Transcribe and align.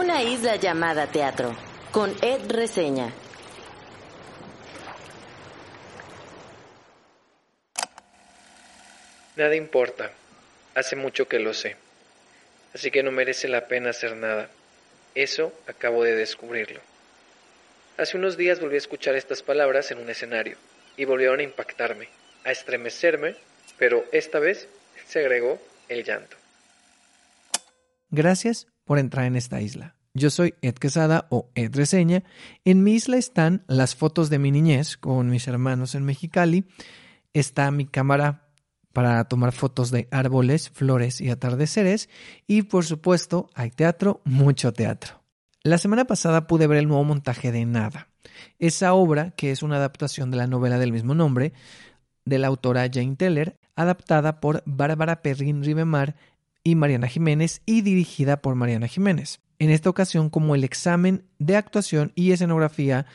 Una 0.00 0.22
isla 0.22 0.56
llamada 0.56 1.08
teatro, 1.08 1.54
con 1.92 2.16
Ed 2.22 2.50
Reseña. 2.50 3.12
Nada 9.36 9.54
importa. 9.54 10.10
Hace 10.74 10.96
mucho 10.96 11.28
que 11.28 11.38
lo 11.38 11.52
sé. 11.52 11.76
Así 12.74 12.90
que 12.90 13.02
no 13.02 13.12
merece 13.12 13.46
la 13.46 13.68
pena 13.68 13.90
hacer 13.90 14.16
nada. 14.16 14.48
Eso 15.14 15.52
acabo 15.66 16.02
de 16.02 16.14
descubrirlo. 16.14 16.80
Hace 17.98 18.16
unos 18.16 18.38
días 18.38 18.58
volví 18.58 18.76
a 18.76 18.78
escuchar 18.78 19.16
estas 19.16 19.42
palabras 19.42 19.90
en 19.90 19.98
un 19.98 20.08
escenario 20.08 20.56
y 20.96 21.04
volvieron 21.04 21.40
a 21.40 21.42
impactarme, 21.42 22.08
a 22.44 22.52
estremecerme, 22.52 23.36
pero 23.76 24.06
esta 24.12 24.38
vez 24.38 24.66
se 25.06 25.18
agregó 25.18 25.60
el 25.90 26.04
llanto. 26.04 26.38
Gracias 28.08 28.66
por 28.90 28.98
entrar 28.98 29.26
en 29.26 29.36
esta 29.36 29.60
isla. 29.60 29.94
Yo 30.14 30.30
soy 30.30 30.54
Ed 30.62 30.74
Quesada 30.74 31.28
o 31.30 31.48
Ed 31.54 31.76
Reseña. 31.76 32.24
En 32.64 32.82
mi 32.82 32.94
isla 32.94 33.18
están 33.18 33.62
las 33.68 33.94
fotos 33.94 34.30
de 34.30 34.40
mi 34.40 34.50
niñez 34.50 34.96
con 34.96 35.30
mis 35.30 35.46
hermanos 35.46 35.94
en 35.94 36.04
Mexicali. 36.04 36.64
Está 37.32 37.70
mi 37.70 37.86
cámara 37.86 38.48
para 38.92 39.22
tomar 39.26 39.52
fotos 39.52 39.92
de 39.92 40.08
árboles, 40.10 40.70
flores 40.70 41.20
y 41.20 41.30
atardeceres. 41.30 42.08
Y 42.48 42.62
por 42.62 42.84
supuesto, 42.84 43.48
hay 43.54 43.70
teatro, 43.70 44.22
mucho 44.24 44.72
teatro. 44.72 45.22
La 45.62 45.78
semana 45.78 46.06
pasada 46.06 46.48
pude 46.48 46.66
ver 46.66 46.78
el 46.78 46.88
nuevo 46.88 47.04
montaje 47.04 47.52
de 47.52 47.64
Nada. 47.66 48.08
Esa 48.58 48.92
obra, 48.94 49.30
que 49.36 49.52
es 49.52 49.62
una 49.62 49.76
adaptación 49.76 50.32
de 50.32 50.38
la 50.38 50.48
novela 50.48 50.78
del 50.78 50.90
mismo 50.90 51.14
nombre, 51.14 51.52
de 52.24 52.40
la 52.40 52.48
autora 52.48 52.90
Jane 52.92 53.14
Teller, 53.14 53.56
adaptada 53.76 54.40
por 54.40 54.64
Bárbara 54.66 55.22
Perrin 55.22 55.62
Rivemar 55.62 56.16
y 56.62 56.74
Mariana 56.74 57.08
Jiménez 57.08 57.62
y 57.66 57.82
dirigida 57.82 58.40
por 58.40 58.54
Mariana 58.54 58.88
Jiménez. 58.88 59.40
En 59.58 59.70
esta 59.70 59.90
ocasión 59.90 60.30
como 60.30 60.54
el 60.54 60.64
examen 60.64 61.24
de 61.38 61.56
actuación 61.56 62.12
y 62.14 62.32
escenografía 62.32 63.06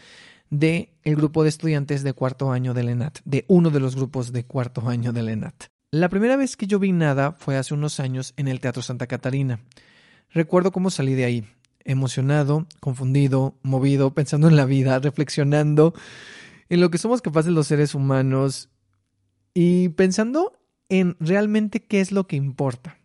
de 0.49 0.93
el 1.03 1.15
grupo 1.15 1.43
de 1.43 1.49
estudiantes 1.49 2.03
de 2.03 2.13
cuarto 2.13 2.51
año 2.51 2.73
del 2.73 2.89
ENAT, 2.89 3.19
de 3.25 3.45
uno 3.47 3.69
de 3.69 3.79
los 3.79 3.95
grupos 3.95 4.31
de 4.31 4.45
cuarto 4.45 4.87
año 4.87 5.11
del 5.11 5.29
ENAT. 5.29 5.65
La 5.91 6.09
primera 6.09 6.35
vez 6.35 6.57
que 6.57 6.67
yo 6.67 6.79
vi 6.79 6.91
nada 6.91 7.31
fue 7.31 7.57
hace 7.57 7.73
unos 7.73 7.99
años 7.99 8.33
en 8.37 8.47
el 8.47 8.59
Teatro 8.59 8.81
Santa 8.81 9.07
Catarina. 9.07 9.59
Recuerdo 10.29 10.71
cómo 10.71 10.89
salí 10.89 11.13
de 11.13 11.25
ahí, 11.25 11.45
emocionado, 11.83 12.67
confundido, 12.79 13.57
movido, 13.63 14.13
pensando 14.13 14.47
en 14.47 14.55
la 14.55 14.65
vida, 14.65 14.99
reflexionando 15.03 15.93
en 16.69 16.81
lo 16.81 16.89
que 16.89 16.97
somos 16.97 17.21
capaces 17.21 17.51
los 17.51 17.67
seres 17.67 17.95
humanos 17.95 18.69
y 19.53 19.89
pensando 19.89 20.59
en 20.89 21.15
realmente 21.19 21.83
qué 21.83 22.01
es 22.01 22.11
lo 22.11 22.27
que 22.27 22.35
importa. 22.35 22.97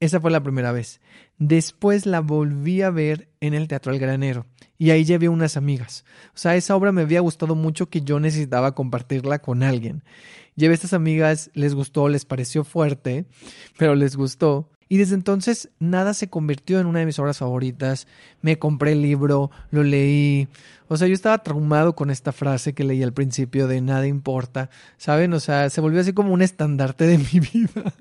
Esa 0.00 0.20
fue 0.20 0.30
la 0.30 0.42
primera 0.42 0.72
vez. 0.72 1.00
Después 1.38 2.04
la 2.06 2.20
volví 2.20 2.82
a 2.82 2.90
ver 2.90 3.28
en 3.40 3.54
el 3.54 3.68
Teatro 3.68 3.92
El 3.92 3.98
Granero 3.98 4.46
y 4.76 4.90
ahí 4.90 5.04
llevé 5.04 5.28
unas 5.28 5.56
amigas. 5.56 6.04
O 6.28 6.38
sea, 6.38 6.56
esa 6.56 6.76
obra 6.76 6.92
me 6.92 7.02
había 7.02 7.20
gustado 7.20 7.54
mucho 7.54 7.88
que 7.88 8.02
yo 8.02 8.20
necesitaba 8.20 8.74
compartirla 8.74 9.38
con 9.38 9.62
alguien. 9.62 10.02
Llevé 10.56 10.72
a 10.72 10.74
estas 10.74 10.92
amigas, 10.92 11.50
les 11.54 11.74
gustó, 11.74 12.08
les 12.08 12.24
pareció 12.24 12.64
fuerte, 12.64 13.26
pero 13.78 13.94
les 13.94 14.16
gustó. 14.16 14.70
Y 14.88 14.98
desde 14.98 15.14
entonces 15.14 15.70
nada 15.78 16.12
se 16.14 16.28
convirtió 16.28 16.78
en 16.78 16.86
una 16.86 17.00
de 17.00 17.06
mis 17.06 17.18
obras 17.18 17.38
favoritas. 17.38 18.06
Me 18.42 18.58
compré 18.58 18.92
el 18.92 19.02
libro, 19.02 19.50
lo 19.70 19.82
leí. 19.82 20.48
O 20.88 20.96
sea, 20.96 21.08
yo 21.08 21.14
estaba 21.14 21.42
traumado 21.42 21.96
con 21.96 22.10
esta 22.10 22.32
frase 22.32 22.74
que 22.74 22.84
leí 22.84 23.02
al 23.02 23.12
principio 23.12 23.66
de 23.66 23.80
nada 23.80 24.06
importa. 24.06 24.70
¿Saben? 24.98 25.32
O 25.32 25.40
sea, 25.40 25.70
se 25.70 25.80
volvió 25.80 26.00
así 26.00 26.12
como 26.12 26.32
un 26.32 26.42
estandarte 26.42 27.06
de 27.06 27.18
mi 27.18 27.40
vida. 27.52 27.94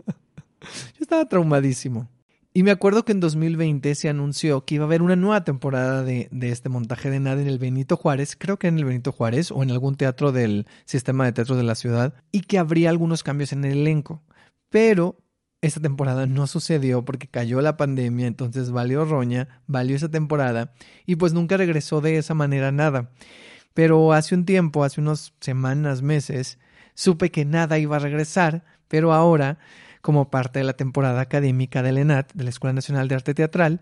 Yo 0.63 0.99
estaba 1.01 1.27
traumadísimo. 1.27 2.09
Y 2.55 2.61
me 2.61 2.71
acuerdo 2.71 3.03
que 3.03 3.13
en 3.13 3.19
2020 3.19 3.95
se 3.95 4.09
anunció 4.09 4.63
que 4.63 4.75
iba 4.75 4.83
a 4.83 4.87
haber 4.87 5.01
una 5.01 5.15
nueva 5.15 5.43
temporada 5.43 6.03
de, 6.03 6.27
de, 6.31 6.49
este 6.49 6.69
montaje 6.69 7.09
de 7.09 7.19
nada 7.19 7.41
en 7.41 7.47
el 7.47 7.57
Benito 7.57 7.97
Juárez, 7.97 8.35
creo 8.37 8.59
que 8.59 8.67
en 8.67 8.77
el 8.77 8.85
Benito 8.85 9.11
Juárez 9.11 9.49
o 9.51 9.63
en 9.63 9.71
algún 9.71 9.95
teatro 9.95 10.31
del 10.31 10.67
sistema 10.85 11.25
de 11.25 11.31
teatro 11.31 11.55
de 11.55 11.63
la 11.63 11.73
ciudad, 11.73 12.13
y 12.31 12.41
que 12.41 12.59
habría 12.59 12.91
algunos 12.91 13.23
cambios 13.23 13.53
en 13.53 13.65
el 13.65 13.79
elenco. 13.79 14.21
Pero 14.69 15.17
esta 15.63 15.79
temporada 15.79 16.27
no 16.27 16.45
sucedió 16.45 17.05
porque 17.05 17.29
cayó 17.29 17.61
la 17.61 17.77
pandemia, 17.77 18.27
entonces 18.27 18.69
valió 18.69 19.05
roña, 19.05 19.61
valió 19.65 19.95
esa 19.95 20.11
temporada 20.11 20.73
y 21.05 21.15
pues 21.15 21.33
nunca 21.33 21.55
regresó 21.55 22.01
de 22.01 22.17
esa 22.17 22.33
manera 22.33 22.73
nada. 22.73 23.11
Pero 23.73 24.11
hace 24.11 24.35
un 24.35 24.43
tiempo, 24.43 24.83
hace 24.83 24.99
unas 24.99 25.33
semanas, 25.39 26.01
meses, 26.01 26.59
supe 26.95 27.31
que 27.31 27.45
nada 27.45 27.79
iba 27.79 27.95
a 27.95 27.99
regresar, 27.99 28.65
pero 28.89 29.13
ahora, 29.13 29.57
como 30.03 30.29
parte 30.29 30.59
de 30.59 30.65
la 30.65 30.73
temporada 30.73 31.21
académica 31.21 31.81
del 31.81 31.97
ENAT, 31.97 32.33
de 32.33 32.43
la 32.43 32.49
Escuela 32.49 32.73
Nacional 32.73 33.07
de 33.07 33.15
Arte 33.15 33.33
Teatral, 33.33 33.79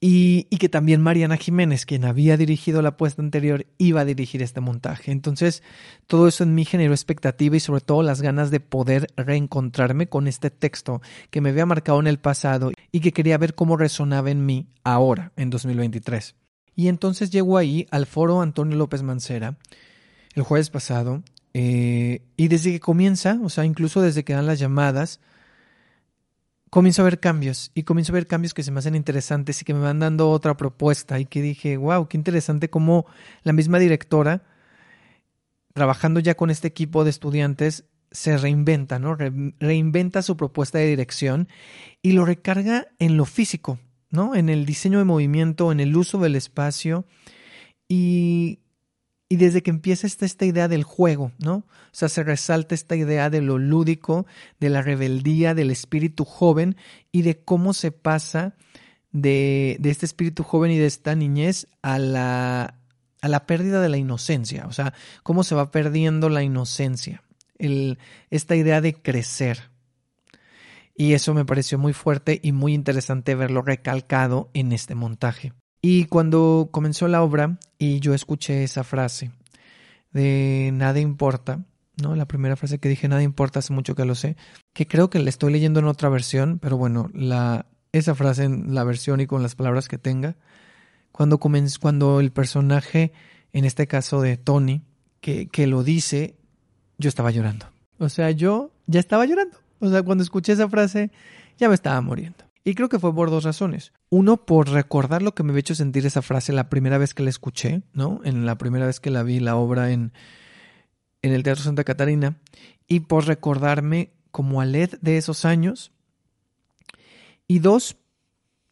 y, 0.00 0.44
que 0.44 0.70
también 0.70 1.02
Mariana 1.02 1.36
Jiménez, 1.36 1.84
quien 1.84 2.06
había 2.06 2.38
dirigido 2.38 2.80
la 2.80 2.96
puesta 2.96 3.20
anterior, 3.20 3.66
iba 3.76 4.00
a 4.00 4.04
dirigir 4.06 4.42
este 4.42 4.60
montaje. 4.60 5.10
Entonces, 5.10 5.62
todo 6.06 6.28
eso 6.28 6.44
en 6.44 6.54
mí 6.54 6.64
generó 6.64 6.94
expectativa 6.94 7.56
y 7.56 7.60
sobre 7.60 7.82
todo 7.82 8.02
las 8.02 8.22
ganas 8.22 8.50
de 8.50 8.60
poder 8.60 9.08
reencontrarme 9.16 10.08
con 10.08 10.28
este 10.28 10.50
texto 10.50 11.02
que 11.30 11.42
me 11.42 11.50
había 11.50 11.66
marcado 11.66 11.98
en 12.00 12.06
el 12.06 12.18
pasado 12.18 12.70
y 12.92 13.00
que 13.00 13.12
quería 13.12 13.36
ver 13.38 13.54
cómo 13.54 13.76
resonaba 13.76 14.30
en 14.30 14.46
mí 14.46 14.68
ahora, 14.84 15.32
en 15.36 15.50
2023. 15.50 16.36
Y 16.76 16.86
entonces 16.86 17.30
llego 17.30 17.58
ahí 17.58 17.86
al 17.90 18.06
foro 18.06 18.40
Antonio 18.40 18.78
López 18.78 19.02
Mancera 19.02 19.58
el 20.34 20.42
jueves 20.44 20.70
pasado 20.70 21.22
eh, 21.54 22.22
y 22.36 22.48
desde 22.48 22.72
que 22.72 22.80
comienza, 22.80 23.38
o 23.42 23.48
sea, 23.48 23.64
incluso 23.64 24.00
desde 24.00 24.24
que 24.24 24.34
dan 24.34 24.46
las 24.46 24.58
llamadas, 24.58 25.20
comienzo 26.70 27.02
a 27.02 27.04
ver 27.06 27.18
cambios 27.18 27.72
y 27.74 27.82
comienzo 27.82 28.12
a 28.12 28.14
ver 28.14 28.26
cambios 28.26 28.54
que 28.54 28.62
se 28.62 28.70
me 28.70 28.78
hacen 28.78 28.94
interesantes 28.94 29.60
y 29.60 29.64
que 29.64 29.74
me 29.74 29.80
van 29.80 29.98
dando 29.98 30.30
otra 30.30 30.56
propuesta 30.56 31.18
y 31.18 31.26
que 31.26 31.42
dije, 31.42 31.76
wow, 31.76 32.06
qué 32.06 32.16
interesante 32.16 32.70
cómo 32.70 33.06
la 33.42 33.52
misma 33.52 33.78
directora, 33.78 34.44
trabajando 35.74 36.20
ya 36.20 36.36
con 36.36 36.50
este 36.50 36.68
equipo 36.68 37.04
de 37.04 37.10
estudiantes, 37.10 37.84
se 38.12 38.36
reinventa, 38.38 38.98
¿no? 38.98 39.14
Re 39.14 39.32
reinventa 39.60 40.22
su 40.22 40.36
propuesta 40.36 40.78
de 40.78 40.86
dirección 40.86 41.48
y 42.02 42.12
lo 42.12 42.24
recarga 42.24 42.88
en 42.98 43.16
lo 43.16 43.24
físico, 43.24 43.78
¿no? 44.10 44.34
En 44.34 44.48
el 44.48 44.66
diseño 44.66 44.98
de 44.98 45.04
movimiento, 45.04 45.70
en 45.70 45.80
el 45.80 45.96
uso 45.96 46.18
del 46.18 46.34
espacio 46.34 47.04
y 47.88 48.59
y 49.32 49.36
desde 49.36 49.62
que 49.62 49.70
empieza 49.70 50.08
esta, 50.08 50.26
esta 50.26 50.44
idea 50.44 50.66
del 50.66 50.82
juego, 50.82 51.30
¿no? 51.38 51.54
O 51.58 51.92
sea, 51.92 52.08
se 52.08 52.24
resalta 52.24 52.74
esta 52.74 52.96
idea 52.96 53.30
de 53.30 53.40
lo 53.40 53.58
lúdico, 53.58 54.26
de 54.58 54.70
la 54.70 54.82
rebeldía, 54.82 55.54
del 55.54 55.70
espíritu 55.70 56.24
joven 56.24 56.76
y 57.12 57.22
de 57.22 57.38
cómo 57.38 57.72
se 57.72 57.92
pasa 57.92 58.56
de, 59.12 59.76
de 59.78 59.90
este 59.90 60.04
espíritu 60.04 60.42
joven 60.42 60.72
y 60.72 60.78
de 60.78 60.86
esta 60.86 61.14
niñez 61.14 61.68
a 61.80 62.00
la, 62.00 62.74
a 63.20 63.28
la 63.28 63.46
pérdida 63.46 63.80
de 63.80 63.88
la 63.88 63.98
inocencia. 63.98 64.66
O 64.66 64.72
sea, 64.72 64.94
cómo 65.22 65.44
se 65.44 65.54
va 65.54 65.70
perdiendo 65.70 66.28
la 66.28 66.42
inocencia. 66.42 67.22
Esta 68.30 68.56
idea 68.56 68.80
de 68.80 68.94
crecer. 68.94 69.70
Y 70.96 71.12
eso 71.12 71.34
me 71.34 71.44
pareció 71.44 71.78
muy 71.78 71.92
fuerte 71.92 72.40
y 72.42 72.50
muy 72.50 72.74
interesante 72.74 73.36
verlo 73.36 73.62
recalcado 73.62 74.50
en 74.54 74.72
este 74.72 74.96
montaje. 74.96 75.52
Y 75.82 76.04
cuando 76.06 76.68
comenzó 76.70 77.08
la 77.08 77.22
obra 77.22 77.58
y 77.78 78.00
yo 78.00 78.14
escuché 78.14 78.64
esa 78.64 78.84
frase 78.84 79.30
de 80.12 80.70
nada 80.74 81.00
importa, 81.00 81.64
¿no? 82.02 82.14
La 82.16 82.26
primera 82.26 82.56
frase 82.56 82.78
que 82.78 82.88
dije, 82.88 83.08
nada 83.08 83.22
importa, 83.22 83.60
hace 83.60 83.72
mucho 83.72 83.94
que 83.94 84.04
lo 84.04 84.14
sé, 84.14 84.36
que 84.72 84.86
creo 84.86 85.08
que 85.08 85.18
la 85.18 85.30
estoy 85.30 85.52
leyendo 85.52 85.80
en 85.80 85.86
otra 85.86 86.08
versión, 86.08 86.58
pero 86.58 86.76
bueno, 86.76 87.10
la, 87.14 87.66
esa 87.92 88.14
frase 88.14 88.44
en 88.44 88.74
la 88.74 88.84
versión 88.84 89.20
y 89.20 89.26
con 89.26 89.42
las 89.42 89.54
palabras 89.54 89.88
que 89.88 89.98
tenga, 89.98 90.36
cuando, 91.12 91.38
comenzó, 91.38 91.80
cuando 91.80 92.20
el 92.20 92.32
personaje, 92.32 93.12
en 93.52 93.64
este 93.64 93.86
caso 93.86 94.20
de 94.20 94.36
Tony, 94.36 94.82
que, 95.20 95.48
que 95.48 95.66
lo 95.66 95.82
dice, 95.82 96.36
yo 96.98 97.08
estaba 97.08 97.30
llorando. 97.30 97.66
O 97.98 98.08
sea, 98.08 98.30
yo 98.30 98.72
ya 98.86 99.00
estaba 99.00 99.26
llorando. 99.26 99.58
O 99.80 99.88
sea, 99.88 100.02
cuando 100.02 100.22
escuché 100.22 100.52
esa 100.52 100.68
frase, 100.68 101.10
ya 101.58 101.68
me 101.68 101.74
estaba 101.74 102.00
muriendo. 102.00 102.49
Y 102.62 102.74
creo 102.74 102.88
que 102.88 102.98
fue 102.98 103.14
por 103.14 103.30
dos 103.30 103.44
razones. 103.44 103.92
Uno, 104.10 104.44
por 104.44 104.68
recordar 104.68 105.22
lo 105.22 105.34
que 105.34 105.42
me 105.42 105.50
había 105.50 105.60
hecho 105.60 105.74
sentir 105.74 106.04
esa 106.04 106.22
frase 106.22 106.52
la 106.52 106.68
primera 106.68 106.98
vez 106.98 107.14
que 107.14 107.22
la 107.22 107.30
escuché, 107.30 107.82
¿no? 107.94 108.20
En 108.24 108.44
la 108.44 108.58
primera 108.58 108.86
vez 108.86 109.00
que 109.00 109.10
la 109.10 109.22
vi, 109.22 109.40
la 109.40 109.56
obra 109.56 109.92
en, 109.92 110.12
en 111.22 111.32
el 111.32 111.42
Teatro 111.42 111.64
Santa 111.64 111.84
Catarina. 111.84 112.36
Y 112.86 113.00
por 113.00 113.26
recordarme 113.26 114.12
como 114.30 114.60
a 114.60 114.66
LED 114.66 114.98
de 115.00 115.16
esos 115.16 115.44
años. 115.44 115.92
Y 117.46 117.58
dos, 117.58 117.96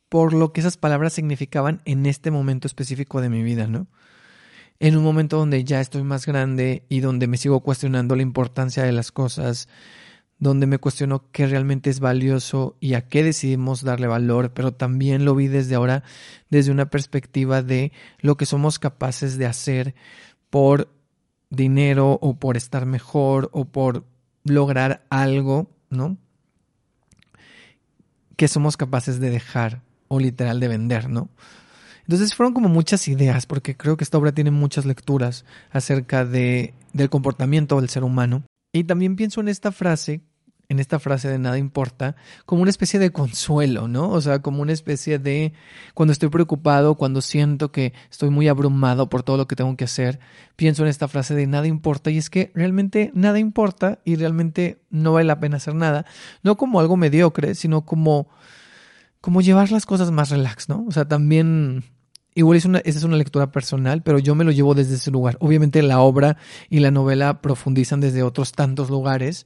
por 0.09 0.33
lo 0.33 0.53
que 0.53 0.61
esas 0.61 0.77
palabras 0.77 1.13
significaban 1.13 1.81
en 1.85 2.07
este 2.07 2.31
momento 2.31 2.67
específico 2.67 3.21
de 3.21 3.29
mi 3.29 3.43
vida, 3.43 3.67
¿no? 3.67 3.89
En 4.81 4.97
un 4.97 5.03
momento 5.03 5.39
donde 5.39 5.65
ya 5.65 5.81
estoy 5.81 6.05
más 6.05 6.27
grande 6.27 6.85
y 6.89 7.01
donde 7.01 7.27
me 7.27 7.37
sigo 7.37 7.61
cuestionando 7.61 8.15
la 8.15 8.23
importancia 8.23 8.85
de 8.85 8.93
las 8.93 9.11
cosas, 9.11 9.69
donde 10.39 10.67
me 10.67 10.79
cuestionó 10.79 11.31
qué 11.33 11.47
realmente 11.47 11.91
es 11.91 12.01
valioso 12.01 12.77
y 12.81 12.95
a 12.95 13.09
qué 13.09 13.23
decidimos 13.23 13.83
darle 13.83 14.07
valor, 14.07 14.53
pero 14.53 14.73
también 14.73 15.25
lo 15.25 15.35
vi 15.35 15.49
desde 15.49 15.75
ahora 15.75 16.05
desde 16.49 16.71
una 16.71 16.91
perspectiva 16.91 17.63
de 17.63 17.93
lo 18.21 18.37
que 18.37 18.47
somos 18.47 18.79
capaces 18.79 19.37
de 19.37 19.47
hacer 19.47 19.95
por 20.51 20.89
dinero 21.51 22.19
o 22.21 22.39
por 22.39 22.57
estar 22.57 22.87
mejor 22.87 23.51
o 23.53 23.65
por 23.65 24.05
lograr 24.45 25.05
algo, 25.11 25.71
¿no? 25.91 26.17
Que 28.37 28.49
somos 28.49 28.77
capaces 28.77 29.19
de 29.19 29.31
dejar 29.31 29.83
o 30.07 30.21
literal 30.21 30.61
de 30.61 30.69
vender, 30.69 31.09
¿no? 31.11 31.29
Entonces 32.03 32.35
fueron 32.35 32.55
como 32.55 32.69
muchas 32.69 33.07
ideas, 33.09 33.45
porque 33.45 33.77
creo 33.77 33.99
que 33.99 34.05
esta 34.05 34.17
obra 34.17 34.33
tiene 34.33 34.51
muchas 34.51 34.87
lecturas 34.87 35.45
acerca 35.71 36.25
de, 36.25 36.73
del 36.95 37.11
comportamiento 37.11 37.79
del 37.79 37.91
ser 37.91 38.03
humano. 38.03 38.45
Y 38.73 38.85
también 38.85 39.17
pienso 39.17 39.43
en 39.43 39.49
esta 39.49 39.73
frase, 39.73 40.23
en 40.69 40.81
esta 40.81 40.99
frase 40.99 41.29
de 41.29 41.39
nada 41.39 41.57
importa, 41.57 42.15
como 42.45 42.61
una 42.61 42.71
especie 42.71 43.01
de 43.01 43.11
consuelo, 43.11 43.89
¿no? 43.89 44.11
O 44.11 44.21
sea, 44.21 44.43
como 44.43 44.61
una 44.61 44.73
especie 44.73 45.19
de 45.19 45.55
cuando 45.95 46.13
estoy 46.13 46.29
preocupado, 46.29 46.97
cuando 46.97 47.23
siento 47.23 47.73
que 47.73 47.95
estoy 48.11 48.29
muy 48.29 48.49
abrumado 48.49 49.09
por 49.09 49.23
todo 49.23 49.39
lo 49.39 49.49
que 49.49 49.57
tengo 49.57 49.75
que 49.77 49.85
hacer, 49.85 50.21
pienso 50.57 50.83
en 50.83 50.89
esta 50.89 51.09
frase 51.09 51.35
de 51.35 51.47
nada 51.47 51.67
importa 51.67 52.11
y 52.11 52.19
es 52.19 52.29
que 52.29 52.53
realmente 52.55 53.11
nada 53.15 53.39
importa 53.39 54.01
y 54.05 54.17
realmente 54.17 54.83
no 54.91 55.15
vale 55.15 55.25
la 55.25 55.41
pena 55.41 55.57
hacer 55.57 55.75
nada, 55.75 56.05
no 56.43 56.59
como 56.59 56.81
algo 56.81 56.97
mediocre, 56.97 57.55
sino 57.55 57.87
como 57.87 58.29
como 59.21 59.41
llevar 59.41 59.73
las 59.73 59.85
cosas 59.85 60.13
más 60.13 60.31
relax, 60.31 60.69
¿no? 60.69 60.85
O 60.87 60.93
sea, 60.93 61.09
también 61.09 61.83
Igual 62.39 62.57
es 62.57 62.65
una, 62.67 62.79
esa 62.79 62.99
es 62.99 63.05
una 63.05 63.17
lectura 63.17 63.51
personal, 63.51 64.03
pero 64.03 64.21
yo 64.21 64.37
me 64.37 64.45
lo 64.45 64.53
llevo 64.53 64.73
desde 64.73 64.95
ese 64.95 65.11
lugar. 65.11 65.37
Obviamente 65.41 65.83
la 65.83 65.99
obra 65.99 66.37
y 66.71 66.79
la 66.79 66.93
novela 66.93 67.41
profundizan 67.41 67.99
desde 67.99 68.23
otros 68.23 68.53
tantos 68.53 68.91
lugares, 68.91 69.45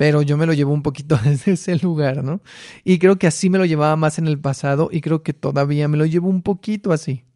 pero 0.00 0.22
yo 0.22 0.38
me 0.38 0.46
lo 0.46 0.54
llevo 0.54 0.72
un 0.72 0.80
poquito 0.80 1.18
desde 1.24 1.52
ese 1.52 1.76
lugar, 1.76 2.24
¿no? 2.24 2.40
Y 2.84 2.98
creo 2.98 3.18
que 3.18 3.26
así 3.26 3.50
me 3.50 3.58
lo 3.58 3.66
llevaba 3.66 3.96
más 3.96 4.18
en 4.18 4.28
el 4.28 4.40
pasado 4.40 4.88
y 4.90 5.02
creo 5.02 5.22
que 5.22 5.34
todavía 5.34 5.88
me 5.88 5.98
lo 5.98 6.06
llevo 6.06 6.30
un 6.30 6.40
poquito 6.40 6.94
así. 6.94 7.26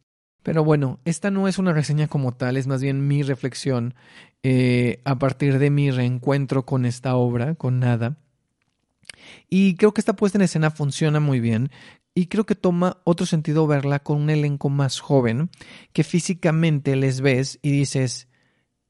Pero 0.42 0.64
bueno, 0.64 0.98
esta 1.04 1.30
no 1.30 1.46
es 1.46 1.58
una 1.58 1.74
reseña 1.74 2.08
como 2.08 2.32
tal, 2.32 2.56
es 2.56 2.66
más 2.66 2.80
bien 2.80 3.06
mi 3.06 3.22
reflexión 3.22 3.92
eh, 4.42 5.02
a 5.04 5.18
partir 5.18 5.58
de 5.58 5.68
mi 5.68 5.90
reencuentro 5.90 6.64
con 6.64 6.86
esta 6.86 7.16
obra, 7.16 7.54
con 7.54 7.80
nada. 7.80 8.16
Y 9.50 9.76
creo 9.76 9.92
que 9.92 10.00
esta 10.00 10.16
puesta 10.16 10.38
en 10.38 10.42
escena 10.42 10.70
funciona 10.70 11.20
muy 11.20 11.40
bien 11.40 11.70
y 12.14 12.28
creo 12.28 12.46
que 12.46 12.54
toma 12.54 12.96
otro 13.04 13.26
sentido 13.26 13.66
verla 13.66 13.98
con 13.98 14.22
un 14.22 14.30
elenco 14.30 14.70
más 14.70 15.00
joven, 15.00 15.50
que 15.92 16.02
físicamente 16.02 16.96
les 16.96 17.20
ves 17.20 17.58
y 17.60 17.72
dices, 17.72 18.26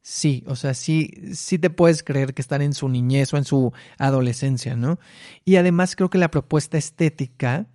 sí, 0.05 0.45
o 0.47 0.55
sea, 0.55 0.75
sí, 0.75 1.11
sí 1.33 1.59
te 1.59 1.71
puedes 1.71 2.03
creer 2.03 2.35
que 2.35 2.43
están 2.43 2.61
en 2.61 2.75
su 2.75 2.91
niñez 2.91 3.33
o 3.33 3.39
en 3.39 3.45
su 3.45 3.73
adolescencia, 3.99 4.77
¿no? 4.77 4.99
Y 5.47 5.57
además 5.57 5.97
creo 5.97 6.11
que 6.11 6.19
la 6.19 6.31
propuesta 6.31 6.77
estética 6.77 7.67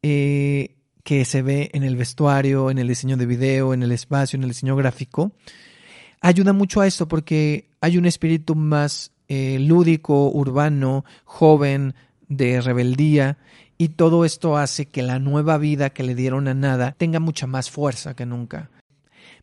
eh, 0.00 0.76
que 1.02 1.24
se 1.24 1.42
ve 1.42 1.68
en 1.74 1.82
el 1.82 1.96
vestuario, 1.96 2.70
en 2.70 2.78
el 2.78 2.86
diseño 2.86 3.16
de 3.16 3.26
video, 3.26 3.74
en 3.74 3.82
el 3.82 3.90
espacio, 3.90 4.36
en 4.36 4.44
el 4.44 4.50
diseño 4.50 4.76
gráfico, 4.76 5.32
ayuda 6.20 6.52
mucho 6.52 6.80
a 6.80 6.86
esto 6.86 7.08
porque 7.08 7.68
hay 7.80 7.98
un 7.98 8.06
espíritu 8.06 8.54
más 8.54 9.10
eh, 9.26 9.58
lúdico, 9.58 10.30
urbano, 10.30 11.04
joven, 11.24 11.94
de 12.28 12.60
rebeldía 12.60 13.38
y 13.76 13.88
todo 13.88 14.24
esto 14.24 14.56
hace 14.56 14.86
que 14.86 15.02
la 15.02 15.18
nueva 15.18 15.58
vida 15.58 15.90
que 15.90 16.04
le 16.04 16.14
dieron 16.14 16.46
a 16.46 16.54
Nada 16.54 16.92
tenga 16.92 17.18
mucha 17.18 17.48
más 17.48 17.70
fuerza 17.70 18.14
que 18.14 18.24
nunca. 18.24 18.70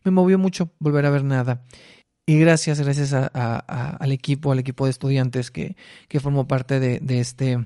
Me 0.04 0.10
movió 0.10 0.38
mucho 0.38 0.70
volver 0.78 1.04
a 1.04 1.10
ver 1.10 1.24
Nada. 1.24 1.64
Y 2.28 2.38
gracias, 2.38 2.78
gracias 2.78 3.14
al 3.14 4.12
equipo, 4.12 4.52
al 4.52 4.58
equipo 4.58 4.84
de 4.84 4.90
estudiantes 4.90 5.50
que, 5.50 5.76
que 6.08 6.20
formó 6.20 6.46
parte 6.46 6.78
de, 6.78 7.20
este, 7.20 7.64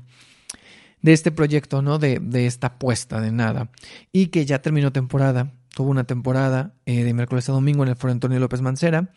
de 1.00 1.12
este 1.12 1.32
proyecto, 1.32 1.82
¿no? 1.82 1.98
De, 1.98 2.20
de, 2.22 2.46
esta 2.46 2.68
apuesta 2.68 3.20
de 3.20 3.32
nada. 3.32 3.72
Y 4.12 4.28
que 4.28 4.46
ya 4.46 4.62
terminó 4.62 4.92
temporada. 4.92 5.52
Tuvo 5.74 5.90
una 5.90 6.04
temporada 6.04 6.74
eh, 6.86 7.02
de 7.02 7.12
miércoles 7.12 7.48
a 7.48 7.52
domingo 7.52 7.82
en 7.82 7.88
el 7.88 7.96
Foro 7.96 8.12
Antonio 8.12 8.38
López 8.38 8.60
Mancera. 8.60 9.10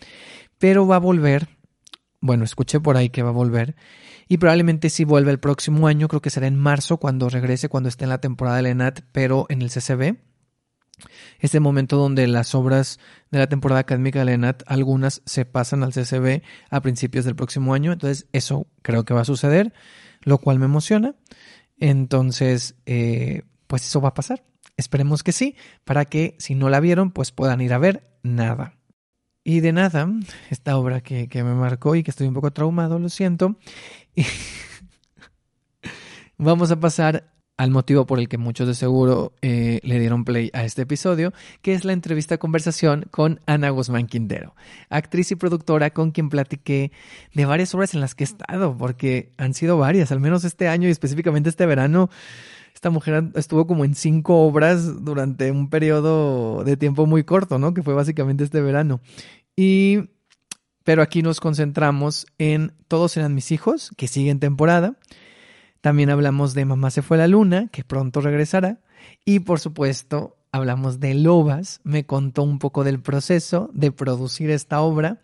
Pero 0.57 0.88
va 0.88 0.95
a 0.95 1.00
volver. 1.00 1.48
Bueno, 2.21 2.44
escuché 2.44 2.80
por 2.80 2.98
ahí 2.98 3.09
que 3.09 3.21
va 3.21 3.30
a 3.30 3.33
volver 3.33 3.75
y 4.27 4.38
probablemente 4.38 4.89
si 4.89 5.03
vuelve 5.03 5.30
el 5.30 5.39
próximo 5.39 5.88
año, 5.88 6.07
creo 6.07 6.24
que 6.24 6.31
será 6.31 6.48
en 6.48 6.56
marzo 6.56 6.98
cuando 6.98 7.30
regrese, 7.30 7.69
cuando 7.69 7.89
esté 7.89 8.06
en 8.06 8.09
la 8.09 8.18
temporada 8.18 8.63
de 8.63 8.69
ENAT, 8.71 9.01
pero 9.12 9.45
en 9.50 9.62
el 9.62 9.69
CCB. 9.69 10.18
Este 11.39 11.59
momento 11.59 11.97
donde 11.97 12.27
las 12.27 12.56
obras 12.56 13.00
de 13.31 13.39
la 13.39 13.47
temporada 13.47 13.81
académica 13.81 14.24
de 14.24 14.33
ENAT, 14.33 14.63
algunas 14.68 15.21
se 15.25 15.45
pasan 15.45 15.83
al 15.83 15.94
CCB 15.94 16.42
a 16.69 16.81
principios 16.81 17.25
del 17.25 17.36
próximo 17.36 17.74
año, 17.74 17.92
entonces 17.92 18.27
eso 18.31 18.68
creo 18.81 19.03
que 19.06 19.13
va 19.13 19.21
a 19.21 19.25
suceder, 19.25 19.74
lo 20.21 20.38
cual 20.38 20.59
me 20.59 20.65
emociona. 20.65 21.15
Entonces, 21.77 22.75
eh, 22.86 23.44
pues 23.68 23.86
eso 23.86 24.01
va 24.01 24.09
a 24.09 24.13
pasar. 24.13 24.45
Esperemos 24.77 25.24
que 25.24 25.31
sí, 25.31 25.56
para 25.83 26.06
que 26.06 26.36
si 26.39 26.56
no 26.56 26.69
la 26.69 26.80
vieron, 26.80 27.12
pues 27.12 27.31
puedan 27.31 27.62
ir 27.62 27.74
a 27.74 27.77
ver 27.77 28.18
nada. 28.24 28.77
Y 29.44 29.59
de 29.59 29.74
nada, 29.74 30.09
esta 30.50 30.77
obra 30.77 31.01
que, 31.01 31.30
que, 31.30 31.44
me 31.44 31.53
marcó 31.53 31.95
y 31.95 32.03
que 32.03 32.09
estoy 32.09 32.27
un 32.27 32.33
poco 32.33 32.51
traumado, 32.51 32.98
lo 32.98 33.09
siento, 33.09 33.57
Vamos 36.38 36.69
a 36.71 36.80
pasar 36.80 37.34
al 37.57 37.71
motivo 37.71 38.05
por 38.05 38.19
el 38.19 38.27
que 38.27 38.37
muchos 38.37 38.67
de 38.67 38.73
seguro 38.73 39.33
eh, 39.41 39.79
le 39.83 39.99
dieron 39.99 40.25
play 40.25 40.49
a 40.53 40.65
este 40.65 40.81
episodio, 40.81 41.33
que 41.61 41.73
es 41.73 41.85
la 41.85 41.93
entrevista 41.93 42.37
conversación 42.37 43.05
con 43.11 43.39
Ana 43.45 43.69
Guzmán 43.69 44.07
Quintero, 44.07 44.55
actriz 44.89 45.31
y 45.31 45.35
productora 45.35 45.91
con 45.91 46.11
quien 46.11 46.29
platiqué 46.29 46.91
de 47.33 47.45
varias 47.45 47.73
obras 47.73 47.93
en 47.93 48.01
las 48.01 48.15
que 48.15 48.23
he 48.23 48.27
estado, 48.27 48.77
porque 48.77 49.31
han 49.37 49.53
sido 49.53 49.77
varias, 49.77 50.11
al 50.11 50.19
menos 50.19 50.43
este 50.43 50.67
año 50.67 50.87
y 50.87 50.91
específicamente 50.91 51.49
este 51.49 51.65
verano. 51.65 52.09
Esta 52.73 52.89
mujer 52.89 53.31
estuvo 53.35 53.67
como 53.67 53.85
en 53.85 53.95
cinco 53.95 54.41
obras 54.41 55.05
durante 55.05 55.49
un 55.49 55.69
periodo 55.69 56.65
de 56.65 56.75
tiempo 56.75 57.05
muy 57.05 57.23
corto, 57.23 57.57
¿no? 57.57 57.73
Que 57.73 57.83
fue 57.83 57.93
básicamente 57.93 58.43
este 58.43 58.59
verano. 58.59 58.99
Y 59.55 60.09
pero 60.83 61.01
aquí 61.01 61.23
nos 61.23 61.39
concentramos 61.39 62.27
en 62.37 62.73
Todos 62.87 63.17
eran 63.17 63.33
mis 63.33 63.51
hijos, 63.51 63.91
que 63.97 64.07
sigue 64.07 64.29
en 64.29 64.39
temporada. 64.39 64.97
También 65.85 66.09
hablamos 66.09 66.55
de 66.55 66.65
Mamá 66.65 66.89
se 66.89 67.03
fue 67.03 67.17
a 67.17 67.19
la 67.19 67.27
luna, 67.27 67.67
que 67.71 67.83
pronto 67.83 68.19
regresará. 68.19 68.79
Y 69.23 69.41
por 69.41 69.59
supuesto, 69.59 70.35
hablamos 70.51 70.99
de 70.99 71.13
Lobas. 71.13 71.79
Me 71.83 72.07
contó 72.07 72.41
un 72.41 72.57
poco 72.57 72.83
del 72.83 72.99
proceso 72.99 73.69
de 73.71 73.91
producir 73.91 74.49
esta 74.49 74.81
obra 74.81 75.21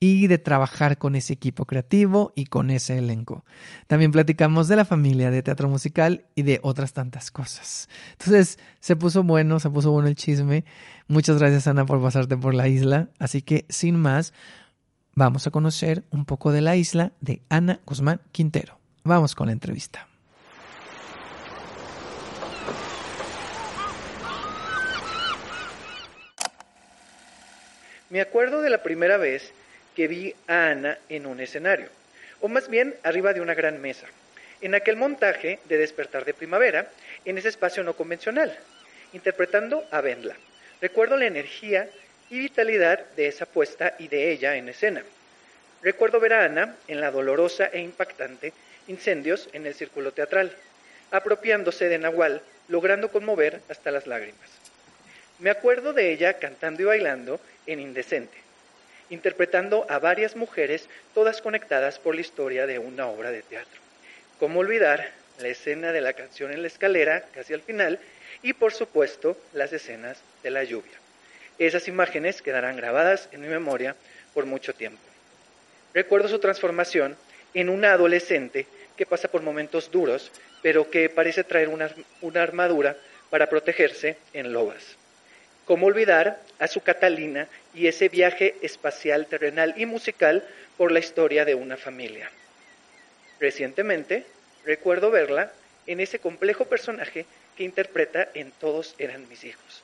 y 0.00 0.26
de 0.26 0.36
trabajar 0.36 0.98
con 0.98 1.14
ese 1.14 1.32
equipo 1.32 1.64
creativo 1.64 2.34
y 2.36 2.44
con 2.44 2.70
ese 2.70 2.98
elenco. 2.98 3.46
También 3.86 4.12
platicamos 4.12 4.68
de 4.68 4.76
la 4.76 4.84
familia 4.84 5.30
de 5.30 5.42
teatro 5.42 5.70
musical 5.70 6.26
y 6.34 6.42
de 6.42 6.60
otras 6.62 6.92
tantas 6.92 7.30
cosas. 7.30 7.88
Entonces, 8.18 8.58
se 8.80 8.96
puso 8.96 9.22
bueno, 9.22 9.60
se 9.60 9.70
puso 9.70 9.92
bueno 9.92 10.08
el 10.08 10.14
chisme. 10.14 10.66
Muchas 11.08 11.38
gracias, 11.38 11.66
Ana, 11.68 11.86
por 11.86 12.02
pasarte 12.02 12.36
por 12.36 12.52
la 12.52 12.68
isla. 12.68 13.08
Así 13.18 13.40
que, 13.40 13.64
sin 13.70 13.96
más, 13.96 14.34
vamos 15.14 15.46
a 15.46 15.50
conocer 15.50 16.04
un 16.10 16.26
poco 16.26 16.52
de 16.52 16.60
la 16.60 16.76
isla 16.76 17.14
de 17.22 17.40
Ana 17.48 17.80
Guzmán 17.86 18.20
Quintero. 18.30 18.81
Vamos 19.04 19.34
con 19.34 19.46
la 19.46 19.52
entrevista. 19.52 20.06
Me 28.10 28.20
acuerdo 28.20 28.62
de 28.62 28.70
la 28.70 28.82
primera 28.82 29.16
vez 29.16 29.52
que 29.96 30.06
vi 30.06 30.34
a 30.46 30.68
Ana 30.68 30.98
en 31.08 31.26
un 31.26 31.40
escenario, 31.40 31.88
o 32.40 32.48
más 32.48 32.68
bien 32.68 32.94
arriba 33.02 33.32
de 33.32 33.40
una 33.40 33.54
gran 33.54 33.80
mesa, 33.80 34.06
en 34.60 34.76
aquel 34.76 34.96
montaje 34.96 35.58
de 35.64 35.78
Despertar 35.78 36.24
de 36.24 36.34
Primavera, 36.34 36.88
en 37.24 37.38
ese 37.38 37.48
espacio 37.48 37.82
no 37.82 37.94
convencional, 37.94 38.56
interpretando 39.14 39.84
a 39.90 40.00
Vendla. 40.00 40.36
Recuerdo 40.80 41.16
la 41.16 41.26
energía 41.26 41.88
y 42.30 42.38
vitalidad 42.38 43.00
de 43.16 43.26
esa 43.26 43.46
puesta 43.46 43.94
y 43.98 44.06
de 44.06 44.30
ella 44.30 44.54
en 44.56 44.68
escena. 44.68 45.02
Recuerdo 45.82 46.20
ver 46.20 46.34
a 46.34 46.44
Ana 46.44 46.76
en 46.86 47.00
la 47.00 47.10
dolorosa 47.10 47.66
e 47.66 47.80
impactante 47.80 48.52
Incendios 48.88 49.48
en 49.52 49.66
el 49.66 49.74
Círculo 49.74 50.12
Teatral, 50.12 50.56
apropiándose 51.10 51.88
de 51.88 51.98
Nahual, 51.98 52.42
logrando 52.68 53.10
conmover 53.10 53.60
hasta 53.68 53.90
las 53.90 54.06
lágrimas. 54.06 54.50
Me 55.38 55.50
acuerdo 55.50 55.92
de 55.92 56.12
ella 56.12 56.38
cantando 56.38 56.82
y 56.82 56.84
bailando 56.84 57.40
en 57.66 57.80
Indecente, 57.80 58.38
interpretando 59.10 59.86
a 59.88 59.98
varias 59.98 60.36
mujeres 60.36 60.88
todas 61.14 61.42
conectadas 61.42 61.98
por 61.98 62.14
la 62.14 62.20
historia 62.20 62.66
de 62.66 62.78
una 62.78 63.06
obra 63.06 63.30
de 63.30 63.42
teatro. 63.42 63.80
¿Cómo 64.38 64.60
olvidar 64.60 65.10
la 65.40 65.48
escena 65.48 65.92
de 65.92 66.00
la 66.00 66.12
canción 66.12 66.52
en 66.52 66.62
la 66.62 66.68
escalera, 66.68 67.24
casi 67.34 67.54
al 67.54 67.62
final, 67.62 67.98
y 68.42 68.54
por 68.54 68.72
supuesto 68.72 69.36
las 69.52 69.72
escenas 69.72 70.18
de 70.42 70.50
la 70.50 70.64
lluvia? 70.64 70.98
Esas 71.58 71.88
imágenes 71.88 72.42
quedarán 72.42 72.76
grabadas 72.76 73.28
en 73.32 73.42
mi 73.42 73.48
memoria 73.48 73.94
por 74.34 74.46
mucho 74.46 74.74
tiempo. 74.74 75.02
Recuerdo 75.94 76.28
su 76.28 76.38
transformación 76.38 77.16
en 77.54 77.68
una 77.68 77.92
adolescente 77.92 78.66
que 78.96 79.06
pasa 79.06 79.28
por 79.28 79.42
momentos 79.42 79.90
duros, 79.90 80.30
pero 80.62 80.90
que 80.90 81.08
parece 81.08 81.44
traer 81.44 81.68
una, 81.68 81.90
armadura 82.42 82.96
para 83.30 83.48
protegerse 83.48 84.16
en 84.32 84.52
lobas. 84.52 84.96
¿Cómo 85.64 85.86
olvidar 85.86 86.40
a 86.58 86.66
su 86.66 86.80
Catalina 86.80 87.48
y 87.74 87.86
ese 87.86 88.08
viaje 88.08 88.56
espacial, 88.62 89.26
terrenal 89.26 89.74
y 89.76 89.86
musical 89.86 90.44
por 90.76 90.92
la 90.92 90.98
historia 90.98 91.44
de 91.44 91.54
una 91.54 91.76
familia? 91.76 92.30
Recientemente, 93.40 94.26
recuerdo 94.64 95.10
verla 95.10 95.52
en 95.86 96.00
ese 96.00 96.18
complejo 96.18 96.66
personaje 96.66 97.26
que 97.56 97.64
interpreta 97.64 98.28
en 98.34 98.50
Todos 98.52 98.94
eran 98.98 99.28
mis 99.28 99.44
hijos 99.44 99.82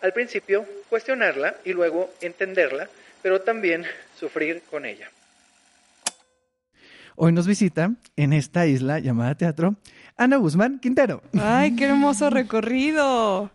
al 0.00 0.12
principio 0.12 0.66
cuestionarla 0.88 1.56
y 1.64 1.72
luego 1.72 2.12
entenderla, 2.20 2.88
pero 3.22 3.40
también 3.40 3.84
sufrir 4.18 4.62
con 4.70 4.84
ella. 4.84 5.10
Hoy 7.18 7.32
nos 7.32 7.46
visita 7.46 7.94
en 8.16 8.34
esta 8.34 8.66
isla 8.66 8.98
llamada 8.98 9.34
teatro 9.34 9.76
Ana 10.18 10.36
Guzmán 10.36 10.78
Quintero. 10.80 11.22
Ay, 11.40 11.74
qué 11.74 11.86
hermoso 11.86 12.28
recorrido. 12.28 13.50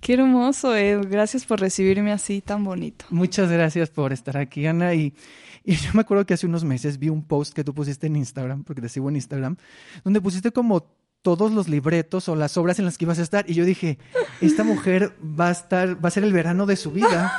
Qué 0.00 0.14
hermoso, 0.14 0.74
Ed. 0.74 1.06
Gracias 1.08 1.44
por 1.44 1.60
recibirme 1.60 2.10
así 2.10 2.40
tan 2.40 2.64
bonito. 2.64 3.04
Muchas 3.10 3.52
gracias 3.52 3.88
por 3.90 4.12
estar 4.12 4.36
aquí, 4.36 4.66
Ana. 4.66 4.94
Y, 4.94 5.14
y 5.62 5.76
yo 5.76 5.90
me 5.94 6.00
acuerdo 6.00 6.26
que 6.26 6.34
hace 6.34 6.46
unos 6.46 6.64
meses 6.64 6.98
vi 6.98 7.08
un 7.08 7.22
post 7.24 7.54
que 7.54 7.62
tú 7.62 7.72
pusiste 7.72 8.08
en 8.08 8.16
Instagram, 8.16 8.64
porque 8.64 8.82
te 8.82 8.88
sigo 8.88 9.08
en 9.08 9.14
Instagram, 9.14 9.56
donde 10.02 10.20
pusiste 10.20 10.50
como 10.50 10.84
todos 11.22 11.52
los 11.52 11.68
libretos 11.68 12.28
o 12.28 12.34
las 12.34 12.56
obras 12.56 12.80
en 12.80 12.84
las 12.84 12.98
que 12.98 13.04
ibas 13.04 13.20
a 13.20 13.22
estar. 13.22 13.48
Y 13.48 13.54
yo 13.54 13.64
dije, 13.64 13.98
esta 14.40 14.64
mujer 14.64 15.16
va 15.22 15.48
a 15.48 15.52
estar, 15.52 16.04
va 16.04 16.08
a 16.08 16.10
ser 16.10 16.24
el 16.24 16.32
verano 16.32 16.66
de 16.66 16.74
su 16.74 16.90
vida. 16.90 17.32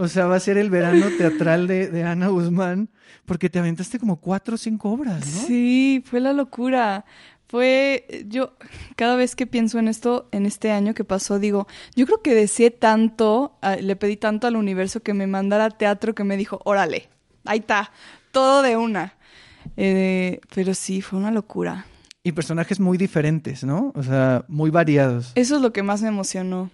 O 0.00 0.06
sea, 0.06 0.26
va 0.26 0.36
a 0.36 0.40
ser 0.40 0.58
el 0.58 0.70
verano 0.70 1.06
teatral 1.18 1.66
de, 1.66 1.88
de 1.88 2.04
Ana 2.04 2.28
Guzmán, 2.28 2.88
porque 3.26 3.50
te 3.50 3.58
aventaste 3.58 3.98
como 3.98 4.20
cuatro 4.20 4.54
o 4.54 4.56
cinco 4.56 4.92
obras, 4.92 5.26
¿no? 5.26 5.42
Sí, 5.42 6.04
fue 6.06 6.20
la 6.20 6.32
locura. 6.32 7.04
Fue, 7.48 8.06
yo 8.28 8.52
cada 8.94 9.16
vez 9.16 9.34
que 9.34 9.48
pienso 9.48 9.80
en 9.80 9.88
esto, 9.88 10.28
en 10.30 10.46
este 10.46 10.70
año 10.70 10.94
que 10.94 11.02
pasó, 11.02 11.40
digo, 11.40 11.66
yo 11.96 12.06
creo 12.06 12.22
que 12.22 12.34
deseé 12.34 12.70
tanto, 12.70 13.58
ah, 13.60 13.74
le 13.74 13.96
pedí 13.96 14.16
tanto 14.16 14.46
al 14.46 14.54
universo 14.54 15.00
que 15.00 15.14
me 15.14 15.26
mandara 15.26 15.70
teatro 15.70 16.14
que 16.14 16.22
me 16.22 16.36
dijo, 16.36 16.60
órale, 16.64 17.08
ahí 17.44 17.58
está, 17.58 17.90
todo 18.30 18.62
de 18.62 18.76
una. 18.76 19.16
Eh, 19.76 20.40
pero 20.54 20.74
sí, 20.74 21.02
fue 21.02 21.18
una 21.18 21.32
locura. 21.32 21.86
Y 22.22 22.30
personajes 22.32 22.78
muy 22.78 22.98
diferentes, 22.98 23.64
¿no? 23.64 23.92
O 23.96 24.02
sea, 24.04 24.44
muy 24.46 24.70
variados. 24.70 25.32
Eso 25.34 25.56
es 25.56 25.62
lo 25.62 25.72
que 25.72 25.82
más 25.82 26.02
me 26.02 26.08
emocionó. 26.08 26.70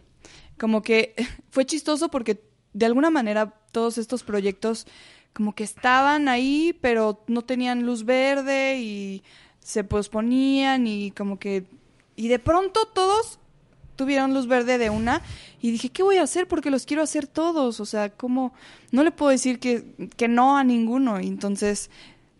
Como 0.58 0.82
que 0.82 1.14
fue 1.50 1.64
chistoso 1.64 2.10
porque 2.10 2.52
de 2.74 2.86
alguna 2.86 3.08
manera 3.08 3.54
todos 3.72 3.96
estos 3.96 4.22
proyectos 4.22 4.86
como 5.32 5.54
que 5.54 5.64
estaban 5.64 6.28
ahí, 6.28 6.76
pero 6.80 7.24
no 7.26 7.42
tenían 7.42 7.84
luz 7.84 8.04
verde 8.04 8.78
y 8.78 9.22
se 9.60 9.82
posponían 9.82 10.86
y 10.86 11.10
como 11.12 11.38
que... 11.38 11.64
Y 12.16 12.28
de 12.28 12.38
pronto 12.38 12.86
todos 12.86 13.40
tuvieron 13.96 14.34
luz 14.34 14.46
verde 14.46 14.78
de 14.78 14.90
una 14.90 15.22
y 15.60 15.70
dije, 15.72 15.88
¿qué 15.88 16.02
voy 16.02 16.18
a 16.18 16.22
hacer? 16.22 16.46
Porque 16.46 16.70
los 16.70 16.86
quiero 16.86 17.02
hacer 17.02 17.26
todos. 17.26 17.80
O 17.80 17.86
sea, 17.86 18.10
¿cómo? 18.10 18.52
No 18.92 19.02
le 19.02 19.10
puedo 19.10 19.30
decir 19.30 19.58
que, 19.58 19.84
que 20.16 20.28
no 20.28 20.56
a 20.56 20.62
ninguno. 20.62 21.18
Entonces, 21.18 21.90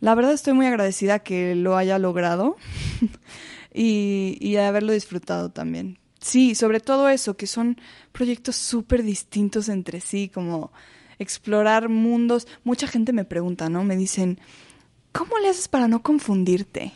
la 0.01 0.15
verdad 0.15 0.33
estoy 0.33 0.53
muy 0.53 0.67
agradecida 0.67 1.19
que 1.19 1.57
lo 1.57 1.77
haya 1.77 1.99
logrado 1.99 2.57
y, 3.75 4.37
y 4.41 4.53
de 4.53 4.63
haberlo 4.63 4.93
disfrutado 4.93 5.51
también. 5.51 5.99
Sí, 6.25 6.55
sobre 6.55 6.81
todo 6.81 7.11
eso, 7.11 7.37
que 7.37 7.47
son 7.47 7.79
proyectos 8.11 8.57
súper 8.57 9.03
distintos 9.03 9.69
entre 9.69 10.01
sí, 10.01 10.31
como 10.31 10.73
explorar 11.19 11.91
mundos. 11.91 12.49
Mucha 12.65 12.87
gente 12.87 13.13
me 13.13 13.27
pregunta, 13.27 13.69
¿no? 13.69 13.85
Me 13.85 13.95
dicen, 13.95 14.41
¿cómo 15.13 15.39
le 15.39 15.51
haces 15.51 15.69
para 15.69 15.87
no 15.87 16.03
confundirte? 16.03 16.93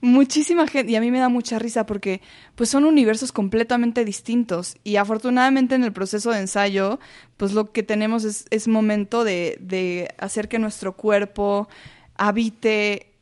Muchísima 0.00 0.68
gente, 0.68 0.92
y 0.92 0.94
a 0.94 1.00
mí 1.00 1.10
me 1.10 1.18
da 1.18 1.28
mucha 1.28 1.58
risa 1.58 1.84
porque 1.84 2.20
pues 2.54 2.70
son 2.70 2.84
universos 2.84 3.32
completamente 3.32 4.04
distintos 4.04 4.76
y 4.84 4.96
afortunadamente 4.96 5.74
en 5.74 5.82
el 5.82 5.92
proceso 5.92 6.30
de 6.30 6.38
ensayo 6.38 7.00
pues 7.36 7.54
lo 7.54 7.72
que 7.72 7.82
tenemos 7.82 8.22
es, 8.22 8.46
es 8.50 8.68
momento 8.68 9.24
de, 9.24 9.58
de 9.60 10.14
hacer 10.18 10.46
que 10.46 10.60
nuestro 10.60 10.94
cuerpo 10.94 11.68
habite 12.14 13.14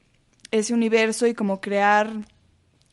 ese 0.50 0.74
universo 0.74 1.26
y 1.26 1.32
como 1.32 1.62
crear 1.62 2.26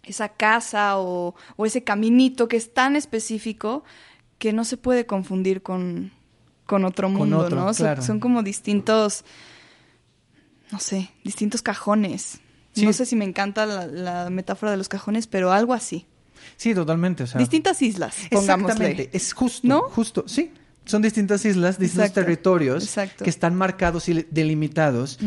esa 0.09 0.29
casa 0.29 0.97
o, 0.99 1.35
o, 1.55 1.65
ese 1.65 1.83
caminito 1.83 2.47
que 2.47 2.57
es 2.57 2.73
tan 2.73 2.95
específico 2.95 3.83
que 4.37 4.53
no 4.53 4.63
se 4.63 4.77
puede 4.77 5.05
confundir 5.05 5.61
con, 5.61 6.11
con 6.65 6.85
otro 6.85 7.09
mundo, 7.09 7.37
Con 7.37 7.45
otro, 7.45 7.55
¿no? 7.57 7.73
Son- 7.73 7.85
claro. 7.85 8.01
son 8.01 8.19
como 8.19 8.43
distintos, 8.43 9.25
no 10.71 10.79
sé, 10.79 11.09
distintos 11.23 11.61
cajones. 11.61 12.39
Sí. 12.73 12.85
No 12.85 12.93
sé 12.93 13.05
si 13.05 13.15
me 13.15 13.25
encanta 13.25 13.65
la, 13.65 13.87
la 13.87 14.29
metáfora 14.29 14.71
de 14.71 14.77
los 14.77 14.87
cajones, 14.89 15.27
pero 15.27 15.51
algo 15.51 15.73
así. 15.73 16.05
Sí, 16.55 16.73
totalmente. 16.73 17.23
O 17.23 17.27
sea, 17.27 17.39
Distintas 17.39 17.81
islas, 17.81 18.15
pongámosle. 18.31 18.71
Exactamente, 18.73 19.09
es 19.17 19.33
justo, 19.33 19.67
¿No? 19.67 19.81
justo, 19.89 20.23
sí. 20.27 20.53
Son 20.85 21.01
distintas 21.01 21.43
islas, 21.45 21.77
distintos 21.77 22.07
Exacto, 22.09 22.21
territorios 22.21 22.83
exacto. 22.83 23.23
que 23.23 23.29
están 23.29 23.55
marcados 23.55 24.07
y 24.09 24.25
delimitados. 24.31 25.19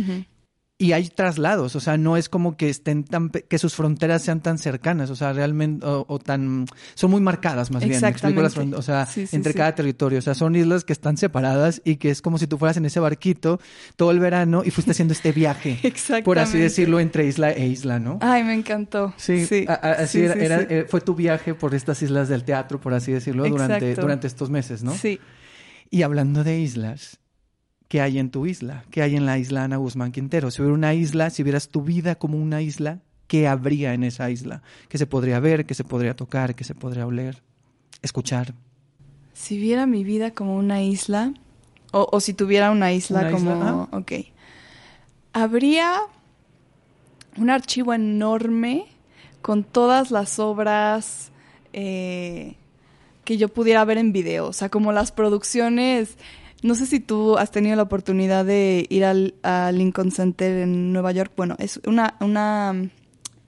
Y 0.84 0.92
hay 0.92 1.08
traslados, 1.08 1.76
o 1.76 1.80
sea, 1.80 1.96
no 1.96 2.16
es 2.16 2.28
como 2.28 2.56
que 2.56 2.68
estén 2.68 3.04
tan 3.04 3.30
que 3.30 3.58
sus 3.58 3.74
fronteras 3.74 4.22
sean 4.22 4.40
tan 4.40 4.58
cercanas, 4.58 5.10
o 5.10 5.14
sea, 5.16 5.32
realmente 5.32 5.86
o, 5.86 6.04
o 6.08 6.18
tan 6.18 6.66
son 6.94 7.10
muy 7.12 7.20
marcadas 7.20 7.70
más 7.70 7.84
bien, 7.84 8.00
¿me 8.00 8.08
explico 8.08 8.42
las 8.42 8.52
Exactamente. 8.52 8.76
fron- 8.76 8.78
o 8.78 8.82
sea, 8.82 9.06
Sí, 9.06 9.26
sí, 9.26 9.36
entre 9.36 9.52
sí. 9.52 9.58
cada 9.58 9.74
territorio, 9.74 10.18
o 10.18 10.22
sea, 10.22 10.34
son 10.34 10.56
islas 10.56 10.84
que 10.84 10.92
están 10.92 11.16
separadas 11.16 11.80
y 11.84 11.96
que 11.96 12.10
es 12.10 12.20
como 12.20 12.38
si 12.38 12.46
tú 12.46 12.58
fueras 12.58 12.76
en 12.76 12.84
ese 12.86 12.98
barquito 13.00 13.60
todo 13.96 14.10
el 14.10 14.18
verano 14.18 14.62
y 14.64 14.70
fuiste 14.70 14.90
haciendo 14.90 15.12
este 15.12 15.32
viaje, 15.32 15.78
por 16.24 16.38
así 16.38 16.58
decirlo, 16.58 16.98
entre 17.00 17.26
isla 17.26 17.52
e 17.52 17.66
isla, 17.66 18.00
¿no? 18.00 18.18
Ay, 18.20 18.42
me 18.44 18.54
encantó. 18.54 19.14
Sí, 19.16 19.46
sí, 19.46 19.64
a- 19.68 19.74
a- 19.74 19.92
así 20.02 20.18
sí, 20.18 20.24
era, 20.24 20.34
era- 20.34 20.60
eh, 20.62 20.86
fue 20.88 21.00
tu 21.00 21.14
viaje 21.14 21.54
por 21.54 21.74
estas 21.74 22.02
islas 22.02 22.28
del 22.28 22.44
teatro, 22.44 22.80
por 22.80 22.92
así 22.94 23.12
decirlo, 23.12 23.44
durante, 23.48 23.94
durante 23.94 24.26
estos 24.26 24.50
meses, 24.50 24.82
¿no? 24.82 24.92
Sí. 24.94 25.20
Y 25.90 26.02
hablando 26.02 26.42
de 26.42 26.58
islas, 26.58 27.18
¿qué 27.92 28.00
hay 28.00 28.18
en 28.18 28.30
tu 28.30 28.46
isla? 28.46 28.86
¿Qué 28.90 29.02
hay 29.02 29.16
en 29.16 29.26
la 29.26 29.36
isla 29.36 29.64
Ana 29.64 29.76
Guzmán 29.76 30.12
Quintero? 30.12 30.50
Si 30.50 30.62
hubiera 30.62 30.72
una 30.74 30.94
isla, 30.94 31.28
si 31.28 31.42
vieras 31.42 31.68
tu 31.68 31.82
vida 31.82 32.14
como 32.14 32.38
una 32.38 32.62
isla, 32.62 33.00
¿qué 33.26 33.46
habría 33.46 33.92
en 33.92 34.02
esa 34.02 34.30
isla? 34.30 34.62
¿Qué 34.88 34.96
se 34.96 35.04
podría 35.06 35.40
ver? 35.40 35.66
¿Qué 35.66 35.74
se 35.74 35.84
podría 35.84 36.16
tocar? 36.16 36.54
¿Qué 36.54 36.64
se 36.64 36.74
podría 36.74 37.06
oler? 37.06 37.42
Escuchar. 38.00 38.54
Si 39.34 39.58
viera 39.58 39.84
mi 39.84 40.04
vida 40.04 40.30
como 40.30 40.56
una 40.56 40.82
isla, 40.82 41.34
o, 41.92 42.08
o 42.10 42.20
si 42.20 42.32
tuviera 42.32 42.70
una 42.70 42.94
isla 42.94 43.20
Una 43.20 43.30
como... 43.30 43.52
isla, 43.52 43.88
ah. 43.92 43.98
Ok. 43.98 44.12
Habría 45.34 46.00
un 47.36 47.50
archivo 47.50 47.92
enorme 47.92 48.86
con 49.42 49.64
todas 49.64 50.10
las 50.10 50.38
obras 50.38 51.30
eh, 51.74 52.54
que 53.26 53.36
yo 53.36 53.48
pudiera 53.48 53.84
ver 53.84 53.98
en 53.98 54.14
video. 54.14 54.46
O 54.46 54.54
sea, 54.54 54.70
como 54.70 54.92
las 54.92 55.12
producciones... 55.12 56.16
No 56.62 56.76
sé 56.76 56.86
si 56.86 57.00
tú 57.00 57.36
has 57.38 57.50
tenido 57.50 57.74
la 57.76 57.82
oportunidad 57.82 58.44
de 58.44 58.86
ir 58.88 59.04
al, 59.04 59.34
Lincoln 59.76 60.12
Center 60.12 60.62
en 60.62 60.92
Nueva 60.92 61.12
York. 61.12 61.32
Bueno, 61.36 61.56
es 61.58 61.80
una... 61.86 62.16
una 62.20 62.90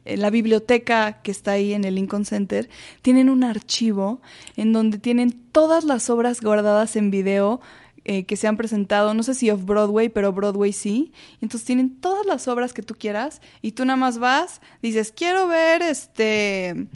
eh, 0.05 0.19
la 0.19 0.29
biblioteca 0.29 1.23
que 1.23 1.31
está 1.31 1.53
ahí 1.53 1.73
en 1.73 1.85
el 1.85 1.95
Lincoln 1.95 2.27
Center, 2.27 2.69
tienen 3.01 3.31
un 3.31 3.43
archivo 3.43 4.21
en 4.55 4.75
donde 4.75 4.99
tienen 4.99 5.33
todas 5.51 5.85
las 5.85 6.11
obras 6.11 6.43
guardadas 6.43 6.97
en 6.97 7.11
video 7.11 7.63
eh, 8.05 8.25
que 8.25 8.37
se 8.37 8.47
han 8.47 8.59
presentado, 8.59 9.15
no 9.15 9.23
sé 9.23 9.33
si 9.33 9.49
off-Broadway, 9.51 10.11
pero 10.11 10.31
Broadway 10.31 10.75
sí. 10.75 11.13
Entonces 11.41 11.65
tienen 11.65 12.01
todas 12.01 12.27
las 12.27 12.49
obras 12.49 12.75
que 12.75 12.83
tú 12.83 12.95
quieras 12.95 13.41
y 13.63 13.73
tú 13.73 13.87
nada 13.87 13.97
más 13.97 14.19
vas, 14.19 14.61
dices, 14.83 15.13
quiero 15.17 15.49
ver 15.49 15.81
este... 15.81 16.87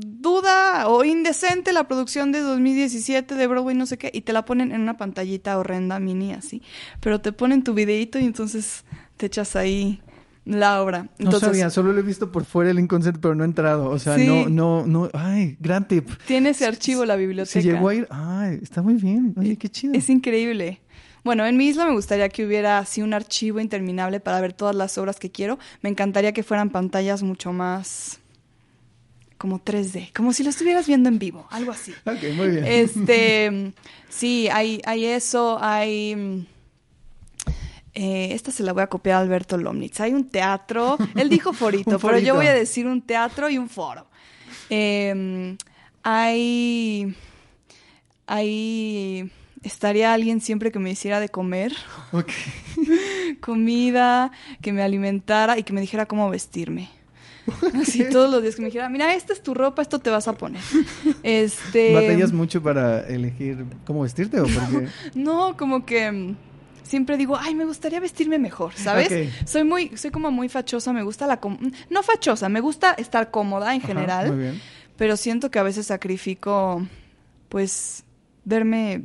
Duda 0.00 0.88
o 0.88 1.04
indecente 1.04 1.72
la 1.72 1.88
producción 1.88 2.32
de 2.32 2.40
2017 2.40 3.34
de 3.34 3.46
Broadway, 3.46 3.76
no 3.76 3.86
sé 3.86 3.98
qué, 3.98 4.10
y 4.12 4.20
te 4.22 4.32
la 4.32 4.44
ponen 4.44 4.72
en 4.72 4.80
una 4.80 4.96
pantallita 4.96 5.58
horrenda 5.58 5.98
mini 5.98 6.32
así. 6.32 6.62
Pero 7.00 7.20
te 7.20 7.32
ponen 7.32 7.64
tu 7.64 7.74
videito 7.74 8.18
y 8.18 8.24
entonces 8.24 8.84
te 9.16 9.26
echas 9.26 9.56
ahí 9.56 10.00
la 10.44 10.80
obra. 10.82 11.08
No 11.18 11.32
sabía, 11.38 11.68
solo 11.70 11.92
lo 11.92 12.00
he 12.00 12.02
visto 12.02 12.32
por 12.32 12.44
fuera 12.44 12.70
el 12.70 12.78
inconsciente, 12.78 13.20
pero 13.20 13.34
no 13.34 13.42
he 13.44 13.46
entrado. 13.46 13.90
O 13.90 13.98
sea, 13.98 14.16
Sí. 14.16 14.26
no, 14.26 14.48
no, 14.48 14.86
no. 14.86 15.10
Ay, 15.12 15.56
gran 15.60 15.86
tip. 15.86 16.08
Tiene 16.26 16.50
ese 16.50 16.64
archivo 16.66 17.04
la 17.04 17.16
biblioteca. 17.16 17.60
Si 17.60 17.66
llegó 17.68 17.88
a 17.88 17.94
ir, 17.94 18.06
ay, 18.10 18.58
está 18.62 18.80
muy 18.80 18.94
bien. 18.94 19.34
Oye, 19.36 19.56
qué 19.56 19.68
chido. 19.68 19.94
Es 19.94 20.08
increíble. 20.08 20.80
Bueno, 21.24 21.44
en 21.44 21.56
mi 21.56 21.66
isla 21.66 21.84
me 21.84 21.92
gustaría 21.92 22.28
que 22.30 22.46
hubiera 22.46 22.78
así 22.78 23.02
un 23.02 23.12
archivo 23.12 23.60
interminable 23.60 24.20
para 24.20 24.40
ver 24.40 24.54
todas 24.54 24.74
las 24.74 24.96
obras 24.96 25.18
que 25.18 25.30
quiero. 25.30 25.58
Me 25.82 25.90
encantaría 25.90 26.32
que 26.32 26.42
fueran 26.42 26.70
pantallas 26.70 27.22
mucho 27.22 27.52
más 27.52 28.20
como 29.38 29.64
3D, 29.64 30.12
como 30.12 30.32
si 30.32 30.42
lo 30.42 30.50
estuvieras 30.50 30.86
viendo 30.86 31.08
en 31.08 31.18
vivo, 31.18 31.46
algo 31.50 31.70
así. 31.70 31.94
Ok, 32.04 32.34
muy 32.34 32.48
bien. 32.48 32.64
Este, 32.66 33.72
sí, 34.10 34.48
hay, 34.50 34.80
hay 34.84 35.04
eso, 35.06 35.58
hay... 35.60 36.14
mm, 36.16 36.46
eh, 37.94 38.34
esta 38.34 38.52
se 38.52 38.62
la 38.62 38.72
voy 38.72 38.82
a 38.82 38.86
copiar 38.88 39.16
a 39.16 39.20
Alberto 39.20 39.56
Lomnitz. 39.56 40.00
Hay 40.00 40.12
un 40.12 40.28
teatro, 40.28 40.98
él 41.16 41.28
dijo 41.28 41.52
forito, 41.52 41.98
pero 41.98 42.18
yo 42.18 42.34
voy 42.34 42.46
a 42.46 42.52
decir 42.52 42.86
un 42.86 43.00
teatro 43.02 43.48
y 43.48 43.58
un 43.58 43.68
foro. 43.68 44.06
Eh, 44.70 45.56
hay, 46.02 47.14
hay, 48.26 49.30
estaría 49.62 50.12
alguien 50.12 50.40
siempre 50.40 50.70
que 50.70 50.78
me 50.78 50.90
hiciera 50.90 51.18
de 51.20 51.28
comer, 51.28 51.72
Ok. 52.12 52.30
comida, 53.40 54.30
que 54.60 54.72
me 54.72 54.82
alimentara 54.82 55.58
y 55.58 55.62
que 55.64 55.72
me 55.72 55.80
dijera 55.80 56.06
cómo 56.06 56.30
vestirme. 56.30 56.90
Así 57.74 58.04
todos 58.10 58.30
los 58.30 58.42
días 58.42 58.54
que 58.56 58.62
me 58.62 58.66
dijera, 58.68 58.88
mira, 58.88 59.14
esta 59.14 59.32
es 59.32 59.42
tu 59.42 59.54
ropa, 59.54 59.82
esto 59.82 59.98
te 59.98 60.10
vas 60.10 60.28
a 60.28 60.32
poner. 60.34 60.62
Este, 61.22 61.92
¿Batallas 61.92 62.32
mucho 62.32 62.62
para 62.62 63.06
elegir 63.06 63.64
cómo 63.86 64.02
vestirte 64.02 64.40
o 64.40 64.44
porque 64.46 64.88
No, 65.14 65.56
como 65.56 65.84
que 65.84 66.10
mm, 66.10 66.36
siempre 66.84 67.16
digo, 67.16 67.36
ay, 67.36 67.54
me 67.54 67.64
gustaría 67.64 68.00
vestirme 68.00 68.38
mejor, 68.38 68.72
¿sabes? 68.74 69.12
Soy 69.44 69.64
muy, 69.64 69.96
soy 69.96 70.10
como 70.10 70.30
muy 70.30 70.48
fachosa, 70.48 70.92
me 70.92 71.02
gusta 71.02 71.26
la, 71.26 71.38
com- 71.40 71.58
no 71.90 72.02
fachosa, 72.02 72.48
me 72.48 72.60
gusta 72.60 72.92
estar 72.92 73.30
cómoda 73.30 73.74
en 73.74 73.80
Ajá, 73.80 73.86
general, 73.88 74.28
muy 74.28 74.38
bien. 74.38 74.60
pero 74.96 75.16
siento 75.16 75.50
que 75.50 75.58
a 75.58 75.62
veces 75.64 75.86
sacrifico, 75.86 76.86
pues, 77.48 78.04
verme, 78.44 79.02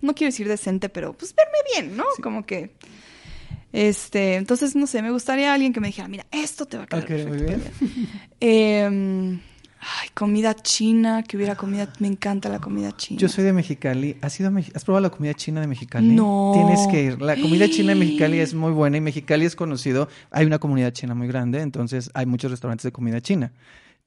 no 0.00 0.14
quiero 0.14 0.28
decir 0.30 0.48
decente, 0.48 0.88
pero 0.88 1.12
pues 1.12 1.34
verme 1.34 1.58
bien, 1.74 1.96
¿no? 1.96 2.04
Como 2.22 2.46
que 2.46 2.70
Este, 3.72 4.36
entonces, 4.36 4.74
no 4.76 4.86
sé, 4.86 5.02
me 5.02 5.10
gustaría 5.10 5.52
alguien 5.52 5.72
que 5.72 5.80
me 5.80 5.88
dijera, 5.88 6.08
mira, 6.08 6.24
esto 6.30 6.66
te 6.66 6.76
va 6.78 6.84
a 6.84 6.86
quedar 6.86 7.04
Ok, 7.04 7.10
muy 7.10 7.38
perfecto". 7.38 7.70
bien. 7.80 8.08
Em, 8.40 9.32
ay, 9.80 10.08
comida 10.14 10.54
china, 10.54 11.22
que 11.22 11.36
hubiera 11.36 11.56
comida, 11.56 11.92
me 11.98 12.08
encanta 12.08 12.48
la 12.48 12.58
comida 12.58 12.96
china. 12.96 13.20
Yo 13.20 13.28
soy 13.28 13.44
de 13.44 13.52
Mexicali. 13.52 14.16
¿Has, 14.22 14.38
ido 14.40 14.48
a 14.48 14.52
Mex- 14.52 14.72
¿Has 14.74 14.84
probado 14.84 15.02
la 15.02 15.10
comida 15.10 15.34
china 15.34 15.60
de 15.60 15.66
Mexicali? 15.66 16.08
No. 16.08 16.52
Tienes 16.54 16.86
que 16.88 17.02
ir. 17.02 17.20
La 17.22 17.36
comida 17.36 17.68
china 17.68 17.90
de 17.90 17.96
Mexicali 17.96 18.38
es 18.40 18.54
muy 18.54 18.72
buena 18.72 18.96
y 18.96 19.00
Mexicali 19.00 19.44
es 19.44 19.56
conocido. 19.56 20.08
Hay 20.30 20.46
una 20.46 20.58
comunidad 20.58 20.92
china 20.92 21.14
muy 21.14 21.28
grande, 21.28 21.60
entonces 21.60 22.10
hay 22.14 22.26
muchos 22.26 22.50
restaurantes 22.50 22.84
de 22.84 22.92
comida 22.92 23.20
china. 23.20 23.52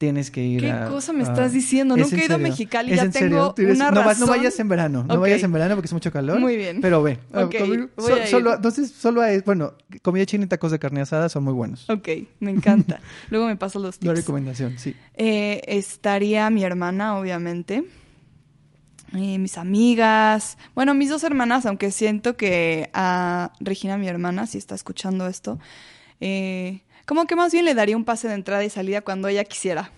Tienes 0.00 0.30
que 0.30 0.42
ir 0.42 0.62
¿Qué 0.62 0.70
a- 0.70 0.86
cosa 0.88 1.12
me 1.12 1.20
a- 1.20 1.26
estás 1.26 1.52
diciendo? 1.52 1.94
¿Es 1.94 2.00
Nunca 2.10 2.16
he 2.22 2.24
ido 2.24 2.36
a? 2.36 2.38
Mexicali, 2.38 2.90
¿Es 2.92 2.96
ya 2.96 3.02
en 3.04 3.10
tengo 3.12 3.54
eres- 3.58 3.76
una 3.76 3.90
no, 3.90 3.96
vas- 4.02 4.18
no 4.18 4.24
razón. 4.24 4.28
vayas 4.30 4.58
en 4.58 4.68
verano, 4.70 5.04
no 5.06 5.20
vayas 5.20 5.42
en 5.42 5.52
verano 5.52 5.74
porque 5.74 5.88
es 5.88 5.92
mucho 5.92 6.10
calor. 6.10 6.40
Muy 6.40 6.56
bien. 6.56 6.80
Pero 6.80 7.02
ve. 7.02 7.18
Ok, 7.34 7.54
Conmigo- 7.58 7.88
voy 7.96 8.06
so- 8.08 8.14
a 8.14 8.18
ir. 8.20 8.26
solo, 8.28 8.54
entonces, 8.54 8.90
solo 8.92 9.20
hay, 9.20 9.40
bueno, 9.44 9.74
comida 10.00 10.24
china 10.24 10.44
y 10.44 10.48
tacos 10.48 10.72
de 10.72 10.78
carne 10.78 11.02
asada 11.02 11.28
son 11.28 11.44
muy 11.44 11.52
buenos. 11.52 11.90
Ok, 11.90 12.08
me 12.40 12.50
encanta. 12.50 12.98
Luego 13.28 13.46
me 13.46 13.56
paso 13.56 13.78
los 13.78 13.96
La 13.96 14.14
tips. 14.14 14.16
recomendación, 14.24 14.78
sí. 14.78 14.96
Eh, 15.18 15.60
estaría 15.66 16.48
mi 16.48 16.64
hermana, 16.64 17.18
obviamente. 17.18 17.84
Eh, 19.14 19.38
mis 19.38 19.58
amigas. 19.58 20.56
Bueno, 20.74 20.94
mis 20.94 21.10
dos 21.10 21.24
hermanas, 21.24 21.66
aunque 21.66 21.90
siento 21.90 22.38
que 22.38 22.88
a 22.94 23.52
Regina, 23.60 23.98
mi 23.98 24.08
hermana, 24.08 24.46
si 24.46 24.56
está 24.56 24.74
escuchando 24.74 25.26
esto, 25.26 25.58
eh, 26.20 26.80
como 27.10 27.26
que 27.26 27.34
más 27.34 27.50
bien 27.52 27.64
le 27.64 27.74
daría 27.74 27.96
un 27.96 28.04
pase 28.04 28.28
de 28.28 28.34
entrada 28.34 28.62
y 28.64 28.70
salida 28.70 29.00
cuando 29.00 29.26
ella 29.26 29.42
quisiera, 29.42 29.90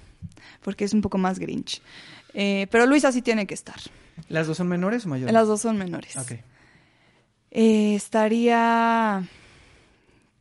porque 0.63 0.87
es 0.87 0.95
un 0.95 1.03
poco 1.03 1.19
más 1.19 1.39
grinch. 1.39 1.83
Eh, 2.33 2.69
pero 2.71 2.87
Luisa 2.87 3.13
sí 3.13 3.21
tiene 3.21 3.47
que 3.47 3.53
estar. 3.53 3.77
¿Las 4.31 4.47
dos 4.47 4.57
son 4.57 4.69
menores 4.69 5.05
o 5.05 5.11
mayores? 5.11 5.31
Las 5.35 5.47
dos 5.47 5.61
son 5.61 5.77
menores. 5.77 6.17
Ok. 6.17 6.33
Eh, 7.51 7.95
estaría... 7.95 9.29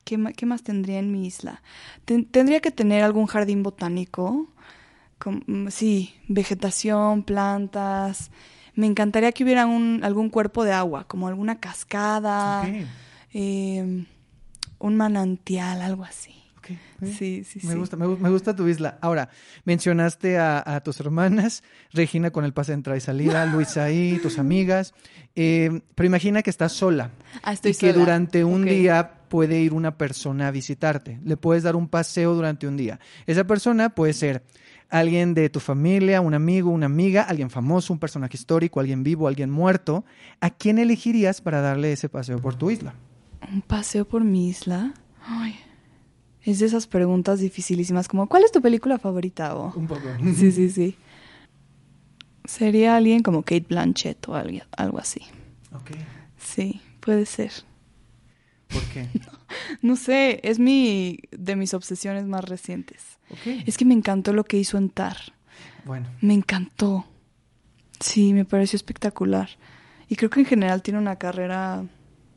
¿Qué, 0.05 0.17
qué 0.37 0.45
más 0.45 0.63
tendría 0.63 0.99
en 0.99 1.11
mi 1.11 1.27
isla? 1.27 1.61
Ten- 2.05 2.23
tendría 2.23 2.61
que 2.61 2.71
tener 2.71 3.03
algún 3.03 3.25
jardín 3.25 3.63
botánico. 3.63 4.47
Mm, 5.25 5.67
sí, 5.67 6.15
vegetación, 6.29 7.23
plantas. 7.23 8.31
Me 8.75 8.87
encantaría 8.87 9.33
que 9.33 9.43
hubiera 9.43 9.65
un, 9.65 10.05
algún 10.05 10.29
cuerpo 10.29 10.63
de 10.63 10.71
agua, 10.71 11.03
como 11.05 11.27
alguna 11.27 11.59
cascada, 11.59 12.61
Ok, 12.63 12.87
eh, 13.33 14.05
un 14.79 14.95
manantial, 14.95 15.81
algo 15.81 16.05
así. 16.05 16.40
Sí, 17.03 17.43
sí, 17.43 17.59
Me 17.65 17.73
sí. 17.73 17.79
gusta, 17.79 17.97
me, 17.97 18.05
gu- 18.05 18.17
me 18.17 18.29
gusta 18.29 18.55
tu 18.55 18.67
isla. 18.67 18.97
Ahora, 19.01 19.29
mencionaste 19.65 20.37
a, 20.37 20.63
a 20.65 20.81
tus 20.81 20.99
hermanas, 20.99 21.63
Regina 21.93 22.31
con 22.31 22.45
el 22.45 22.53
pase 22.53 22.71
de 22.71 22.75
entrada 22.75 22.97
y 22.97 23.01
salida, 23.01 23.45
Luisa 23.53 23.83
ahí, 23.85 24.19
tus 24.21 24.37
amigas. 24.39 24.93
Eh, 25.35 25.81
pero 25.95 26.07
imagina 26.07 26.41
que 26.43 26.49
estás 26.49 26.73
sola 26.73 27.11
Ah, 27.43 27.53
estoy 27.53 27.71
y 27.71 27.73
que 27.75 27.87
sola. 27.91 27.99
durante 27.99 28.43
un 28.43 28.65
día 28.65 29.13
puede 29.29 29.59
ir 29.61 29.73
una 29.73 29.97
persona 29.97 30.47
a 30.49 30.51
visitarte. 30.51 31.19
Le 31.23 31.37
puedes 31.37 31.63
dar 31.63 31.75
un 31.75 31.87
paseo 31.87 32.33
durante 32.35 32.67
un 32.67 32.77
día. 32.77 32.99
Esa 33.25 33.45
persona 33.45 33.89
puede 33.89 34.13
ser 34.13 34.43
alguien 34.89 35.33
de 35.33 35.49
tu 35.49 35.59
familia, 35.61 36.19
un 36.19 36.33
amigo, 36.33 36.69
una 36.69 36.87
amiga, 36.87 37.23
alguien 37.23 37.49
famoso, 37.49 37.93
un 37.93 37.99
personaje 37.99 38.35
histórico, 38.35 38.79
alguien 38.81 39.03
vivo, 39.03 39.27
alguien 39.27 39.49
muerto. 39.49 40.03
¿A 40.41 40.49
quién 40.49 40.77
elegirías 40.79 41.39
para 41.41 41.61
darle 41.61 41.93
ese 41.93 42.09
paseo 42.09 42.39
por 42.39 42.55
tu 42.55 42.69
isla? 42.71 42.93
¿Un 43.51 43.61
paseo 43.61 44.05
por 44.05 44.23
mi 44.23 44.49
isla? 44.49 44.93
Ay, 45.25 45.55
es 46.43 46.59
de 46.59 46.65
esas 46.65 46.87
preguntas 46.87 47.39
dificilísimas, 47.39 48.07
como 48.07 48.27
¿cuál 48.27 48.43
es 48.43 48.51
tu 48.51 48.61
película 48.61 48.97
favorita? 48.99 49.55
O... 49.55 49.73
Un 49.77 49.87
poco. 49.87 50.01
Sí, 50.35 50.51
sí, 50.51 50.69
sí. 50.69 50.95
Sería 52.45 52.95
alguien 52.95 53.21
como 53.21 53.43
Kate 53.43 53.65
Blanchett 53.69 54.27
o 54.27 54.35
alguien- 54.35 54.63
algo 54.75 54.97
así. 54.99 55.21
Ok. 55.73 55.91
Sí, 56.37 56.81
puede 56.99 57.25
ser. 57.25 57.51
¿Por 58.69 58.83
qué? 58.85 59.07
No 59.81 59.95
sé, 59.97 60.39
es 60.43 60.59
mi 60.59 61.19
de 61.31 61.55
mis 61.57 61.73
obsesiones 61.73 62.25
más 62.25 62.45
recientes. 62.45 63.17
Ok. 63.29 63.63
Es 63.65 63.77
que 63.77 63.83
me 63.85 63.93
encantó 63.93 64.31
lo 64.31 64.45
que 64.45 64.57
hizo 64.57 64.77
en 64.77 64.89
Tar. 64.89 65.17
Bueno. 65.85 66.07
Me 66.21 66.33
encantó. 66.33 67.05
Sí, 67.99 68.33
me 68.33 68.45
pareció 68.45 68.77
espectacular. 68.77 69.49
Y 70.07 70.15
creo 70.15 70.29
que 70.29 70.39
en 70.39 70.45
general 70.45 70.81
tiene 70.81 70.99
una 70.99 71.17
carrera 71.17 71.83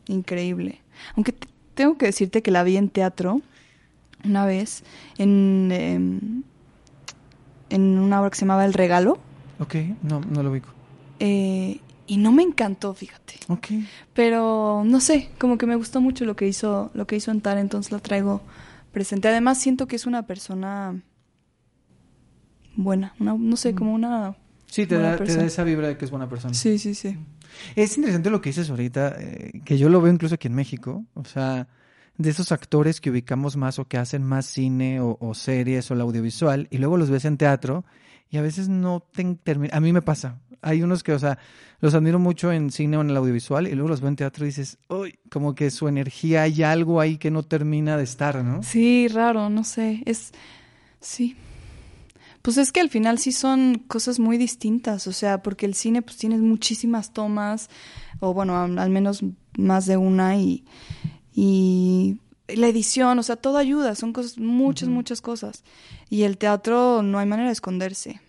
increíble. 0.08 0.80
Aunque 1.14 1.32
te- 1.32 1.46
tengo 1.74 1.96
que 1.98 2.06
decirte 2.06 2.42
que 2.42 2.50
la 2.50 2.64
vi 2.64 2.76
en 2.76 2.88
teatro 2.88 3.42
una 4.24 4.46
vez 4.46 4.82
en, 5.18 5.70
em, 5.72 6.42
en 7.70 7.98
una 7.98 8.20
obra 8.20 8.30
que 8.30 8.36
se 8.36 8.42
llamaba 8.42 8.64
El 8.64 8.72
Regalo. 8.74 9.18
Ok, 9.58 9.74
no, 10.02 10.20
no 10.20 10.42
lo 10.42 10.50
ubico. 10.50 10.68
eh, 11.20 11.80
y 12.06 12.18
no 12.18 12.32
me 12.32 12.42
encantó, 12.42 12.92
fíjate. 12.92 13.34
Ok. 13.48 13.68
Pero 14.12 14.82
no 14.84 15.00
sé, 15.00 15.30
como 15.38 15.56
que 15.56 15.64
me 15.66 15.74
gustó 15.76 16.02
mucho 16.02 16.26
lo 16.26 16.36
que 16.36 16.46
hizo, 16.46 16.90
lo 16.92 17.06
que 17.06 17.16
hizo 17.16 17.30
en 17.30 17.40
Tar, 17.40 17.56
entonces 17.56 17.92
la 17.92 17.98
traigo 17.98 18.42
presente. 18.92 19.28
Además 19.28 19.58
siento 19.58 19.86
que 19.86 19.96
es 19.96 20.04
una 20.06 20.26
persona 20.26 21.00
buena, 22.76 23.14
una- 23.18 23.34
no 23.38 23.56
sé, 23.56 23.74
como 23.74 23.94
una 23.94 24.36
Sí, 24.66 24.86
te 24.86 24.98
da, 24.98 25.16
te 25.16 25.34
da 25.36 25.44
esa 25.44 25.62
vibra 25.62 25.86
de 25.88 25.96
que 25.96 26.04
es 26.04 26.10
buena 26.10 26.28
persona. 26.28 26.52
Sí, 26.52 26.78
sí, 26.78 26.94
sí. 26.94 27.16
Es 27.76 27.96
interesante 27.96 28.28
lo 28.30 28.40
que 28.40 28.50
dices 28.50 28.68
ahorita, 28.68 29.14
eh, 29.20 29.60
que 29.64 29.78
yo 29.78 29.88
lo 29.88 30.00
veo 30.00 30.12
incluso 30.12 30.34
aquí 30.34 30.48
en 30.48 30.54
México. 30.54 31.04
O 31.14 31.24
sea, 31.24 31.68
de 32.16 32.30
esos 32.30 32.52
actores 32.52 33.00
que 33.00 33.10
ubicamos 33.10 33.56
más 33.56 33.78
o 33.78 33.86
que 33.86 33.98
hacen 33.98 34.22
más 34.22 34.46
cine 34.46 35.00
o, 35.00 35.34
series 35.34 35.90
o 35.90 35.94
el 35.94 36.00
audiovisual 36.00 36.68
y 36.70 36.78
luego 36.78 36.96
los 36.96 37.10
ves 37.10 37.24
en 37.24 37.36
teatro 37.36 37.84
y 38.30 38.36
a 38.36 38.42
veces 38.42 38.68
no 38.68 39.00
te 39.00 39.24
termina. 39.42 39.76
A 39.76 39.80
mí 39.80 39.92
me 39.92 40.02
pasa. 40.02 40.40
Hay 40.62 40.82
unos 40.82 41.02
que, 41.02 41.12
o 41.12 41.18
sea, 41.18 41.38
los 41.80 41.94
admiro 41.94 42.18
mucho 42.18 42.50
en 42.50 42.70
cine 42.70 42.96
o 42.96 43.02
en 43.02 43.10
el 43.10 43.16
audiovisual 43.16 43.66
y 43.66 43.72
luego 43.72 43.88
los 43.88 44.00
veo 44.00 44.08
en 44.08 44.16
teatro 44.16 44.44
y 44.44 44.48
dices, 44.48 44.78
uy, 44.88 45.18
como 45.30 45.54
que 45.54 45.70
su 45.70 45.88
energía 45.88 46.42
hay 46.42 46.62
algo 46.62 47.00
ahí 47.00 47.18
que 47.18 47.30
no 47.30 47.42
termina 47.42 47.96
de 47.96 48.04
estar, 48.04 48.42
¿no? 48.42 48.62
Sí, 48.62 49.08
raro, 49.08 49.50
no 49.50 49.62
sé, 49.64 50.02
es 50.06 50.32
sí. 51.00 51.36
Pues 52.40 52.58
es 52.58 52.72
que 52.72 52.80
al 52.80 52.90
final 52.90 53.18
sí 53.18 53.32
son 53.32 53.82
cosas 53.86 54.18
muy 54.18 54.36
distintas, 54.38 55.06
o 55.06 55.12
sea, 55.12 55.42
porque 55.42 55.66
el 55.66 55.74
cine 55.74 56.02
pues 56.02 56.16
tienes 56.16 56.40
muchísimas 56.40 57.12
tomas 57.12 57.68
o 58.20 58.32
bueno, 58.32 58.56
al 58.56 58.90
menos 58.90 59.22
más 59.56 59.86
de 59.86 59.96
una 59.96 60.36
y 60.36 60.64
y 61.34 62.20
la 62.48 62.68
edición, 62.68 63.18
o 63.18 63.22
sea, 63.22 63.36
todo 63.36 63.58
ayuda, 63.58 63.94
son 63.94 64.12
cosas 64.12 64.38
muchas 64.38 64.88
muchas 64.88 65.20
cosas. 65.20 65.64
Y 66.10 66.22
el 66.22 66.38
teatro 66.38 67.02
no 67.02 67.18
hay 67.18 67.26
manera 67.26 67.48
de 67.48 67.52
esconderse. 67.52 68.20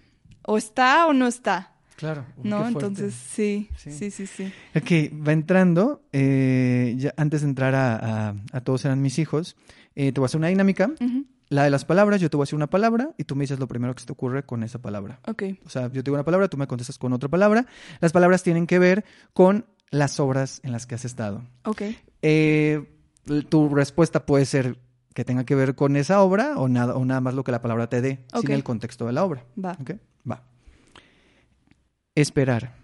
O 0.44 0.58
está 0.58 1.06
o 1.08 1.14
no 1.14 1.28
está, 1.28 1.72
Claro. 1.96 2.26
Uy, 2.38 2.50
¿no? 2.50 2.68
Entonces, 2.68 3.14
sí, 3.14 3.70
Sí. 3.78 3.90
sí, 3.92 4.12
sí, 4.12 4.28
sí. 4.28 4.52
Ok, 4.76 5.26
va 5.26 5.32
entrando. 5.32 6.02
eh, 6.12 6.94
ya 6.98 7.14
antes 7.16 7.42
de 7.42 7.48
entrar 7.48 7.74
a, 7.74 7.96
a- 8.30 8.36
a 8.52 8.62
todos 8.62 8.84
eran 8.84 9.02
mis 9.02 9.18
hijos, 9.18 9.56
eh, 9.96 10.12
te 10.12 10.20
voy 10.20 10.26
a 10.26 10.28
hacer 10.28 10.40
una 10.40 10.50
dinámica. 10.50 10.92
La 11.48 11.64
de 11.64 11.70
las 11.70 11.86
palabras, 11.86 12.20
yo 12.20 12.30
te 12.30 12.36
voy 12.36 12.44
a 12.44 12.46
decir 12.48 12.56
una 12.58 12.68
palabra 12.68 13.12
y 13.18 13.24
tú 13.24 13.36
me 13.38 13.44
dices 13.44 13.60
lo 13.60 13.68
primero 13.68 13.94
que 13.94 14.02
se 14.02 14.08
te 14.08 14.12
ocurre 14.14 14.44
con 14.44 14.64
esa 14.64 14.80
palabra. 14.82 15.20
Ok, 15.28 15.44
O 15.66 15.70
sea, 15.70 15.84
yo 15.84 15.90
te 16.04 16.10
digo 16.10 16.16
una 16.16 16.26
palabra, 16.26 16.48
tú 16.50 16.58
me 16.58 16.68
contestas 16.68 16.98
con 16.98 17.14
otra 17.14 17.30
palabra. 17.30 17.66
Las 18.02 18.12
palabras 18.12 18.44
tienen 18.44 18.66
que 18.68 18.78
ver 18.80 19.06
con 19.34 19.66
las 19.92 20.20
obras 20.20 20.60
en 20.64 20.72
las 20.74 20.86
que 20.88 20.96
has 20.96 21.06
estado. 21.06 21.44
ok. 21.64 21.82
Eh, 22.24 22.84
tu 23.50 23.70
respuesta 23.70 24.26
puede 24.26 24.46
ser 24.46 24.78
que 25.14 25.26
tenga 25.26 25.46
que 25.46 25.56
ver 25.56 25.76
con 25.76 25.96
esa 25.96 26.22
obra 26.22 26.58
o 26.58 26.68
nada, 26.68 26.96
o 26.96 27.06
nada 27.06 27.22
más 27.22 27.34
lo 27.34 27.44
que 27.44 27.52
la 27.52 27.62
palabra 27.62 27.88
te 27.88 28.02
dé, 28.02 28.26
sin 28.40 28.52
el 28.52 28.64
contexto 28.64 29.06
de 29.06 29.14
la 29.14 29.24
obra. 29.24 29.46
Va. 29.58 29.78
Va. 30.30 30.44
Esperar. 32.16 32.76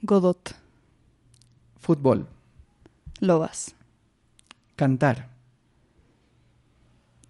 Godot, 0.00 0.54
Fútbol. 1.84 2.26
Lobas. 3.20 3.74
Cantar. 4.76 5.28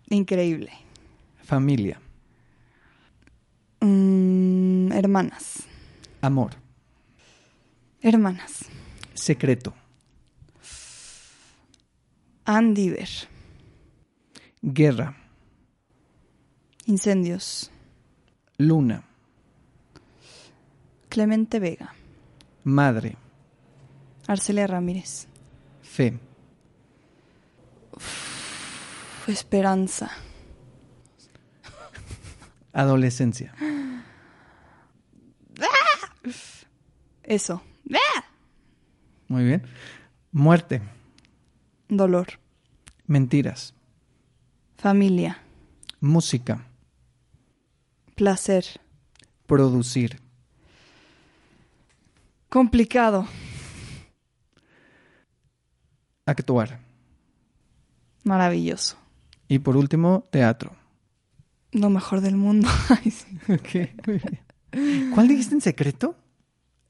Increíble. 0.08 0.70
Familia. 1.42 2.00
Mm, 3.80 4.92
hermanas. 4.92 5.64
Amor. 6.20 6.52
Hermanas. 8.00 8.66
Secreto. 9.14 9.74
Andiver. 12.44 13.08
Guerra. 14.62 15.16
Incendios. 16.86 17.70
Luna. 18.58 19.04
Clemente 21.08 21.58
Vega. 21.58 21.94
Madre. 22.64 23.16
Arcelia 24.26 24.66
Ramírez. 24.66 25.26
Fe. 25.82 26.18
Esperanza. 29.26 30.10
Adolescencia. 32.72 33.54
Eso. 37.22 37.62
Muy 39.28 39.44
bien. 39.44 39.62
Muerte. 40.32 40.82
Dolor. 41.96 42.38
Mentiras. 43.06 43.74
Familia. 44.76 45.38
Música. 46.00 46.66
Placer. 48.14 48.64
Producir. 49.46 50.20
Complicado. 52.48 53.26
Actuar. 56.26 56.80
Maravilloso. 58.22 58.96
Y 59.48 59.58
por 59.58 59.76
último, 59.76 60.26
teatro. 60.30 60.74
Lo 61.72 61.90
mejor 61.90 62.20
del 62.20 62.36
mundo. 62.36 62.68
Ay, 62.88 63.10
sí. 63.10 63.26
Ok, 63.52 64.06
muy 64.06 64.18
bien. 64.18 65.10
¿Cuál 65.14 65.28
dijiste 65.28 65.54
en 65.54 65.60
secreto? 65.60 66.16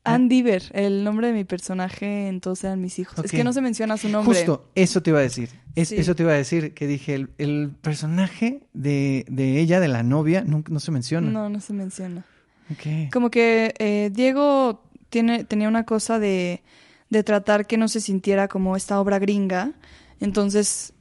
Ann 0.04 0.28
Diver, 0.28 0.62
el 0.74 1.02
nombre 1.02 1.28
de 1.28 1.32
mi 1.32 1.44
personaje 1.44 2.28
en 2.28 2.40
Todos 2.40 2.62
eran 2.64 2.80
mis 2.80 2.98
hijos. 2.98 3.18
Es 3.24 3.30
que 3.30 3.42
no 3.44 3.52
se 3.52 3.60
menciona 3.62 3.96
su 3.96 4.08
nombre. 4.08 4.34
Justo, 4.36 4.68
eso 4.74 5.02
te 5.02 5.10
iba 5.10 5.18
a 5.18 5.22
decir. 5.22 5.48
Es- 5.74 5.88
Sí. 5.88 5.96
Eso 5.96 6.14
te 6.14 6.22
iba 6.22 6.32
a 6.32 6.36
decir, 6.36 6.72
que 6.74 6.86
dije, 6.86 7.14
el, 7.14 7.30
el 7.38 7.70
personaje 7.80 8.60
de, 8.74 9.24
de 9.28 9.60
ella, 9.60 9.80
de 9.80 9.88
la 9.88 10.02
novia, 10.02 10.44
no, 10.46 10.62
no 10.68 10.78
se 10.80 10.90
menciona. 10.92 11.30
No, 11.30 11.48
no 11.48 11.60
se 11.60 11.72
menciona. 11.72 12.24
Ok. 12.70 13.10
Como 13.12 13.30
que 13.30 13.74
eh, 13.78 14.10
Diego 14.12 14.82
tiene, 15.10 15.44
tenía 15.44 15.68
una 15.68 15.84
cosa 15.84 16.18
de, 16.18 16.62
de 17.10 17.22
tratar 17.24 17.66
que 17.66 17.76
no 17.76 17.88
se 17.88 18.00
sintiera 18.00 18.46
como 18.48 18.76
esta 18.76 19.00
obra 19.00 19.18
gringa. 19.18 19.72
Entonces 20.20 20.92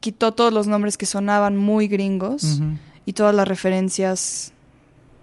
quitó 0.00 0.32
todos 0.32 0.52
los 0.52 0.66
nombres 0.66 0.96
que 0.98 1.06
sonaban 1.06 1.56
muy 1.56 1.88
gringos 1.88 2.60
y 3.06 3.12
todas 3.14 3.34
las 3.34 3.48
referencias 3.48 4.52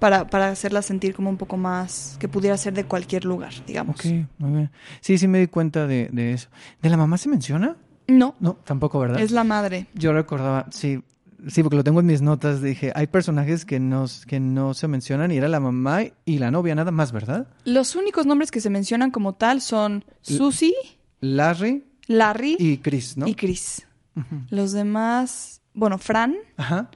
para, 0.04 0.28
para 0.28 0.50
hacerla 0.50 0.82
sentir 0.82 1.16
como 1.16 1.30
un 1.30 1.38
poco 1.38 1.56
más 1.56 2.18
que 2.20 2.28
pudiera 2.28 2.58
ser 2.58 2.74
de 2.74 2.84
cualquier 2.84 3.24
lugar, 3.24 3.54
digamos. 3.66 3.96
Ok, 3.96 4.06
muy 4.38 4.52
bien. 4.52 4.72
Sí, 5.00 5.18
sí 5.18 5.30
me 5.30 5.40
di 5.40 5.48
cuenta 5.48 5.88
de, 5.88 6.10
de 6.12 6.34
eso. 6.34 6.50
¿De 6.82 6.90
la 6.90 6.98
mamá 6.98 7.18
se 7.18 7.30
menciona? 7.30 7.78
No, 8.10 8.36
No, 8.42 8.56
tampoco, 8.66 9.00
¿verdad? 9.00 9.22
es 9.22 9.32
la 9.32 9.46
madre. 9.46 9.88
Yo 9.94 10.12
recordaba, 10.12 10.66
sí, 10.72 11.02
sí, 11.48 11.64
porque 11.64 11.78
lo 11.78 11.86
tengo 11.86 12.02
en 12.02 12.06
mis 12.08 12.22
notas, 12.22 12.62
dije, 12.62 12.92
hay 12.96 13.08
personajes 13.08 13.64
que 13.64 13.80
no, 13.80 14.04
que 14.28 14.42
no 14.42 14.74
se 14.74 14.90
mencionan 14.90 15.32
y 15.32 15.38
era 15.38 15.48
la 15.48 15.62
mamá 15.62 16.02
y 16.26 16.38
la 16.38 16.52
novia, 16.52 16.76
nada 16.76 16.92
más, 16.92 17.14
¿verdad? 17.14 17.48
Los 17.64 17.96
únicos 17.96 18.26
nombres 18.26 18.52
que 18.52 18.60
se 18.60 18.70
mencionan 18.70 19.10
como 19.10 19.36
tal 19.36 19.62
son 19.62 20.04
Susie, 20.22 20.74
Larry 21.22 21.86
Larry 22.08 22.58
y 22.60 22.80
Chris, 22.80 23.16
¿no? 23.16 23.26
y 23.26 23.36
Chris. 23.36 23.88
Ujú. 24.18 24.42
Los 24.50 24.74
demás, 24.74 25.62
bueno, 25.74 25.98
Fran 25.98 26.36
Ajá. 26.58 26.90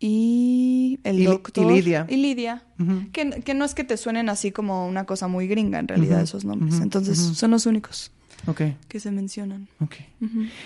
Y 0.00 0.98
el 1.04 1.14
Y 1.16 1.18
Li- 1.18 1.22
y 1.24 1.26
doctor. 1.26 1.72
Lidia. 1.72 2.06
Y 2.08 2.16
Lidia. 2.16 2.62
Que, 3.12 3.30
que 3.42 3.54
no 3.54 3.64
es 3.64 3.74
que 3.74 3.84
te 3.84 3.96
suenen 3.96 4.28
así 4.28 4.50
como 4.52 4.86
una 4.86 5.04
cosa 5.04 5.28
muy 5.28 5.46
gringa 5.46 5.78
en 5.78 5.88
realidad 5.88 6.20
esos 6.20 6.44
nombres. 6.44 6.80
Entonces 6.80 7.18
son 7.18 7.50
los 7.52 7.66
únicos 7.66 8.10
que 8.88 9.00
se 9.00 9.10
mencionan. 9.10 9.68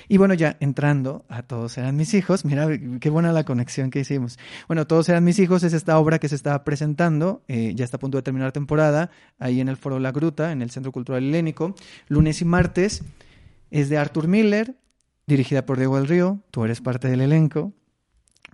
Y 0.08 0.16
bueno, 0.16 0.34
ya 0.34 0.56
entrando 0.58 1.24
a 1.28 1.42
Todos 1.42 1.78
eran 1.78 1.94
mis 1.96 2.12
hijos, 2.14 2.44
mira 2.44 2.66
qué 3.00 3.10
buena 3.10 3.32
la 3.32 3.44
conexión 3.44 3.90
que 3.90 4.00
hicimos. 4.00 4.38
Bueno, 4.66 4.86
Todos 4.86 5.08
eran 5.08 5.22
mis 5.22 5.38
hijos 5.38 5.62
es 5.62 5.72
esta 5.72 5.98
obra 5.98 6.18
que 6.18 6.28
se 6.28 6.34
está 6.34 6.64
presentando, 6.64 7.42
eh, 7.46 7.74
ya 7.76 7.84
está 7.84 7.98
a 7.98 8.00
punto 8.00 8.18
de 8.18 8.22
terminar 8.22 8.50
temporada, 8.52 9.10
ahí 9.38 9.60
en 9.60 9.68
el 9.68 9.76
Foro 9.76 10.00
La 10.00 10.10
Gruta, 10.10 10.50
en 10.50 10.62
el 10.62 10.70
Centro 10.70 10.90
Cultural 10.90 11.22
Helénico, 11.22 11.74
lunes 12.08 12.40
y 12.40 12.44
martes. 12.44 13.02
Es 13.70 13.88
de 13.90 13.98
Arthur 13.98 14.26
Miller, 14.26 14.74
dirigida 15.26 15.64
por 15.66 15.76
Diego 15.78 15.96
del 15.98 16.08
Río, 16.08 16.40
tú 16.50 16.64
eres 16.64 16.80
parte 16.80 17.06
del 17.08 17.20
elenco. 17.20 17.74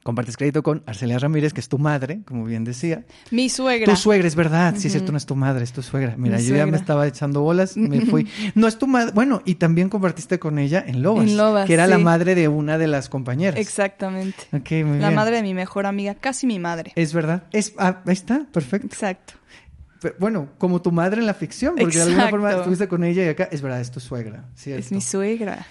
Compartes 0.04 0.36
crédito 0.36 0.62
con 0.62 0.82
Arcelia 0.86 1.18
Ramírez, 1.18 1.54
que 1.54 1.60
es 1.60 1.68
tu 1.70 1.78
madre, 1.78 2.20
como 2.26 2.44
bien 2.44 2.62
decía. 2.62 3.04
Mi 3.30 3.48
suegra. 3.48 3.90
Tu 3.90 3.98
suegra, 3.98 4.28
es 4.28 4.36
verdad. 4.36 4.74
Sí, 4.76 4.88
es 4.88 4.92
cierto, 4.92 5.12
no 5.12 5.16
es 5.18 5.24
tu 5.24 5.34
madre, 5.34 5.64
es 5.64 5.72
tu 5.72 5.82
suegra. 5.82 6.14
Mira, 6.18 6.36
Mi 6.36 6.44
yo 6.44 6.54
ya 6.54 6.66
me 6.66 6.76
estaba 6.76 7.06
echando 7.06 7.40
bolas, 7.40 7.74
me 7.78 8.02
fui. 8.02 8.28
No 8.54 8.68
es 8.68 8.78
tu 8.78 8.86
madre. 8.86 9.12
Bueno, 9.14 9.40
y 9.46 9.54
también 9.54 9.88
compartiste 9.88 10.38
con 10.38 10.58
ella 10.58 10.84
en 10.86 11.02
Lobas. 11.02 11.26
En 11.26 11.38
Lobas, 11.38 11.66
Que 11.66 11.72
era 11.72 11.86
la 11.86 11.96
madre 11.96 12.34
de 12.34 12.48
una 12.48 12.76
de 12.76 12.86
las 12.86 13.08
compañeras. 13.08 13.58
Exactamente. 13.58 14.44
Ok, 14.52 14.70
muy 14.86 14.98
La 14.98 15.08
bien. 15.08 15.14
madre 15.14 15.36
de 15.36 15.42
mi 15.42 15.54
mejor 15.54 15.86
amiga, 15.86 16.14
casi 16.14 16.46
mi 16.46 16.58
madre. 16.58 16.92
Es 16.96 17.14
verdad. 17.14 17.44
Es, 17.50 17.72
ah, 17.78 18.02
ahí 18.04 18.12
está, 18.12 18.46
perfecto. 18.52 18.88
Exacto. 18.88 19.32
Bueno, 20.18 20.50
como 20.58 20.82
tu 20.82 20.92
madre 20.92 21.20
en 21.20 21.26
la 21.26 21.32
ficción, 21.32 21.76
porque 21.78 21.96
de 21.96 22.02
alguna 22.02 22.28
forma 22.28 22.52
estuviste 22.52 22.88
con 22.88 23.04
ella 23.04 23.24
y 23.24 23.28
acá. 23.28 23.48
Es 23.50 23.62
verdad, 23.62 23.80
es 23.80 23.90
tu 23.90 24.00
suegra. 24.00 24.44
Cierto. 24.54 24.80
Es 24.84 24.92
mi 24.92 25.00
suegra. 25.00 25.66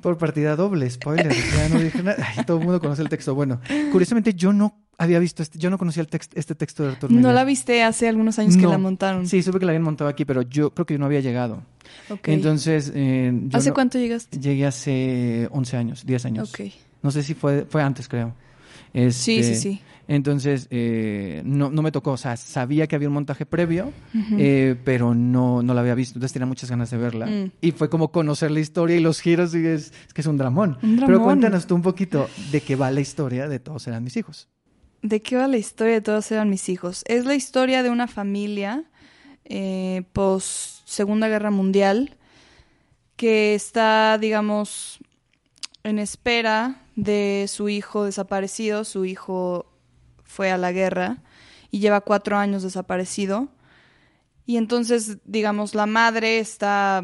Por 0.00 0.18
partida 0.18 0.56
doble, 0.56 0.88
spoiler. 0.90 1.32
ya 1.32 1.68
no 1.68 1.80
dije 1.80 2.02
nada. 2.02 2.16
Ay, 2.36 2.44
todo 2.44 2.58
el 2.58 2.64
mundo 2.64 2.80
conoce 2.80 3.02
el 3.02 3.08
texto. 3.08 3.34
Bueno, 3.34 3.60
curiosamente 3.92 4.34
yo 4.34 4.52
no 4.52 4.76
había 4.98 5.18
visto 5.18 5.42
este, 5.42 5.58
yo 5.58 5.70
no 5.70 5.78
conocía 5.78 6.02
el 6.02 6.08
text- 6.08 6.30
este 6.34 6.54
texto 6.54 6.84
de 6.84 6.90
Arthur 6.90 7.10
¿No 7.10 7.16
Miller. 7.18 7.34
la 7.34 7.44
viste 7.44 7.82
hace 7.82 8.08
algunos 8.08 8.38
años 8.38 8.56
que 8.56 8.62
No. 8.62 8.70
la 8.70 8.78
montaron? 8.78 9.26
Sí, 9.26 9.42
supe 9.42 9.58
que 9.58 9.64
la 9.66 9.72
habían 9.72 9.82
montado 9.82 10.08
aquí, 10.08 10.24
pero 10.24 10.42
yo 10.42 10.70
creo 10.72 10.86
que 10.86 10.94
yo 10.94 10.98
no 10.98 11.06
había 11.06 11.20
llegado. 11.20 11.62
Ok. 12.10 12.28
Entonces, 12.28 12.92
eh, 12.94 13.32
yo 13.48 13.58
¿Hace 13.58 13.70
no- 13.70 13.74
cuánto 13.74 13.98
llegaste? 13.98 14.38
Llegué 14.38 14.66
hace 14.66 15.48
11 15.50 15.76
años, 15.76 16.04
10 16.06 16.24
años. 16.26 16.50
Ok. 16.54 16.60
No 17.02 17.10
sé 17.10 17.22
si 17.22 17.34
fue, 17.34 17.66
fue 17.68 17.82
antes, 17.82 18.08
creo. 18.08 18.34
Sí, 18.92 19.00
Este, 19.00 19.42
sí, 19.42 19.54
sí. 19.56 19.80
Entonces, 20.06 20.68
eh, 20.70 21.42
no, 21.44 21.70
no 21.70 21.82
me 21.82 21.90
tocó, 21.92 22.12
o 22.12 22.16
sea, 22.16 22.36
sabía 22.36 22.86
que 22.86 22.96
había 22.96 23.08
un 23.08 23.14
montaje 23.14 23.46
previo, 23.46 23.92
eh, 24.38 24.76
pero 24.84 25.14
no, 25.14 25.62
no 25.62 25.74
la 25.74 25.80
había 25.80 25.94
visto, 25.94 26.18
entonces 26.18 26.32
tenía 26.32 26.46
muchas 26.46 26.70
ganas 26.70 26.90
de 26.90 26.98
verla. 26.98 27.26
Mm. 27.26 27.52
Y 27.60 27.72
fue 27.72 27.88
como 27.88 28.08
conocer 28.10 28.50
la 28.50 28.60
historia 28.60 28.96
y 28.96 29.00
los 29.00 29.20
giros, 29.20 29.54
y 29.54 29.66
es, 29.66 29.92
es 30.06 30.14
que 30.14 30.20
es 30.20 30.26
un 30.26 30.36
dramón. 30.36 30.78
Un 30.82 31.02
Pero 31.06 31.22
cuéntanos 31.22 31.66
tú 31.66 31.74
un 31.74 31.82
poquito 31.82 32.28
de 32.52 32.60
qué 32.60 32.76
va 32.76 32.90
la 32.90 33.00
historia 33.00 33.48
de 33.48 33.58
Todos 33.58 33.86
eran 33.86 34.04
mis 34.04 34.16
hijos. 34.16 34.48
¿De 35.04 35.20
qué 35.20 35.36
va 35.36 35.46
la 35.48 35.58
historia 35.58 35.92
de 35.92 36.00
todos 36.00 36.32
eran 36.32 36.48
mis 36.48 36.66
hijos? 36.70 37.04
Es 37.06 37.26
la 37.26 37.34
historia 37.34 37.82
de 37.82 37.90
una 37.90 38.08
familia 38.08 38.84
eh, 39.44 40.02
post 40.14 40.80
Segunda 40.86 41.28
Guerra 41.28 41.50
Mundial 41.50 42.16
que 43.16 43.54
está, 43.54 44.16
digamos, 44.16 44.98
en 45.82 45.98
espera 45.98 46.80
de 46.96 47.44
su 47.48 47.68
hijo 47.68 48.04
desaparecido. 48.04 48.84
Su 48.84 49.04
hijo 49.04 49.66
fue 50.24 50.50
a 50.50 50.58
la 50.58 50.72
guerra 50.72 51.18
y 51.70 51.80
lleva 51.80 52.00
cuatro 52.00 52.36
años 52.36 52.62
desaparecido. 52.62 53.48
Y 54.46 54.56
entonces, 54.56 55.18
digamos, 55.24 55.74
la 55.74 55.86
madre 55.86 56.38
está 56.38 57.02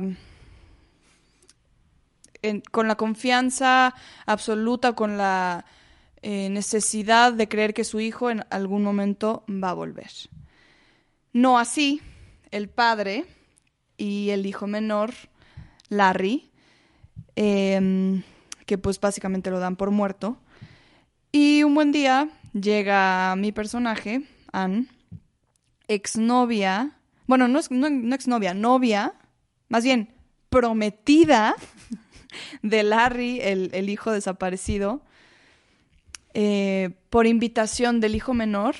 con 2.70 2.88
la 2.88 2.96
confianza 2.96 3.94
absoluta, 4.26 4.94
con 4.94 5.18
la 5.18 5.64
eh, 6.22 6.48
necesidad 6.50 7.32
de 7.32 7.48
creer 7.48 7.74
que 7.74 7.84
su 7.84 8.00
hijo 8.00 8.30
en 8.30 8.44
algún 8.50 8.82
momento 8.82 9.44
va 9.48 9.70
a 9.70 9.74
volver. 9.74 10.10
No 11.32 11.58
así 11.58 12.00
el 12.50 12.68
padre 12.68 13.24
y 13.96 14.30
el 14.30 14.46
hijo 14.46 14.66
menor, 14.66 15.12
Larry, 15.88 16.50
em, 17.36 18.22
que 18.66 18.78
pues 18.78 19.00
básicamente 19.00 19.50
lo 19.50 19.60
dan 19.60 19.76
por 19.76 19.90
muerto. 19.90 20.38
Y 21.32 21.62
un 21.62 21.74
buen 21.74 21.92
día 21.92 22.28
llega 22.52 23.34
mi 23.36 23.52
personaje, 23.52 24.22
Anne, 24.52 24.86
exnovia, 25.88 26.92
bueno, 27.26 27.48
no, 27.48 27.58
es, 27.58 27.70
no, 27.70 27.88
no 27.90 28.14
exnovia, 28.14 28.54
novia, 28.54 29.14
más 29.68 29.84
bien 29.84 30.10
prometida 30.48 31.54
de 32.62 32.82
Larry, 32.82 33.40
el, 33.40 33.70
el 33.72 33.88
hijo 33.88 34.10
desaparecido, 34.12 35.02
eh, 36.34 36.90
por 37.10 37.26
invitación 37.26 38.00
del 38.00 38.14
hijo 38.14 38.34
menor. 38.34 38.74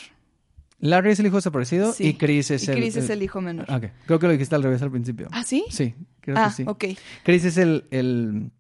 Larry 0.79 1.11
es 1.13 1.21
el 1.21 1.27
hijo 1.27 1.37
desaparecido 1.37 1.93
Sí. 1.93 2.09
y 2.09 2.15
Chris 2.15 2.51
es 2.51 2.67
y 2.67 2.71
el... 2.71 2.77
Chris 2.79 2.97
es 2.97 3.11
el 3.11 3.23
hijo 3.23 3.41
menor. 3.41 3.71
Ok, 3.71 3.85
creo 4.07 4.19
que 4.19 4.27
lo 4.27 4.33
dijiste 4.33 4.55
al 4.55 4.63
revés 4.63 4.81
al 4.83 4.91
principio. 4.91 5.29
¿Ah, 5.31 5.45
sí? 5.45 5.65
Sí, 5.71 5.95
creo 6.21 6.37
ah, 6.39 6.47
que 6.49 6.55
sí. 6.55 6.65
ok. 6.67 6.85
Chris 7.23 7.45
es 7.45 7.57
el, 7.59 7.85
el, 7.91 8.51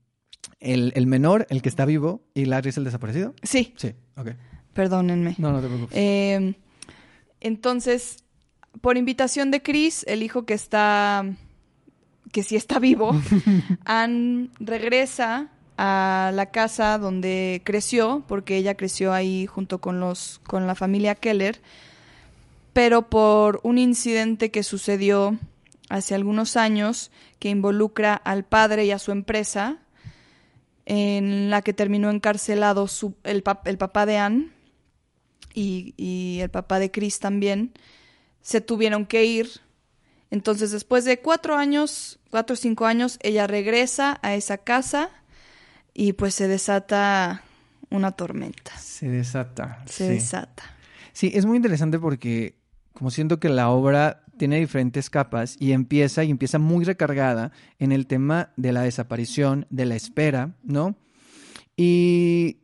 el, 0.60 0.92
el 0.94 1.06
menor, 1.06 1.46
el 1.50 1.62
que 1.62 1.68
está 1.70 1.86
vivo, 1.86 2.22
y 2.34 2.44
Larry 2.44 2.68
es 2.70 2.76
el 2.76 2.84
desaparecido. 2.84 3.34
Sí, 3.42 3.72
Sí, 3.76 3.94
ok. 4.16 4.28
Perdónenme. 4.80 5.34
No, 5.38 5.52
no 5.52 5.60
te 5.60 5.66
preocupes. 5.66 5.96
Eh, 5.98 6.54
entonces, 7.40 8.24
por 8.80 8.96
invitación 8.96 9.50
de 9.50 9.60
Chris, 9.62 10.04
el 10.08 10.22
hijo 10.22 10.44
que 10.46 10.54
está, 10.54 11.24
que 12.32 12.42
sí 12.42 12.56
está 12.56 12.78
vivo, 12.78 13.10
Anne 13.84 14.48
regresa 14.58 15.48
a 15.76 16.30
la 16.34 16.46
casa 16.46 16.96
donde 16.98 17.60
creció, 17.64 18.22
porque 18.26 18.56
ella 18.56 18.74
creció 18.76 19.12
ahí 19.12 19.46
junto 19.46 19.80
con 19.80 20.00
los, 20.00 20.40
con 20.46 20.66
la 20.66 20.74
familia 20.74 21.14
Keller, 21.14 21.60
pero 22.72 23.08
por 23.10 23.60
un 23.62 23.76
incidente 23.78 24.50
que 24.50 24.62
sucedió 24.62 25.36
hace 25.88 26.14
algunos 26.14 26.56
años 26.56 27.10
que 27.38 27.48
involucra 27.50 28.14
al 28.14 28.44
padre 28.44 28.84
y 28.86 28.92
a 28.92 28.98
su 28.98 29.10
empresa, 29.12 29.76
en 30.86 31.50
la 31.50 31.62
que 31.62 31.72
terminó 31.72 32.10
encarcelado 32.10 32.86
su- 32.88 33.14
el, 33.24 33.42
pap- 33.44 33.66
el 33.66 33.76
papá 33.78 34.06
de 34.06 34.18
Anne 34.18 34.48
y, 35.54 35.94
y 35.96 36.40
el 36.40 36.50
papá 36.50 36.78
de 36.78 36.90
Chris 36.90 37.18
también, 37.18 37.72
se 38.42 38.60
tuvieron 38.60 39.06
que 39.06 39.24
ir. 39.24 39.48
Entonces, 40.30 40.70
después 40.70 41.04
de 41.04 41.20
cuatro 41.20 41.56
años, 41.56 42.18
cuatro 42.30 42.54
o 42.54 42.56
cinco 42.56 42.86
años, 42.86 43.18
ella 43.22 43.46
regresa 43.46 44.18
a 44.22 44.34
esa 44.34 44.58
casa 44.58 45.10
y 45.92 46.12
pues 46.12 46.34
se 46.34 46.48
desata 46.48 47.42
una 47.90 48.12
tormenta. 48.12 48.76
Se 48.78 49.08
desata. 49.08 49.82
Se 49.86 50.06
sí. 50.06 50.14
desata. 50.14 50.62
Sí, 51.12 51.32
es 51.34 51.44
muy 51.44 51.56
interesante 51.56 51.98
porque 51.98 52.54
como 52.92 53.10
siento 53.10 53.40
que 53.40 53.48
la 53.48 53.70
obra 53.70 54.24
tiene 54.36 54.58
diferentes 54.58 55.10
capas 55.10 55.56
y 55.58 55.72
empieza 55.72 56.24
y 56.24 56.30
empieza 56.30 56.58
muy 56.58 56.84
recargada 56.84 57.52
en 57.78 57.92
el 57.92 58.06
tema 58.06 58.52
de 58.56 58.72
la 58.72 58.82
desaparición, 58.82 59.66
de 59.68 59.84
la 59.84 59.96
espera, 59.96 60.54
¿no? 60.62 60.96
Y 61.76 62.58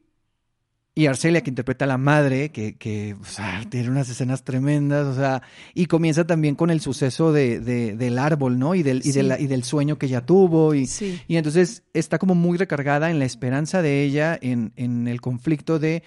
y 0.99 1.07
Arcelia, 1.07 1.43
que 1.43 1.51
interpreta 1.51 1.85
a 1.85 1.89
la 1.89 1.99
madre, 1.99 2.49
que, 2.51 2.77
que 2.77 3.15
o 3.21 3.25
sea, 3.27 3.63
tiene 3.69 3.91
unas 3.91 4.09
escenas 4.09 4.45
tremendas, 4.45 5.07
o 5.07 5.15
sea, 5.15 5.43
y 5.75 5.87
comienza 5.87 6.27
también 6.27 6.55
con 6.55 6.71
el 6.71 6.81
suceso 6.81 7.33
de, 7.33 7.61
de- 7.61 7.95
del 7.97 8.19
árbol, 8.19 8.59
¿no? 8.59 8.75
Y 8.75 8.83
del, 8.83 9.03
y, 9.05 9.13
de 9.13 9.23
la- 9.23 9.39
y 9.39 9.47
del 9.47 9.63
sueño 9.63 9.99
que 9.99 10.07
ella 10.07 10.25
tuvo, 10.25 10.75
y, 10.75 10.87
Sí. 10.87 11.21
y 11.29 11.37
entonces 11.37 11.83
está 11.93 12.19
como 12.19 12.35
muy 12.35 12.57
recargada 12.57 13.11
en 13.11 13.19
la 13.19 13.27
esperanza 13.27 13.83
de 13.83 14.05
ella, 14.05 14.39
en, 14.41 14.73
en 14.77 15.07
el 15.07 15.21
conflicto 15.21 15.79
de 15.79 16.03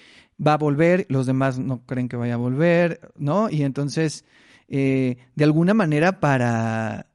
va 0.45 0.53
a 0.53 0.57
volver, 0.57 1.05
los 1.09 1.27
demás 1.27 1.59
no 1.59 1.85
creen 1.85 2.09
que 2.09 2.17
vaya 2.17 2.33
a 2.33 2.37
volver, 2.37 2.99
¿no? 3.15 3.49
Y 3.51 3.61
entonces, 3.61 4.25
eh, 4.69 5.17
de 5.35 5.43
alguna 5.43 5.75
manera 5.75 6.19
para, 6.19 7.05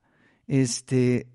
este, 0.46 1.26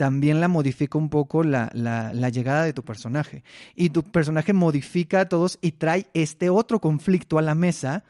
también 0.00 0.40
la 0.40 0.48
modifica 0.48 0.96
un 0.96 1.10
poco 1.10 1.44
la, 1.44 1.70
la, 1.74 2.14
la 2.14 2.30
llegada 2.30 2.64
de 2.64 2.72
tu 2.72 2.82
personaje. 2.82 3.44
Y 3.76 3.90
tu 3.90 4.02
personaje 4.02 4.54
modifica 4.54 5.20
a 5.20 5.28
todos 5.28 5.58
y 5.60 5.72
trae 5.72 6.06
este 6.14 6.48
otro 6.48 6.80
conflicto 6.80 7.36
a 7.38 7.42
la 7.42 7.54
mesa, 7.54 8.02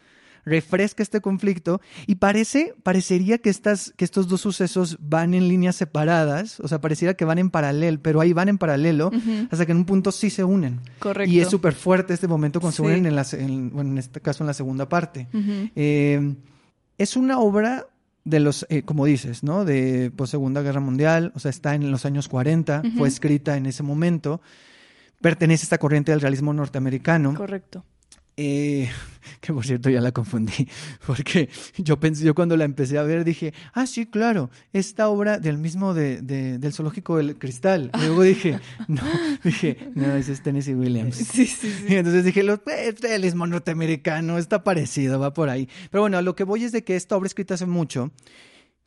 refresca 0.44 1.02
este 1.02 1.20
conflicto 1.20 1.80
y 2.06 2.14
parece, 2.14 2.74
parecería 2.84 3.38
que, 3.38 3.50
estas, 3.50 3.92
que 3.96 4.04
estos 4.04 4.28
dos 4.28 4.40
sucesos 4.40 4.98
van 5.00 5.34
en 5.34 5.48
líneas 5.48 5.74
separadas, 5.74 6.60
o 6.60 6.68
sea, 6.68 6.80
pareciera 6.80 7.14
que 7.14 7.24
van 7.24 7.38
en 7.38 7.50
paralelo, 7.50 7.98
pero 8.00 8.20
ahí 8.20 8.32
van 8.32 8.48
en 8.48 8.56
paralelo 8.58 9.10
hasta 9.50 9.66
que 9.66 9.72
en 9.72 9.78
un 9.78 9.84
punto 9.84 10.12
sí 10.12 10.30
se 10.30 10.44
unen. 10.44 10.78
Correcto. 11.00 11.28
Y 11.34 11.40
es 11.40 11.48
súper 11.48 11.72
fuerte 11.74 12.14
este 12.14 12.28
momento 12.28 12.60
cuando 12.60 12.76
se 12.76 12.82
Sí. 12.84 12.86
unen 12.88 13.06
en, 13.06 13.16
la, 13.16 13.24
se- 13.24 13.42
en- 13.42 13.70
bueno, 13.70 13.90
en 13.90 13.98
este 13.98 14.20
caso 14.20 14.44
en 14.44 14.46
la 14.46 14.54
segunda 14.54 14.88
parte. 14.88 15.26
Eh, 15.74 16.36
es 16.98 17.16
una 17.16 17.40
obra 17.40 17.88
de 18.24 18.40
los, 18.40 18.66
eh, 18.68 18.82
como 18.82 19.06
dices, 19.06 19.42
¿no? 19.42 19.64
De 19.64 20.12
pues, 20.14 20.30
Segunda 20.30 20.62
Guerra 20.62 20.80
Mundial, 20.80 21.32
o 21.34 21.38
sea, 21.38 21.50
está 21.50 21.74
en 21.74 21.90
los 21.90 22.04
años 22.04 22.28
40, 22.28 22.82
Ujú. 22.84 22.98
fue 22.98 23.08
escrita 23.08 23.56
en 23.56 23.66
ese 23.66 23.82
momento, 23.82 24.40
pertenece 25.20 25.62
a 25.62 25.66
esta 25.66 25.78
corriente 25.78 26.12
del 26.12 26.20
realismo 26.20 26.52
norteamericano. 26.52 27.34
Correcto. 27.34 27.84
Eh, 28.36 28.88
que 29.40 29.52
por 29.52 29.66
cierto 29.66 29.90
ya 29.90 30.00
la 30.00 30.12
confundí, 30.12 30.66
porque 31.06 31.48
yo 31.76 32.00
pensé, 32.00 32.24
yo 32.24 32.34
cuando 32.34 32.56
la 32.56 32.64
empecé 32.64 32.96
a 32.98 33.02
ver 33.02 33.24
dije, 33.24 33.52
ah, 33.74 33.86
sí, 33.86 34.06
claro, 34.06 34.50
esta 34.72 35.08
obra 35.08 35.38
del 35.38 35.58
mismo 35.58 35.92
de, 35.94 36.22
de- 36.22 36.58
del 36.58 36.72
zoológico 36.72 37.16
del 37.18 37.36
cristal. 37.38 37.90
Y 37.94 38.06
luego 38.06 38.22
dije, 38.22 38.58
no, 38.88 39.02
dije, 39.44 39.90
no, 39.94 40.14
ese 40.14 40.32
es 40.32 40.42
Tennessee 40.42 40.74
Williams. 40.74 41.16
Sí, 41.16 41.46
sí, 41.46 41.70
sí. 41.70 41.84
Y 41.88 41.94
entonces 41.96 42.24
dije, 42.24 42.42
lo, 42.42 42.54
eh, 42.54 42.88
el 42.88 42.96
realismo 42.96 43.46
norteamericano 43.46 44.38
está 44.38 44.64
parecido, 44.64 45.18
va 45.20 45.34
por 45.34 45.48
ahí. 45.50 45.68
Pero 45.90 46.02
bueno, 46.02 46.16
a 46.18 46.22
lo 46.22 46.34
que 46.34 46.44
voy 46.44 46.64
es 46.64 46.72
de 46.72 46.82
que 46.84 46.96
esta 46.96 47.16
obra 47.16 47.26
escrita 47.26 47.54
hace 47.54 47.66
mucho, 47.66 48.10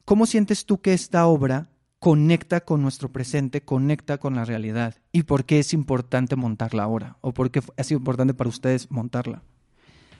¿cómo 0.05 0.25
sientes 0.25 0.65
tú 0.65 0.81
que 0.81 0.93
esta 0.93 1.25
obra 1.27 1.69
conecta 2.03 2.59
con 2.59 2.81
nuestro 2.81 3.09
presente, 3.13 3.61
conecta 3.61 4.17
con 4.17 4.35
la 4.35 4.43
realidad? 4.43 4.95
¿Y 5.13 5.23
por 5.23 5.45
qué 5.45 5.59
es 5.59 5.71
importante 5.71 6.35
montarla 6.35 6.83
ahora? 6.83 7.15
¿O 7.21 7.31
por 7.31 7.49
qué 7.49 7.61
ha 7.77 7.83
sido 7.85 7.99
importante 7.99 8.33
para 8.33 8.49
ustedes 8.49 8.91
montarla? 8.91 9.41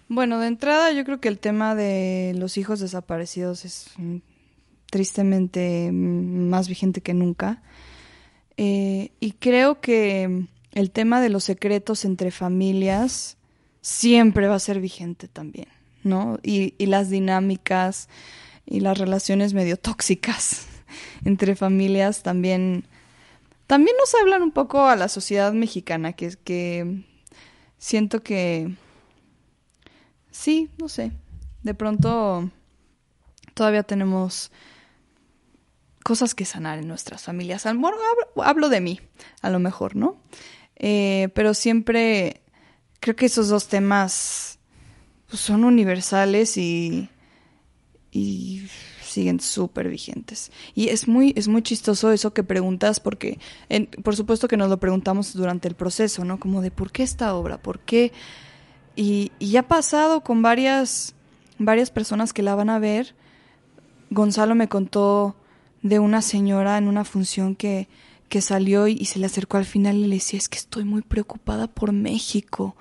Bueno, 0.08 0.40
de 0.40 0.48
entrada 0.48 0.94
yo 0.94 1.04
creo 1.04 1.20
que 1.20 1.28
el 1.28 1.40
tema 1.40 1.76
de 1.76 2.36
los 2.38 2.58
hijos 2.58 2.80
desaparecidos 2.80 3.66
es 3.66 3.90
mm, 3.98 4.20
tristemente 4.90 5.92
mm, 5.92 6.48
más 6.48 6.70
vigente 6.70 7.02
que 7.02 7.14
nunca. 7.14 7.62
Eh, 8.56 9.12
y 9.20 9.34
creo 9.34 9.82
que 9.82 10.46
el 10.72 10.90
tema 10.90 11.20
de 11.20 11.28
los 11.28 11.44
secretos 11.44 12.06
entre 12.06 12.32
familias 12.32 13.36
siempre 13.82 14.48
va 14.48 14.56
a 14.56 14.60
ser 14.60 14.80
vigente 14.80 15.28
también, 15.28 15.68
¿no? 16.06 16.40
Y, 16.44 16.76
y 16.78 16.86
las 16.86 17.10
dinámicas 17.10 18.08
y 18.66 18.80
las 18.80 18.98
relaciones 18.98 19.54
medio 19.54 19.76
tóxicas 19.76 20.70
entre 21.26 21.56
familias 21.56 22.24
también, 22.24 22.86
también 23.68 23.96
nos 24.00 24.14
hablan 24.16 24.42
un 24.42 24.52
poco 24.52 24.86
a 24.86 24.96
la 24.96 25.08
sociedad 25.08 25.54
mexicana, 25.54 26.14
que 26.14 26.26
es 26.26 26.38
que 26.38 27.04
siento 27.78 28.24
que 28.24 28.74
Sí, 30.32 30.70
no 30.80 30.90
sé. 30.90 31.12
De 31.62 31.74
pronto 31.76 32.50
todavía 33.54 33.84
tenemos 33.84 34.52
cosas 36.04 36.34
que 36.36 36.44
sanar 36.44 36.80
en 36.80 36.88
nuestras 36.88 37.24
familias. 37.24 37.66
Al- 37.66 37.80
hablo 38.44 38.70
de 38.70 38.82
mí, 38.82 39.00
a 39.42 39.50
lo 39.50 39.60
mejor, 39.60 39.96
¿no? 39.96 40.18
Eh, 40.76 41.30
pero 41.36 41.54
siempre 41.54 42.42
creo 43.00 43.16
que 43.16 43.28
esos 43.28 43.48
dos 43.48 43.68
temas 43.68 44.60
pues, 45.30 45.40
son 45.40 45.64
universales 45.64 46.58
y, 46.58 47.10
y 48.12 48.68
siguen 49.14 49.40
súper 49.40 49.90
vigentes. 49.90 50.52
Y 50.76 50.90
es 50.90 51.08
muy, 51.08 51.34
es 51.36 51.48
muy 51.48 51.62
chistoso 51.62 52.12
eso 52.12 52.34
que 52.34 52.44
preguntas, 52.44 53.00
porque 53.00 53.40
por 54.04 54.16
supuesto 54.16 54.48
que 54.48 54.58
nos 54.58 54.70
lo 54.70 54.80
preguntamos 54.80 55.34
durante 55.34 55.68
el 55.68 55.76
proceso, 55.76 56.26
¿no? 56.26 56.40
Como 56.40 56.62
de 56.62 56.72
¿por 56.72 56.92
qué 56.92 57.04
esta 57.04 57.36
obra? 57.36 57.58
¿Por 57.58 57.80
qué? 57.80 58.12
Y, 58.96 59.32
y 59.40 59.56
ha 59.58 59.68
pasado 59.68 60.22
con 60.22 60.42
varias, 60.42 61.16
varias 61.58 61.92
personas 61.92 62.34
que 62.34 62.44
la 62.44 62.56
van 62.56 62.70
a 62.70 62.80
ver. 62.80 63.16
Gonzalo 64.10 64.56
me 64.56 64.68
contó 64.68 65.36
de 65.82 66.00
una 66.00 66.22
señora 66.22 66.78
en 66.78 66.88
una 66.88 67.04
función 67.04 67.56
que, 67.56 67.88
que 68.30 68.42
salió 68.42 68.88
y 68.88 69.06
se 69.06 69.20
le 69.20 69.28
acercó 69.28 69.58
al 69.58 69.66
final 69.66 69.98
y 69.98 70.08
le 70.08 70.16
decía, 70.16 70.40
es 70.40 70.50
que 70.50 70.58
estoy 70.58 70.84
muy 70.86 71.02
preocupada 71.02 71.68
por 71.68 71.92
México. 71.92 72.76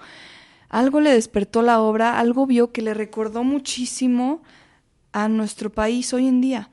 Algo 0.68 1.00
le 1.00 1.12
despertó 1.12 1.60
la 1.60 1.80
obra, 1.80 2.18
algo 2.18 2.46
vio 2.46 2.72
que 2.72 2.80
le 2.80 2.94
recordó 2.94 3.44
muchísimo 3.44 4.42
a 5.12 5.28
nuestro 5.28 5.70
país 5.70 6.12
hoy 6.12 6.26
en 6.26 6.40
día. 6.40 6.70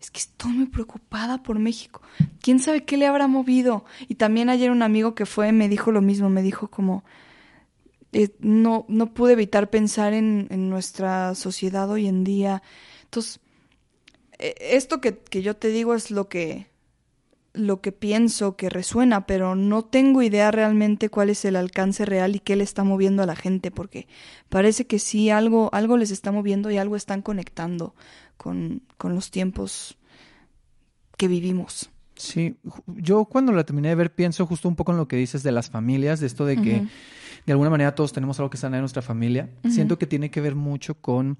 Es 0.00 0.10
que 0.10 0.20
estoy 0.20 0.52
muy 0.52 0.66
preocupada 0.66 1.42
por 1.42 1.58
México. 1.58 2.02
¿Quién 2.40 2.58
sabe 2.58 2.84
qué 2.84 2.96
le 2.96 3.06
habrá 3.06 3.26
movido? 3.28 3.84
Y 4.08 4.16
también 4.16 4.48
ayer 4.48 4.70
un 4.70 4.82
amigo 4.82 5.14
que 5.14 5.26
fue 5.26 5.52
me 5.52 5.68
dijo 5.68 5.90
lo 5.90 6.02
mismo, 6.02 6.28
me 6.28 6.42
dijo 6.42 6.68
como, 6.68 7.04
eh, 8.12 8.34
no, 8.40 8.84
no 8.88 9.12
pude 9.14 9.32
evitar 9.32 9.70
pensar 9.70 10.12
en, 10.12 10.48
en 10.50 10.70
nuestra 10.70 11.34
sociedad 11.34 11.90
hoy 11.90 12.06
en 12.06 12.24
día. 12.24 12.62
Entonces, 13.04 13.40
eh, 14.38 14.54
esto 14.60 15.00
que, 15.00 15.18
que 15.18 15.42
yo 15.42 15.56
te 15.56 15.68
digo 15.68 15.94
es 15.94 16.10
lo 16.10 16.28
que, 16.28 16.66
lo 17.56 17.80
que 17.80 17.92
pienso 17.92 18.56
que 18.56 18.68
resuena, 18.68 19.26
pero 19.26 19.54
no 19.54 19.84
tengo 19.84 20.22
idea 20.22 20.50
realmente 20.50 21.08
cuál 21.08 21.30
es 21.30 21.44
el 21.44 21.56
alcance 21.56 22.04
real 22.04 22.36
y 22.36 22.40
qué 22.40 22.56
le 22.56 22.64
está 22.64 22.84
moviendo 22.84 23.22
a 23.22 23.26
la 23.26 23.36
gente, 23.36 23.70
porque 23.70 24.06
parece 24.48 24.86
que 24.86 24.98
sí, 24.98 25.30
algo, 25.30 25.70
algo 25.72 25.96
les 25.96 26.10
está 26.10 26.32
moviendo 26.32 26.70
y 26.70 26.78
algo 26.78 26.96
están 26.96 27.22
conectando 27.22 27.94
con, 28.36 28.82
con 28.98 29.14
los 29.14 29.30
tiempos 29.30 29.98
que 31.16 31.28
vivimos. 31.28 31.90
Sí, 32.14 32.56
yo 32.86 33.26
cuando 33.26 33.52
la 33.52 33.64
terminé 33.64 33.88
de 33.88 33.94
ver 33.94 34.14
pienso 34.14 34.46
justo 34.46 34.68
un 34.68 34.76
poco 34.76 34.92
en 34.92 34.98
lo 34.98 35.08
que 35.08 35.16
dices 35.16 35.42
de 35.42 35.52
las 35.52 35.68
familias, 35.68 36.20
de 36.20 36.26
esto 36.26 36.46
de 36.46 36.56
que 36.56 36.86
de 37.44 37.52
alguna 37.52 37.70
manera 37.70 37.94
todos 37.94 38.12
tenemos 38.12 38.38
algo 38.38 38.50
que 38.50 38.56
sanar 38.56 38.78
en 38.78 38.82
nuestra 38.82 39.02
familia. 39.02 39.50
Siento 39.68 39.98
que 39.98 40.06
tiene 40.06 40.30
que 40.30 40.40
ver 40.40 40.54
mucho 40.54 40.94
con... 40.94 41.38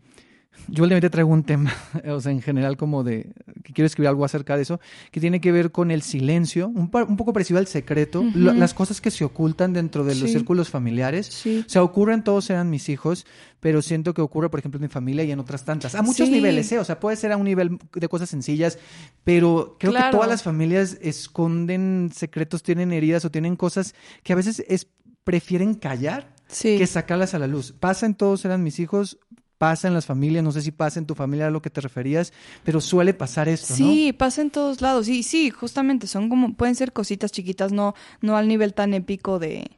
Yo 0.68 0.82
últimamente 0.82 1.10
traigo 1.10 1.30
un 1.30 1.44
tema, 1.44 1.72
o 2.08 2.20
sea, 2.20 2.32
en 2.32 2.42
general 2.42 2.76
como 2.76 3.04
de... 3.04 3.32
que 3.62 3.72
quiero 3.72 3.86
escribir 3.86 4.08
algo 4.08 4.24
acerca 4.24 4.56
de 4.56 4.62
eso, 4.62 4.80
que 5.12 5.20
tiene 5.20 5.40
que 5.40 5.52
ver 5.52 5.70
con 5.70 5.90
el 5.90 6.02
silencio, 6.02 6.68
un, 6.68 6.88
poco 6.90 7.32
parecido 7.32 7.58
al 7.58 7.66
secreto, 7.66 8.24
lo- 8.34 8.52
las 8.52 8.74
cosas 8.74 9.00
que 9.00 9.10
se 9.10 9.24
ocultan 9.24 9.72
dentro 9.72 10.04
de 10.04 10.14
los 10.16 10.30
círculos 10.30 10.68
familiares. 10.68 11.26
Sí. 11.26 11.62
O 11.66 11.68
sea, 11.68 11.82
ocurren, 11.82 12.24
todos 12.24 12.50
eran 12.50 12.68
mis 12.70 12.88
hijos, 12.88 13.26
pero 13.60 13.80
siento 13.82 14.12
que 14.14 14.22
ocurre, 14.22 14.50
por 14.50 14.58
ejemplo, 14.60 14.78
en 14.78 14.82
mi 14.82 14.88
familia 14.88 15.24
y 15.24 15.30
en 15.30 15.38
otras 15.40 15.64
tantas. 15.64 15.94
A 15.94 16.02
muchos 16.02 16.26
Sí. 16.26 16.32
niveles, 16.32 16.70
¿eh? 16.72 16.78
O 16.78 16.84
sea, 16.84 16.98
puede 17.00 17.16
ser 17.16 17.32
a 17.32 17.36
un 17.36 17.44
nivel 17.44 17.78
de 17.94 18.08
cosas 18.08 18.28
sencillas, 18.28 18.78
pero 19.24 19.76
creo 19.78 19.92
que 19.92 20.02
todas 20.10 20.28
las 20.28 20.42
familias 20.42 20.98
esconden 21.00 22.10
secretos, 22.14 22.62
tienen 22.62 22.92
heridas 22.92 23.24
o 23.24 23.30
tienen 23.30 23.56
cosas 23.56 23.94
que 24.22 24.32
a 24.32 24.36
veces 24.36 24.64
es, 24.68 24.88
prefieren 25.24 25.74
callar 25.74 26.34
Sí. 26.48 26.78
que 26.78 26.86
sacarlas 26.86 27.34
a 27.34 27.38
la 27.40 27.46
luz. 27.48 27.72
Pasa 27.72 28.06
en 28.06 28.14
todos 28.14 28.44
eran 28.44 28.62
mis 28.62 28.78
hijos, 28.78 29.18
pasa 29.58 29.88
en 29.88 29.94
las 29.94 30.06
familias, 30.06 30.44
no 30.44 30.52
sé 30.52 30.62
si 30.62 30.70
pasa 30.70 30.98
en 30.98 31.06
tu 31.06 31.14
familia 31.14 31.46
a 31.46 31.50
lo 31.50 31.62
que 31.62 31.70
te 31.70 31.80
referías, 31.80 32.32
pero 32.64 32.80
suele 32.80 33.14
pasar 33.14 33.48
esto, 33.48 33.72
¿no? 33.72 33.76
Sí, 33.76 34.12
pasa 34.12 34.42
en 34.42 34.50
todos 34.50 34.80
lados. 34.80 35.08
Y 35.08 35.22
sí, 35.22 35.50
justamente 35.50 36.06
son 36.06 36.28
como, 36.28 36.54
pueden 36.54 36.74
ser 36.74 36.92
cositas 36.92 37.32
chiquitas, 37.32 37.72
no, 37.72 37.94
no 38.20 38.36
al 38.36 38.48
nivel 38.48 38.74
tan 38.74 38.94
épico 38.94 39.38
de, 39.38 39.70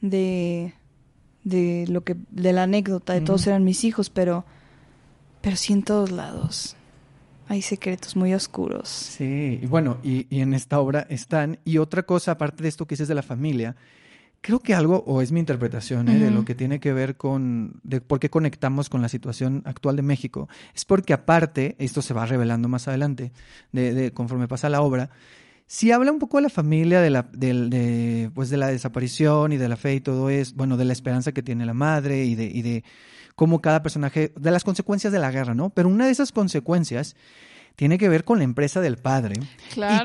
de, 0.00 0.74
de 1.44 1.86
lo 1.88 2.02
que, 2.04 2.16
de 2.30 2.52
la 2.52 2.64
anécdota 2.64 3.12
de 3.12 3.20
todos 3.20 3.46
eran 3.46 3.64
mis 3.64 3.84
hijos, 3.84 4.10
pero, 4.10 4.44
pero 5.40 5.56
sí 5.56 5.72
en 5.72 5.82
todos 5.82 6.10
lados. 6.10 6.76
Hay 7.48 7.60
secretos 7.60 8.16
muy 8.16 8.32
oscuros. 8.32 8.88
Sí, 8.88 9.58
y 9.60 9.66
bueno, 9.66 9.98
y, 10.02 10.26
y 10.34 10.40
en 10.40 10.54
esta 10.54 10.78
obra 10.80 11.06
están. 11.10 11.58
Y 11.64 11.78
otra 11.78 12.04
cosa, 12.04 12.32
aparte 12.32 12.62
de 12.62 12.68
esto 12.70 12.86
que 12.86 12.94
dices 12.94 13.08
de 13.08 13.14
la 13.14 13.22
familia, 13.22 13.76
creo 14.42 14.58
que 14.60 14.74
algo, 14.74 15.02
o 15.06 15.22
es 15.22 15.32
mi 15.32 15.40
interpretación, 15.40 16.08
¿eh? 16.08 16.18
de 16.18 16.30
lo 16.30 16.44
que 16.44 16.54
tiene 16.54 16.78
que 16.80 16.92
ver 16.92 17.16
con, 17.16 17.80
de 17.84 18.00
por 18.00 18.20
qué 18.20 18.28
conectamos 18.28 18.88
con 18.90 19.00
la 19.00 19.08
situación 19.08 19.62
actual 19.64 19.96
de 19.96 20.02
México, 20.02 20.48
es 20.74 20.84
porque 20.84 21.12
aparte, 21.14 21.76
esto 21.78 22.02
se 22.02 22.12
va 22.12 22.26
revelando 22.26 22.68
más 22.68 22.86
adelante, 22.88 23.32
de, 23.72 23.94
de 23.94 24.12
conforme 24.12 24.48
pasa 24.48 24.68
la 24.68 24.82
obra, 24.82 25.08
si 25.66 25.90
habla 25.92 26.12
un 26.12 26.18
poco 26.18 26.36
de 26.38 26.42
la 26.42 26.48
familia, 26.50 27.00
de 27.00 27.08
la, 27.08 27.22
del- 27.32 27.70
de, 27.70 28.30
pues 28.34 28.50
de 28.50 28.56
la 28.58 28.66
desaparición 28.66 29.52
y 29.52 29.56
de 29.56 29.68
la 29.68 29.76
fe 29.76 29.94
y 29.94 30.00
todo 30.00 30.28
eso, 30.28 30.52
bueno, 30.56 30.76
de 30.76 30.84
la 30.84 30.92
esperanza 30.92 31.32
que 31.32 31.42
tiene 31.42 31.64
la 31.64 31.72
madre 31.72 32.24
y 32.24 32.34
de, 32.34 32.44
y 32.44 32.60
de 32.62 32.84
cómo 33.36 33.62
cada 33.62 33.80
personaje, 33.82 34.32
de 34.38 34.50
las 34.50 34.64
consecuencias 34.64 35.12
de 35.12 35.18
la 35.20 35.30
guerra, 35.30 35.54
¿no? 35.54 35.70
Pero 35.70 35.88
una 35.88 36.04
de 36.06 36.10
esas 36.12 36.32
consecuencias 36.32 37.16
tiene 37.76 37.96
que 37.96 38.08
ver 38.10 38.24
con 38.24 38.36
la 38.38 38.44
empresa 38.44 38.80
del 38.82 38.98
padre 38.98 39.36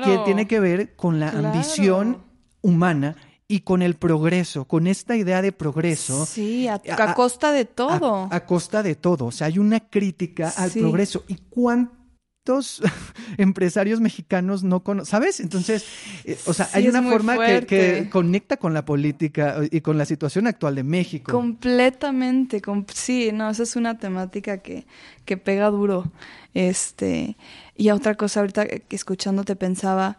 que 0.00 0.18
tiene 0.24 0.46
que 0.46 0.60
ver 0.60 0.94
con 0.96 1.20
la 1.20 1.32
Claro. 1.32 1.46
ambición 1.48 2.18
humana 2.62 3.16
y 3.50 3.60
con 3.60 3.80
el 3.80 3.94
progreso, 3.94 4.66
con 4.66 4.86
esta 4.86 5.16
idea 5.16 5.40
de 5.40 5.52
progreso. 5.52 6.26
Sí, 6.26 6.68
a, 6.68 6.78
costa 7.14 7.50
de 7.50 7.64
todo. 7.64 8.28
A, 8.30 8.40
costa 8.44 8.82
de 8.82 8.94
todo. 8.94 9.24
O 9.24 9.32
sea, 9.32 9.46
hay 9.46 9.58
una 9.58 9.80
crítica 9.80 10.52
al 10.54 10.70
progreso. 10.70 11.24
¿Y 11.28 11.36
cuántos 11.48 12.82
empresarios 13.38 14.00
mexicanos 14.00 14.64
no 14.64 14.84
conocen? 14.84 15.10
¿Sabes? 15.10 15.40
Entonces, 15.40 15.86
eh, 16.24 16.38
o 16.44 16.52
sea, 16.52 16.68
hay 16.74 16.88
una 16.88 17.02
forma 17.02 17.38
que, 17.62 18.10
conecta 18.12 18.58
con 18.58 18.74
la 18.74 18.84
política 18.84 19.60
y 19.70 19.80
con 19.80 19.96
la 19.96 20.04
situación 20.04 20.46
actual 20.46 20.74
de 20.74 20.84
México. 20.84 21.32
Completamente. 21.32 22.60
sí, 22.92 23.30
no, 23.32 23.48
esa 23.48 23.62
es 23.62 23.76
una 23.76 23.98
temática 23.98 24.58
que, 24.58 24.86
que 25.24 25.38
pega 25.38 25.70
duro. 25.70 26.12
Este, 26.52 27.38
y 27.78 27.88
otra 27.90 28.14
cosa, 28.14 28.40
ahorita 28.40 28.66
que 28.66 28.94
escuchándote 28.94 29.56
pensaba, 29.56 30.18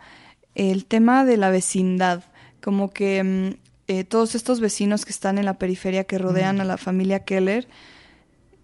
el 0.56 0.86
tema 0.88 1.26
de 1.26 1.38
la 1.38 1.52
vecindad 1.52 2.24
como 2.62 2.92
que 2.92 3.24
mm, 3.24 3.50
eh, 3.88 4.04
todos 4.04 4.36
estos 4.36 4.60
vecinos 4.60 5.06
que 5.06 5.12
están 5.12 5.38
en 5.38 5.46
la 5.46 5.56
periferia 5.56 6.04
que 6.04 6.18
rodean 6.18 6.58
mm. 6.58 6.62
a 6.62 6.66
la 6.66 6.78
familia 6.78 7.24
Keller, 7.24 7.68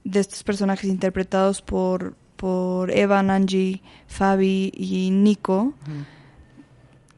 de 0.04 0.20
estos 0.20 0.44
personajes 0.44 0.90
interpretados 0.90 1.62
por, 1.62 2.16
por 2.36 2.92
Evan, 2.92 3.32
Angie, 3.32 3.82
Fabi 4.08 4.72
y 4.76 5.10
Nico, 5.10 5.74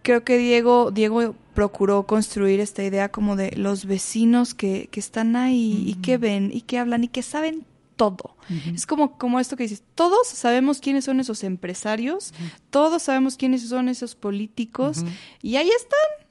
creo 0.03 0.23
que 0.23 0.37
Diego, 0.37 0.91
Diego 0.91 1.35
procuró 1.53 2.07
construir 2.07 2.61
esta 2.61 2.83
idea 2.83 3.09
como 3.09 3.35
de 3.35 3.51
los 3.57 3.85
vecinos 3.85 4.53
que, 4.53 4.87
que 4.89 5.01
están 5.01 5.35
ahí 5.35 5.83
y 5.85 5.95
que 5.95 6.17
ven 6.17 6.49
y 6.53 6.61
que 6.61 6.79
hablan 6.79 7.03
y 7.03 7.07
que 7.09 7.21
saben 7.21 7.65
todo. 7.97 8.37
Es 8.73 8.85
como, 8.85 9.17
como 9.17 9.41
esto 9.41 9.57
que 9.57 9.63
dices, 9.63 9.83
todos 9.93 10.25
sabemos 10.27 10.79
quiénes 10.79 11.03
son 11.03 11.19
esos 11.19 11.43
empresarios, 11.43 12.33
todos 12.69 13.03
sabemos 13.03 13.35
quiénes 13.35 13.67
son 13.67 13.89
esos 13.89 14.15
políticos 14.15 15.03
y 15.41 15.57
ahí 15.57 15.69
están 15.69 16.26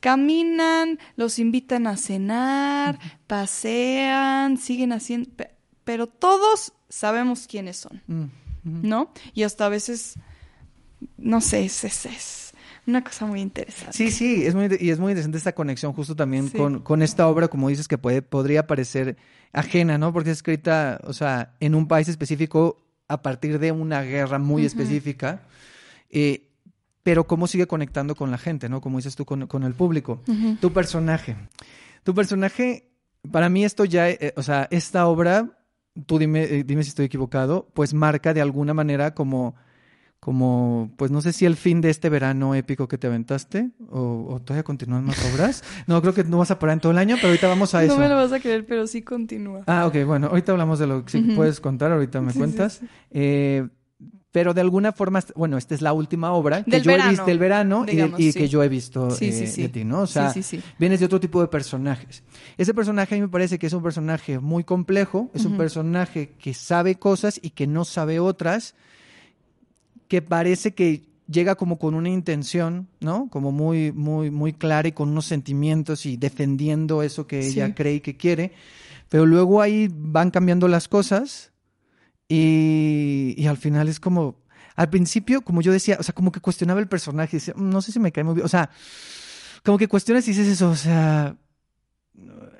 Caminan, 0.00 0.98
los 1.16 1.38
invitan 1.38 1.86
a 1.86 1.96
cenar, 1.96 2.98
pasean, 3.26 4.56
siguen 4.56 4.92
haciendo, 4.92 5.30
pero 5.84 6.06
todos 6.06 6.72
sabemos 6.88 7.46
quiénes 7.46 7.76
son, 7.76 8.02
¿no? 8.64 9.12
Y 9.34 9.42
hasta 9.42 9.66
a 9.66 9.68
veces, 9.68 10.14
no 11.16 11.40
sé, 11.40 11.64
es, 11.64 11.84
es, 11.84 12.54
una 12.86 13.04
cosa 13.04 13.26
muy 13.26 13.40
interesante. 13.40 13.96
Sí, 13.96 14.10
sí, 14.10 14.46
es 14.46 14.54
muy, 14.54 14.68
y 14.80 14.90
es 14.90 14.98
muy 14.98 15.12
interesante 15.12 15.38
esta 15.38 15.54
conexión 15.54 15.92
justo 15.92 16.16
también 16.16 16.48
con, 16.48 16.80
con, 16.80 17.02
esta 17.02 17.28
obra, 17.28 17.48
como 17.48 17.68
dices, 17.68 17.88
que 17.88 17.98
puede, 17.98 18.22
podría 18.22 18.66
parecer 18.66 19.16
ajena, 19.52 19.98
¿no? 19.98 20.12
Porque 20.12 20.30
es 20.30 20.38
escrita, 20.38 21.00
o 21.04 21.12
sea, 21.12 21.54
en 21.60 21.74
un 21.74 21.88
país 21.88 22.08
específico 22.08 22.84
a 23.08 23.22
partir 23.22 23.58
de 23.58 23.72
una 23.72 24.02
guerra 24.02 24.38
muy 24.38 24.64
específica. 24.64 25.42
Eh, 26.10 26.49
pero 27.10 27.26
cómo 27.26 27.48
sigue 27.48 27.66
conectando 27.66 28.14
con 28.14 28.30
la 28.30 28.38
gente, 28.38 28.68
¿no? 28.68 28.80
Como 28.80 28.98
dices 28.98 29.16
tú, 29.16 29.24
con, 29.24 29.64
el 29.64 29.74
público. 29.74 30.22
Tu 30.60 30.72
personaje. 30.72 31.36
Tu 32.04 32.14
personaje, 32.14 32.88
para 33.32 33.48
mí 33.48 33.64
esto 33.64 33.84
ya, 33.84 34.08
eh, 34.08 34.32
o 34.36 34.44
sea, 34.44 34.68
esta 34.70 35.08
obra, 35.08 35.58
tú 36.06 36.20
dime, 36.20 36.44
eh, 36.44 36.62
dime 36.62 36.84
si 36.84 36.90
estoy 36.90 37.06
equivocado, 37.06 37.68
pues 37.74 37.94
marca 37.94 38.32
de 38.32 38.40
alguna 38.40 38.74
manera 38.74 39.12
como, 39.12 39.56
como, 40.20 40.92
pues 40.96 41.10
no 41.10 41.20
sé 41.20 41.32
si 41.32 41.46
el 41.46 41.56
fin 41.56 41.80
de 41.80 41.90
este 41.90 42.10
verano 42.10 42.54
épico 42.54 42.86
que 42.86 42.96
te 42.96 43.08
aventaste, 43.08 43.70
o, 43.88 44.28
o 44.30 44.40
todavía 44.40 44.62
continúan 44.62 45.04
más 45.04 45.18
obras. 45.34 45.64
No, 45.88 46.00
creo 46.02 46.14
que 46.14 46.22
no 46.22 46.38
vas 46.38 46.52
a 46.52 46.60
parar 46.60 46.74
en 46.74 46.80
todo 46.80 46.92
el 46.92 46.98
año, 46.98 47.16
pero 47.16 47.30
ahorita 47.30 47.48
vamos 47.48 47.74
a 47.74 47.82
eso. 47.82 47.94
No 47.94 48.00
me 48.00 48.08
lo 48.08 48.14
vas 48.14 48.30
a 48.32 48.38
creer, 48.38 48.64
pero 48.66 48.86
sí 48.86 49.02
continúa. 49.02 49.64
Ah, 49.66 49.84
ok, 49.88 50.04
bueno, 50.06 50.28
ahorita 50.28 50.52
hablamos 50.52 50.78
de 50.78 50.86
lo 50.86 51.04
que 51.04 51.10
sí 51.10 51.20
puedes 51.34 51.58
contar, 51.58 51.90
ahorita 51.90 52.20
me 52.20 52.32
cuentas. 52.32 52.82
Eh, 53.10 53.66
pero 54.32 54.54
de 54.54 54.60
alguna 54.60 54.92
forma, 54.92 55.20
bueno, 55.34 55.56
esta 55.58 55.74
es 55.74 55.82
la 55.82 55.92
última 55.92 56.32
obra 56.32 56.62
que 56.62 56.80
yo 56.80 56.92
he 56.92 57.08
visto 57.08 57.24
del 57.24 57.38
verano 57.38 57.84
y, 58.16 58.32
que 58.32 58.48
yo 58.48 58.62
he 58.62 58.68
visto 58.68 59.08
eh, 59.20 59.52
de 59.56 59.68
ti, 59.68 59.84
¿no? 59.84 60.02
O 60.02 60.06
sea, 60.06 60.32
vienes 60.78 61.00
de 61.00 61.06
otro 61.06 61.18
tipo 61.18 61.40
de 61.40 61.48
personajes. 61.48 62.22
Ese 62.56 62.72
personaje 62.72 63.14
a 63.14 63.18
mí 63.18 63.22
me 63.22 63.28
parece 63.28 63.58
que 63.58 63.66
es 63.66 63.72
un 63.72 63.82
personaje 63.82 64.38
muy 64.38 64.62
complejo, 64.62 65.30
es 65.34 65.44
un 65.44 65.56
personaje 65.56 66.34
que 66.38 66.54
sabe 66.54 66.94
cosas 66.94 67.40
y 67.42 67.50
que 67.50 67.66
no 67.66 67.84
sabe 67.84 68.20
otras, 68.20 68.74
que 70.06 70.22
parece 70.22 70.74
que 70.74 71.10
llega 71.28 71.56
como 71.56 71.78
con 71.78 71.94
una 71.94 72.08
intención, 72.08 72.88
¿no? 73.00 73.28
Como 73.30 73.50
muy, 73.50 73.90
muy, 73.90 74.30
muy 74.30 74.52
clara 74.52 74.88
y 74.88 74.92
con 74.92 75.08
unos 75.08 75.26
sentimientos 75.26 76.06
y 76.06 76.16
defendiendo 76.16 77.02
eso 77.02 77.26
que 77.26 77.40
ella 77.40 77.74
cree 77.74 77.94
y 77.94 78.00
que 78.00 78.16
quiere, 78.16 78.52
pero 79.08 79.26
luego 79.26 79.60
ahí 79.60 79.88
van 79.92 80.30
cambiando 80.30 80.68
las 80.68 80.86
cosas 80.86 81.49
y, 82.32 83.44
al 83.48 83.56
final 83.56 83.88
es 83.88 83.98
como, 83.98 84.36
al 84.76 84.88
principio, 84.88 85.42
como 85.42 85.62
yo 85.62 85.72
decía, 85.72 85.96
o 85.98 86.04
sea, 86.04 86.14
como 86.14 86.30
que 86.30 86.38
cuestionaba 86.38 86.78
el 86.78 86.86
personaje, 86.86 87.38
decía, 87.38 87.54
mm, 87.56 87.68
no 87.68 87.82
sé 87.82 87.90
si 87.90 87.98
me 87.98 88.12
cae 88.12 88.22
muy 88.22 88.34
bien, 88.34 88.46
o 88.46 88.48
sea, 88.48 88.70
como 89.64 89.76
que 89.76 89.88
cuestionas 89.88 90.28
y 90.28 90.30
dices 90.30 90.46
eso, 90.46 90.70
o 90.70 90.76
sea, 90.76 91.36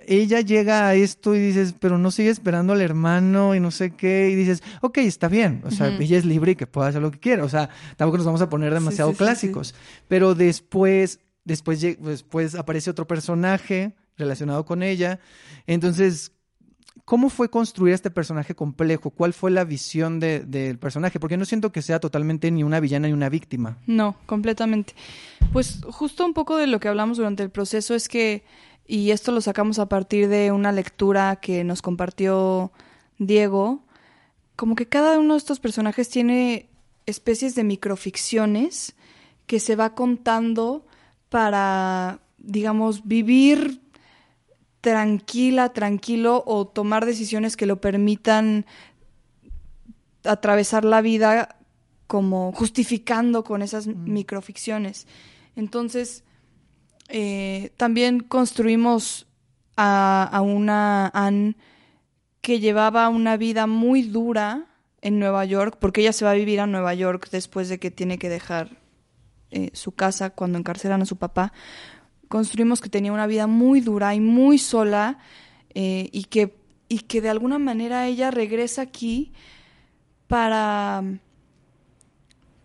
ella 0.08 0.40
llega 0.40 0.88
a 0.88 0.94
esto 0.96 1.36
y 1.36 1.38
dices, 1.38 1.76
pero 1.78 1.98
no 1.98 2.10
sigue 2.10 2.30
esperando 2.30 2.72
al 2.72 2.80
hermano 2.80 3.54
y 3.54 3.60
no 3.60 3.70
sé 3.70 3.92
qué, 3.92 4.28
y 4.30 4.34
dices, 4.34 4.60
ok, 4.80 4.98
está 4.98 5.28
bien, 5.28 5.62
o 5.64 5.70
sea, 5.70 5.86
ella 5.86 6.18
es 6.18 6.24
libre 6.24 6.52
y 6.52 6.56
que 6.56 6.66
pueda 6.66 6.88
hacer 6.88 7.00
lo 7.00 7.12
que 7.12 7.20
quiera, 7.20 7.44
o 7.44 7.48
sea, 7.48 7.70
tampoco 7.96 8.16
nos 8.16 8.26
vamos 8.26 8.42
a 8.42 8.48
poner 8.48 8.74
demasiado 8.74 9.12
clásicos, 9.12 9.76
pero 10.08 10.34
después, 10.34 11.20
después, 11.44 11.80
después 11.80 12.56
aparece 12.56 12.90
otro 12.90 13.06
personaje 13.06 13.94
relacionado 14.16 14.64
con 14.64 14.82
ella, 14.82 15.20
entonces 15.68 16.32
¿Cómo 17.04 17.30
fue 17.30 17.50
construir 17.50 17.94
este 17.94 18.10
personaje 18.10 18.54
complejo? 18.54 19.10
¿Cuál 19.10 19.32
fue 19.32 19.50
la 19.50 19.64
visión 19.64 20.20
del 20.20 20.78
personaje? 20.78 21.20
Porque 21.20 21.36
no 21.36 21.44
siento 21.44 21.72
que 21.72 21.82
sea 21.82 22.00
totalmente 22.00 22.50
ni 22.50 22.62
una 22.62 22.80
villana 22.80 23.08
ni 23.08 23.12
una 23.12 23.28
víctima. 23.28 23.78
No, 23.86 24.16
completamente. 24.26 24.94
Pues 25.52 25.80
justo 25.90 26.24
un 26.24 26.34
poco 26.34 26.56
de 26.56 26.66
lo 26.66 26.80
que 26.80 26.88
hablamos 26.88 27.16
durante 27.16 27.42
el 27.42 27.50
proceso 27.50 27.94
es 27.94 28.08
que, 28.08 28.44
y 28.86 29.10
esto 29.10 29.32
lo 29.32 29.40
sacamos 29.40 29.78
a 29.78 29.88
partir 29.88 30.28
de 30.28 30.52
una 30.52 30.72
lectura 30.72 31.36
que 31.36 31.64
nos 31.64 31.82
compartió 31.82 32.72
Diego, 33.18 33.82
como 34.56 34.74
que 34.74 34.86
cada 34.86 35.18
uno 35.18 35.34
de 35.34 35.38
estos 35.38 35.60
personajes 35.60 36.08
tiene 36.08 36.68
especies 37.06 37.54
de 37.54 37.64
microficciones 37.64 38.94
que 39.46 39.58
se 39.58 39.74
va 39.74 39.94
contando 39.94 40.86
para, 41.28 42.20
digamos, 42.38 43.06
vivir 43.06 43.80
tranquila, 44.80 45.72
tranquilo 45.72 46.42
o 46.46 46.66
tomar 46.66 47.06
decisiones 47.06 47.56
que 47.56 47.66
lo 47.66 47.80
permitan 47.80 48.66
atravesar 50.24 50.84
la 50.84 51.02
vida 51.02 51.56
como 52.06 52.52
justificando 52.52 53.44
con 53.44 53.62
esas 53.62 53.86
mm. 53.86 54.12
microficciones. 54.12 55.06
Entonces, 55.56 56.24
eh, 57.08 57.72
también 57.76 58.20
construimos 58.20 59.26
a, 59.76 60.28
a, 60.30 60.40
una 60.40 61.08
Anne 61.08 61.56
que 62.40 62.60
llevaba 62.60 63.08
una 63.08 63.36
vida 63.36 63.66
muy 63.66 64.02
dura 64.02 64.66
en 65.02 65.18
Nueva 65.18 65.44
York, 65.44 65.76
porque 65.80 66.00
ella 66.02 66.12
se 66.12 66.24
va 66.24 66.32
a 66.32 66.34
vivir 66.34 66.60
a 66.60 66.66
Nueva 66.66 66.94
York 66.94 67.28
después 67.30 67.68
de 67.68 67.78
que 67.78 67.90
tiene 67.90 68.18
que 68.18 68.28
dejar 68.28 68.80
eh, 69.52 69.70
su 69.72 69.92
casa 69.92 70.30
cuando 70.30 70.58
encarcelan 70.58 71.02
a 71.02 71.06
su 71.06 71.16
papá, 71.16 71.52
construimos 72.30 72.80
que 72.80 72.88
tenía 72.88 73.12
una 73.12 73.26
vida 73.26 73.48
muy 73.48 73.80
dura 73.80 74.14
y 74.14 74.20
muy 74.20 74.56
sola 74.56 75.18
eh, 75.74 76.08
y, 76.12 76.24
que, 76.24 76.54
y 76.88 77.00
que 77.00 77.20
de 77.20 77.28
alguna 77.28 77.58
manera 77.58 78.06
ella 78.06 78.30
regresa 78.30 78.82
aquí 78.82 79.32
para 80.28 81.02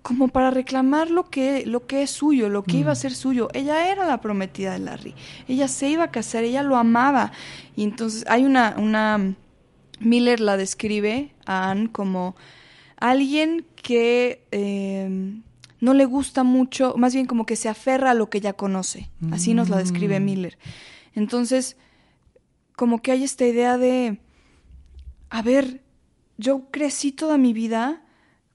como 0.03 0.27
para 0.27 0.51
reclamar 0.51 1.09
lo 1.09 1.31
que, 1.31 1.65
lo 1.65 1.87
que 1.87 2.03
es 2.03 2.11
suyo, 2.11 2.47
lo 2.47 2.61
que 2.61 2.77
iba 2.77 2.91
a 2.91 2.93
mm. 2.93 2.97
ser 2.97 3.15
suyo. 3.15 3.49
Ella 3.53 3.91
era 3.91 4.05
la 4.05 4.21
prometida 4.21 4.73
de 4.73 4.79
Larry. 4.79 5.15
Ella 5.47 5.67
se 5.67 5.89
iba 5.89 6.03
a 6.03 6.11
casar, 6.11 6.43
ella 6.43 6.61
lo 6.61 6.75
amaba. 6.75 7.31
Y 7.75 7.83
entonces 7.83 8.23
hay 8.27 8.45
una, 8.45 8.75
una 8.77 9.33
Miller 9.99 10.41
la 10.41 10.57
describe 10.57 11.31
a 11.47 11.71
Anne 11.71 11.91
como 11.91 12.35
alguien 12.97 13.65
que 13.81 14.45
eh, 14.51 15.41
no 15.85 15.93
le 15.93 16.05
gusta 16.05 16.43
mucho, 16.43 16.95
más 16.97 17.13
bien 17.13 17.27
como 17.27 17.45
que 17.45 17.55
se 17.55 17.69
aferra 17.69 18.09
a 18.09 18.13
lo 18.15 18.27
que 18.27 18.41
ya 18.41 18.53
conoce. 18.53 19.11
Así 19.31 19.53
nos 19.53 19.69
la 19.69 19.77
describe 19.77 20.19
mm. 20.19 20.25
Miller. 20.25 20.57
Entonces, 21.13 21.77
como 22.75 23.03
que 23.03 23.11
hay 23.11 23.23
esta 23.23 23.45
idea 23.45 23.77
de, 23.77 24.19
a 25.29 25.43
ver, 25.43 25.83
yo 26.37 26.71
crecí 26.71 27.11
toda 27.11 27.37
mi 27.37 27.53
vida 27.53 28.01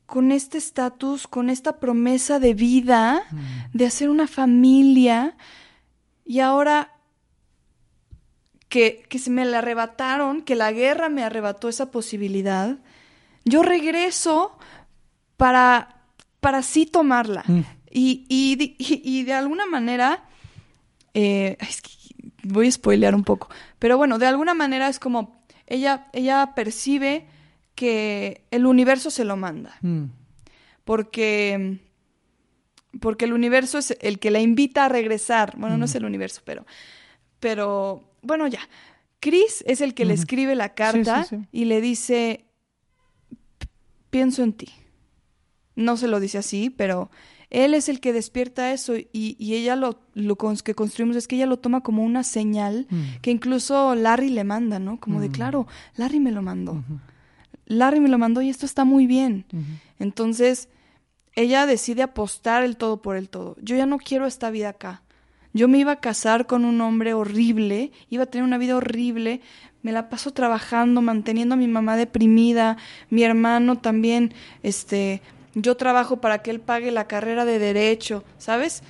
con 0.07 0.32
este 0.32 0.59
estatus, 0.59 1.28
con 1.28 1.50
esta 1.50 1.78
promesa 1.78 2.40
de 2.40 2.52
vida, 2.52 3.22
mm. 3.30 3.78
de 3.78 3.86
hacer 3.86 4.11
una 4.11 4.26
familia, 4.26 5.36
y 6.24 6.40
ahora 6.40 6.96
que, 8.68 9.05
que 9.09 9.20
se 9.20 9.30
me 9.30 9.44
la 9.44 9.59
arrebataron, 9.59 10.42
que 10.42 10.57
la 10.57 10.72
guerra 10.72 11.09
me 11.09 11.22
arrebató 11.22 11.68
esa 11.68 11.92
posibilidad, 11.92 12.78
yo 13.44 13.62
regreso 13.62 14.59
para 15.36 15.99
para 16.41 16.62
sí 16.62 16.86
tomarla. 16.86 17.45
Mm. 17.47 17.61
Y, 17.91 18.24
y, 18.28 19.22
de 19.24 19.32
alguna 19.32 19.66
manera, 19.66 20.24
eh, 21.14 21.57
voy 22.43 22.68
a 22.68 22.72
spoilear 22.72 23.14
un 23.14 23.24
poco, 23.24 23.49
pero 23.78 23.97
bueno, 23.97 24.18
de 24.18 24.26
alguna 24.26 24.55
manera 24.55 24.88
es 24.88 24.99
como 24.99 25.45
ella, 25.66 26.09
ella 26.12 26.53
percibe 26.55 27.26
que 27.74 28.45
el 28.51 28.66
universo 28.66 29.11
se 29.11 29.24
lo 29.24 29.36
manda. 29.36 29.76
Mm. 29.82 30.05
Porque 30.84 31.78
porque 32.99 33.24
el 33.24 33.32
universo 33.32 33.78
es 33.78 33.97
el 34.01 34.18
que 34.18 34.30
la 34.30 34.41
invita 34.41 34.86
a 34.86 34.88
regresar. 34.88 35.55
Bueno, 35.57 35.78
no 35.78 35.84
es 35.84 35.95
el 35.95 36.05
universo, 36.05 36.43
pero, 36.45 36.66
pero, 37.38 38.03
bueno, 38.22 38.49
ya. 38.49 38.61
Chris 39.20 39.62
es 39.66 39.80
el 39.80 39.95
que 39.95 40.07
le 40.07 40.14
escribe 40.14 40.55
la 40.55 40.74
carta 40.74 41.26
y 41.53 41.66
le 41.66 41.80
dice, 41.80 42.47
pienso 44.09 44.43
en 44.43 44.55
ti. 44.55 44.68
No 45.76 45.96
se 45.96 46.08
lo 46.08 46.20
dice 46.20 46.38
así, 46.38 46.70
pero 46.70 47.10
él 47.50 47.74
es 47.74 47.88
el 47.88 48.00
que 48.00 48.12
despierta 48.12 48.72
eso 48.72 48.96
y, 48.96 49.08
y 49.12 49.54
ella 49.54 49.74
lo, 49.74 50.00
lo 50.14 50.36
que 50.36 50.74
construimos 50.74 51.16
es 51.16 51.26
que 51.26 51.36
ella 51.36 51.46
lo 51.46 51.58
toma 51.58 51.80
como 51.82 52.04
una 52.04 52.22
señal 52.22 52.86
mm. 52.88 53.20
que 53.22 53.30
incluso 53.32 53.94
Larry 53.96 54.30
le 54.30 54.44
manda, 54.44 54.78
¿no? 54.78 55.00
Como 55.00 55.20
de, 55.20 55.28
mm. 55.28 55.32
claro, 55.32 55.66
Larry 55.96 56.20
me 56.20 56.30
lo 56.30 56.42
mandó. 56.42 56.82
Larry 57.66 58.00
me 58.00 58.08
lo 58.08 58.18
mandó 58.18 58.40
y 58.40 58.50
esto 58.50 58.66
está 58.66 58.84
muy 58.84 59.06
bien. 59.06 59.46
Entonces, 59.98 60.68
ella 61.34 61.66
decide 61.66 62.02
apostar 62.02 62.62
el 62.62 62.76
todo 62.76 63.02
por 63.02 63.16
el 63.16 63.28
todo. 63.28 63.56
Yo 63.60 63.76
ya 63.76 63.86
no 63.86 63.98
quiero 63.98 64.26
esta 64.26 64.50
vida 64.50 64.70
acá. 64.70 65.02
Yo 65.52 65.66
me 65.66 65.78
iba 65.78 65.92
a 65.92 66.00
casar 66.00 66.46
con 66.46 66.64
un 66.64 66.80
hombre 66.80 67.14
horrible, 67.14 67.90
iba 68.08 68.24
a 68.24 68.26
tener 68.26 68.44
una 68.44 68.58
vida 68.58 68.76
horrible, 68.76 69.40
me 69.82 69.90
la 69.90 70.08
paso 70.08 70.32
trabajando, 70.32 71.02
manteniendo 71.02 71.54
a 71.54 71.58
mi 71.58 71.66
mamá 71.66 71.96
deprimida, 71.96 72.76
mi 73.08 73.24
hermano 73.24 73.78
también, 73.78 74.32
este, 74.62 75.22
yo 75.55 75.76
trabajo 75.76 76.20
para 76.20 76.42
que 76.42 76.51
él 76.51 76.61
pague 76.61 76.90
la 76.90 77.07
carrera 77.07 77.44
de 77.44 77.59
derecho, 77.59 78.24
¿sabes? 78.38 78.82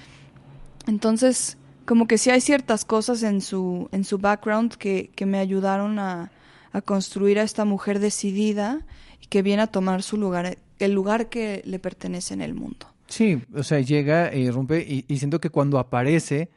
Entonces, 0.86 1.56
como 1.84 2.06
que 2.06 2.18
sí 2.18 2.30
hay 2.30 2.40
ciertas 2.40 2.84
cosas 2.84 3.22
en 3.22 3.40
su, 3.40 3.88
en 3.92 4.04
su 4.04 4.18
background 4.18 4.74
que, 4.74 5.10
que 5.14 5.26
me 5.26 5.38
ayudaron 5.38 5.98
a, 5.98 6.30
a 6.72 6.80
construir 6.80 7.38
a 7.38 7.42
esta 7.42 7.64
mujer 7.64 7.98
decidida 7.98 8.86
y 9.20 9.26
que 9.26 9.42
viene 9.42 9.62
a 9.62 9.66
tomar 9.66 10.02
su 10.02 10.16
lugar, 10.16 10.58
el 10.78 10.92
lugar 10.92 11.28
que 11.28 11.62
le 11.64 11.78
pertenece 11.78 12.34
en 12.34 12.42
el 12.42 12.54
mundo. 12.54 12.86
Sí, 13.08 13.42
o 13.54 13.62
sea, 13.64 13.80
llega 13.80 14.28
e 14.28 14.38
irrumpe 14.38 14.86
y, 14.86 15.18
siento 15.18 15.40
que 15.40 15.50
cuando 15.50 15.78
aparece, 15.78 16.50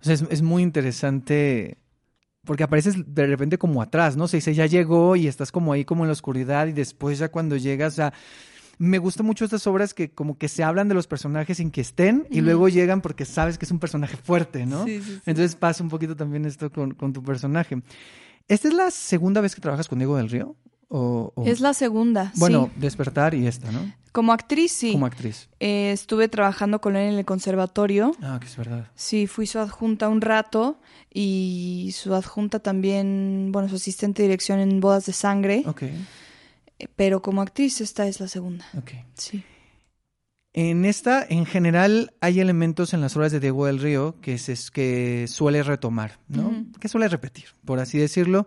o 0.00 0.04
sea, 0.04 0.14
es, 0.14 0.42
muy 0.42 0.62
interesante 0.62 1.78
porque 2.44 2.62
apareces 2.62 2.96
de 3.06 3.26
repente 3.26 3.56
como 3.56 3.80
atrás, 3.80 4.14
¿no? 4.14 4.28
Se 4.28 4.36
dice, 4.36 4.52
ya 4.52 4.66
llegó 4.66 5.16
y 5.16 5.28
estás 5.28 5.50
como 5.50 5.72
ahí 5.72 5.86
como 5.86 6.04
en 6.04 6.08
la 6.08 6.12
oscuridad 6.12 6.66
y 6.66 6.72
después 6.72 7.18
ya 7.18 7.30
cuando 7.30 7.56
llegas, 7.56 7.98
a 7.98 8.12
me 8.78 8.98
gustan 8.98 9.26
mucho 9.26 9.44
estas 9.44 9.66
obras 9.66 9.94
que 9.94 10.10
como 10.10 10.38
que 10.38 10.48
se 10.48 10.62
hablan 10.62 10.88
de 10.88 10.94
los 10.94 11.06
personajes 11.06 11.58
sin 11.58 11.70
que 11.70 11.80
estén 11.80 12.26
y 12.30 12.40
luego 12.40 12.68
llegan 12.68 13.00
porque 13.00 13.24
sabes 13.24 13.58
que 13.58 13.64
es 13.64 13.70
un 13.70 13.78
personaje 13.78 14.16
fuerte, 14.16 14.66
¿no? 14.66 14.84
Sí, 14.84 15.00
sí, 15.02 15.20
Entonces 15.26 15.56
pasa 15.56 15.82
un 15.82 15.90
poquito 15.90 16.16
también 16.16 16.44
esto 16.44 16.70
con, 16.70 16.94
con, 16.94 17.12
tu 17.12 17.22
personaje. 17.22 17.82
¿Esta 18.48 18.68
es 18.68 18.74
la 18.74 18.90
segunda 18.90 19.40
vez 19.40 19.54
que 19.54 19.60
trabajas 19.60 19.88
con 19.88 19.98
Diego 19.98 20.16
del 20.16 20.28
Río? 20.28 20.56
Es 21.44 21.60
la 21.60 21.74
segunda. 21.74 22.32
Bueno, 22.36 22.70
despertar 22.76 23.34
y 23.34 23.46
esta, 23.46 23.72
¿no? 23.72 23.92
Como 24.12 24.32
actriz, 24.32 24.70
sí. 24.70 24.92
Como 24.92 25.06
actriz. 25.06 25.48
Eh, 25.58 25.90
estuve 25.90 26.28
trabajando 26.28 26.80
con 26.80 26.94
él 26.94 27.12
en 27.12 27.18
el 27.18 27.24
conservatorio. 27.24 28.12
Ah, 28.22 28.38
que 28.40 28.46
es 28.46 28.56
verdad. 28.56 28.88
Sí, 28.94 29.26
fui 29.26 29.48
su 29.48 29.58
adjunta 29.58 30.08
un 30.08 30.20
rato 30.20 30.78
y 31.12 31.90
su 31.94 32.14
adjunta 32.14 32.60
también, 32.60 33.48
bueno, 33.50 33.68
su 33.68 33.74
asistente 33.74 34.22
de 34.22 34.28
dirección 34.28 34.60
en 34.60 34.80
Bodas 34.80 35.06
de 35.06 35.12
Sangre. 35.12 35.64
Ok. 35.66 35.82
Pero 36.96 37.22
como 37.22 37.42
actriz 37.42 37.80
esta 37.80 38.06
es 38.06 38.20
la 38.20 38.28
segunda. 38.28 38.66
Ok. 38.76 38.92
Sí. 39.14 39.42
En 40.52 40.84
esta, 40.84 41.26
en 41.28 41.46
general, 41.46 42.14
hay 42.20 42.38
elementos 42.38 42.94
en 42.94 43.00
las 43.00 43.16
obras 43.16 43.32
de 43.32 43.40
Diego 43.40 43.66
del 43.66 43.80
Río 43.80 44.14
que, 44.20 44.38
se, 44.38 44.54
que 44.72 45.26
suele 45.26 45.64
retomar, 45.64 46.20
¿no? 46.28 46.66
Que 46.78 46.88
suele 46.88 47.08
repetir, 47.08 47.46
por 47.64 47.80
así 47.80 47.98
decirlo. 47.98 48.46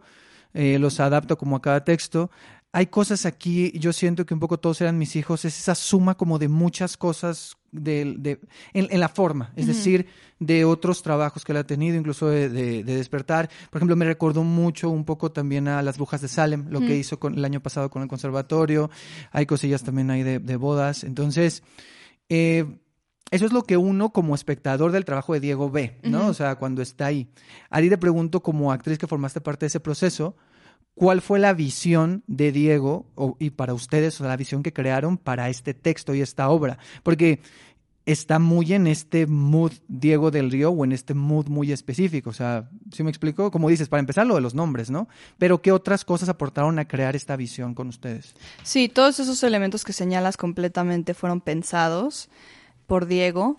Eh, 0.53 0.79
los 0.79 1.01
adapto 1.01 1.37
como 1.37 1.57
a 1.57 1.61
cada 1.61 1.83
texto. 1.83 2.31
Hay 2.71 2.87
cosas 2.87 3.25
aquí, 3.25 3.77
yo 3.77 3.91
siento 3.91 4.25
que 4.25 4.33
un 4.33 4.39
poco 4.39 4.57
todos 4.57 4.79
eran 4.79 4.97
mis 4.97 5.17
hijos, 5.17 5.43
es 5.43 5.59
esa 5.59 5.75
suma 5.75 6.15
como 6.15 6.39
de 6.39 6.47
muchas 6.47 6.95
cosas 6.95 7.57
de, 7.79 8.39
en, 8.73 8.99
la 8.99 9.09
forma, 9.09 9.51
es 9.55 9.67
decir, 9.67 10.07
de 10.39 10.65
otros 10.65 11.01
trabajos 11.01 11.43
que 11.43 11.51
él 11.51 11.57
ha 11.57 11.65
tenido, 11.65 11.97
incluso 11.97 12.27
de, 12.27 12.83
despertar. 12.83 13.49
Por 13.69 13.79
ejemplo, 13.79 13.95
me 13.95 14.05
recordó 14.05 14.43
mucho 14.43 14.89
un 14.89 15.05
poco 15.05 15.31
también 15.31 15.67
a 15.67 15.81
Las 15.81 15.97
Brujas 15.97 16.21
de 16.21 16.27
Salem, 16.27 16.65
lo 16.69 16.79
que 16.79 16.95
hizo 16.95 17.19
con, 17.19 17.35
el 17.35 17.45
año 17.45 17.61
pasado 17.61 17.89
con 17.89 18.01
el 18.01 18.07
conservatorio. 18.07 18.89
Hay 19.31 19.45
cosillas 19.45 19.83
también 19.83 20.11
ahí 20.11 20.23
de, 20.23 20.55
bodas. 20.55 21.03
Entonces, 21.03 21.63
eh, 22.29 22.65
eso 23.31 23.45
es 23.45 23.51
lo 23.51 23.63
que 23.63 23.77
uno 23.77 24.11
como 24.11 24.35
espectador 24.35 24.91
del 24.91 25.05
trabajo 25.05 25.33
de 25.33 25.39
Diego 25.39 25.69
ve, 25.69 25.99
¿no? 26.03 26.27
O 26.27 26.33
sea, 26.33 26.55
cuando 26.55 26.81
está 26.81 27.07
ahí. 27.07 27.27
Ari 27.69 27.89
le 27.89 27.97
pregunto, 27.97 28.41
como 28.41 28.71
actriz 28.71 28.97
que 28.97 29.07
formaste 29.07 29.41
parte 29.41 29.65
de 29.65 29.67
ese 29.67 29.79
proceso, 29.79 30.37
¿cuál 30.95 31.21
fue 31.21 31.39
la 31.39 31.53
visión 31.53 32.23
de 32.27 32.51
Diego 32.51 33.05
y 33.39 33.49
para 33.49 33.73
ustedes, 33.73 34.19
o 34.21 34.25
la 34.25 34.37
visión 34.37 34.63
que 34.63 34.73
crearon 34.73 35.17
para 35.17 35.49
este 35.49 35.73
texto 35.73 36.13
y 36.13 36.21
esta 36.21 36.49
obra? 36.49 36.77
Porque 37.03 37.41
está 38.07 38.39
muy 38.39 38.73
en 38.73 38.87
este 38.87 39.27
mood 39.27 39.73
Diego 39.89 40.31
del 40.31 40.49
Río 40.49 40.71
o 40.71 40.85
en 40.85 40.93
este 40.93 41.13
mood 41.13 41.47
muy 41.47 41.73
específico. 41.73 42.29
O 42.29 42.33
sea, 42.33 42.69
¿sí 42.91 43.03
me 43.03 43.09
explico? 43.09 43.51
Como 43.51 43.69
dices, 43.69 43.89
para 43.89 43.99
empezar 43.99 44.25
lo 44.25 44.35
de 44.35 44.41
los 44.41 44.55
nombres, 44.55 44.89
¿no? 44.89 45.09
Pero 45.37 45.61
¿qué 45.61 45.73
otras 45.73 46.05
cosas 46.05 46.29
aportaron 46.29 46.79
a 46.79 46.87
crear 46.87 47.17
esta 47.17 47.35
visión 47.35 47.75
con 47.75 47.89
ustedes? 47.89 48.33
Sí, 48.63 48.87
todos 48.87 49.19
esos 49.19 49.43
elementos 49.43 49.83
que 49.83 49.91
señalas 49.91 50.37
completamente 50.37 51.13
fueron 51.13 51.41
pensados 51.41 52.29
por 52.87 53.07
Diego. 53.07 53.57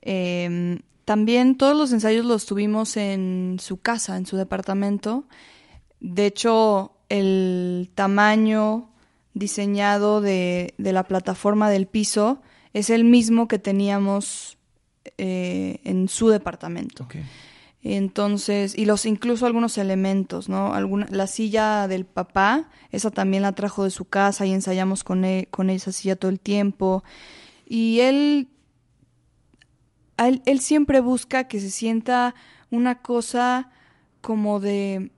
Em, 0.00 0.80
también 1.04 1.58
todos 1.58 1.76
los 1.76 1.92
ensayos 1.92 2.24
los 2.24 2.46
tuvimos 2.46 2.96
en 2.96 3.58
su 3.60 3.76
casa, 3.76 4.16
en 4.16 4.24
su 4.24 4.38
departamento. 4.38 5.24
De 6.00 6.24
hecho, 6.24 6.92
el 7.10 7.90
tamaño 7.94 8.88
diseñado 9.34 10.22
de, 10.22 10.72
la 10.78 11.02
plataforma 11.04 11.68
del 11.68 11.86
piso 11.86 12.40
es 12.72 12.90
el 12.90 13.04
mismo 13.04 13.48
que 13.48 13.58
teníamos 13.58 14.58
eh, 15.18 15.80
en 15.84 16.08
su 16.08 16.28
departamento. 16.28 17.06
Entonces, 17.84 18.78
y 18.78 18.84
los 18.84 19.06
incluso 19.06 19.44
algunos 19.44 19.76
elementos, 19.76 20.48
¿no? 20.48 20.72
Alguna, 20.72 21.06
la 21.10 21.26
silla 21.26 21.88
del 21.88 22.04
papá, 22.04 22.68
esa 22.90 23.10
también 23.10 23.42
la 23.42 23.52
trajo 23.52 23.82
de 23.82 23.90
su 23.90 24.04
casa 24.04 24.46
y 24.46 24.52
ensayamos 24.52 25.02
con, 25.02 25.24
él, 25.24 25.48
con 25.50 25.68
esa 25.68 25.90
silla 25.90 26.14
todo 26.14 26.30
el 26.30 26.38
tiempo. 26.38 27.02
Y 27.66 28.00
él 28.00 28.48
él, 30.26 30.60
siempre 30.60 31.00
busca 31.00 31.44
que 31.44 31.60
se 31.60 31.70
sienta 31.70 32.34
una 32.70 33.02
cosa 33.02 33.70
como 34.20 34.60
de 34.60 35.10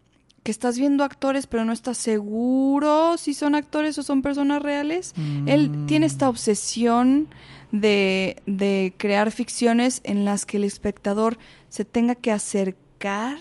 que 0.45 0.51
estás 0.51 0.78
viendo 0.78 1.03
actores 1.05 1.47
pero 1.47 1.64
no 1.64 1.72
estás 1.72 1.97
seguro 1.97 3.16
si 3.16 3.34
son 3.34 3.55
actores 3.55 3.99
o 3.99 4.03
son 4.03 4.22
personas 4.22 4.62
reales. 4.62 5.14
Él 5.47 5.70
mm. 5.70 5.86
tiene 5.86 6.07
esta 6.07 6.28
obsesión 6.28 7.28
de, 7.72 8.36
de, 8.47 8.95
crear 8.97 9.32
ficciones 9.32 10.01
en 10.05 10.24
las 10.24 10.47
que 10.47 10.59
el 10.59 10.64
espectador 10.64 11.38
se 11.68 11.84
tenga 11.84 12.14
que 12.14 12.30
acercar, 12.30 13.38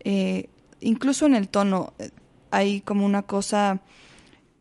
eh, 0.00 0.48
incluso 0.80 1.26
en 1.26 1.34
el 1.34 1.48
tono. 1.48 1.94
Hay 2.50 2.82
como 2.82 3.04
una 3.04 3.22
cosa, 3.22 3.80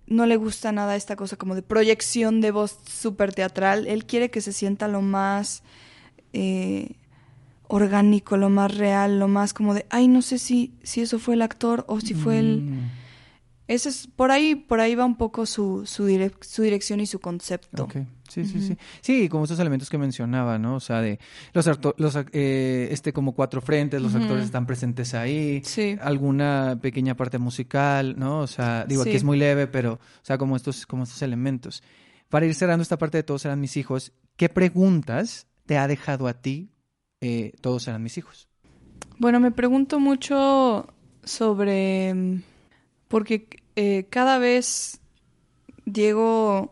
no 0.07 0.25
le 0.25 0.37
gusta 0.37 0.71
nada 0.71 0.95
esta 0.95 1.15
cosa 1.15 1.35
como 1.35 1.53
de 1.53 1.61
proyección 1.61 2.41
de 2.41 2.51
voz 2.51 2.79
súper 2.87 3.33
teatral. 3.33 3.87
Él 3.87 4.05
quiere 4.05 4.31
que 4.31 4.41
se 4.41 4.53
sienta 4.53 4.87
lo 4.87 5.01
más 5.01 5.63
eh, 6.31 6.91
orgánico, 7.67 8.37
lo 8.37 8.49
más 8.49 8.75
real, 8.75 9.19
lo 9.19 9.27
más 9.27 9.53
como 9.53 9.73
de, 9.73 9.85
ay, 9.89 10.07
no 10.07 10.21
sé 10.21 10.37
si, 10.37 10.73
si 10.83 11.01
eso 11.01 11.19
fue 11.19 11.35
el 11.35 11.41
actor 11.41 11.85
o 11.87 11.99
si 11.99 12.13
fue 12.13 12.39
el... 12.39 12.61
Mm. 12.61 12.89
Ese 13.67 13.89
es, 13.89 14.07
por 14.07 14.31
ahí, 14.31 14.55
por 14.55 14.79
ahí 14.79 14.95
va 14.95 15.03
un 15.03 15.17
poco 15.17 15.45
su, 15.45 15.85
su, 15.85 16.07
su 16.39 16.61
dirección 16.61 17.01
y 17.01 17.05
su 17.05 17.19
concepto. 17.19 17.89
Sí, 18.29 18.45
sí, 18.45 18.61
sí. 18.61 18.77
Sí, 19.01 19.27
como 19.27 19.43
esos 19.43 19.59
elementos 19.59 19.89
que 19.89 19.97
mencionaba, 19.97 20.57
¿no? 20.57 20.75
O 20.75 20.79
sea, 20.79 21.01
de 21.01 21.19
los, 21.51 21.69
los 21.97 22.17
eh, 22.31 22.87
este 22.91 23.11
como 23.11 23.33
cuatro 23.33 23.59
frentes, 23.59 24.01
los 24.01 24.15
actores 24.15 24.45
están 24.45 24.65
presentes 24.65 25.13
ahí. 25.13 25.61
Sí. 25.65 25.97
Alguna 26.01 26.79
pequeña 26.81 27.15
parte 27.17 27.39
musical, 27.39 28.15
¿no? 28.17 28.39
O 28.39 28.47
sea, 28.47 28.85
digo, 28.85 29.01
aquí 29.01 29.15
es 29.15 29.25
muy 29.25 29.37
leve, 29.37 29.67
pero, 29.67 29.93
o 29.93 29.99
sea, 30.21 30.37
como 30.37 30.55
estos, 30.55 30.85
como 30.85 31.03
estos 31.03 31.21
elementos. 31.21 31.83
Para 32.29 32.45
ir 32.45 32.55
cerrando 32.55 32.83
esta 32.83 32.97
parte 32.97 33.17
de 33.17 33.23
todos 33.23 33.43
eran 33.43 33.59
mis 33.59 33.75
hijos, 33.75 34.13
¿qué 34.37 34.47
preguntas 34.47 35.47
te 35.65 35.77
ha 35.77 35.89
dejado 35.89 36.27
a 36.27 36.35
ti 36.35 36.69
eh, 37.21 37.53
Todos 37.61 37.87
eran 37.87 38.03
mis 38.03 38.17
hijos? 38.17 38.47
Bueno, 39.19 39.39
me 39.39 39.51
pregunto 39.51 39.99
mucho 39.99 40.87
sobre... 41.23 42.13
Mm, 42.13 42.43
porque 43.07 43.47
eh, 43.75 44.05
cada 44.09 44.37
vez 44.37 44.99
Diego 45.85 46.71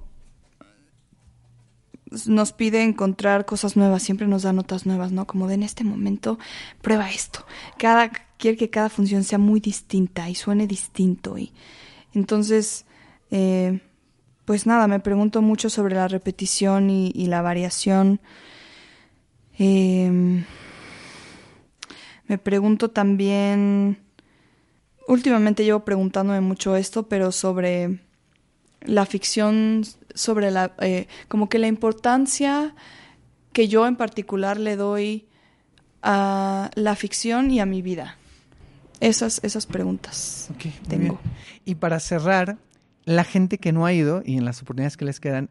nos 2.27 2.53
pide 2.53 2.83
encontrar 2.83 3.45
cosas 3.45 3.75
nuevas, 3.75 4.03
siempre 4.03 4.27
nos 4.27 4.43
da 4.43 4.53
notas 4.53 4.85
nuevas, 4.85 5.11
¿no? 5.11 5.25
Como 5.25 5.47
de 5.47 5.55
en 5.55 5.63
este 5.63 5.83
momento, 5.83 6.37
prueba 6.81 7.09
esto. 7.09 7.45
Cada, 7.77 8.09
quiere 8.37 8.57
que 8.57 8.69
cada 8.69 8.89
función 8.89 9.23
sea 9.23 9.37
muy 9.37 9.59
distinta 9.59 10.29
y 10.29 10.35
suene 10.35 10.67
distinto. 10.67 11.37
Y 11.37 11.51
entonces, 12.13 12.85
eh, 13.31 13.81
pues 14.45 14.65
nada, 14.65 14.87
me 14.87 14.99
pregunto 14.99 15.41
mucho 15.41 15.69
sobre 15.69 15.95
la 15.95 16.07
repetición 16.07 16.89
y 16.89 17.25
la 17.27 17.41
variación. 17.41 18.19
Eh, 19.57 20.43
me 22.27 22.37
pregunto 22.37 22.89
también, 22.89 23.99
últimamente 25.07 25.63
llevo 25.63 25.85
preguntándome 25.85 26.41
mucho 26.41 26.75
esto, 26.75 27.07
pero 27.07 27.31
sobre 27.31 27.99
la 28.81 29.05
ficción, 29.05 29.83
sobre 30.13 30.51
la, 30.51 30.73
eh, 30.79 31.07
como 31.27 31.49
que 31.49 31.59
la 31.59 31.67
importancia 31.67 32.75
que 33.53 33.67
yo 33.67 33.87
en 33.87 33.95
particular 33.95 34.59
le 34.59 34.75
doy 34.75 35.27
a 36.01 36.71
la 36.75 36.95
ficción 36.95 37.51
y 37.51 37.59
a 37.59 37.65
mi 37.65 37.81
vida. 37.81 38.17
Esas, 38.99 39.41
esas 39.43 39.65
preguntas 39.65 40.49
tengo. 40.87 41.19
Y 41.65 41.75
para 41.75 41.99
cerrar, 41.99 42.57
la 43.03 43.23
gente 43.23 43.57
que 43.57 43.71
no 43.71 43.85
ha 43.85 43.93
ido 43.93 44.23
y 44.25 44.37
en 44.37 44.45
las 44.45 44.61
oportunidades 44.61 44.97
que 44.97 45.05
les 45.05 45.19
quedan, 45.19 45.49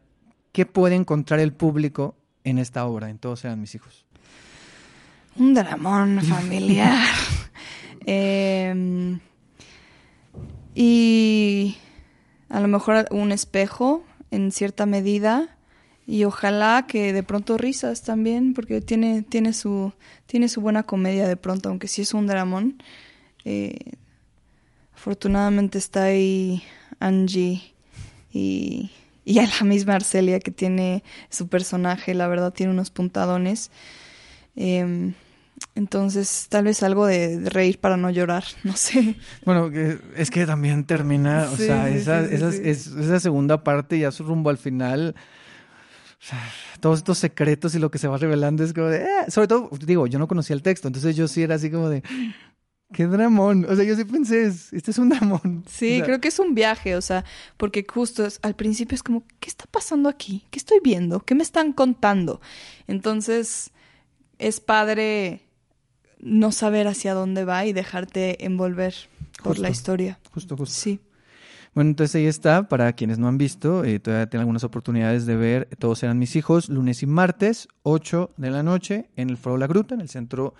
¿qué 0.51 0.65
puede 0.65 0.95
encontrar 0.95 1.39
el 1.39 1.53
público 1.53 2.15
en 2.45 2.59
esta 2.59 2.85
obra, 2.85 3.09
en 3.09 3.17
Todos 3.17 3.43
eran 3.43 3.59
mis 3.59 3.75
hijos? 3.75 4.05
Un 5.35 5.53
dramón 5.53 6.21
familiar. 6.21 7.05
Em, 8.07 9.19
y 10.75 11.75
a 12.49 12.59
lo 12.59 12.67
mejor 12.67 13.07
un 13.09 13.31
espejo 13.31 14.03
en 14.29 14.51
cierta 14.51 14.85
medida. 14.85 15.57
Y 16.05 16.23
ojalá 16.25 16.85
que 16.87 17.13
de 17.13 17.23
pronto 17.23 17.57
risas 17.57 18.03
también, 18.03 18.53
porque 18.53 18.79
tiene, 18.79 19.23
tiene, 19.23 19.53
su, 19.53 19.91
tiene 20.27 20.49
su 20.49 20.61
buena 20.61 20.83
comedia 20.83 21.27
de 21.27 21.35
pronto, 21.35 21.69
aunque 21.69 21.87
sí 21.87 22.03
es 22.03 22.13
un 22.13 22.27
dramón. 22.27 22.77
Eh, 23.43 23.93
afortunadamente 24.93 25.79
está 25.79 26.03
ahí 26.03 26.61
Angie 26.99 27.73
y, 28.31 28.91
y 29.25 29.39
a 29.39 29.47
la 29.47 29.65
misma 29.65 29.95
Arcelia 29.95 30.39
que 30.39 30.51
tiene 30.51 31.03
su 31.29 31.47
personaje, 31.47 32.13
la 32.13 32.27
verdad 32.27 32.53
tiene 32.53 32.71
unos 32.71 32.91
puntadones. 32.91 33.71
Em, 34.55 35.13
entonces, 35.73 36.47
tal 36.49 36.65
vez 36.65 36.83
algo 36.83 37.05
de, 37.05 37.37
de 37.39 37.49
reír 37.49 37.79
para 37.79 37.97
no 37.97 38.09
llorar, 38.09 38.43
no 38.63 38.75
sé. 38.77 39.15
Bueno, 39.45 39.71
es 40.15 40.29
que 40.31 40.45
también 40.45 40.85
termina, 40.85 41.49
o 41.51 41.57
sea, 41.57 41.87
sí, 41.87 41.95
esa, 41.95 42.27
sí, 42.27 42.35
esa- 42.35 42.49
es- 42.49 42.87
esa 42.87 43.19
segunda 43.19 43.63
parte, 43.63 43.97
ya 43.99 44.11
su 44.11 44.23
rumbo 44.23 44.49
al 44.49 44.57
final, 44.57 45.15
o 45.17 46.27
sea, 46.27 46.39
todos 46.79 46.99
estos 46.99 47.17
secretos 47.17 47.75
y 47.75 47.79
lo 47.79 47.91
que 47.91 47.97
se 47.97 48.07
va 48.07 48.17
revelando 48.17 48.63
es 48.63 48.73
como 48.73 48.87
de, 48.87 49.03
"Eh", 49.03 49.07
sobre 49.31 49.47
todo, 49.47 49.69
digo, 49.85 50.07
yo 50.07 50.17
no 50.19 50.27
conocía 50.27 50.55
el 50.55 50.61
texto, 50.61 50.87
entonces 50.87 51.15
yo 51.15 51.27
sí 51.27 51.43
era 51.43 51.55
así 51.55 51.69
como 51.69 51.89
de, 51.89 52.03
qué 52.95 53.07
dramón, 53.07 53.65
o 53.69 53.75
sea, 53.75 53.83
yo 53.83 53.95
sí 53.95 54.05
pensé, 54.05 54.45
"Es- 54.45 54.71
este 54.71 54.91
es 54.91 54.97
un 54.97 55.09
dramón. 55.09 55.63
Sí, 55.67 55.93
O 55.93 55.95
sea, 55.97 56.05
creo 56.05 56.21
que 56.21 56.29
es 56.29 56.39
un 56.39 56.55
viaje, 56.55 56.95
o 56.95 57.01
sea, 57.01 57.25
porque 57.57 57.85
justo 57.87 58.25
es- 58.25 58.39
al 58.41 58.55
principio 58.55 58.95
es 58.95 59.03
como, 59.03 59.23
¿qué 59.41 59.49
está 59.49 59.65
pasando 59.69 60.07
aquí? 60.07 60.45
¿Qué 60.49 60.57
estoy 60.59 60.79
viendo? 60.83 61.19
¿Qué 61.19 61.35
me 61.35 61.43
están 61.43 61.73
contando? 61.73 62.39
Entonces, 62.87 63.71
es 64.39 64.59
padre 64.61 65.41
no 66.19 66.51
saber 66.51 66.87
hacia 66.87 67.13
dónde 67.13 67.43
va 67.45 67.65
y 67.65 67.73
dejarte 67.73 68.43
envolver 68.45 68.95
por 69.43 69.59
la 69.59 69.69
historia. 69.69 70.17
Justo, 70.33 70.55
justo. 70.57 70.73
Sí. 70.75 70.99
Bueno, 71.73 71.89
entonces 71.89 72.15
ahí 72.15 72.25
está, 72.25 72.69
para 72.69 72.93
quienes 72.93 73.17
no 73.19 73.27
han 73.27 73.37
visto, 73.37 73.83
eh, 73.83 73.99
todavía 73.99 74.29
tienen 74.29 74.43
algunas 74.43 74.63
oportunidades 74.63 75.25
de 75.25 75.35
ver 75.35 75.67
Todos 75.77 76.01
eran 76.03 76.17
mis 76.17 76.37
hijos, 76.37 76.69
lunes 76.69 77.03
y 77.03 77.05
martes, 77.05 77.67
8 77.83 78.31
de 78.37 78.49
la 78.49 78.63
noche, 78.63 79.09
en 79.17 79.29
el 79.29 79.35
Foro 79.35 79.57
La 79.57 79.67
Gruta, 79.67 79.93
en 79.93 79.99
el 80.01 80.07
Centro 80.07 80.53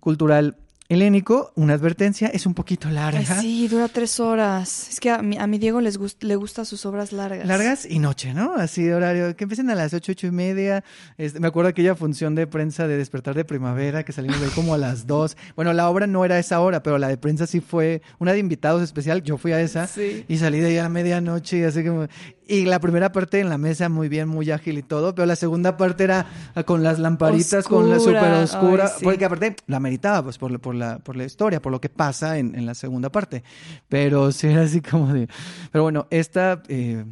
Cultural 0.00 0.56
Helénico. 0.88 1.52
Una 1.54 1.74
advertencia, 1.74 2.28
es 2.28 2.44
un 2.44 2.52
poquito 2.54 2.90
larga. 2.90 3.20
Ay, 3.20 3.40
sí, 3.40 3.68
dura 3.68 3.88
tres 3.88 4.20
horas. 4.20 4.88
Es 4.90 5.00
que 5.00 5.10
a 5.10 5.22
mi, 5.22 5.38
a 5.38 5.46
mi 5.46 5.58
Diego 5.58 5.80
les 5.80 5.98
gust- 5.98 6.22
le 6.22 6.36
gustan 6.36 6.66
sus 6.66 6.84
obras 6.84 7.12
largas. 7.12 7.46
Largas 7.46 7.86
y 7.88 7.98
noche, 7.98 8.34
¿no? 8.34 8.52
Así 8.54 8.82
de 8.82 8.94
horario, 8.94 9.34
que 9.36 9.44
empiecen 9.44 9.70
a 9.70 9.74
las 9.74 9.94
ocho, 9.94 10.12
ocho 10.12 10.26
y 10.26 10.30
media. 10.32 10.84
Este, 11.16 11.40
me 11.40 11.48
acuerdo 11.48 11.70
aquella 11.70 11.94
función 11.94 12.34
de 12.34 12.46
prensa 12.46 12.86
de 12.86 12.98
Despertar 12.98 13.34
de 13.34 13.44
Primavera, 13.44 14.04
que 14.04 14.12
salimos 14.12 14.38
de 14.40 14.46
ahí 14.46 14.52
como 14.54 14.74
a 14.74 14.78
las 14.78 15.06
dos. 15.06 15.36
Bueno, 15.56 15.72
la 15.72 15.88
obra 15.88 16.06
no 16.06 16.24
era 16.24 16.38
esa 16.38 16.60
hora, 16.60 16.82
pero 16.82 16.98
la 16.98 17.08
de 17.08 17.16
prensa 17.16 17.46
sí 17.46 17.60
fue 17.60 18.02
una 18.18 18.32
de 18.32 18.38
invitados 18.40 18.82
especial. 18.82 19.22
Yo 19.22 19.38
fui 19.38 19.52
a 19.52 19.60
esa 19.60 19.86
Sí. 19.86 20.24
y 20.28 20.36
salí 20.38 20.60
de 20.60 20.66
ahí 20.68 20.78
a 20.78 20.88
medianoche 20.88 21.58
y 21.58 21.62
así 21.64 21.84
como... 21.84 22.06
Y 22.48 22.64
la 22.66 22.80
primera 22.80 23.12
parte 23.12 23.38
en 23.40 23.48
la 23.48 23.56
mesa 23.56 23.88
muy 23.88 24.08
bien, 24.10 24.28
muy 24.28 24.50
ágil 24.50 24.76
y 24.76 24.82
todo, 24.82 25.14
pero 25.14 25.24
la 25.26 25.36
segunda 25.36 25.76
parte 25.78 26.04
era 26.04 26.26
con 26.66 26.82
las 26.82 26.98
lamparitas, 26.98 27.66
con 27.66 27.88
la 27.88 27.98
súper 27.98 28.30
oscura, 28.32 28.86
ay, 28.86 28.90
sí. 28.98 29.04
porque 29.04 29.24
aparte 29.24 29.56
la 29.68 29.80
meritaba 29.80 30.22
pues 30.24 30.36
por, 30.38 30.50
la- 30.50 30.58
por, 30.72 30.78
la, 30.78 30.98
por 30.98 31.16
la 31.16 31.24
historia, 31.24 31.60
por 31.60 31.70
lo 31.70 31.80
que 31.80 31.90
pasa 31.90 32.38
en, 32.38 32.54
en 32.54 32.64
la 32.64 32.74
segunda 32.74 33.10
parte. 33.10 33.44
Pero 33.88 34.32
sí 34.32 34.46
era 34.46 34.62
así 34.62 34.80
como 34.80 35.12
de... 35.12 35.28
Pero 35.70 35.82
bueno, 35.84 36.06
esta... 36.10 36.62
eh, 36.68 37.04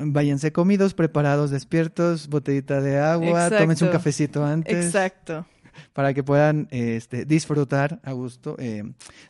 váyanse 0.00 0.52
comidos, 0.52 0.94
preparados, 0.94 1.50
despiertos, 1.50 2.28
botellita 2.28 2.80
de 2.80 3.00
agua, 3.00 3.46
Exacto. 3.46 3.58
tómense 3.58 3.84
un 3.84 3.90
cafecito 3.90 4.44
antes 4.44 4.86
Exacto. 4.86 5.44
Para 5.92 6.14
que 6.14 6.22
puedan 6.22 6.68
este, 6.70 7.24
disfrutar 7.24 8.00
a 8.04 8.12
gusto. 8.12 8.56
eh, 8.58 8.84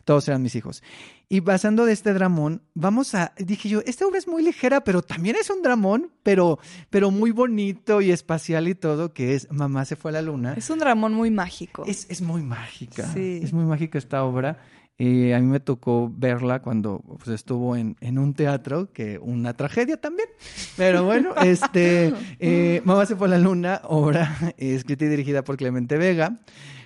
todos 0.05 0.27
eran 0.27 0.41
mis 0.41 0.55
hijos. 0.55 0.83
Y 1.31 1.41
pasando 1.41 1.85
de 1.85 1.93
este 1.93 2.11
dramón, 2.13 2.63
vamos 2.73 3.13
a, 3.13 3.33
dije 3.37 3.69
yo, 3.69 3.81
esta 3.85 4.07
obra 4.07 4.17
es 4.17 4.27
muy 4.27 4.41
ligera, 4.43 4.83
pero 4.83 5.03
también 5.03 5.35
es 5.39 5.51
un 5.51 5.61
dramón, 5.61 6.11
pero, 6.23 6.57
pero 6.89 7.11
muy 7.11 7.29
bonito 7.29 8.01
y 8.01 8.09
espacial 8.09 8.67
y 8.67 8.73
todo, 8.73 9.13
que 9.13 9.35
es 9.35 9.47
Mamá 9.51 9.85
se 9.85 9.95
fue 9.95 10.09
a 10.09 10.13
la 10.15 10.21
luna. 10.23 10.55
Es 10.57 10.71
un 10.71 10.79
dramón 10.79 11.13
muy 11.13 11.29
mágico. 11.29 11.83
Es, 11.85 12.07
es 12.09 12.21
muy 12.23 12.41
mágica. 12.41 13.07
Sí. 13.13 13.41
Es 13.43 13.53
muy 13.53 13.65
mágica 13.65 13.99
esta 13.99 14.23
obra. 14.23 14.57
Eh, 15.01 15.33
a 15.33 15.39
mí 15.39 15.45
me 15.47 15.61
tocó 15.61 16.11
verla 16.13 16.61
cuando 16.61 17.01
pues, 17.07 17.29
estuvo 17.29 17.77
en, 17.77 17.95
en 18.01 18.19
un 18.19 18.33
teatro, 18.33 18.91
que 18.91 19.17
una 19.17 19.53
tragedia 19.53 19.95
también. 19.95 20.27
Pero 20.75 21.05
bueno, 21.05 21.33
este, 21.43 22.13
eh, 22.39 22.81
Mamá 22.83 23.05
se 23.05 23.15
fue 23.15 23.27
a 23.27 23.31
la 23.31 23.37
luna, 23.37 23.79
obra 23.85 24.37
eh, 24.57 24.75
escrita 24.75 25.05
y 25.05 25.07
dirigida 25.07 25.43
por 25.45 25.55
Clemente 25.55 25.97
Vega. 25.97 26.41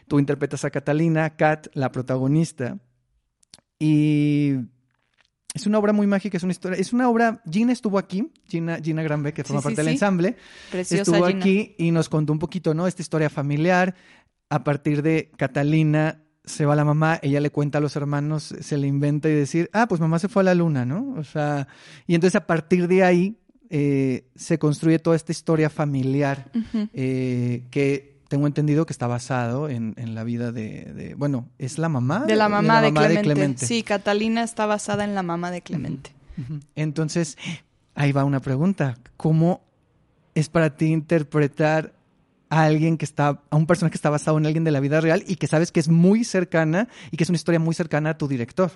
Tú 0.07 0.20
interpretas 0.20 0.64
a 0.64 0.70
Catalina, 0.70 1.36
Kat, 1.36 1.68
la 1.74 1.91
protagonista. 1.91 2.78
Y 3.80 4.57
es 5.55 5.66
una 5.66 5.80
obra 5.80 5.91
muy 5.91 6.05
mágica, 6.05 6.38
es 6.38 6.43
una 6.43 6.51
historia. 6.51 6.78
Es 6.78 6.93
una 6.93 7.09
obra. 7.09 7.41
Gina 7.49 7.74
estuvo 7.74 7.97
aquí, 7.97 8.32
Gina, 8.47 8.78
Gina 8.80 9.01
Granbe, 9.01 9.34
que 9.34 9.43
forma 9.43 9.61
Sí, 9.61 9.64
sí, 9.64 9.70
parte 9.70 9.82
del 9.82 9.88
sí. 9.88 9.93
ensamble 9.93 10.38
Preciosa 10.70 11.01
estuvo 11.01 11.26
Gina. 11.26 11.39
aquí 11.39 11.76
y 11.80 11.89
nos 11.89 12.09
contó 12.09 12.32
un 12.32 12.39
poquito, 12.39 12.76
¿no? 12.76 12.86
Esta 12.86 13.01
historia 13.01 13.32
familiar. 13.32 13.95
A 14.49 14.64
partir 14.64 15.01
de 15.01 15.32
Catalina 15.36 16.22
se 16.46 16.66
va 16.66 16.76
la 16.76 16.84
mamá, 16.86 17.20
ella 17.22 17.39
le 17.39 17.50
cuenta 17.52 17.78
a 17.78 17.82
los 17.82 17.96
hermanos, 17.96 18.54
se 18.60 18.78
le 18.78 18.88
inventa 18.88 19.30
y 19.30 19.34
decir, 19.34 19.70
ah, 19.74 19.88
pues 19.88 20.02
mamá 20.02 20.20
se 20.20 20.28
fue 20.28 20.41
a 20.41 20.46
la 20.46 20.56
luna, 20.56 20.86
¿no? 20.86 21.14
O 21.18 21.24
sea, 21.24 21.68
y 22.08 22.16
entonces 22.16 22.36
a 22.36 22.46
partir 22.46 22.88
de 22.88 23.04
ahí 23.04 23.38
eh, 23.70 24.26
se 24.36 24.60
construye 24.60 25.00
toda 25.00 25.16
esta 25.16 25.32
historia 25.32 25.70
familiar 25.70 26.52
eh, 26.94 27.64
que 27.72 28.14
tengo 28.28 28.46
entendido 28.48 28.86
que 28.86 28.94
está 28.94 29.08
basado 29.08 29.70
en, 29.70 29.94
en 29.98 30.16
la 30.16 30.24
vida 30.24 30.52
de, 30.52 30.86
de- 30.94 31.16
bueno, 31.16 31.50
es 31.60 31.78
la 31.78 31.88
mamá 31.88 32.26
De 32.26 32.36
la 32.36 32.50
mamá, 32.50 32.82
de, 32.82 32.91
mamá 32.91 33.22
Clemente. 33.22 33.66
Sí, 33.66 33.84
Catalina 33.84 34.44
está 34.44 34.66
basada 34.66 35.04
en 35.06 35.14
la 35.16 35.24
mamá 35.24 35.50
de 35.52 35.62
Clemente. 35.62 36.12
Entonces, 36.76 37.38
ahí 37.96 38.12
va 38.12 38.24
una 38.26 38.39
pregunta. 38.41 38.98
¿Cómo 39.18 39.62
es 40.36 40.50
para 40.50 40.76
ti 40.76 40.88
interpretar 40.88 41.94
a 42.54 42.66
alguien 42.66 42.97
que 42.97 43.06
está, 43.06 43.41
a 43.49 43.56
un 43.56 43.66
personaje 43.66 43.93
que 43.93 43.97
está 43.97 44.12
basado 44.12 44.38
en 44.38 44.45
alguien 44.45 44.64
de 44.64 44.70
la 44.70 44.80
vida 44.80 45.01
real 45.01 45.24
y 45.28 45.38
que 45.38 45.47
sabes 45.47 45.72
que 45.72 45.80
es 45.80 45.89
muy 45.89 46.24
cercana 46.24 46.88
y 47.10 47.18
que 47.18 47.24
es 47.24 47.30
una 47.30 47.38
historia 47.38 47.60
muy 47.60 47.74
cercana 47.74 48.12
a 48.12 48.18
tu 48.18 48.28
director? 48.28 48.72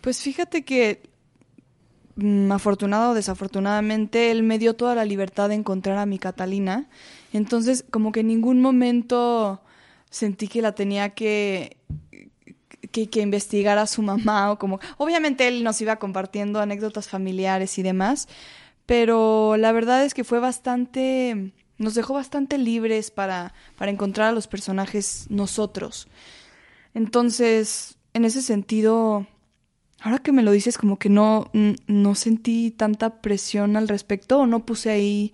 Pues 0.00 0.22
fíjate 0.22 0.64
que, 0.64 1.02
mm, 2.16 2.50
afortunado 2.52 3.10
o 3.10 3.14
desafortunadamente, 3.14 4.30
él 4.30 4.42
me 4.42 4.58
dio 4.58 4.74
toda 4.74 4.94
la 4.94 5.04
libertad 5.04 5.50
de 5.50 5.56
encontrar 5.56 5.98
a 5.98 6.06
mi 6.06 6.18
Catalina. 6.18 6.88
Entonces, 7.34 7.84
como 7.90 8.12
que 8.12 8.20
en 8.20 8.28
ningún 8.28 8.62
momento 8.62 9.60
sentí 10.08 10.48
que 10.48 10.62
la 10.62 10.72
tenía 10.72 11.10
que, 11.10 11.76
que, 12.90 13.10
que 13.10 13.20
investigar 13.20 13.76
a 13.76 13.86
su 13.86 14.00
mamá 14.00 14.50
o 14.52 14.58
como... 14.58 14.80
Obviamente 14.96 15.46
él 15.48 15.64
nos 15.64 15.78
iba 15.82 15.96
compartiendo 15.96 16.60
anécdotas 16.60 17.08
familiares 17.08 17.78
y 17.78 17.82
demás, 17.82 18.26
pero 18.86 19.58
la 19.58 19.70
verdad 19.72 20.02
es 20.02 20.14
que 20.14 20.24
fue 20.24 20.40
bastante... 20.40 21.52
Nos 21.80 21.94
dejó 21.94 22.12
bastante 22.14 22.58
libres 22.58 23.10
para, 23.10 23.54
para 23.78 23.90
encontrar 23.90 24.28
a 24.28 24.32
los 24.32 24.46
personajes 24.46 25.26
nosotros. 25.30 26.08
Entonces, 26.92 27.96
en 28.12 28.24
ese 28.26 28.42
sentido, 28.42 29.26
ahora 30.00 30.18
que 30.18 30.30
me 30.30 30.42
lo 30.42 30.52
dices, 30.52 30.76
como 30.76 30.98
que 30.98 31.08
no, 31.08 31.50
no 31.86 32.14
sentí 32.14 32.70
tanta 32.70 33.20
presión 33.22 33.76
al 33.76 33.88
respecto 33.88 34.40
o 34.40 34.46
no 34.46 34.66
puse 34.66 34.90
ahí 34.90 35.32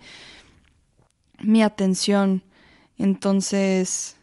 mi 1.41 1.63
atención. 1.63 2.43
Entonces, 2.97 4.15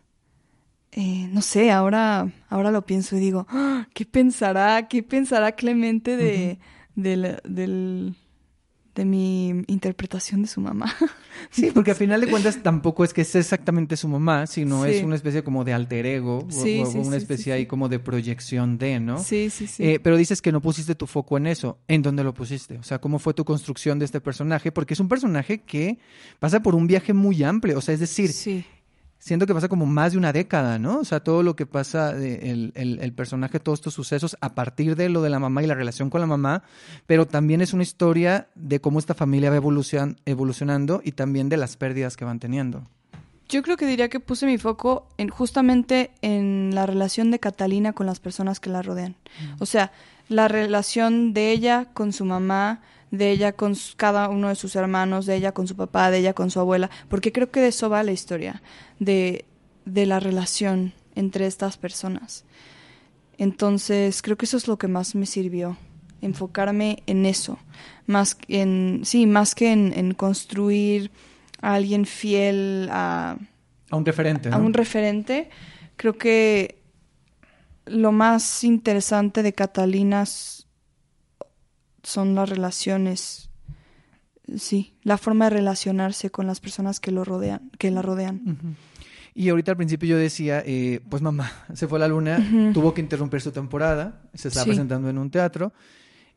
eh, 0.92 1.28
no 1.30 1.42
sé, 1.42 1.70
ahora, 1.70 2.32
ahora 2.48 2.70
lo 2.70 2.86
pienso 2.86 3.16
y 3.16 3.20
digo, 3.20 3.46
"Ah, 3.50 3.86
¿qué 3.94 4.06
pensará? 4.06 4.88
¿Qué 4.88 5.02
pensará 5.02 5.52
Clemente 5.52 6.16
de, 6.16 6.58
del- 6.94 8.16
de 8.94 9.04
mi 9.04 9.48
interpretación 9.66 10.42
de 10.42 10.48
su 10.48 10.60
mamá? 10.60 10.86
Sí, 11.50 11.70
porque 11.74 11.90
al 11.90 11.96
final 11.96 12.20
de 12.20 12.28
cuentas 12.28 12.62
tampoco 12.62 13.04
es 13.04 13.12
que 13.12 13.24
sea 13.24 13.40
exactamente 13.40 13.96
su 13.96 14.06
mamá, 14.08 14.46
sino 14.46 14.84
Sí. 14.84 14.90
es 14.92 15.02
una 15.04 15.16
especie 15.16 15.42
como 15.42 15.64
de 15.64 15.72
alter 15.72 16.06
ego, 16.06 16.38
o- 16.38 16.50
Sí, 16.50 16.80
o, 16.80 16.86
sí, 16.86 16.98
una 16.98 17.16
especie 17.16 17.52
ahí 17.52 17.66
como 17.66 17.88
de 17.88 17.98
proyección 17.98 18.78
de, 18.78 19.00
¿no? 19.00 19.18
Sí, 19.18 19.50
sí, 19.50 19.66
sí. 19.66 19.82
Eh, 19.84 20.00
pero 20.00 20.16
dices 20.16 20.40
que 20.40 20.52
no 20.52 20.60
pusiste 20.60 20.94
tu 20.94 21.06
foco 21.06 21.36
en 21.36 21.46
eso. 21.48 21.78
¿En 21.88 22.02
dónde 22.02 22.22
lo 22.24 22.32
pusiste? 22.34 22.78
O 22.78 22.82
sea, 22.84 23.00
¿cómo 23.00 23.18
fue 23.18 23.34
tu 23.34 23.44
construcción 23.44 23.98
de 23.98 24.04
este 24.04 24.20
personaje? 24.20 24.70
Porque 24.72 24.94
es 24.94 25.00
un 25.00 25.08
personaje 25.08 25.60
que 25.62 25.98
pasa 26.38 26.60
por 26.62 26.74
un 26.76 26.86
viaje 26.86 27.12
muy 27.12 27.42
amplio. 27.42 27.78
O 27.78 27.80
sea, 27.80 27.94
es 27.94 28.00
decir, 28.00 28.32
sí. 28.32 28.64
Siento 29.26 29.46
que 29.46 29.54
pasa 29.54 29.68
como 29.68 29.86
más 29.86 30.12
de 30.12 30.18
una 30.18 30.32
década, 30.34 30.78
¿no? 30.78 30.98
O 30.98 31.04
sea, 31.04 31.20
todo 31.20 31.42
lo 31.42 31.56
que 31.56 31.64
pasa, 31.64 32.12
de- 32.12 32.50
el, 32.50 32.72
el- 32.74 32.98
el 33.00 33.12
personaje, 33.14 33.58
todos 33.58 33.78
estos 33.78 33.94
sucesos 33.94 34.36
a 34.42 34.54
partir 34.54 34.96
de 34.96 35.08
lo 35.08 35.22
de 35.22 35.30
la 35.30 35.38
mamá 35.38 35.62
y 35.62 35.66
la 35.66 35.74
relación 35.74 36.10
con 36.10 36.20
la 36.20 36.26
mamá, 36.26 36.62
pero 37.06 37.26
también 37.26 37.62
es 37.62 37.72
una 37.72 37.82
historia 37.84 38.48
de 38.54 38.80
cómo 38.80 38.98
esta 38.98 39.14
familia 39.14 39.48
va 39.50 39.56
evolucion- 39.56 40.16
evolucionando 40.26 41.00
y 41.02 41.12
también 41.12 41.48
de 41.48 41.56
las 41.56 41.76
pérdidas 41.78 42.16
que 42.18 42.26
van 42.26 42.38
teniendo. 42.38 42.82
Yo 43.48 43.62
creo 43.62 43.76
que 43.76 43.86
diría 43.86 44.08
que 44.08 44.20
puse 44.20 44.44
mi 44.46 44.58
foco 44.58 45.06
en 45.18 45.28
justamente 45.28 46.10
en 46.22 46.70
la 46.74 46.84
relación 46.86 47.30
de 47.30 47.38
Catalina 47.38 47.92
con 47.92 48.06
las 48.06 48.18
personas 48.20 48.58
que 48.60 48.70
la 48.70 48.82
rodean. 48.82 49.16
O 49.58 49.66
sea, 49.66 49.90
la 50.28 50.48
relación 50.48 51.32
de 51.34 51.52
ella 51.52 51.88
con 51.92 52.12
su 52.12 52.24
mamá, 52.24 52.80
de 53.10 53.30
ella 53.30 53.52
con 53.52 53.74
cada 53.96 54.28
uno 54.28 54.48
de 54.48 54.54
sus 54.54 54.76
hermanos, 54.76 55.26
de 55.26 55.36
ella 55.36 55.52
con 55.52 55.68
su 55.68 55.76
papá, 55.76 56.10
de 56.10 56.18
ella 56.18 56.34
con 56.34 56.50
su 56.50 56.60
abuela, 56.60 56.90
porque 57.08 57.32
creo 57.32 57.50
que 57.50 57.60
de 57.60 57.68
eso 57.68 57.88
va 57.88 58.02
la 58.02 58.12
historia, 58.12 58.62
de, 58.98 59.44
de 59.84 60.06
la 60.06 60.20
relación 60.20 60.92
entre 61.14 61.46
estas 61.46 61.76
personas. 61.76 62.44
Entonces, 63.38 64.22
creo 64.22 64.36
que 64.36 64.46
eso 64.46 64.56
es 64.56 64.68
lo 64.68 64.78
que 64.78 64.88
más 64.88 65.14
me 65.14 65.26
sirvió, 65.26 65.76
enfocarme 66.20 67.02
en 67.06 67.26
eso, 67.26 67.58
más 68.06 68.36
en, 68.48 69.02
sí, 69.04 69.26
más 69.26 69.54
que 69.54 69.72
en, 69.72 69.92
en 69.96 70.14
construir 70.14 71.10
a 71.60 71.74
alguien 71.74 72.06
fiel 72.06 72.88
a, 72.90 73.36
A 73.90 73.96
un 73.96 74.04
referente, 74.04 74.50
¿no? 74.50 74.56
a 74.56 74.58
un 74.58 74.72
referente. 74.74 75.50
Creo 75.96 76.18
que 76.18 76.78
lo 77.86 78.12
más 78.12 78.64
interesante 78.64 79.42
de 79.42 79.52
Catalina 79.52 80.24
son 82.02 82.34
las 82.34 82.48
relaciones, 82.48 83.50
sí, 84.56 84.94
la 85.02 85.16
forma 85.18 85.46
de 85.46 85.50
relacionarse 85.56 86.30
con 86.30 86.46
las 86.46 86.60
personas 86.60 87.00
que 87.00 87.10
lo 87.10 87.24
rodean, 87.24 87.70
que 87.78 87.90
la 87.90 88.02
rodean. 88.02 88.76
Y 89.34 89.48
ahorita 89.48 89.72
al 89.72 89.76
principio 89.76 90.10
yo 90.10 90.16
decía, 90.18 90.62
eh, 90.66 91.00
pues 91.08 91.22
mamá, 91.22 91.50
se 91.74 91.88
fue 91.88 91.98
a 91.98 92.00
la 92.00 92.08
luna, 92.08 92.70
tuvo 92.72 92.92
que 92.94 93.00
interrumpir 93.00 93.40
su 93.40 93.52
temporada, 93.52 94.22
se 94.34 94.48
estaba 94.48 94.64
Sí. 94.64 94.70
presentando 94.70 95.08
en 95.08 95.18
un 95.18 95.30
teatro. 95.30 95.72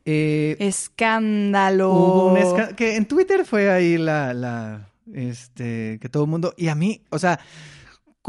Eh, 0.04 0.56
Escándalo. 0.58 1.92
Hubo 1.92 2.32
un 2.32 2.38
esca- 2.38 2.74
que 2.74 2.96
en 2.96 3.06
Twitter 3.06 3.44
fue 3.44 3.70
ahí 3.70 3.98
la, 3.98 4.32
la, 4.32 4.88
este, 5.12 5.98
que 6.00 6.08
todo 6.08 6.24
el 6.24 6.30
mundo, 6.30 6.54
y 6.56 6.68
a 6.68 6.74
mí, 6.74 7.02
o 7.10 7.18
sea, 7.18 7.38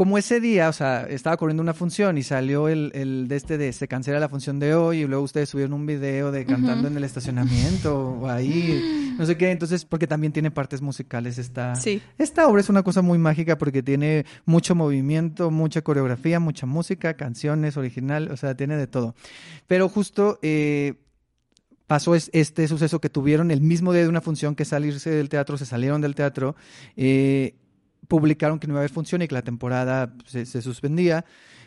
como 0.00 0.16
ese 0.16 0.40
día, 0.40 0.70
o 0.70 0.72
sea, 0.72 1.02
estaba 1.10 1.36
corriendo 1.36 1.62
una 1.62 1.74
función 1.74 2.16
y 2.16 2.22
salió 2.22 2.68
el, 2.68 2.90
el 2.94 3.28
de 3.28 3.36
este 3.36 3.58
de 3.58 3.70
se 3.74 3.86
cancela 3.86 4.18
la 4.18 4.30
función 4.30 4.58
de 4.58 4.74
hoy 4.74 5.00
y 5.02 5.06
luego 5.06 5.22
ustedes 5.24 5.50
subieron 5.50 5.74
un 5.74 5.84
video 5.84 6.32
de 6.32 6.46
cantando 6.46 6.88
en 6.88 6.96
el 6.96 7.04
estacionamiento 7.04 8.12
o 8.12 8.26
ahí, 8.26 9.14
no 9.18 9.26
sé 9.26 9.36
qué, 9.36 9.50
entonces, 9.50 9.84
porque 9.84 10.06
también 10.06 10.32
tiene 10.32 10.50
partes 10.50 10.80
musicales 10.80 11.36
esta, 11.36 11.74
Sí. 11.76 12.00
esta 12.16 12.48
obra 12.48 12.62
es 12.62 12.70
una 12.70 12.82
cosa 12.82 13.02
muy 13.02 13.18
mágica 13.18 13.58
porque 13.58 13.82
tiene 13.82 14.24
mucho 14.46 14.74
movimiento, 14.74 15.50
mucha 15.50 15.82
coreografía, 15.82 16.40
mucha 16.40 16.64
música, 16.64 17.12
canciones 17.12 17.76
original, 17.76 18.30
o 18.32 18.38
sea, 18.38 18.54
tiene 18.56 18.78
de 18.78 18.86
todo. 18.86 19.14
Pero 19.66 19.90
justo 19.90 20.38
eh, 20.40 20.94
pasó 21.86 22.14
es- 22.14 22.30
este 22.32 22.66
suceso 22.68 23.02
que 23.02 23.10
tuvieron 23.10 23.50
el 23.50 23.60
mismo 23.60 23.92
día 23.92 24.00
de 24.04 24.08
una 24.08 24.22
función 24.22 24.54
que 24.54 24.64
salirse 24.64 25.10
del 25.10 25.28
teatro, 25.28 25.58
se 25.58 25.66
salieron 25.66 26.00
del 26.00 26.14
teatro, 26.14 26.56
eh, 26.96 27.56
publicaron 28.10 28.58
que 28.58 28.66
no 28.66 28.74
iba 28.74 28.80
a 28.80 28.82
haber 28.82 28.90
función 28.90 29.22
y 29.22 29.28
que 29.28 29.34
la 29.34 29.42
temporada 29.42 30.12
se, 30.26 30.44
se 30.44 30.60
suspendía. 30.60 31.24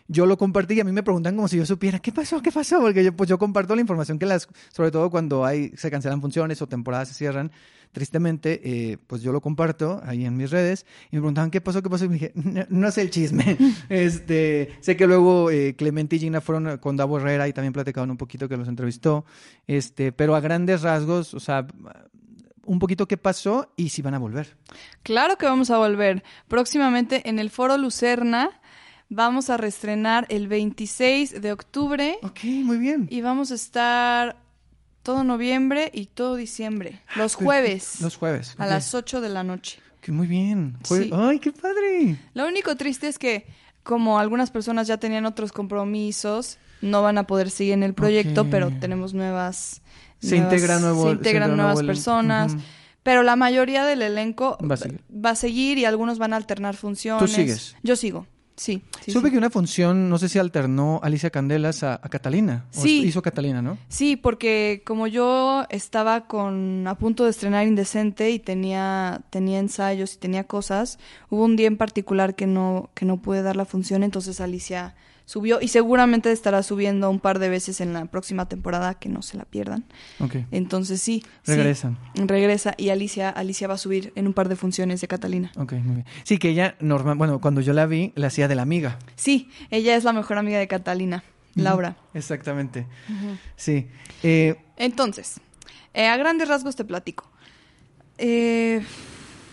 Yo 0.09 0.25
lo 0.25 0.37
compartí 0.37 0.73
y 0.73 0.81
a 0.81 0.83
mí 0.83 0.91
me 0.91 1.01
preguntan 1.01 1.35
como 1.35 1.47
si 1.47 1.55
yo 1.55 1.65
supiera 1.65 1.99
qué 1.99 2.11
pasó, 2.11 2.41
qué 2.41 2.51
pasó, 2.51 2.81
porque 2.81 3.05
yo, 3.05 3.15
pues 3.15 3.29
yo 3.29 3.39
comparto 3.39 3.73
la 3.73 3.81
información 3.81 4.19
que 4.19 4.25
las, 4.25 4.49
sobre 4.73 4.91
todo 4.91 5.09
cuando 5.09 5.45
hay, 5.45 5.71
se 5.77 5.89
cancelan 5.89 6.19
funciones 6.19 6.61
o 6.61 6.67
temporadas 6.67 7.07
se 7.07 7.13
cierran, 7.13 7.51
tristemente, 7.93 8.59
eh, 8.65 8.97
pues 9.07 9.21
yo 9.21 9.31
lo 9.31 9.39
comparto 9.39 10.01
ahí 10.03 10.25
en 10.25 10.35
mis 10.35 10.51
redes 10.51 10.85
y 11.09 11.15
me 11.15 11.21
preguntaban 11.21 11.51
qué 11.51 11.61
pasó, 11.61 11.81
qué 11.81 11.89
pasó 11.89 12.03
y 12.03 12.09
me 12.09 12.15
dije, 12.15 12.33
no, 12.35 12.65
no 12.67 12.91
sé 12.91 13.01
el 13.01 13.11
chisme. 13.11 13.57
este, 13.89 14.71
sé 14.81 14.97
que 14.97 15.07
luego 15.07 15.49
eh, 15.49 15.75
Clemente 15.77 16.17
y 16.17 16.19
Gina 16.19 16.41
fueron 16.41 16.77
con 16.79 16.97
Davo 16.97 17.17
Herrera 17.17 17.47
y 17.47 17.53
también 17.53 17.71
platicaron 17.71 18.11
un 18.11 18.17
poquito 18.17 18.49
que 18.49 18.57
los 18.57 18.67
entrevistó, 18.67 19.23
este, 19.67 20.11
pero 20.11 20.35
a 20.35 20.41
grandes 20.41 20.81
rasgos, 20.81 21.33
o 21.33 21.39
sea, 21.39 21.65
un 22.65 22.79
poquito 22.79 23.07
qué 23.07 23.17
pasó 23.17 23.71
y 23.75 23.89
si 23.89 24.01
van 24.01 24.13
a 24.13 24.19
volver. 24.19 24.55
Claro 25.03 25.37
que 25.37 25.45
vamos 25.45 25.69
a 25.69 25.77
volver. 25.77 26.23
Próximamente 26.47 27.27
en 27.29 27.39
el 27.39 27.49
Foro 27.49 27.77
Lucerna 27.77 28.49
vamos 29.09 29.49
a 29.49 29.57
reestrenar 29.57 30.25
el 30.29 30.47
26 30.47 31.41
de 31.41 31.51
octubre 31.51 32.17
Ok, 32.23 32.43
muy 32.45 32.77
bien. 32.77 33.07
y 33.11 33.21
vamos 33.21 33.51
a 33.51 33.55
estar 33.55 34.37
todo 35.03 35.23
noviembre 35.23 35.91
y 35.93 36.05
todo 36.07 36.35
diciembre. 36.35 37.01
Los 37.15 37.35
jueves. 37.35 37.99
Los 38.01 38.15
jueves. 38.15 38.55
A 38.57 38.65
las 38.65 38.93
8 38.95 39.19
de 39.21 39.29
la 39.29 39.43
noche. 39.43 39.79
Que 40.01 40.11
muy 40.11 40.27
bien. 40.27 40.77
Sí. 40.83 41.09
Ay, 41.13 41.39
qué 41.39 41.51
padre. 41.51 42.17
Lo 42.33 42.47
único 42.47 42.75
triste 42.75 43.07
es 43.07 43.17
que 43.19 43.45
como 43.83 44.17
algunas 44.19 44.49
personas 44.51 44.87
ya 44.87 44.97
tenían 44.97 45.25
otros 45.25 45.51
compromisos, 45.51 46.57
no 46.81 47.01
van 47.01 47.17
a 47.17 47.27
poder 47.27 47.49
seguir 47.51 47.73
en 47.73 47.83
el 47.83 47.93
proyecto, 47.93 48.49
pero 48.49 48.71
tenemos 48.79 49.13
nuevas... 49.13 49.81
Se 50.27 50.35
nuevas- 50.37 50.53
integra 50.53 50.79
nuevo- 50.79 51.03
se 51.05 51.11
integran 51.11 51.17
integra 51.43 51.47
nuevas 51.55 51.73
nuevo 51.75 51.87
personas. 51.87 52.55
Pero 53.03 53.21
la 53.21 53.35
mayoría 53.35 53.83
del 53.85 54.01
elenco 54.01 54.57
Va 54.69 54.75
a 54.75 54.77
seguir. 54.77 55.01
va 55.13 55.31
a 55.31 55.35
seguir 55.35 55.77
y 55.77 55.85
algunos 55.85 56.19
van 56.19 56.31
a 56.33 56.37
alternar 56.37 56.75
funciones. 56.75 57.31
sigues? 57.31 57.75
Yo 57.83 57.97
sigo, 57.97 58.27
sí. 58.55 58.81
sí, 59.03 59.11
Supe 59.11 59.27
sí. 59.27 59.31
que 59.33 59.37
una 59.37 59.49
función, 59.49 60.07
no 60.09 60.17
sé 60.17 60.29
si 60.29 60.39
alternó 60.39 61.01
Alicia 61.03 61.29
Candelas 61.29 61.83
a, 61.83 61.95
a 61.95 62.07
Catalina. 62.07 62.63
O 62.73 62.81
Sí. 62.81 63.03
hizo 63.03 63.21
Catalina, 63.21 63.61
¿no? 63.61 63.77
Sí, 63.89 64.15
porque 64.15 64.83
como 64.85 65.07
yo 65.07 65.65
estaba 65.69 66.27
con 66.27 66.87
a 66.87 66.95
punto 66.95 67.25
de 67.25 67.31
estrenar 67.31 67.67
Indecente 67.67 68.31
y 68.31 68.39
tenía 68.39 69.19
tenía 69.31 69.59
ensayos 69.59 70.13
y 70.13 70.17
tenía 70.19 70.45
cosas, 70.45 70.97
hubo 71.29 71.43
un 71.43 71.57
día 71.57 71.67
en 71.67 71.75
particular 71.75 72.35
que 72.35 72.47
no 72.47 72.89
que 72.93 73.05
no 73.05 73.17
pude 73.21 73.41
dar 73.41 73.57
la 73.57 73.65
función, 73.65 74.01
entonces 74.03 74.39
Alicia 74.39 74.95
subió 75.25 75.61
y 75.61 75.69
seguramente 75.69 76.31
estará 76.31 76.63
subiendo 76.63 77.09
un 77.09 77.19
par 77.19 77.39
de 77.39 77.49
veces 77.49 77.81
en 77.81 77.93
la 77.93 78.05
próxima 78.05 78.47
temporada 78.47 78.93
que 78.95 79.09
no 79.09 79.21
se 79.21 79.37
la 79.37 79.45
pierdan. 79.45 79.85
Entonces 80.51 81.01
sí, 81.01 81.23
sí, 81.43 81.51
Regresan. 81.55 81.97
regresa 82.15 82.73
y 82.77 82.89
Alicia 82.89 83.29
Alicia 83.29 83.67
va 83.67 83.75
a 83.75 83.77
subir 83.77 84.11
en 84.15 84.27
un 84.27 84.33
par 84.33 84.49
de 84.49 84.55
funciones 84.55 85.01
de 85.01 85.07
Catalina. 85.07 85.51
Ok, 85.57 85.73
muy 85.73 85.95
bien. 85.95 86.05
Sí, 86.23 86.37
que 86.37 86.49
ella, 86.49 86.75
normal, 86.79 87.17
bueno, 87.17 87.39
cuando 87.39 87.61
yo 87.61 87.73
la 87.73 87.85
vi, 87.85 88.11
la 88.15 88.27
hacía 88.27 88.47
de 88.47 88.55
la 88.55 88.61
amiga. 88.63 88.99
Sí, 89.15 89.49
ella 89.69 89.95
es 89.95 90.03
la 90.03 90.13
mejor 90.13 90.37
amiga 90.37 90.59
de 90.59 90.67
Catalina, 90.67 91.23
Laura. 91.55 91.95
Exactamente. 92.13 92.85
Sí. 93.55 93.87
Eh, 94.23 94.55
Entonces, 94.77 95.39
eh, 95.93 96.07
a 96.07 96.17
grandes 96.17 96.47
rasgos 96.47 96.75
te 96.75 96.83
platico. 96.85 97.29
Eh, 98.17 98.81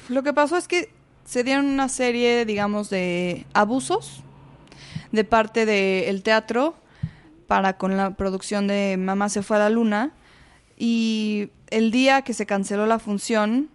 lo 0.09 0.23
que 0.23 0.33
pasó 0.33 0.57
es 0.57 0.66
que 0.68 0.91
se 1.25 1.45
dieron 1.45 1.66
una 1.66 1.89
serie, 1.89 2.45
digamos, 2.45 2.91
de 2.91 3.47
abusos 3.53 4.23
de 5.12 5.24
parte 5.24 5.66
del 5.66 6.22
teatro 6.22 6.74
para 7.46 7.76
con 7.76 7.96
la 7.96 8.12
producción 8.12 8.66
de 8.66 8.96
Mamá 8.98 9.28
se 9.28 9.42
fue 9.42 9.56
a 9.56 9.61
la 9.61 9.70
luna 9.70 10.12
y 10.76 11.50
el 11.68 11.90
día 11.90 12.22
que 12.22 12.32
se 12.32 12.46
canceló 12.46 12.86
la 12.86 12.98
función 12.98 13.70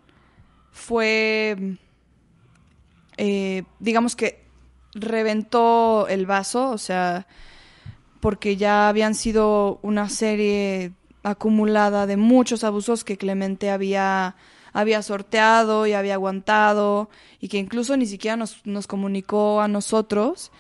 fue, 0.71 1.77
eh, 3.17 3.63
digamos 3.79 4.15
que 4.15 4.43
reventó 4.93 6.07
el 6.07 6.25
vaso, 6.25 6.69
o 6.69 6.77
sea, 6.77 7.27
porque 8.19 8.57
ya 8.57 8.89
habían 8.89 9.13
sido 9.13 9.79
una 9.83 10.09
serie 10.09 10.93
acumulada 11.23 12.05
de 12.07 12.17
muchos 12.17 12.63
abusos 12.63 13.03
que 13.03 13.17
Clemente 13.17 13.71
había, 13.71 14.35
había 14.73 15.01
sorteado 15.01 15.85
y 15.87 15.93
había 15.93 16.15
aguantado 16.15 17.09
y 17.39 17.49
que 17.49 17.57
incluso 17.57 17.97
ni 17.97 18.05
siquiera 18.05 18.37
nos, 18.37 18.65
nos 18.65 18.87
comunicó 18.87 19.61
a 19.61 19.67
nosotros. 19.67 20.51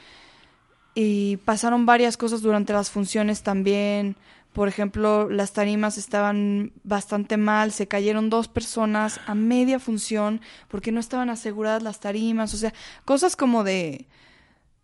Y 0.95 1.37
pasaron 1.37 1.85
varias 1.85 2.15
cosas 2.17 2.41
durante 2.41 2.71
las 2.73 2.89
funciones 2.89 3.43
también. 3.43 4.15
Por 4.53 4.69
ejemplo, 4.69 5.29
las 5.29 5.51
tarimas 5.51 5.97
estaban 5.97 6.71
bastante 6.85 7.35
mal, 7.35 7.73
se 7.73 7.89
cayeron 7.89 8.29
dos 8.29 8.47
personas 8.47 9.19
a 9.27 9.35
media 9.35 9.79
función 9.79 10.39
porque 10.69 10.93
no 10.93 11.01
estaban 11.01 11.29
aseguradas 11.29 11.83
las 11.83 11.99
tarimas, 11.99 12.53
o 12.53 12.57
sea, 12.57 12.73
cosas 13.03 13.35
como 13.35 13.65
de, 13.65 14.05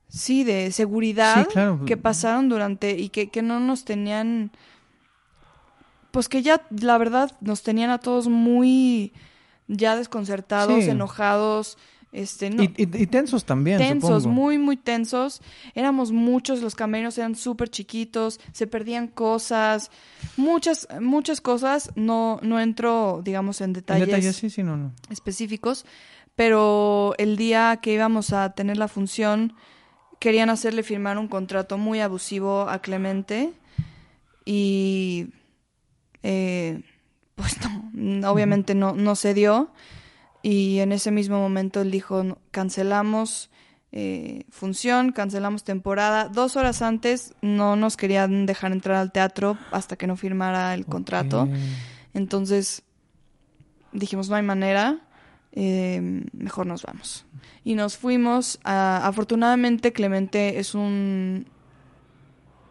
sí, 0.10 0.44
de 0.44 0.74
seguridad 0.74 1.48
Sí, 1.48 1.54
claro. 1.54 1.80
que 1.86 1.96
pasaron 1.96 2.50
durante 2.50 3.00
y 3.00 3.08
que, 3.08 3.30
que 3.30 3.42
no 3.42 3.62
nos 3.62 3.86
tenían, 3.86 4.52
pues 6.12 6.28
que 6.28 6.42
ya, 6.42 6.68
la 6.70 6.98
verdad, 6.98 7.32
nos 7.40 7.64
tenían 7.64 7.92
a 7.92 8.00
todos 8.00 8.28
muy 8.28 9.14
ya 9.70 9.96
desconcertados, 9.96 10.84
Sí. 10.84 10.90
enojados, 10.90 11.78
este, 12.12 12.50
no, 12.50 12.64
y, 12.64 12.66
y- 12.78 13.04
y 13.04 13.08
tensos 13.08 13.46
también, 13.46 13.78
tensos, 13.78 14.24
supongo. 14.24 14.30
muy, 14.42 14.58
muy 14.58 14.76
tensos. 14.78 15.42
Éramos 15.76 16.12
muchos, 16.12 16.62
los 16.62 16.76
camerinos 16.76 17.18
eran 17.18 17.36
súper 17.36 17.70
chiquitos, 17.70 18.40
se 18.52 18.68
perdían 18.68 19.08
cosas, 19.08 19.92
muchas, 20.38 20.88
muchas 21.00 21.40
cosas. 21.40 21.92
No, 21.96 22.40
no 22.44 22.60
entro, 22.60 23.22
digamos, 23.24 23.62
en 23.62 23.70
En 23.70 23.74
detalles, 23.74 24.08
detalles, 24.08 24.36
sí, 24.36 24.50
sí, 24.50 24.62
no, 24.64 24.76
no. 24.76 24.92
específicos, 25.10 25.86
pero 26.36 27.14
el 27.18 27.38
día 27.38 27.80
que 27.82 27.94
íbamos 27.94 28.34
a 28.34 28.50
tener 28.54 28.78
la 28.78 28.88
función, 28.90 29.54
querían 30.20 30.50
hacerle 30.50 30.84
firmar 30.84 31.18
un 31.18 31.28
contrato 31.28 31.78
muy 31.78 32.00
abusivo 32.02 32.70
a 32.70 32.80
Clemente 32.80 33.54
y 34.46 35.28
eh, 36.24 36.82
pues 37.36 37.58
no, 37.94 38.30
obviamente 38.32 38.76
no, 38.76 38.94
no 38.94 39.16
se 39.16 39.34
dio 39.34 39.72
y 40.44 40.80
en 40.80 40.92
ese 40.92 41.12
mismo 41.12 41.40
momento 41.40 41.82
él 41.82 41.92
dijo 41.92 42.24
"No, 42.24 42.38
cancelamos 42.52 43.50
eh, 43.94 44.46
función, 44.50 45.12
cancelamos 45.12 45.64
temporada. 45.66 46.30
Dos 46.30 46.56
horas 46.56 46.82
antes 46.82 47.34
no 47.42 47.76
nos 47.76 47.98
querían 47.98 48.46
dejar 48.46 48.72
entrar 48.72 48.96
al 48.98 49.12
teatro 49.12 49.58
hasta 49.72 49.98
que 49.98 50.08
no 50.08 50.16
firmara 50.16 50.74
el 50.74 50.86
contrato. 50.86 51.48
Entonces 52.14 52.84
dijimos, 53.92 54.30
no 54.30 54.36
hay 54.36 54.44
manera. 54.44 55.00
eh, 55.54 56.24
mejor 56.32 56.66
nos 56.66 56.84
vamos. 56.84 57.26
Y 57.66 57.76
nos 57.76 57.98
fuimos. 57.98 58.60
a- 58.64 59.06
afortunadamente, 59.06 59.92
Clemente 59.92 60.60
es 60.60 60.74
un, 60.74 61.46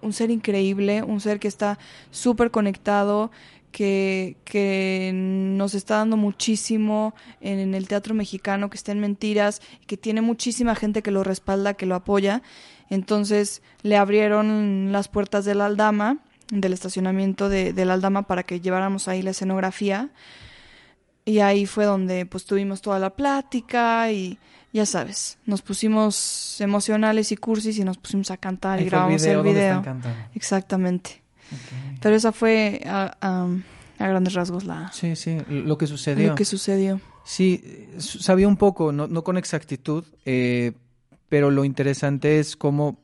un 0.01 0.13
ser 0.15 0.31
increíble, 0.31 1.03
un 1.03 1.21
ser 1.21 1.39
que 1.39 1.49
está 1.49 1.79
súper 2.11 2.51
conectado, 2.51 3.31
que, 3.73 4.37
que 4.45 5.13
nos 5.15 5.75
está 5.75 5.97
dando 5.97 6.17
muchísimo 6.17 7.15
en, 7.41 7.59
en 7.59 7.75
el 7.75 7.89
teatro 7.89 8.15
mexicano, 8.15 8.71
que 8.71 8.77
está 8.77 8.93
en 8.93 9.01
mentiras, 9.01 9.61
que 9.87 9.97
tiene 9.97 10.21
muchísima 10.21 10.75
gente 10.75 11.03
que 11.03 11.11
lo 11.11 11.25
respalda, 11.25 11.75
que 11.75 11.87
lo 11.87 11.95
apoya. 11.95 12.43
Entonces 12.89 13.63
le 13.83 13.97
abrieron 13.97 14.91
las 14.93 15.09
puertas 15.09 15.45
de 15.45 15.55
la 15.55 15.67
Aldama, 15.67 16.19
del 16.51 16.73
estacionamiento 16.73 17.49
de, 17.49 17.73
de 17.73 17.85
la 17.85 17.95
Aldama, 17.95 18.27
para 18.27 18.43
que 18.43 18.61
lleváramos 18.61 19.09
ahí 19.09 19.23
la 19.23 19.31
escenografía. 19.31 20.11
Y 21.25 21.39
ahí 21.39 21.67
fue 21.67 21.85
donde 21.85 22.27
pues 22.27 22.45
tuvimos 22.45 22.81
toda 22.81 22.99
la 22.99 23.11
plática 23.11 24.11
y 24.11 24.39
ya 24.73 24.87
sabes, 24.87 25.39
nos 25.47 25.63
pusimos 25.63 26.61
emocionales 26.61 27.33
y 27.33 27.37
cursis 27.37 27.79
y 27.79 27.85
nos 27.85 27.99
pusimos 27.99 28.31
a 28.31 28.37
cantar 28.37 28.79
Ahí 28.79 28.87
y 28.87 28.89
grabamos 28.89 29.23
el 29.25 29.43
video. 29.43 29.79
están 29.79 29.83
cantando. 29.83 30.19
Exactamente. 30.35 31.23
Ok. 31.53 31.99
Pero 32.01 32.15
esa 32.17 32.33
fue 32.33 32.81
a, 32.87 33.17
a- 33.21 33.49
a 33.99 34.09
grandes 34.09 34.33
rasgos 34.35 34.65
la, 34.65 34.91
Sí, 34.93 35.15
sí, 35.17 35.37
lo 35.49 35.77
que 35.77 35.87
sucedió. 35.87 36.29
lo 36.31 36.35
que 36.35 36.45
sucedió. 36.47 37.01
Sí, 37.25 37.89
sabía 37.99 38.49
un 38.49 38.57
poco, 38.57 38.93
no, 38.93 39.07
no 39.07 39.23
con 39.25 39.37
exactitud, 39.37 40.05
eh, 40.25 40.73
pero 41.29 41.51
lo 41.51 41.65
interesante 41.67 42.39
es 42.41 42.57
cómo, 42.57 42.99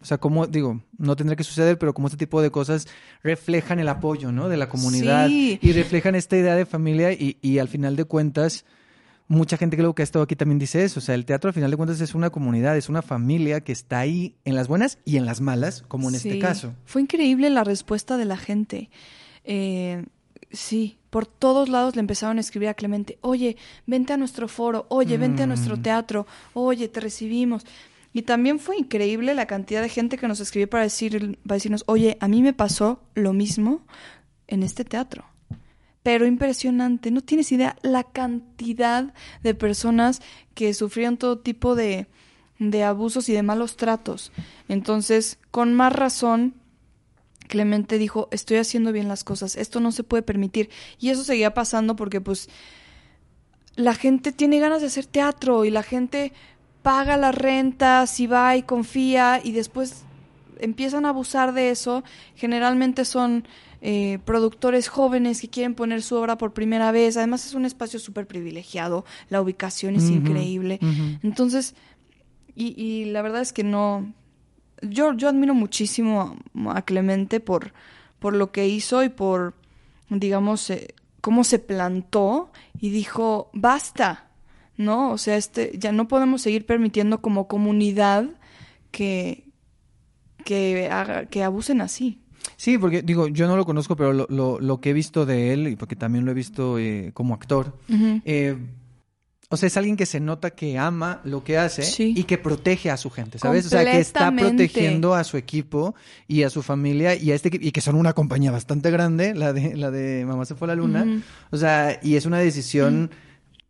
o 0.00 0.04
sea, 0.04 0.18
cómo, 0.18 0.46
digo, 0.46 0.80
no 0.98 1.16
tendrá 1.16 1.34
que 1.34 1.42
suceder, 1.44 1.78
pero 1.78 1.92
cómo 1.94 2.06
este 2.06 2.16
tipo 2.16 2.40
de 2.40 2.50
cosas 2.50 2.86
reflejan 3.24 3.80
el 3.80 3.88
apoyo, 3.88 4.30
¿no? 4.30 4.48
De 4.48 4.56
la 4.56 4.68
comunidad 4.68 5.26
Sí. 5.28 5.58
y 5.60 5.72
reflejan 5.72 6.14
esta 6.14 6.36
idea 6.36 6.54
de 6.54 6.64
familia 6.64 7.12
y, 7.12 7.38
y 7.42 7.58
al 7.58 7.68
final 7.68 7.96
de 7.96 8.04
cuentas, 8.04 8.64
mucha 9.28 9.56
gente 9.56 9.76
que 9.76 9.82
luego 9.82 9.94
que 9.94 10.02
ha 10.02 10.04
estado 10.04 10.22
aquí 10.22 10.36
también 10.36 10.58
dice 10.58 10.84
eso, 10.84 11.00
o 11.00 11.02
sea, 11.02 11.14
el 11.14 11.24
teatro 11.24 11.48
al 11.48 11.54
final 11.54 11.70
de 11.70 11.76
cuentas 11.76 12.00
es 12.00 12.14
una 12.14 12.30
comunidad, 12.30 12.76
es 12.76 12.88
una 12.88 13.02
familia 13.02 13.60
que 13.60 13.72
está 13.72 13.98
ahí 13.98 14.36
en 14.44 14.54
las 14.54 14.68
buenas 14.68 14.98
y 15.04 15.16
en 15.16 15.26
las 15.26 15.40
malas, 15.40 15.82
como 15.88 16.08
en 16.08 16.14
este 16.14 16.38
caso. 16.38 16.74
Fue 16.84 17.02
increíble 17.02 17.50
la 17.50 17.64
respuesta 17.64 18.16
de 18.16 18.24
la 18.24 18.36
gente. 18.36 18.88
Eh, 19.44 20.04
sí, 20.52 20.98
por 21.10 21.26
todos 21.26 21.68
lados 21.68 21.96
le 21.96 22.00
empezaron 22.00 22.38
a 22.38 22.40
escribir 22.40 22.68
a 22.68 22.74
Clemente, 22.74 23.18
oye, 23.20 23.56
vente 23.86 24.12
a 24.12 24.16
nuestro 24.16 24.48
foro, 24.48 24.86
oye, 24.90 25.18
vente 25.18 25.42
a 25.42 25.46
nuestro 25.46 25.76
Mm. 25.76 25.82
teatro, 25.82 26.26
oye, 26.54 26.88
te 26.88 27.00
recibimos. 27.00 27.64
Y 28.12 28.22
también 28.22 28.58
fue 28.58 28.78
increíble 28.78 29.34
la 29.34 29.46
cantidad 29.46 29.82
de 29.82 29.88
gente 29.90 30.16
que 30.18 30.26
nos 30.28 30.40
escribió 30.40 30.70
para, 30.70 30.84
decir, 30.84 31.38
para 31.46 31.56
decirnos, 31.56 31.84
oye, 31.86 32.16
a 32.20 32.28
mí 32.28 32.42
me 32.42 32.52
pasó 32.54 33.02
lo 33.14 33.32
mismo 33.32 33.82
en 34.46 34.62
este 34.62 34.84
teatro. 34.84 35.24
Pero 36.06 36.24
impresionante, 36.24 37.10
no 37.10 37.20
tienes 37.20 37.50
idea 37.50 37.74
la 37.82 38.04
cantidad 38.04 39.12
de 39.42 39.54
personas 39.56 40.22
que 40.54 40.72
sufrieron 40.72 41.16
todo 41.16 41.40
tipo 41.40 41.74
de, 41.74 42.06
de 42.60 42.84
abusos 42.84 43.28
y 43.28 43.32
de 43.32 43.42
malos 43.42 43.76
tratos. 43.76 44.30
Entonces, 44.68 45.36
con 45.50 45.74
más 45.74 45.92
razón, 45.92 46.54
Clemente 47.48 47.98
dijo, 47.98 48.28
estoy 48.30 48.58
haciendo 48.58 48.92
bien 48.92 49.08
las 49.08 49.24
cosas, 49.24 49.56
esto 49.56 49.80
no 49.80 49.90
se 49.90 50.04
puede 50.04 50.22
permitir. 50.22 50.70
Y 51.00 51.10
eso 51.10 51.24
seguía 51.24 51.54
pasando 51.54 51.96
porque 51.96 52.20
pues 52.20 52.50
la 53.74 53.92
gente 53.92 54.30
tiene 54.30 54.60
ganas 54.60 54.82
de 54.82 54.86
hacer 54.86 55.06
teatro 55.06 55.64
y 55.64 55.70
la 55.70 55.82
gente 55.82 56.32
paga 56.82 57.16
las 57.16 57.34
rentas 57.34 58.20
y 58.20 58.28
va 58.28 58.56
y 58.56 58.62
confía 58.62 59.40
y 59.42 59.50
después 59.50 60.04
empiezan 60.60 61.04
a 61.04 61.08
abusar 61.08 61.52
de 61.52 61.70
eso. 61.70 62.04
Generalmente 62.36 63.04
son 63.04 63.48
eh, 63.80 64.18
productores 64.24 64.88
jóvenes 64.88 65.40
que 65.40 65.48
quieren 65.48 65.74
poner 65.74 66.02
su 66.02 66.16
obra 66.16 66.36
por 66.38 66.52
primera 66.52 66.92
vez. 66.92 67.16
Además 67.16 67.46
es 67.46 67.54
un 67.54 67.64
espacio 67.64 67.98
súper 67.98 68.26
privilegiado, 68.26 69.04
la 69.30 69.40
ubicación 69.40 69.96
es 69.96 70.10
increíble. 70.10 70.78
Entonces, 71.22 71.74
y, 72.54 72.80
y 72.82 73.04
la 73.06 73.22
verdad 73.22 73.42
es 73.42 73.52
que 73.52 73.64
no. 73.64 74.12
Yo, 74.82 75.14
yo 75.14 75.28
admiro 75.28 75.54
muchísimo 75.54 76.36
a, 76.68 76.76
a 76.78 76.82
Clemente 76.82 77.40
por, 77.40 77.72
por 78.18 78.34
lo 78.34 78.52
que 78.52 78.68
hizo 78.68 79.02
y 79.02 79.08
por, 79.08 79.54
digamos, 80.10 80.68
eh, 80.70 80.94
cómo 81.20 81.44
se 81.44 81.58
plantó 81.58 82.50
y 82.78 82.90
dijo, 82.90 83.50
basta, 83.54 84.28
¿no? 84.76 85.10
O 85.12 85.18
sea, 85.18 85.36
este, 85.36 85.72
ya 85.78 85.92
no 85.92 86.08
podemos 86.08 86.42
seguir 86.42 86.66
permitiendo 86.66 87.20
como 87.22 87.48
comunidad 87.48 88.26
que, 88.90 89.44
que, 90.44 90.88
haga- 90.90 91.26
que 91.26 91.42
abusen 91.42 91.80
así. 91.80 92.20
Sí, 92.56 92.78
porque 92.78 93.02
digo, 93.02 93.28
yo 93.28 93.46
no 93.46 93.56
lo 93.56 93.64
conozco, 93.64 93.96
pero 93.96 94.12
lo, 94.12 94.26
lo, 94.28 94.60
lo 94.60 94.80
que 94.80 94.90
he 94.90 94.92
visto 94.92 95.26
de 95.26 95.52
él, 95.52 95.68
y 95.68 95.76
porque 95.76 95.96
también 95.96 96.24
lo 96.24 96.30
he 96.30 96.34
visto 96.34 96.78
eh, 96.78 97.10
como 97.14 97.34
actor, 97.34 97.74
eh, 97.88 98.56
o 99.48 99.56
sea, 99.56 99.68
es 99.68 99.76
alguien 99.76 99.96
que 99.96 100.06
se 100.06 100.18
nota 100.18 100.50
que 100.50 100.76
ama 100.76 101.20
lo 101.24 101.44
que 101.44 101.56
hace 101.56 101.82
Sí. 101.84 102.14
y 102.16 102.24
que 102.24 102.36
protege 102.36 102.90
a 102.90 102.96
su 102.96 103.10
gente, 103.10 103.38
¿sabes? 103.38 103.66
O 103.66 103.68
sea, 103.68 103.84
que 103.84 104.00
está 104.00 104.32
protegiendo 104.34 105.14
a 105.14 105.22
su 105.22 105.36
equipo 105.36 105.94
y 106.26 106.42
a 106.42 106.50
su 106.50 106.62
familia 106.62 107.14
y 107.14 107.30
a 107.30 107.36
este 107.36 107.50
y 107.52 107.70
que 107.70 107.80
son 107.80 107.94
una 107.94 108.12
compañía 108.12 108.50
bastante 108.50 108.90
grande, 108.90 109.34
la 109.34 109.52
de 109.52 109.76
la 109.76 109.92
de 109.92 110.24
Mamá 110.26 110.44
se 110.46 110.56
fue 110.56 110.66
a 110.66 110.70
la 110.70 110.74
luna. 110.74 111.22
O 111.50 111.56
sea, 111.56 112.00
y 112.02 112.16
es 112.16 112.26
una 112.26 112.38
decisión 112.38 113.10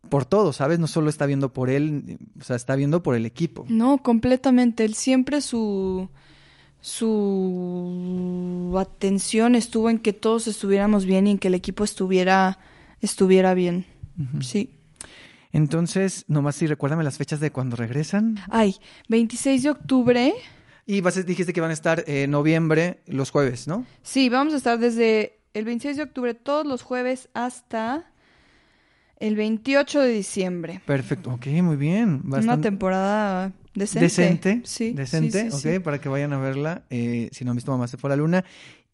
por 0.09 0.25
todo, 0.25 0.51
¿sabes? 0.51 0.79
No 0.79 0.87
solo 0.87 1.09
está 1.11 1.25
viendo 1.27 1.53
por 1.53 1.69
él, 1.69 2.17
o 2.39 2.43
sea, 2.43 2.55
está 2.55 2.75
viendo 2.75 3.03
por 3.03 3.13
el 3.15 3.25
equipo. 3.27 3.65
No, 3.69 3.99
completamente. 4.01 4.83
Él 4.83 4.95
siempre 4.95 5.41
su 5.41 6.09
su 6.81 8.73
atención 8.79 9.55
estuvo 9.55 9.89
en 9.89 9.99
que 9.99 10.13
todos 10.13 10.47
estuviéramos 10.47 11.05
bien 11.05 11.27
y 11.27 11.31
en 11.31 11.37
que 11.37 11.49
el 11.49 11.55
equipo 11.55 11.83
estuviera 11.83 12.59
estuviera 13.01 13.53
bien. 13.53 13.85
Sí. 14.41 14.71
Entonces, 15.51 16.25
nomás 16.27 16.55
sí, 16.55 16.67
recuérdame 16.67 17.03
las 17.03 17.17
fechas 17.17 17.39
de 17.39 17.51
cuando 17.51 17.75
regresan. 17.75 18.37
Ay, 18.49 18.75
26 19.09 19.63
de 19.63 19.69
octubre. 19.69 20.33
Y 20.85 21.01
vas, 21.01 21.25
dijiste 21.25 21.53
que 21.53 21.61
van 21.61 21.69
a 21.69 21.73
estar 21.73 22.03
en 22.07 22.31
noviembre 22.31 23.01
los 23.07 23.31
jueves, 23.31 23.67
¿no? 23.67 23.85
Sí, 24.03 24.29
vamos 24.29 24.53
a 24.53 24.57
estar 24.57 24.79
desde 24.79 25.39
el 25.53 25.65
26 25.65 25.97
de 25.97 26.03
octubre 26.03 26.33
todos 26.33 26.65
los 26.65 26.81
jueves 26.81 27.29
hasta 27.33 28.11
el 29.19 29.35
28 29.35 30.01
de 30.01 30.09
diciembre. 30.09 30.81
Perfecto, 30.85 31.31
ok, 31.31 31.47
muy 31.63 31.75
bien. 31.75 32.21
Una 32.23 32.37
Bastante 32.37 32.69
temporada 32.69 33.51
decente. 33.79 33.99
decente. 34.05 34.61
Sí. 34.65 34.93
Decente, 34.93 35.51
sí, 35.51 35.57
sí, 35.59 35.75
ok, 35.75 35.83
para 35.83 35.99
que 36.01 36.09
vayan 36.09 36.33
a 36.33 36.37
verla. 36.39 36.83
eh, 36.89 37.29
si 37.31 37.45
no 37.45 37.51
han 37.51 37.57
visto 37.57 37.71
Mamá 37.71 37.87
se 37.87 37.97
fue 37.97 38.09
a 38.09 38.11
la 38.11 38.15
luna. 38.17 38.43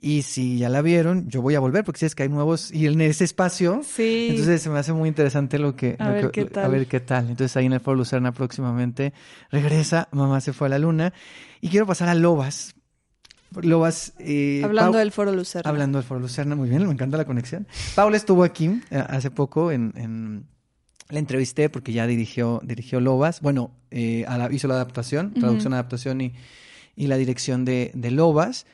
Y 0.06 0.24
si 0.24 0.58
ya 0.58 0.68
la 0.68 0.82
vieron, 0.82 1.30
yo 1.30 1.42
voy 1.42 1.56
a 1.56 1.62
volver 1.62 1.86
porque 1.86 2.00
si 2.00 2.06
es 2.06 2.14
que 2.14 2.24
hay 2.24 2.30
nuevos 2.30 2.74
y 2.74 2.88
en 2.88 3.00
ese 3.00 3.24
espacio. 3.24 3.82
Sí. 3.88 4.28
Entonces 4.32 4.62
se 4.62 4.70
me 4.70 4.78
hace 4.78 4.92
muy 4.92 5.08
interesante 5.08 5.58
lo 5.60 5.78
que... 5.78 5.96
A 5.98 6.08
lo 6.10 6.14
ver 6.14 6.32
que- 6.32 6.42
qué 6.44 6.50
A 6.50 6.62
tal. 6.64 6.72
ver 6.72 6.88
qué 6.88 7.00
tal. 7.00 7.30
Entonces 7.30 7.56
ahí 7.56 7.68
en 7.68 7.72
el 7.74 7.80
Foro 7.80 7.96
Lucerna 7.96 8.34
próximamente 8.34 9.14
regresa 9.50 10.10
Mamá 10.12 10.42
se 10.42 10.52
fue 10.52 10.68
a 10.68 10.72
la 10.72 10.80
luna. 10.80 11.14
Y 11.62 11.70
quiero 11.70 11.86
pasar 11.88 12.10
a 12.10 12.16
Lobas. 12.16 12.76
Lobas... 13.62 14.14
eh, 14.20 14.62
Hablando 14.64 14.94
Pau- 14.94 15.00
del 15.00 15.12
Foro 15.14 15.32
Lucerna. 15.32 15.70
Hablando 15.70 16.00
del 16.00 16.06
Foro 16.08 16.20
Lucerna, 16.20 16.56
muy 16.56 16.68
bien, 16.68 16.86
me 16.86 16.92
encanta 16.92 17.16
la 17.18 17.26
conexión. 17.26 17.66
Paula 17.96 18.18
estuvo 18.18 18.44
aquí 18.44 18.82
eh, 18.92 19.04
hace 19.08 19.32
poco 19.32 19.72
en, 19.72 19.94
en- 19.96 20.46
la 21.10 21.20
entrevisté 21.20 21.70
porque 21.70 21.94
ya 21.94 22.08
dirigió, 22.08 22.60
dirigió 22.64 23.00
Lobas. 23.00 23.42
Bueno, 23.42 23.72
eh, 23.92 24.26
a 24.28 24.38
la- 24.38 24.52
hizo 24.52 24.68
la 24.68 24.76
adaptación, 24.76 25.34
traducción, 25.34 25.74
adaptación 25.74 26.22
y, 26.22 26.34
y 26.96 27.08
la 27.08 27.18
dirección 27.18 27.66
de, 27.66 27.92
de 27.94 28.12
Lobas. 28.12 28.66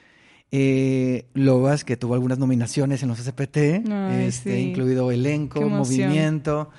Eh, 0.51 1.25
Lobas, 1.33 1.83
que 1.83 1.95
tuvo 1.97 2.15
algunas 2.15 2.39
nominaciones 2.39 3.03
en 3.03 3.09
los 3.09 3.19
SPT, 3.19 3.57
Ay, 3.89 4.25
este, 4.25 4.55
sí. 4.57 4.61
incluido 4.69 5.11
elenco, 5.11 5.61
movimiento. 5.69 6.69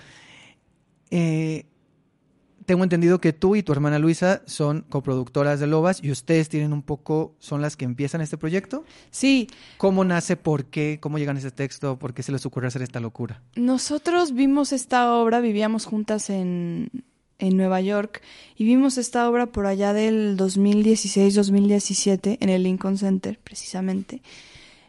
Eh, 1.10 1.66
tengo 2.70 2.84
entendido 2.84 3.20
que 3.20 3.32
tú 3.32 3.56
y 3.56 3.64
tu 3.64 3.72
hermana 3.72 3.98
Luisa 3.98 4.42
son 4.46 4.82
coproductoras 4.88 5.58
de 5.58 5.66
Lobas 5.66 5.98
y 6.04 6.12
ustedes 6.12 6.48
tienen 6.48 6.72
un 6.72 6.82
poco, 6.82 7.34
son 7.40 7.62
las 7.62 7.76
que 7.76 7.84
empiezan 7.84 8.20
este 8.20 8.38
proyecto. 8.38 8.84
Sí, 9.10 9.48
¿Cómo 9.76 10.04
nace? 10.04 10.36
¿Por 10.36 10.66
qué? 10.66 11.00
¿Cómo 11.00 11.18
llegan 11.18 11.34
a 11.34 11.40
ese 11.40 11.50
texto? 11.50 11.98
¿Por 11.98 12.14
qué 12.14 12.22
se 12.22 12.30
les 12.30 12.46
ocurre 12.46 12.68
hacer 12.68 12.82
esta 12.82 13.00
locura? 13.00 13.42
Nosotros 13.56 14.34
vimos 14.34 14.72
esta 14.72 15.16
obra, 15.16 15.40
vivíamos 15.40 15.84
juntas 15.84 16.30
en, 16.30 16.92
en 17.40 17.56
Nueva 17.56 17.80
York 17.80 18.22
y 18.54 18.62
vimos 18.62 18.98
esta 18.98 19.28
obra 19.28 19.46
por 19.46 19.66
allá 19.66 19.92
del 19.92 20.36
2016-2017 20.36 22.38
en 22.38 22.48
el 22.50 22.62
Lincoln 22.62 22.98
Center, 22.98 23.40
precisamente. 23.42 24.22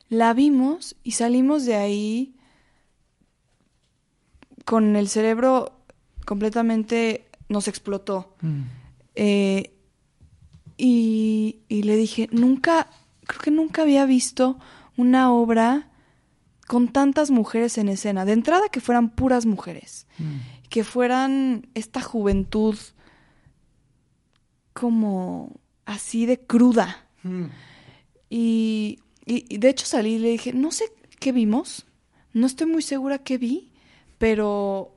La 0.07 0.35
vimos 0.35 0.95
y 1.03 1.13
salimos 1.13 1.65
de 1.65 1.77
ahí 1.77 2.35
con 4.65 4.95
el 4.95 5.07
cerebro 5.07 5.71
completamente 6.27 7.25
nos 7.51 7.67
explotó. 7.67 8.35
Eh, 9.15 9.73
y, 10.77 11.59
y 11.67 11.83
le 11.83 11.95
dije, 11.95 12.27
nunca, 12.31 12.87
creo 13.27 13.41
que 13.41 13.51
nunca 13.51 13.83
había 13.83 14.05
visto 14.05 14.57
una 14.97 15.31
obra 15.31 15.89
con 16.67 16.87
tantas 16.87 17.29
mujeres 17.31 17.77
en 17.77 17.89
escena. 17.89 18.25
De 18.25 18.31
entrada 18.33 18.69
que 18.71 18.79
fueran 18.81 19.09
puras 19.09 19.45
mujeres, 19.45 20.07
que 20.69 20.83
fueran 20.83 21.67
esta 21.75 22.01
juventud 22.01 22.75
como 24.73 25.59
así 25.85 26.25
de 26.25 26.39
cruda. 26.39 27.05
Y, 28.29 28.99
y- 29.25 29.45
y 29.53 29.57
de 29.57 29.69
hecho 29.69 29.85
salí 29.85 30.13
y 30.15 30.19
le 30.19 30.29
dije, 30.29 30.53
no 30.53 30.71
sé 30.71 30.85
qué 31.19 31.31
vimos, 31.31 31.85
no 32.33 32.47
estoy 32.47 32.67
muy 32.67 32.81
segura 32.81 33.19
qué 33.19 33.37
vi, 33.37 33.71
pero, 34.17 34.95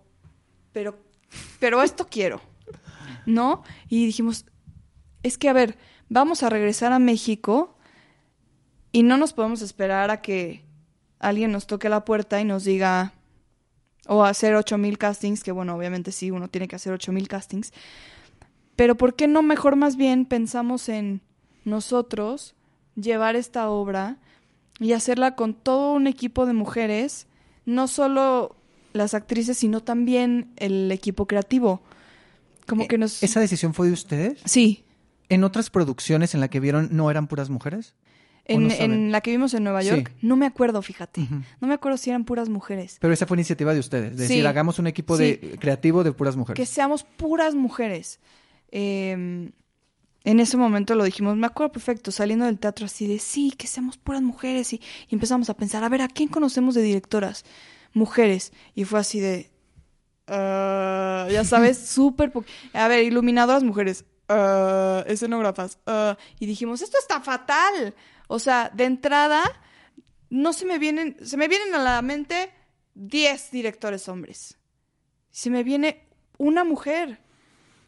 pero 0.72 0.98
pero 1.59 1.82
esto 1.82 2.07
quiero, 2.09 2.41
¿no? 3.26 3.62
Y 3.89 4.07
dijimos, 4.07 4.47
es 5.22 5.39
que, 5.39 5.49
a 5.49 5.53
ver, 5.53 5.76
vamos 6.09 6.43
a 6.43 6.51
regresar 6.51 6.93
a 6.93 6.99
México 6.99 7.76
y 8.93 9.03
no 9.03 9.16
nos 9.16 9.32
podemos 9.32 9.62
esperar 9.62 10.11
a 10.11 10.20
que 10.20 10.64
alguien 11.18 11.53
nos 11.53 11.66
toque 11.66 11.89
la 11.89 12.05
puerta 12.05 12.41
y 12.41 12.45
nos 12.45 12.64
diga, 12.64 13.14
o 14.07 14.24
hacer 14.24 14.55
ocho 14.55 14.78
mil 14.78 14.99
castings, 14.99 15.43
que 15.43 15.53
bueno, 15.53 15.74
obviamente 15.74 16.12
sí, 16.12 16.30
uno 16.30 16.49
tiene 16.49 16.68
que 16.68 16.76
hacer 16.76 16.93
ocho 16.93 17.12
mil 17.12 17.28
castings, 17.28 17.72
pero 18.76 18.97
¿por 18.97 19.14
qué 19.14 19.26
no 19.26 19.43
mejor 19.43 19.76
más 19.76 19.97
bien 19.97 20.26
pensamos 20.26 20.89
en 20.89 21.22
nosotros 21.64 22.55
llevar 22.95 23.37
esta 23.37 23.70
obra 23.70 24.18
y 24.78 24.93
hacerla 24.93 25.35
con 25.35 25.55
todo 25.55 25.93
un 25.93 26.07
equipo 26.07 26.47
de 26.47 26.53
mujeres, 26.53 27.26
no 27.64 27.89
solo 27.89 28.57
las 28.95 29.12
actrices, 29.12 29.59
sino 29.59 29.82
también 29.82 30.53
el 30.57 30.90
equipo 30.90 31.26
creativo? 31.26 31.82
Como 32.66 32.88
que 32.88 32.97
nos... 32.97 33.22
¿Esa 33.22 33.40
decisión 33.40 33.74
fue 33.74 33.88
de 33.88 33.92
ustedes? 33.92 34.40
Sí. 34.47 34.84
¿En 35.28 35.45
otras 35.45 35.68
producciones 35.68 36.32
en 36.34 36.40
la 36.40 36.49
que 36.49 36.61
vieron 36.61 36.88
no 36.92 37.11
eran 37.11 37.26
puras 37.26 37.51
mujeres? 37.51 37.95
¿O 38.49 38.53
En, 38.53 38.68
no 38.68 38.74
en 38.74 39.12
la 39.12 39.20
que 39.20 39.30
vimos 39.30 39.53
en 39.55 39.64
Nueva 39.64 39.82
York, 39.82 40.11
Sí. 40.11 40.16
no 40.26 40.36
me 40.36 40.47
acuerdo, 40.47 40.80
fíjate. 40.82 41.26
No 41.61 41.66
me 41.68 41.74
acuerdo 41.74 41.97
si 41.99 42.11
eran 42.11 42.24
puras 42.24 42.49
mujeres. 42.49 42.99
Pero 43.01 43.12
esa 43.12 43.26
fue 43.26 43.36
iniciativa 43.36 43.72
de 43.74 43.80
ustedes, 43.80 44.16
de 44.16 44.26
Sí. 44.26 44.34
decir, 44.34 44.47
hagamos 44.47 44.78
un 44.78 44.86
equipo 44.86 45.16
Sí. 45.16 45.22
de 45.24 45.57
creativo 45.59 46.05
de 46.05 46.12
puras 46.12 46.34
Que 46.34 46.38
mujeres. 46.38 46.68
seamos 46.68 47.05
puras 47.05 47.55
mujeres. 47.55 48.20
Eh, 48.70 49.51
en 50.26 50.40
ese 50.40 50.57
momento 50.57 50.95
lo 50.95 51.05
dijimos, 51.05 51.36
me 51.36 51.47
acuerdo 51.47 51.72
perfecto, 51.72 52.11
saliendo 52.11 52.47
del 52.47 52.59
teatro 52.59 52.86
así 52.86 53.07
de, 53.07 53.18
sí, 53.18 53.53
que 53.57 53.66
seamos 53.66 53.97
puras 53.99 54.22
mujeres. 54.22 54.72
Y, 54.72 54.80
y 55.09 55.14
empezamos 55.14 55.51
a 55.51 55.55
pensar, 55.57 55.84
a 55.84 55.88
ver, 55.88 56.01
¿a 56.03 56.09
quién 56.09 56.28
conocemos 56.28 56.74
de 56.74 56.82
directoras? 56.82 57.45
Mujeres. 57.95 58.53
Y 58.74 58.84
fue 58.84 59.01
así 59.01 59.20
de, 59.20 59.51
ah, 60.26 61.26
ya 61.30 61.45
sabes, 61.45 61.78
súper... 61.88 62.32
A 62.72 62.88
ver, 62.88 63.05
iluminadoras 63.05 63.62
mujeres, 63.62 64.05
ah, 64.28 65.03
escenógrafas. 65.07 65.78
ah, 65.86 66.18
y 66.38 66.47
dijimos, 66.47 66.82
esto 66.82 66.99
está 66.99 67.20
fatal. 67.20 67.95
O 68.28 68.38
sea, 68.38 68.70
de 68.74 68.84
entrada, 68.84 69.42
no 70.30 70.53
se 70.53 70.66
me 70.66 70.78
vienen, 70.78 71.16
se 71.22 71.36
me 71.36 71.49
vienen 71.49 71.74
a 71.74 71.78
la 71.78 72.03
mente 72.03 72.53
10 72.95 73.51
directores 73.51 74.09
hombres. 74.09 74.59
Se 75.30 75.51
me 75.51 75.62
viene 75.62 76.09
una 76.38 76.64
mujer. 76.64 77.24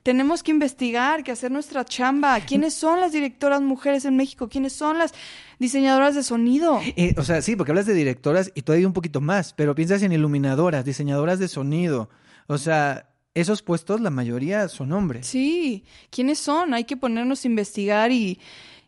Tenemos 0.06 0.44
que 0.44 0.52
investigar, 0.52 1.24
que 1.24 1.32
hacer 1.32 1.50
nuestra 1.50 1.84
chamba. 1.84 2.38
¿Quiénes 2.38 2.74
son 2.74 3.00
las 3.00 3.10
directoras 3.10 3.60
mujeres 3.60 4.04
en 4.04 4.16
México? 4.16 4.48
¿Quiénes 4.48 4.72
son 4.72 4.98
las 4.98 5.12
diseñadoras 5.58 6.14
de 6.14 6.22
sonido? 6.22 6.80
Eh, 6.96 7.12
o 7.16 7.24
sea, 7.24 7.42
sí, 7.42 7.56
porque 7.56 7.72
hablas 7.72 7.86
de 7.86 7.94
directoras 7.94 8.52
y 8.54 8.62
todavía 8.62 8.86
un 8.86 8.92
poquito 8.92 9.20
más, 9.20 9.52
pero 9.52 9.74
piensas 9.74 10.04
en 10.04 10.12
iluminadoras, 10.12 10.84
diseñadoras 10.84 11.40
de 11.40 11.48
sonido. 11.48 12.08
O 12.46 12.56
sea, 12.56 13.10
esos 13.34 13.62
puestos, 13.62 14.00
la 14.00 14.10
mayoría 14.10 14.68
son 14.68 14.92
hombres. 14.92 15.26
Sí, 15.26 15.82
¿quiénes 16.10 16.38
son? 16.38 16.72
Hay 16.72 16.84
que 16.84 16.96
ponernos 16.96 17.44
a 17.44 17.48
investigar 17.48 18.12
y, 18.12 18.38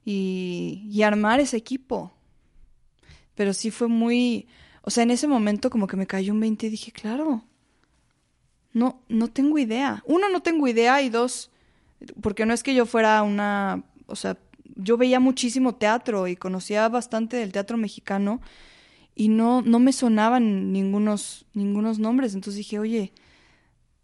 y, 0.04 0.88
y 0.88 1.02
armar 1.02 1.40
ese 1.40 1.56
equipo. 1.56 2.12
Pero 3.34 3.54
sí 3.54 3.72
fue 3.72 3.88
muy... 3.88 4.46
O 4.82 4.90
sea, 4.90 5.02
en 5.02 5.10
ese 5.10 5.26
momento 5.26 5.68
como 5.68 5.88
que 5.88 5.96
me 5.96 6.06
cayó 6.06 6.32
un 6.32 6.38
20 6.38 6.68
y 6.68 6.70
dije, 6.70 6.92
claro, 6.92 7.42
no, 8.78 9.00
no 9.08 9.28
tengo 9.28 9.58
idea. 9.58 10.02
Uno, 10.06 10.28
no 10.28 10.40
tengo 10.40 10.68
idea 10.68 11.02
y 11.02 11.08
dos, 11.08 11.50
porque 12.20 12.46
no 12.46 12.54
es 12.54 12.62
que 12.62 12.74
yo 12.74 12.86
fuera 12.86 13.22
una... 13.22 13.82
O 14.06 14.16
sea, 14.16 14.38
yo 14.76 14.96
veía 14.96 15.18
muchísimo 15.20 15.74
teatro 15.74 16.28
y 16.28 16.36
conocía 16.36 16.88
bastante 16.88 17.36
del 17.36 17.52
teatro 17.52 17.76
mexicano 17.76 18.40
y 19.14 19.28
no, 19.28 19.62
no 19.62 19.80
me 19.80 19.92
sonaban 19.92 20.72
ningunos, 20.72 21.44
ningunos 21.52 21.98
nombres. 21.98 22.34
Entonces 22.34 22.58
dije, 22.58 22.78
oye, 22.78 23.12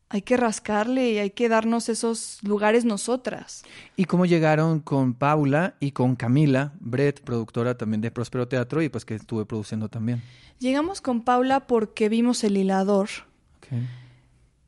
hay 0.08 0.22
que 0.22 0.36
rascarle 0.36 1.12
y 1.12 1.18
hay 1.18 1.30
que 1.30 1.48
darnos 1.48 1.88
esos 1.88 2.40
lugares 2.42 2.84
nosotras. 2.84 3.62
¿Y 3.96 4.04
cómo 4.06 4.26
llegaron 4.26 4.80
con 4.80 5.14
Paula 5.14 5.76
y 5.78 5.92
con 5.92 6.16
Camila, 6.16 6.72
Brett, 6.80 7.20
productora 7.22 7.76
también 7.76 8.00
de 8.00 8.10
Próspero 8.10 8.48
Teatro 8.48 8.82
y 8.82 8.88
pues 8.88 9.04
que 9.04 9.14
estuve 9.14 9.46
produciendo 9.46 9.88
también? 9.88 10.22
Llegamos 10.58 11.00
con 11.00 11.22
Paula 11.22 11.66
porque 11.66 12.08
vimos 12.08 12.42
el 12.44 12.56
hilador. 12.56 13.08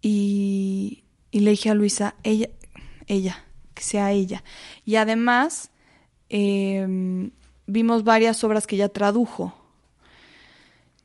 Y, 0.02 1.04
y 1.30 1.40
le 1.40 1.50
dije 1.50 1.70
a 1.70 1.74
Luisa, 1.74 2.14
ella, 2.22 2.48
ella, 3.06 3.44
que 3.74 3.82
sea 3.82 4.12
ella. 4.12 4.42
Y 4.84 4.96
además 4.96 5.70
eh, 6.28 7.30
vimos 7.66 8.04
varias 8.04 8.42
obras 8.44 8.66
que 8.66 8.76
ella 8.76 8.88
tradujo. 8.88 9.54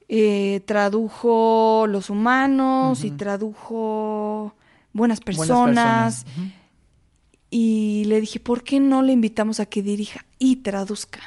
Eh, 0.08 0.62
tradujo 0.66 1.86
Los 1.88 2.10
Humanos 2.10 3.06
y 3.06 3.12
tradujo 3.12 4.54
Buenas 4.94 5.20
Buenas 5.20 5.22
Personas. 5.22 6.26
Y 7.50 8.04
le 8.06 8.22
dije, 8.22 8.40
¿por 8.40 8.64
qué 8.64 8.80
no 8.80 9.02
le 9.04 9.14
invitamos 9.14 9.60
a 9.60 9.66
que 9.66 9.82
dirija 9.82 10.26
y 10.40 10.58
traduzca? 10.58 11.20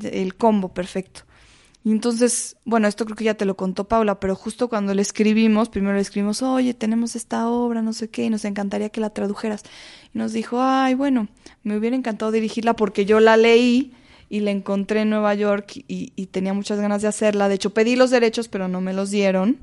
El 0.00 0.34
combo 0.36 0.68
perfecto. 0.68 1.22
Y 1.84 1.90
entonces, 1.90 2.56
bueno, 2.64 2.86
esto 2.86 3.04
creo 3.04 3.16
que 3.16 3.24
ya 3.24 3.34
te 3.34 3.44
lo 3.44 3.56
contó 3.56 3.88
Paula, 3.88 4.20
pero 4.20 4.36
justo 4.36 4.68
cuando 4.68 4.94
le 4.94 5.02
escribimos, 5.02 5.68
primero 5.68 5.94
le 5.94 6.00
escribimos, 6.00 6.40
oye, 6.42 6.74
tenemos 6.74 7.16
esta 7.16 7.48
obra, 7.48 7.82
no 7.82 7.92
sé 7.92 8.08
qué, 8.08 8.24
y 8.24 8.30
nos 8.30 8.44
encantaría 8.44 8.90
que 8.90 9.00
la 9.00 9.10
tradujeras. 9.10 9.64
Y 10.14 10.18
nos 10.18 10.32
dijo, 10.32 10.62
ay, 10.62 10.94
bueno, 10.94 11.26
me 11.64 11.76
hubiera 11.76 11.96
encantado 11.96 12.30
dirigirla 12.30 12.74
porque 12.74 13.04
yo 13.04 13.18
la 13.18 13.36
leí 13.36 13.92
y 14.28 14.40
la 14.40 14.52
encontré 14.52 15.00
en 15.00 15.10
Nueva 15.10 15.34
York 15.34 15.72
y, 15.88 16.12
y 16.14 16.26
tenía 16.26 16.54
muchas 16.54 16.78
ganas 16.78 17.02
de 17.02 17.08
hacerla. 17.08 17.48
De 17.48 17.56
hecho, 17.56 17.74
pedí 17.74 17.96
los 17.96 18.10
derechos, 18.10 18.46
pero 18.46 18.68
no 18.68 18.80
me 18.80 18.92
los 18.92 19.10
dieron, 19.10 19.58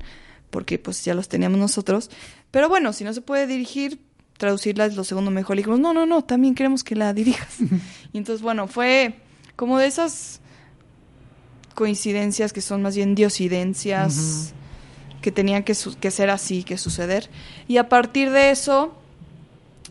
porque 0.50 0.78
pues 0.78 1.02
ya 1.04 1.14
los 1.14 1.28
teníamos 1.28 1.58
nosotros. 1.58 2.10
Pero 2.50 2.68
bueno, 2.68 2.92
si 2.92 3.02
no 3.02 3.14
se 3.14 3.22
puede 3.22 3.46
dirigir, 3.46 3.98
traducirla 4.36 4.84
es 4.84 4.94
lo 4.94 5.04
segundo 5.04 5.30
mejor. 5.30 5.56
Le 5.56 5.60
dijimos, 5.60 5.80
no, 5.80 5.94
no, 5.94 6.04
no, 6.04 6.22
también 6.22 6.54
queremos 6.54 6.84
que 6.84 6.96
la 6.96 7.14
dirijas. 7.14 7.60
y 8.12 8.18
entonces, 8.18 8.42
bueno, 8.42 8.68
fue 8.68 9.14
como 9.56 9.78
de 9.78 9.86
esas 9.86 10.39
coincidencias 11.74 12.52
que 12.52 12.60
son 12.60 12.82
más 12.82 12.96
bien 12.96 13.14
diosidencias 13.14 14.54
que 15.22 15.30
tenían 15.32 15.62
que, 15.64 15.74
su- 15.74 15.98
que 15.98 16.10
ser 16.10 16.30
así, 16.30 16.62
que 16.64 16.78
suceder. 16.78 17.28
Y 17.68 17.76
a 17.76 17.88
partir 17.88 18.30
de 18.30 18.50
eso, 18.50 18.94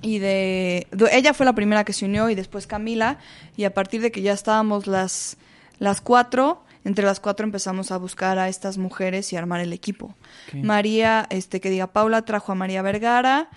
y 0.01 0.19
de, 0.19 0.87
de- 0.91 1.09
Ella 1.11 1.33
fue 1.33 1.45
la 1.45 1.53
primera 1.53 1.83
que 1.83 1.93
se 1.93 2.05
unió 2.05 2.29
y 2.29 2.35
después 2.35 2.65
Camila, 2.67 3.19
y 3.57 3.63
a 3.65 3.73
partir 3.73 4.01
de 4.01 4.11
que 4.11 4.21
ya 4.21 4.33
estábamos 4.33 4.87
las, 4.87 5.37
las 5.77 6.01
cuatro, 6.01 6.63
entre 6.85 7.05
las 7.05 7.19
cuatro 7.19 7.43
empezamos 7.43 7.91
a 7.91 7.97
buscar 7.97 8.39
a 8.39 8.47
estas 8.49 8.77
mujeres 8.77 9.31
y 9.33 9.35
armar 9.35 9.59
el 9.59 9.73
equipo. 9.73 10.15
María, 10.63 11.27
este 11.29 11.59
que 11.59 11.69
diga 11.69 11.87
Paula, 11.87 12.23
trajo 12.23 12.51
a 12.51 12.55
María 12.55 12.81
Vergara. 12.81 13.49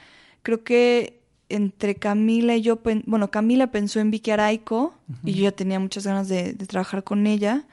Creo 0.43 0.65
que 0.65 1.21
entre 1.49 1.95
Camila 1.95 2.57
y 2.57 2.63
yo, 2.63 2.81
bueno, 3.07 3.31
Camila 3.31 3.69
pensó 3.69 4.01
en 4.01 4.11
Vicky 4.11 4.31
Araico 4.33 4.95
y 5.25 5.35
yo 5.35 5.45
ya 5.45 5.53
tenía 5.53 5.79
muchas 5.79 6.05
ganas 6.07 6.29
de, 6.29 6.53
de 6.53 6.67
trabajar 6.67 7.05
con 7.05 7.27
ella. 7.27 7.65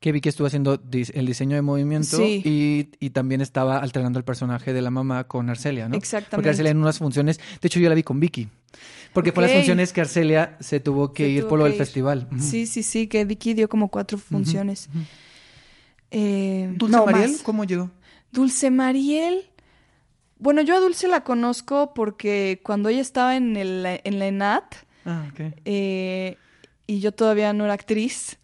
Que 0.00 0.12
vi 0.12 0.20
que 0.20 0.28
estuvo 0.28 0.46
haciendo 0.46 0.80
el 0.92 1.26
diseño 1.26 1.56
de 1.56 1.62
movimiento 1.62 2.16
Sí. 2.18 2.40
y, 2.44 2.88
y 3.04 3.10
también 3.10 3.40
estaba 3.40 3.78
alternando 3.78 4.18
el 4.18 4.24
personaje 4.24 4.72
de 4.72 4.80
la 4.80 4.90
mamá 4.90 5.24
con 5.24 5.50
Arcelia, 5.50 5.88
¿no? 5.88 5.96
Exactamente. 5.96 6.36
Porque 6.36 6.48
Arcelia 6.50 6.70
en 6.70 6.78
unas 6.78 6.98
funciones, 6.98 7.38
de 7.60 7.66
hecho 7.66 7.80
yo 7.80 7.88
la 7.88 7.96
vi 7.96 8.04
con 8.04 8.20
Vicky. 8.20 8.48
Porque 9.12 9.32
fue 9.32 9.42
las 9.42 9.52
funciones 9.52 9.92
que 9.92 10.00
Arcelia 10.02 10.56
se 10.60 10.78
tuvo 10.80 11.12
que 11.12 11.24
Se 11.24 11.30
ir 11.30 11.40
tuvo 11.40 11.48
por 11.48 11.58
lo 11.58 11.64
del 11.64 11.74
festival. 11.74 12.28
Sí, 12.38 12.66
sí, 12.66 12.82
sí, 12.84 13.08
que 13.08 13.24
Vicky 13.24 13.54
dio 13.54 13.68
como 13.68 13.88
cuatro 13.88 14.18
funciones. 14.18 14.88
Eh, 16.10 16.72
Dulce 16.76 16.96
no, 16.96 17.04
Mariel, 17.06 17.32
más. 17.32 17.42
¿cómo 17.42 17.64
llegó? 17.64 17.90
Dulce 18.32 18.70
Mariel. 18.70 19.50
Bueno, 20.38 20.62
yo 20.62 20.76
a 20.76 20.80
Dulce 20.80 21.08
la 21.08 21.24
conozco 21.24 21.92
porque 21.94 22.60
cuando 22.62 22.88
ella 22.88 23.00
estaba 23.00 23.36
en, 23.36 23.56
el, 23.56 23.84
en 24.04 24.18
la 24.18 24.26
ENAT 24.26 24.74
Ah, 25.04 25.26
eh, 25.64 26.36
y 26.86 27.00
yo 27.00 27.12
todavía 27.12 27.52
no 27.54 27.64
era 27.64 27.72
actriz, 27.72 28.38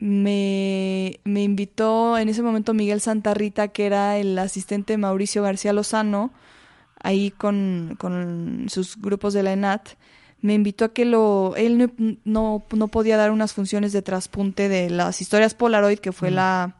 me, 0.00 1.20
me 1.24 1.42
invitó 1.42 2.18
en 2.18 2.28
ese 2.28 2.42
momento 2.42 2.74
Miguel 2.74 3.00
Santarrita, 3.00 3.68
que 3.68 3.86
era 3.86 4.16
el 4.18 4.38
asistente 4.38 4.94
de 4.94 4.96
Mauricio 4.96 5.42
García 5.42 5.74
Lozano, 5.74 6.32
ahí 7.02 7.30
con, 7.30 7.96
con 7.98 8.66
sus 8.68 8.96
grupos 8.96 9.34
de 9.34 9.42
la 9.42 9.52
ENAT. 9.52 9.90
Me 10.40 10.54
invitó 10.54 10.86
a 10.86 10.92
que 10.94 11.04
lo... 11.04 11.54
Él 11.56 11.76
no, 11.76 11.90
no, 12.24 12.64
no 12.72 12.88
podía 12.88 13.18
dar 13.18 13.30
unas 13.30 13.52
funciones 13.52 13.92
de 13.92 14.00
traspunte 14.00 14.70
de 14.70 14.88
las 14.88 15.20
historias 15.20 15.54
Polaroid, 15.54 15.98
que 15.98 16.12
fue 16.12 16.30
la, 16.30 16.76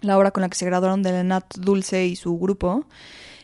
la 0.00 0.18
obra 0.18 0.32
con 0.32 0.40
la 0.40 0.48
que 0.48 0.58
se 0.58 0.66
graduaron 0.66 1.04
de 1.04 1.12
la 1.12 1.20
ENAT 1.20 1.56
Dulce 1.56 2.06
y 2.06 2.16
su 2.16 2.36
grupo. 2.36 2.84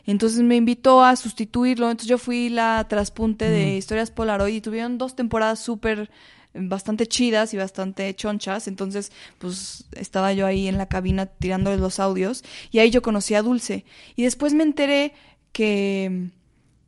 Entonces 0.04 0.42
me 0.42 0.56
invitó 0.56 1.04
a 1.04 1.14
sustituirlo. 1.14 1.90
Entonces 1.90 2.08
yo 2.08 2.18
fui 2.18 2.48
la 2.48 2.86
traspunte 2.88 3.48
de 3.48 3.76
historias 3.76 4.10
Polaroid 4.10 4.54
y 4.54 4.60
tuvieron 4.60 4.98
dos 4.98 5.14
temporadas 5.14 5.60
súper 5.60 6.10
bastante 6.58 7.06
chidas 7.06 7.54
y 7.54 7.56
bastante 7.56 8.14
chonchas. 8.14 8.68
Entonces, 8.68 9.12
pues 9.38 9.84
estaba 9.92 10.32
yo 10.32 10.46
ahí 10.46 10.68
en 10.68 10.78
la 10.78 10.86
cabina 10.86 11.26
tirándoles 11.26 11.80
los 11.80 12.00
audios 12.00 12.44
y 12.70 12.78
ahí 12.78 12.90
yo 12.90 13.02
conocí 13.02 13.34
a 13.34 13.42
Dulce. 13.42 13.84
Y 14.16 14.22
después 14.24 14.54
me 14.54 14.62
enteré 14.62 15.12
que, 15.52 16.28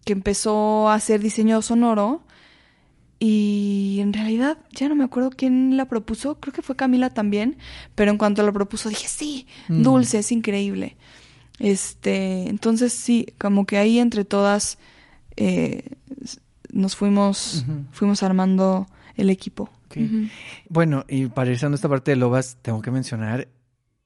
que 0.05 0.13
empezó 0.13 0.89
a 0.89 0.95
hacer 0.95 1.21
diseño 1.21 1.63
sonoro 1.63 2.23
y 3.21 3.99
en 4.01 4.13
realidad 4.13 4.59
ya 4.71 4.89
no 4.89 4.95
me 4.95 5.05
acuerdo 5.05 5.31
quién 5.31 5.77
la 5.77 5.87
propuso, 5.87 6.37
creo 6.39 6.55
que 6.55 6.63
fue 6.63 6.77
Camila 6.77 7.11
también, 7.11 7.57
pero 7.97 8.13
en 8.13 8.19
cuanto 8.19 8.45
la 8.45 8.53
propuso 8.53 8.89
dije, 8.89 9.09
sí, 9.09 9.47
Mm. 9.69 9.83
Dulce, 9.83 10.19
es 10.19 10.31
increíble. 10.31 10.97
Este, 11.59 12.49
entonces 12.49 12.93
sí, 12.93 13.27
como 13.39 13.67
que 13.67 13.79
ahí 13.79 13.99
entre 13.99 14.25
todas 14.25 14.79
eh, 15.37 15.83
nos 16.71 16.95
fuimos, 16.95 17.65
fuimos 17.91 18.23
armando 18.23 18.87
el 19.19 19.31
equipo. 19.31 19.71
Bueno, 20.69 21.05
y 21.09 21.27
para 21.27 21.51
ir 21.51 21.59
cerrando 21.59 21.77
esta 21.77 21.89
parte 21.89 22.11
de 22.13 22.17
Lobas, 22.17 22.57
tengo 22.63 22.81
que 22.83 22.91
mencionar 22.91 23.49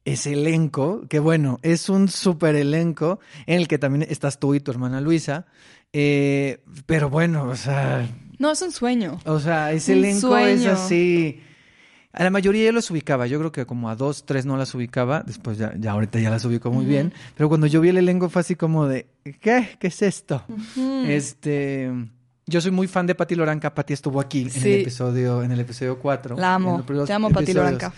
ese 0.04 0.32
elenco, 0.32 1.02
que 1.08 1.18
bueno, 1.20 1.58
es 1.62 1.88
un 1.88 2.08
súper 2.08 2.56
elenco 2.56 3.20
en 3.46 3.60
el 3.60 3.68
que 3.68 3.78
también 3.78 4.04
estás 4.10 4.40
tú 4.40 4.54
y 4.54 4.60
tu 4.60 4.70
hermana 4.72 5.00
Luisa. 5.00 5.46
eh, 5.92 6.58
pero 6.86 7.08
bueno, 7.10 7.44
o 7.44 7.54
sea, 7.56 8.08
No, 8.38 8.50
es 8.50 8.62
un 8.62 8.72
sueño. 8.72 9.20
o 9.26 9.38
sea, 9.38 9.70
ese 9.72 9.92
Un 9.92 9.98
elenco 9.98 10.36
es 10.38 10.66
así. 10.66 11.40
A 12.14 12.24
la 12.24 12.30
mayoría 12.30 12.66
yo 12.66 12.72
los 12.72 12.90
ubicaba, 12.90 13.26
yo 13.26 13.38
creo 13.38 13.52
que 13.52 13.64
como 13.64 13.88
a 13.88 13.96
dos, 13.96 14.26
tres 14.26 14.44
no 14.44 14.56
las 14.58 14.74
ubicaba, 14.74 15.22
después 15.26 15.56
ya, 15.56 15.72
ya 15.78 15.92
ahorita 15.92 16.18
ya 16.20 16.28
las 16.30 16.44
ubico 16.44 16.70
muy 16.70 16.84
bien, 16.84 17.12
pero 17.36 17.48
cuando 17.48 17.66
yo 17.66 17.80
vi 17.80 17.88
el 17.88 17.96
elenco 17.96 18.28
fue 18.28 18.40
así 18.40 18.54
como 18.54 18.86
de, 18.86 19.06
¿qué? 19.40 19.76
¿Qué 19.78 19.86
es 19.86 20.02
esto? 20.02 20.44
Este, 21.06 21.90
yo 22.46 22.60
soy 22.60 22.70
muy 22.70 22.86
fan 22.88 23.06
de 23.06 23.14
Pati 23.14 23.34
Loranca. 23.34 23.74
Pati 23.74 23.92
estuvo 23.92 24.20
aquí 24.20 24.42
en 24.42 24.46
el 24.48 24.80
episodio, 24.82 25.42
en 25.42 25.52
el 25.52 25.60
episodio 25.60 25.98
4. 25.98 26.36
La 26.36 26.54
amo. 26.54 26.84
Te 27.06 27.12
amo, 27.12 27.30
Pati 27.30 27.52
Loranca. 27.52 27.92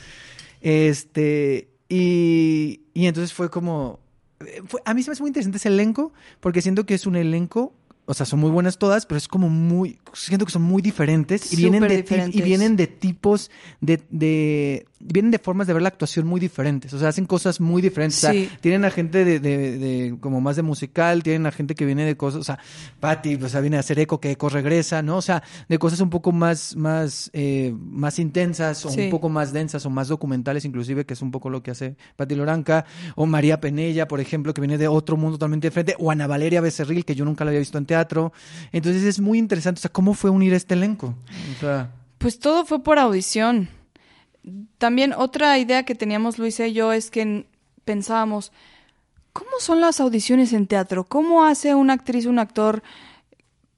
Este, 0.61 1.69
y, 1.89 2.81
y 2.95 3.07
entonces 3.07 3.33
fue 3.33 3.51
como, 3.51 4.01
eh, 4.41 4.63
fue- 4.67 4.81
a 4.85 4.95
mí 4.95 5.03
se 5.03 5.11
me 5.11 5.13
hace 5.13 5.23
muy 5.23 5.29
interesante 5.29 5.59
ese 5.59 5.69
elenco, 5.69 6.13
porque 6.41 6.63
siento 6.63 6.85
que 6.87 6.95
es 6.95 7.07
un 7.07 7.17
elenco, 7.17 7.73
o 8.07 8.15
sea, 8.15 8.27
son 8.27 8.39
muy 8.41 8.51
buenas 8.51 8.79
todas, 8.79 9.07
pero 9.07 9.17
es 9.19 9.29
como 9.29 9.49
muy, 9.49 9.99
siento 10.13 10.45
que 10.47 10.53
son 10.53 10.63
muy 10.63 10.83
diferentes 10.83 11.53
y 11.53 11.57
vienen 11.57 11.83
de, 11.83 11.89
ti- 11.89 11.95
y 11.95 12.03
diferentes. 12.03 12.45
vienen 12.45 12.77
de 12.77 12.87
tipos 12.87 13.51
de, 13.81 14.03
de, 14.11 14.87
vienen 15.01 15.31
de 15.31 15.39
formas 15.39 15.67
de 15.67 15.73
ver 15.73 15.83
la 15.83 15.89
actuación 15.89 16.27
muy 16.27 16.39
diferentes, 16.41 16.93
o 16.93 16.99
sea, 16.99 17.09
hacen 17.09 17.27
cosas 17.27 17.61
muy 17.61 17.81
diferentes. 17.83 18.19
O 18.19 18.21
sea, 18.21 18.33
Sí. 18.33 18.49
tienen 18.61 18.85
a 18.85 18.91
gente 18.91 19.25
de, 19.25 19.41
de, 19.41 19.79
de 19.79 20.17
como 20.21 20.41
más 20.41 20.57
de 20.57 20.63
musical, 20.63 21.23
tienen 21.23 21.47
a 21.47 21.53
gente 21.53 21.75
que 21.75 21.85
viene 21.87 22.05
de 22.05 22.17
cosas, 22.17 22.41
o 22.41 22.45
sea, 22.45 22.59
Patty, 23.01 23.37
o 23.37 23.49
sea, 23.49 23.61
viene 23.61 23.77
a 23.77 23.81
hacer 23.81 23.99
eco, 23.99 24.21
que 24.21 24.31
eco 24.33 24.49
regresa, 24.49 25.03
¿no? 25.03 25.17
O 25.17 25.23
sea, 25.23 25.43
de 25.69 25.79
cosas 25.79 26.01
un 26.01 26.11
poco 26.11 26.33
más, 26.33 26.77
más, 26.77 27.31
eh, 27.33 27.75
más 27.79 28.19
intensas 28.19 28.85
o 28.87 28.91
Sí. 28.91 29.03
un 29.03 29.11
poco 29.11 29.29
más 29.29 29.53
densas 29.53 29.85
o 29.87 29.91
más 29.91 30.09
documentales, 30.09 30.65
inclusive, 30.65 31.05
que 31.07 31.15
es 31.15 31.23
un 31.23 31.31
poco 31.31 31.49
lo 31.51 31.63
que 31.63 31.71
hace 31.71 31.97
Patti 32.17 32.35
Loranca, 32.35 32.85
o 33.17 33.27
María 33.27 33.61
Penella, 33.61 34.09
por 34.09 34.21
ejemplo, 34.21 34.53
que 34.55 34.61
viene 34.61 34.79
de 34.79 34.89
otro 34.89 35.17
mundo 35.17 35.37
totalmente 35.39 35.69
diferente, 35.69 35.97
o 35.99 36.11
Ana 36.11 36.27
Valeria 36.27 36.61
Becerril, 36.61 37.05
que 37.05 37.15
yo 37.15 37.25
nunca 37.25 37.45
la 37.45 37.51
había 37.51 37.61
visto 37.61 37.79
en 37.79 37.87
teatro. 37.95 38.33
Entonces 38.73 39.05
es 39.05 39.21
muy 39.21 39.39
interesante, 39.39 39.79
o 39.79 39.83
sea, 39.83 39.93
¿cómo 39.93 40.15
fue 40.15 40.31
unir 40.31 40.53
este 40.53 40.75
elenco? 40.75 41.15
Pues 42.19 42.41
todo 42.41 42.65
fue 42.65 42.83
por 42.83 42.99
audición. 42.99 43.69
También 44.79 45.13
otra 45.13 45.57
idea 45.59 45.85
que 45.85 45.95
teníamos 45.95 46.39
Luisa 46.39 46.67
y 46.67 46.73
yo 46.73 46.93
es 46.93 47.11
que 47.11 47.47
pensábamos, 47.85 48.51
¿cómo 49.33 49.53
son 49.61 49.81
las 49.81 50.01
audiciones 50.01 50.53
en 50.53 50.67
teatro? 50.67 51.05
¿Cómo 51.05 51.45
hace 51.45 51.75
una 51.75 51.93
actriz, 51.93 52.27
un 52.27 52.41
actor 52.41 52.83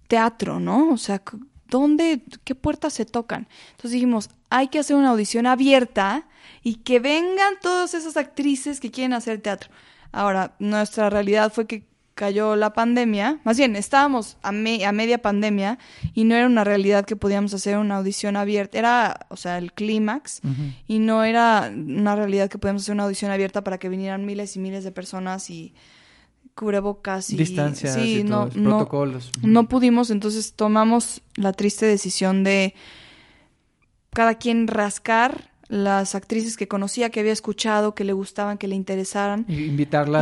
teatro, 0.08 0.60
no? 0.60 0.90
O 0.92 0.96
sea, 0.96 1.22
¿dónde, 1.68 2.22
qué 2.44 2.54
puertas 2.54 2.94
se 2.94 3.04
tocan? 3.04 3.48
Entonces 3.72 3.92
dijimos, 3.92 4.30
hay 4.48 4.68
que 4.68 4.78
hacer 4.78 4.96
una 4.96 5.10
audición 5.10 5.46
abierta 5.46 6.26
y 6.62 6.76
que 6.76 7.00
vengan 7.00 7.54
todas 7.60 7.92
esas 7.92 8.16
actrices 8.16 8.80
que 8.80 8.90
quieren 8.90 9.12
hacer 9.12 9.42
teatro. 9.42 9.68
Ahora, 10.10 10.54
nuestra 10.58 11.10
realidad 11.10 11.52
fue 11.52 11.66
que 11.66 11.84
cayó 12.16 12.56
la 12.56 12.72
pandemia, 12.72 13.38
más 13.44 13.56
bien 13.58 13.76
estábamos 13.76 14.36
a, 14.42 14.50
me- 14.50 14.84
a 14.84 14.90
media 14.90 15.18
pandemia 15.18 15.78
y 16.14 16.24
no 16.24 16.34
era 16.34 16.46
una 16.46 16.64
realidad 16.64 17.04
que 17.04 17.14
podíamos 17.14 17.54
hacer 17.54 17.78
una 17.78 17.98
audición 17.98 18.36
abierta, 18.36 18.78
era, 18.78 19.26
o 19.28 19.36
sea, 19.36 19.58
el 19.58 19.72
clímax 19.72 20.40
y 20.88 20.98
no 20.98 21.22
era 21.22 21.70
una 21.72 22.16
realidad 22.16 22.48
que 22.50 22.58
podíamos 22.58 22.82
hacer 22.82 22.94
una 22.94 23.04
audición 23.04 23.30
abierta 23.30 23.62
para 23.62 23.78
que 23.78 23.88
vinieran 23.88 24.24
miles 24.26 24.56
y 24.56 24.58
miles 24.58 24.82
de 24.82 24.90
personas 24.92 25.48
y 25.50 25.74
cubrebocas 26.54 27.28
y 27.30 27.36
distancias 27.36 27.94
sí, 27.94 28.18
y 28.20 28.24
no, 28.24 28.44
todos, 28.46 28.56
no, 28.56 28.70
protocolos. 28.78 29.30
no 29.42 29.68
pudimos, 29.68 30.10
entonces 30.10 30.54
tomamos 30.54 31.20
la 31.36 31.52
triste 31.52 31.84
decisión 31.84 32.44
de 32.44 32.74
cada 34.12 34.36
quien 34.36 34.66
rascar 34.66 35.50
las 35.68 36.14
actrices 36.14 36.56
que 36.56 36.68
conocía, 36.68 37.10
que 37.10 37.20
había 37.20 37.32
escuchado, 37.32 37.94
que 37.94 38.04
le 38.04 38.12
gustaban, 38.12 38.56
que 38.56 38.68
le 38.68 38.76
interesaran, 38.76 39.44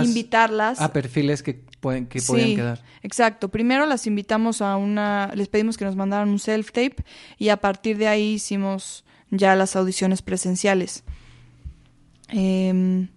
invitarlas. 0.08 0.80
a 0.80 0.92
perfiles 0.92 1.42
que 1.42 1.62
pueden 1.84 2.06
que 2.06 2.18
Sí, 2.20 2.26
podían 2.32 2.56
quedar. 2.56 2.82
Exacto. 3.02 3.50
Primero 3.50 3.84
las 3.84 4.06
invitamos 4.06 4.62
a 4.62 4.76
una, 4.78 5.30
les 5.34 5.48
pedimos 5.48 5.76
que 5.76 5.84
nos 5.84 5.96
mandaran 5.96 6.30
un 6.30 6.38
self-tape 6.38 7.04
y 7.38 7.50
a 7.50 7.58
partir 7.58 7.98
de 7.98 8.08
ahí 8.08 8.32
hicimos 8.34 9.04
ya 9.30 9.54
las 9.54 9.76
audiciones 9.76 10.22
presenciales. 10.22 11.04
Em, 12.28 13.08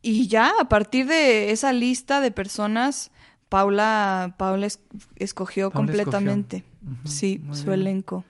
y 0.00 0.28
ya 0.28 0.52
a 0.60 0.68
partir 0.68 1.06
de 1.06 1.50
esa 1.50 1.72
lista 1.72 2.20
de 2.20 2.30
personas, 2.30 3.10
Paula, 3.48 4.36
Paula 4.38 4.66
es- 4.66 4.80
escogió 5.16 5.70
Paula 5.70 5.86
completamente. 5.86 6.56
escogió. 6.58 7.10
Sí, 7.10 7.40
su 7.52 7.64
bien. 7.64 7.80
elenco. 7.80 8.24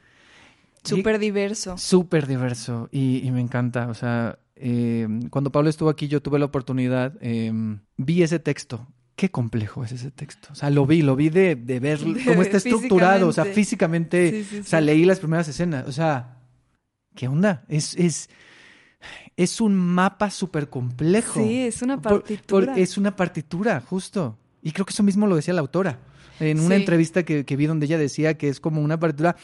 Súper 0.83 1.19
diverso. 1.19 1.77
Súper 1.77 2.27
diverso 2.27 2.89
y, 2.91 3.21
y 3.27 3.31
me 3.31 3.41
encanta. 3.43 3.89
O 3.89 3.95
sea, 3.95 4.39
eh, 4.57 5.07
cuando 5.31 5.53
Pablo 5.53 5.69
estuvo 5.69 5.91
aquí, 5.91 6.09
yo 6.09 6.23
tuve 6.23 6.39
la 6.39 6.47
oportunidad, 6.47 7.13
eh, 7.21 7.53
vi 7.99 8.23
ese 8.23 8.39
texto. 8.39 8.87
Qué 9.19 9.31
complejo 9.33 9.83
es 9.85 9.91
ese 9.91 10.13
texto. 10.13 10.49
O 10.53 10.55
sea, 10.55 10.71
lo 10.71 10.87
vi, 10.87 11.03
lo 11.03 11.17
vi 11.17 11.29
de, 11.29 11.57
de 11.57 11.81
ver 11.81 11.99
cómo 12.25 12.41
está 12.43 12.59
estructurado. 12.59 13.27
O 13.27 13.33
sea, 13.33 13.45
físicamente. 13.45 14.31
físicamente. 14.31 14.49
Sí, 14.51 14.57
sí, 14.57 14.61
O 14.61 14.65
sea, 14.71 14.81
leí 14.81 15.05
las 15.05 15.19
primeras 15.19 15.49
escenas. 15.49 15.89
O 15.89 15.93
sea, 15.93 16.37
¿qué 17.17 17.27
onda? 17.27 17.65
Es, 17.69 17.97
es, 17.97 18.31
es 19.37 19.61
un 19.61 19.75
mapa 19.75 20.31
súper 20.31 20.69
complejo. 20.71 21.41
Sí, 21.41 21.63
es 21.67 21.83
una 21.83 22.01
Por- 22.01 22.13
por- 22.13 22.23
partitura. 22.23 22.75
es 22.77 22.97
una 22.97 23.17
partitura, 23.17 23.81
justo. 23.81 24.39
Y 24.63 24.71
creo 24.71 24.87
que 24.87 24.93
eso 24.93 25.03
mismo 25.03 25.27
lo 25.27 25.35
decía 25.35 25.53
la 25.53 25.63
autora. 25.63 25.99
En 26.41 26.61
una 26.61 26.77
entrevista 26.77 27.25
que, 27.25 27.45
que 27.45 27.57
vi 27.57 27.67
donde 27.67 27.87
ella 27.87 27.99
decía 27.99 28.39
que 28.39 28.49
es 28.49 28.61
como 28.61 28.81
una 28.81 29.01
partitura. 29.01 29.35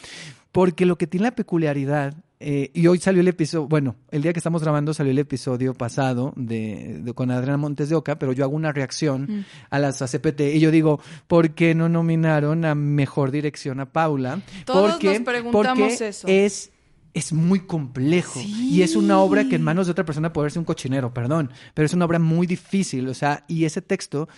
Porque 0.53 0.87
lo 0.87 0.97
que 0.99 1.09
tiene 1.09 1.25
la 1.25 1.35
peculiaridad, 1.35 2.15
eh, 2.47 2.71
y 2.75 2.87
hoy 2.87 2.99
salió 2.99 3.23
el 3.23 3.29
episodio, 3.29 3.67
bueno, 3.67 3.97
el 4.11 4.21
día 4.23 4.33
que 4.33 4.39
estamos 4.39 4.63
grabando 4.63 4.93
salió 4.93 5.11
el 5.13 5.19
episodio 5.19 5.73
pasado 5.75 6.33
de, 6.37 7.01
de- 7.03 7.13
con 7.15 7.31
Adriana 7.31 7.57
Montes 7.57 7.89
de 7.89 7.95
Oca, 7.95 8.19
pero 8.19 8.33
yo 8.33 8.45
hago 8.45 8.55
una 8.55 8.71
reacción 8.73 9.23
Mm. 9.29 9.45
a 9.71 9.79
las 9.79 10.03
ACPT 10.03 10.41
y 10.55 10.61
yo 10.61 10.71
digo, 10.71 11.01
¿por 11.27 11.51
qué 11.55 11.75
no 11.75 11.89
nominaron 11.89 12.65
a 12.65 12.75
mejor 12.75 13.31
dirección 13.31 13.81
a 13.81 13.93
Paula? 13.93 14.43
Todos 14.67 14.93
porque, 14.93 15.19
nos 15.19 15.21
preguntamos 15.23 15.79
porque 15.89 16.09
eso. 16.09 16.29
es 16.29 16.71
es 17.15 17.33
muy 17.33 17.61
complejo 17.61 18.41
Sí. 18.41 18.71
y 18.73 18.83
es 18.83 18.97
una 18.97 19.21
obra 19.21 19.49
que 19.49 19.55
en 19.55 19.63
manos 19.63 19.87
de 19.87 19.93
otra 19.93 20.05
persona 20.05 20.33
puede 20.33 20.47
verse 20.47 20.59
un 20.59 20.65
cochinero, 20.65 21.15
perdón, 21.15 21.51
pero 21.73 21.87
es 21.87 21.95
una 21.95 22.05
obra 22.07 22.19
muy 22.19 22.45
difícil, 22.47 23.09
o 23.09 23.15
sea, 23.15 23.45
y 23.47 23.65
ese 23.65 23.81
texto, 23.83 24.23
o 24.23 24.29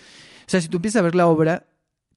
sea, 0.45 0.61
si 0.61 0.67
tú 0.69 0.77
empiezas 0.77 0.99
a 0.99 1.03
ver 1.03 1.15
la 1.15 1.25
obra, 1.25 1.65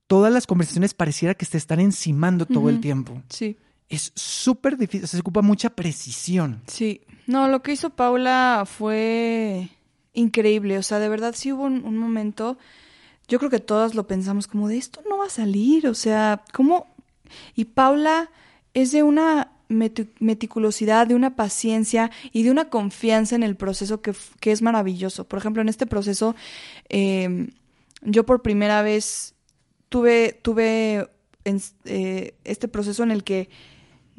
todas 0.07 0.31
las 0.31 0.47
conversaciones 0.47 0.93
pareciera 0.93 1.35
que 1.35 1.47
se 1.47 1.57
están 1.57 1.81
encimando 1.81 2.45
todo 2.45 2.69
el 2.69 2.81
tiempo. 2.81 3.23
Sí. 3.31 3.57
Es 3.91 4.13
súper 4.15 4.77
difícil, 4.79 5.07
se 5.09 5.19
ocupa 5.19 5.43
mucha 5.43 5.69
precisión. 5.71 6.63
Sí, 6.69 7.03
no, 7.27 7.49
lo 7.49 7.61
que 7.61 7.73
hizo 7.73 7.91
Paula 7.91 8.65
fue 8.65 9.69
increíble, 10.15 10.79
o 10.79 10.83
sea, 10.83 10.99
de 11.01 11.09
verdad 11.09 11.35
sí 11.37 11.53
hubo 11.53 11.65
un, 11.65 11.97
momento, 11.99 12.57
yo 13.29 13.39
creo 13.39 13.51
que 13.51 13.59
todas 13.61 13.95
lo 13.95 14.07
pensamos 14.07 14.47
como 14.47 14.69
de 14.69 14.77
esto 14.79 15.03
no 15.09 15.19
va 15.19 15.27
a 15.27 15.31
salir, 15.31 15.87
o 15.89 15.95
sea, 15.95 16.43
¿cómo? 16.53 16.87
Y 17.55 17.65
Paula 17.67 18.31
es 18.75 18.93
de 18.93 19.03
una 19.03 19.53
meti- 19.69 20.09
meticulosidad, 20.21 21.09
de 21.09 21.15
una 21.17 21.35
paciencia 21.35 22.11
y 22.33 22.45
de 22.45 22.51
una 22.53 22.69
confianza 22.69 23.35
en 23.35 23.43
el 23.43 23.57
proceso 23.57 24.01
que, 24.03 24.13
que 24.41 24.53
es 24.53 24.63
maravilloso. 24.63 25.27
Por 25.27 25.39
ejemplo, 25.41 25.63
en 25.63 25.69
este 25.69 25.87
proceso, 25.87 26.35
eh, 26.89 27.49
yo 28.03 28.25
por 28.25 28.43
primera 28.43 28.83
vez 28.83 29.35
tuve, 29.89 30.39
tuve 30.43 31.09
en- 31.45 31.61
eh, 31.85 32.35
este 32.45 32.69
proceso 32.69 33.03
en 33.03 33.11
el 33.11 33.25
que 33.25 33.49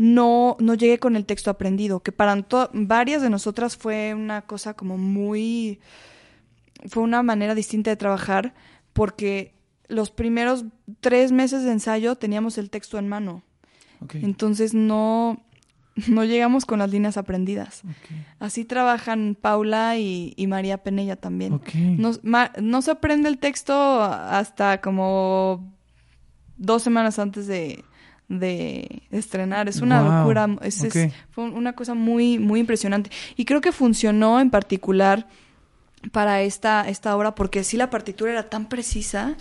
no, 0.01 0.57
no 0.59 0.73
llegué 0.73 0.97
con 0.97 1.15
el 1.15 1.25
texto 1.25 1.51
aprendido, 1.51 1.99
que 1.99 2.11
para 2.11 2.35
varias 2.73 3.21
de 3.21 3.29
nosotras 3.29 3.77
fue 3.77 4.13
una 4.15 4.41
cosa 4.41 4.73
como 4.73 4.97
muy... 4.97 5.79
fue 6.87 7.03
una 7.03 7.21
manera 7.21 7.53
distinta 7.53 7.91
de 7.91 7.97
trabajar 7.97 8.55
porque 8.93 9.53
los 9.87 10.09
primeros 10.09 10.65
tres 11.01 11.31
meses 11.31 11.63
de 11.63 11.71
ensayo 11.71 12.15
teníamos 12.15 12.57
el 12.57 12.69
texto 12.71 12.97
en 12.97 13.07
mano, 13.07 13.43
entonces 14.23 14.73
no, 14.73 15.43
no 16.07 16.23
llegamos 16.25 16.65
con 16.65 16.79
las 16.79 16.89
líneas 16.89 17.17
aprendidas. 17.17 17.83
Así 18.39 18.65
trabajan 18.65 19.37
Paula 19.39 19.97
y, 19.97 20.33
y 20.35 20.47
María 20.47 20.79
Penella 20.81 21.15
también. 21.15 21.53
No, 21.99 22.11
ma- 22.23 22.51
no 22.59 22.81
se 22.81 22.89
aprende 22.89 23.29
el 23.29 23.37
texto 23.37 24.01
hasta 24.01 24.81
como 24.81 25.71
dos 26.57 26.81
semanas 26.81 27.19
antes 27.19 27.45
de, 27.45 27.83
de 28.39 29.03
estrenar. 29.11 29.67
Es 29.67 29.81
una 29.81 30.01
Wow, 30.01 30.11
locura. 30.19 30.47
Es, 30.61 30.83
es- 30.83 31.13
fue 31.31 31.43
una 31.49 31.73
cosa 31.73 31.93
muy, 31.93 32.39
muy 32.39 32.59
impresionante. 32.61 33.09
Y 33.35 33.45
creo 33.45 33.61
que 33.61 33.71
funcionó 33.71 34.39
en 34.39 34.49
particular 34.49 35.27
para 36.11 36.41
esta, 36.41 36.87
esta 36.89 37.15
obra 37.15 37.35
porque 37.35 37.63
sí 37.63 37.77
la 37.77 37.89
partitura 37.89 38.31
era 38.31 38.49
tan 38.49 38.67
precisa 38.69 39.35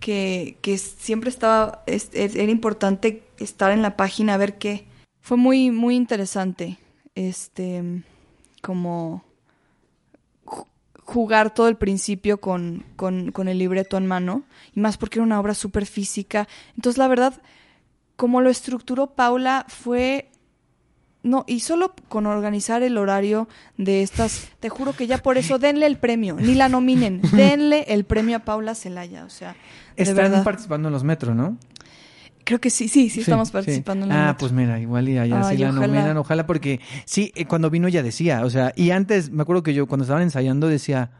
que, 0.00 0.56
que 0.62 0.78
siempre 0.78 1.28
estaba, 1.30 1.82
es- 1.86 2.10
es- 2.12 2.34
era 2.36 2.50
importante 2.52 3.22
estar 3.38 3.72
en 3.72 3.82
la 3.82 3.96
página 3.96 4.34
a 4.34 4.38
ver 4.38 4.56
qué. 4.58 4.86
Fue 5.20 5.36
muy, 5.36 5.70
muy 5.70 5.96
interesante. 5.96 6.78
Este, 7.14 7.82
como 8.62 9.24
ju- 10.44 10.66
jugar 11.02 11.52
todo 11.52 11.68
el 11.68 11.76
principio 11.76 12.40
con, 12.40 12.84
con, 12.96 13.32
con 13.32 13.48
el 13.48 13.58
libreto 13.58 13.96
en 13.96 14.06
mano, 14.06 14.44
y 14.74 14.80
más 14.80 14.96
porque 14.96 15.18
era 15.18 15.24
una 15.26 15.40
obra 15.40 15.54
súper 15.54 15.84
física. 15.84 16.46
Entonces, 16.76 16.98
la 16.98 17.08
verdad, 17.08 17.40
como 18.18 18.40
lo 18.40 18.50
estructuró 18.50 19.14
Paula 19.14 19.64
fue... 19.68 20.28
No, 21.22 21.44
y 21.46 21.60
solo 21.60 21.94
con 22.08 22.26
organizar 22.26 22.82
el 22.82 22.96
horario 22.98 23.48
de 23.76 24.02
estas, 24.02 24.48
te 24.60 24.68
juro 24.68 24.92
que 24.92 25.06
ya 25.06 25.18
por 25.18 25.38
eso 25.38 25.58
denle 25.58 25.86
el 25.86 25.98
premio, 25.98 26.34
ni 26.36 26.54
la 26.54 26.68
nominen, 26.68 27.20
denle 27.32 27.84
el 27.88 28.04
premio 28.04 28.36
a 28.36 28.40
Paula 28.40 28.74
Celaya, 28.74 29.24
o 29.24 29.30
sea, 29.30 29.52
de 29.96 30.02
Están 30.02 30.16
verdad. 30.16 30.44
participando 30.44 30.88
en 30.88 30.92
los 30.94 31.04
metros, 31.04 31.34
¿no? 31.36 31.56
Creo 32.44 32.60
que 32.60 32.70
sí, 32.70 32.88
sí, 32.88 33.08
sí, 33.10 33.20
estamos 33.20 33.48
sí. 33.48 33.52
participando 33.52 34.06
en 34.06 34.12
Ah, 34.12 34.26
la 34.26 34.36
pues 34.36 34.52
mira, 34.52 34.78
igual 34.80 35.08
y 35.08 35.18
allá 35.18 35.42
Ay, 35.48 35.56
sí 35.56 35.62
la 35.62 35.70
ojalá. 35.70 35.86
nominan, 35.86 36.16
ojalá, 36.16 36.46
porque 36.46 36.80
sí, 37.04 37.30
eh, 37.36 37.44
cuando 37.46 37.68
vino 37.70 37.88
ya 37.88 38.02
decía, 38.02 38.44
o 38.44 38.50
sea, 38.50 38.72
y 38.74 38.90
antes, 38.90 39.30
me 39.30 39.42
acuerdo 39.42 39.62
que 39.62 39.74
yo 39.74 39.86
cuando 39.86 40.04
estaban 40.04 40.22
ensayando 40.22 40.66
decía, 40.68 41.10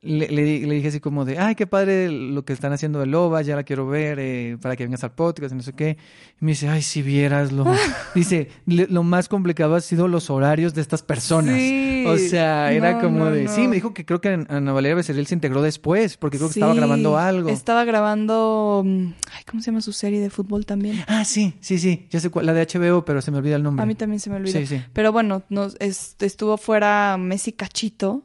le, 0.00 0.28
le 0.28 0.42
di- 0.44 0.60
le 0.66 0.74
dije 0.76 0.88
así 0.88 1.00
como 1.00 1.24
de, 1.24 1.38
ay, 1.38 1.56
qué 1.56 1.66
padre 1.66 2.08
lo 2.10 2.44
que 2.44 2.52
están 2.52 2.72
haciendo 2.72 3.00
de 3.00 3.06
Loba, 3.06 3.42
ya 3.42 3.56
la 3.56 3.64
quiero 3.64 3.86
ver, 3.88 4.18
eh, 4.20 4.56
para 4.62 4.76
que 4.76 4.84
vengas 4.84 5.02
al 5.02 5.10
podcast 5.12 5.52
y 5.52 5.56
no 5.56 5.62
sé 5.62 5.72
qué. 5.72 5.96
Y 6.40 6.44
me 6.44 6.52
dice, 6.52 6.68
ay, 6.68 6.82
si 6.82 7.02
vieras 7.02 7.50
lo... 7.50 7.64
dice, 8.14 8.48
"le- 8.66 8.86
lo 8.86 9.02
más 9.02 9.28
complicado 9.28 9.74
ha 9.74 9.80
sido 9.80 10.06
los 10.06 10.30
horarios 10.30 10.72
de 10.74 10.82
estas 10.82 11.02
personas. 11.02 11.56
Sí. 11.56 12.04
O 12.06 12.16
sea, 12.16 12.70
era 12.72 12.92
No, 12.92 13.00
como 13.00 13.18
no, 13.24 13.30
de... 13.32 13.44
no. 13.44 13.52
Sí, 13.52 13.66
me 13.66 13.74
dijo 13.74 13.92
que 13.92 14.06
creo 14.06 14.20
que 14.20 14.28
Ana 14.48 14.72
Valeria 14.72 14.94
Becerril 14.94 15.26
se 15.26 15.34
integró 15.34 15.62
después, 15.62 16.16
porque 16.16 16.38
creo 16.38 16.48
que 16.48 16.54
estaba 16.60 16.74
grabando 16.74 17.18
algo. 17.18 17.48
Estaba 17.50 17.84
grabando. 17.84 18.82
mm, 18.86 19.06
Ay, 19.36 19.42
¿cómo 19.50 19.60
se 19.62 19.72
llama 19.72 19.80
su 19.80 19.92
serie 19.92 20.20
de 20.20 20.30
fútbol 20.30 20.64
también? 20.64 21.00
Ah, 21.08 21.24
sí, 21.24 21.54
sí, 21.60 21.78
sí, 21.78 22.06
ya 22.08 22.20
sé 22.20 22.30
cuál, 22.30 22.46
la 22.46 22.52
de 22.54 22.62
HBO, 22.66 23.04
pero 23.04 23.20
se 23.20 23.32
me 23.32 23.38
olvida 23.38 23.56
el 23.56 23.64
nombre. 23.64 23.82
A 23.82 23.86
mí 23.86 23.96
también 23.96 24.20
se 24.20 24.30
me 24.30 24.36
olvidó. 24.36 24.58
Sí, 24.60 24.64
sí. 24.66 24.80
Pero 24.92 25.10
bueno, 25.10 25.42
nos, 25.48 25.76
es- 25.80 26.14
estuvo 26.20 26.56
fuera 26.56 27.16
Messi 27.18 27.50
Cachito. 27.52 28.22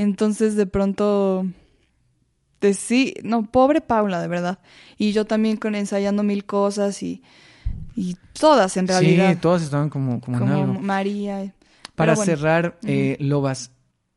Entonces 0.00 0.56
de 0.56 0.64
pronto. 0.64 1.46
De 2.62 2.72
sí, 2.72 3.12
no, 3.22 3.42
pobre 3.50 3.82
Paula, 3.82 4.22
de 4.22 4.28
verdad. 4.28 4.58
Y 4.96 5.12
yo 5.12 5.26
también 5.26 5.58
con 5.58 5.74
ensayando 5.74 6.22
mil 6.22 6.46
cosas 6.46 7.02
y. 7.02 7.22
Y 7.94 8.16
todas 8.32 8.78
en 8.78 8.88
realidad. 8.88 9.32
Sí, 9.34 9.36
todas 9.36 9.60
estaban 9.60 9.90
como, 9.90 10.22
como, 10.22 10.38
en 10.38 10.42
como 10.42 10.54
algo. 10.54 10.80
María. 10.80 11.54
Para 11.94 12.14
bueno. 12.14 12.24
cerrar, 12.24 12.78
eh, 12.84 13.18
Lobas, 13.20 13.72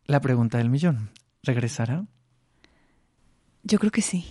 la 0.06 0.22
pregunta 0.22 0.58
del 0.58 0.70
millón. 0.70 1.10
¿Regresará? 1.44 2.06
Yo 3.64 3.78
creo 3.78 3.92
que 3.92 4.02
sí. 4.02 4.26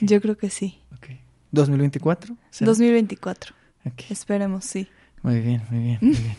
Yo 0.00 0.20
creo 0.20 0.36
que 0.36 0.50
sí. 0.50 0.80
ok. 0.96 1.10
¿2024? 1.52 2.36
¿Será? 2.50 2.66
2024. 2.66 3.54
Ok, 3.84 4.10
Esperemos, 4.10 4.64
sí. 4.64 4.88
Muy 5.22 5.38
bien, 5.38 5.62
muy 5.70 5.78
bien, 5.84 5.98
muy 6.00 6.10
bien. 6.16 6.36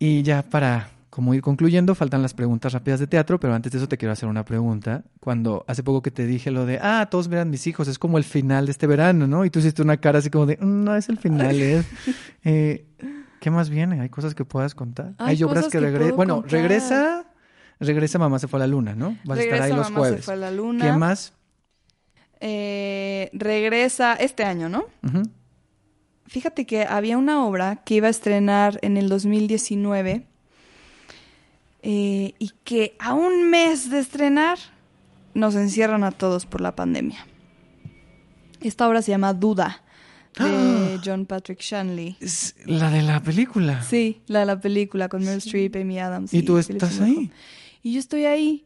Y 0.00 0.22
ya 0.24 0.42
para 0.42 0.90
como 1.12 1.34
ir 1.34 1.42
concluyendo, 1.42 1.94
faltan 1.94 2.22
las 2.22 2.32
preguntas 2.32 2.72
rápidas 2.72 2.98
de 2.98 3.06
teatro, 3.06 3.38
pero 3.38 3.52
antes 3.54 3.70
de 3.70 3.76
eso 3.76 3.86
te 3.86 3.98
quiero 3.98 4.12
hacer 4.12 4.30
una 4.30 4.46
pregunta. 4.46 5.04
Cuando 5.20 5.62
hace 5.68 5.82
poco 5.82 6.00
que 6.00 6.10
te 6.10 6.24
dije 6.26 6.50
lo 6.50 6.64
de, 6.64 6.78
ah, 6.80 7.06
todos 7.10 7.28
verán 7.28 7.50
mis 7.50 7.66
hijos, 7.66 7.86
es 7.86 7.98
como 7.98 8.16
el 8.16 8.24
final 8.24 8.64
de 8.64 8.72
este 8.72 8.86
verano, 8.86 9.26
¿no? 9.26 9.44
Y 9.44 9.50
tú 9.50 9.58
hiciste 9.58 9.82
una 9.82 9.98
cara 9.98 10.20
así 10.20 10.30
como 10.30 10.46
de, 10.46 10.56
"Mm, 10.56 10.84
no 10.84 10.96
es 10.96 11.10
el 11.10 11.18
final, 11.18 11.60
es... 11.60 11.84
Eh, 12.44 12.86
¿Qué 13.40 13.50
más 13.50 13.68
viene? 13.68 14.00
¿Hay 14.00 14.08
cosas 14.08 14.34
que 14.34 14.46
puedas 14.46 14.74
contar? 14.74 15.12
Hay 15.18 15.42
obras 15.42 15.66
que 15.66 15.72
que 15.72 15.80
regresan. 15.80 16.16
Bueno, 16.16 16.34
contar. 16.36 16.52
regresa, 16.52 17.24
regresa 17.78 18.18
Mamá 18.18 18.38
se 18.38 18.48
fue 18.48 18.58
a 18.58 18.60
la 18.60 18.66
luna, 18.66 18.94
¿no? 18.94 19.18
Vas 19.24 19.38
a 19.38 19.42
estar 19.42 19.60
ahí 19.62 19.72
los 19.72 19.90
Mamá 19.90 19.98
jueves. 19.98 20.16
se 20.20 20.22
fue 20.22 20.34
a 20.34 20.36
la 20.38 20.50
luna. 20.50 20.84
¿Qué 20.86 20.92
más? 20.96 21.34
Eh, 22.40 23.28
regresa 23.34 24.14
este 24.14 24.44
año, 24.44 24.70
¿no? 24.70 24.84
Fíjate 26.26 26.64
que 26.64 26.84
había 26.84 27.18
una 27.18 27.44
obra 27.44 27.82
que 27.84 27.96
iba 27.96 28.06
a 28.06 28.10
estrenar 28.10 28.78
en 28.82 28.96
el 28.96 29.10
2019 29.10 30.26
eh, 31.82 32.34
y 32.38 32.52
que 32.64 32.96
a 32.98 33.14
un 33.14 33.50
mes 33.50 33.90
de 33.90 33.98
estrenar 33.98 34.58
nos 35.34 35.54
encierran 35.54 36.04
a 36.04 36.12
todos 36.12 36.46
por 36.46 36.60
la 36.60 36.74
pandemia. 36.76 37.26
Esta 38.60 38.88
obra 38.88 39.02
se 39.02 39.10
llama 39.10 39.32
Duda, 39.34 39.82
de 40.38 41.00
John 41.04 41.26
Patrick 41.26 41.60
Shanley. 41.60 42.16
Es 42.20 42.54
la 42.64 42.90
de 42.90 43.02
la 43.02 43.20
película. 43.22 43.82
Sí, 43.82 44.22
la 44.28 44.40
de 44.40 44.46
la 44.46 44.60
película 44.60 45.08
con 45.08 45.20
Meryl 45.24 45.38
Streep, 45.38 45.76
Amy 45.76 45.98
Adams. 45.98 46.32
¿Y 46.32 46.42
tú 46.42 46.58
estás 46.58 47.00
ahí? 47.00 47.30
Y 47.82 47.94
yo 47.94 47.98
estoy 48.00 48.24
ahí 48.26 48.64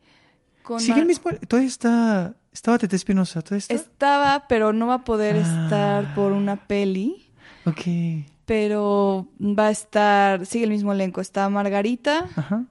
con 0.62 0.78
Sigue 0.80 0.92
Mar- 0.92 1.00
el 1.00 1.06
mismo. 1.06 1.30
Todavía 1.48 1.68
está. 1.68 2.34
Estaba 2.52 2.78
Tete 2.78 2.96
Espinosa. 2.96 3.42
¿Todavía 3.42 3.58
está? 3.58 3.74
Estaba, 3.74 4.46
pero 4.48 4.72
no 4.72 4.86
va 4.86 4.94
a 4.94 5.04
poder 5.04 5.36
Ah. 5.44 5.64
estar 5.64 6.14
por 6.14 6.32
una 6.32 6.56
peli. 6.66 7.26
Ok. 7.64 7.82
Pero 8.44 9.26
va 9.40 9.66
a 9.68 9.70
estar, 9.70 10.46
sigue 10.46 10.64
el 10.64 10.70
mismo 10.70 10.92
elenco. 10.92 11.20
Está 11.20 11.48
Margarita, 11.48 12.28
Ajá. 12.36 12.64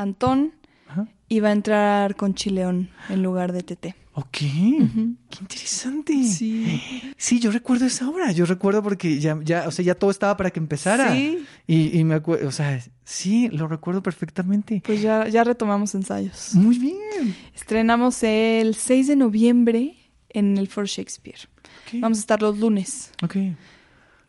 Antón 0.00 0.54
Ajá. 0.88 1.06
y 1.28 1.40
va 1.40 1.48
a 1.48 1.52
entrar 1.52 2.16
con 2.16 2.34
Chileón 2.34 2.90
en 3.08 3.22
lugar 3.22 3.52
de 3.52 3.62
Tete. 3.62 3.94
Ok. 4.14 4.38
Qué 4.38 5.38
interesante. 5.40 6.24
Sí. 6.24 6.80
Sí, 7.16 7.38
yo 7.38 7.50
recuerdo 7.52 7.86
esa 7.86 8.08
obra. 8.08 8.32
Yo 8.32 8.44
recuerdo 8.44 8.82
porque 8.82 9.20
ya, 9.20 9.38
ya, 9.42 9.68
o 9.68 9.70
sea, 9.70 9.84
ya 9.84 9.94
todo 9.94 10.10
estaba 10.10 10.36
para 10.36 10.50
que 10.50 10.58
empezara. 10.58 11.12
Sí. 11.12 11.44
Y, 11.66 11.96
y 11.98 12.04
me 12.04 12.16
acuerdo, 12.16 12.48
o 12.48 12.52
sea, 12.52 12.80
sí, 13.04 13.48
lo 13.50 13.68
recuerdo 13.68 14.02
perfectamente. 14.02 14.82
Pues 14.84 15.00
ya, 15.00 15.28
ya 15.28 15.44
retomamos 15.44 15.94
ensayos. 15.94 16.54
Muy 16.54 16.78
bien. 16.78 17.34
Estrenamos 17.54 18.22
el 18.22 18.74
6 18.74 19.06
de 19.06 19.16
noviembre 19.16 19.96
en 20.28 20.58
el 20.58 20.66
For 20.68 20.86
Shakespeare. 20.86 21.48
Vamos 21.94 22.18
a 22.18 22.20
estar 22.20 22.42
los 22.42 22.58
lunes. 22.58 23.12
Ok. 23.22 23.36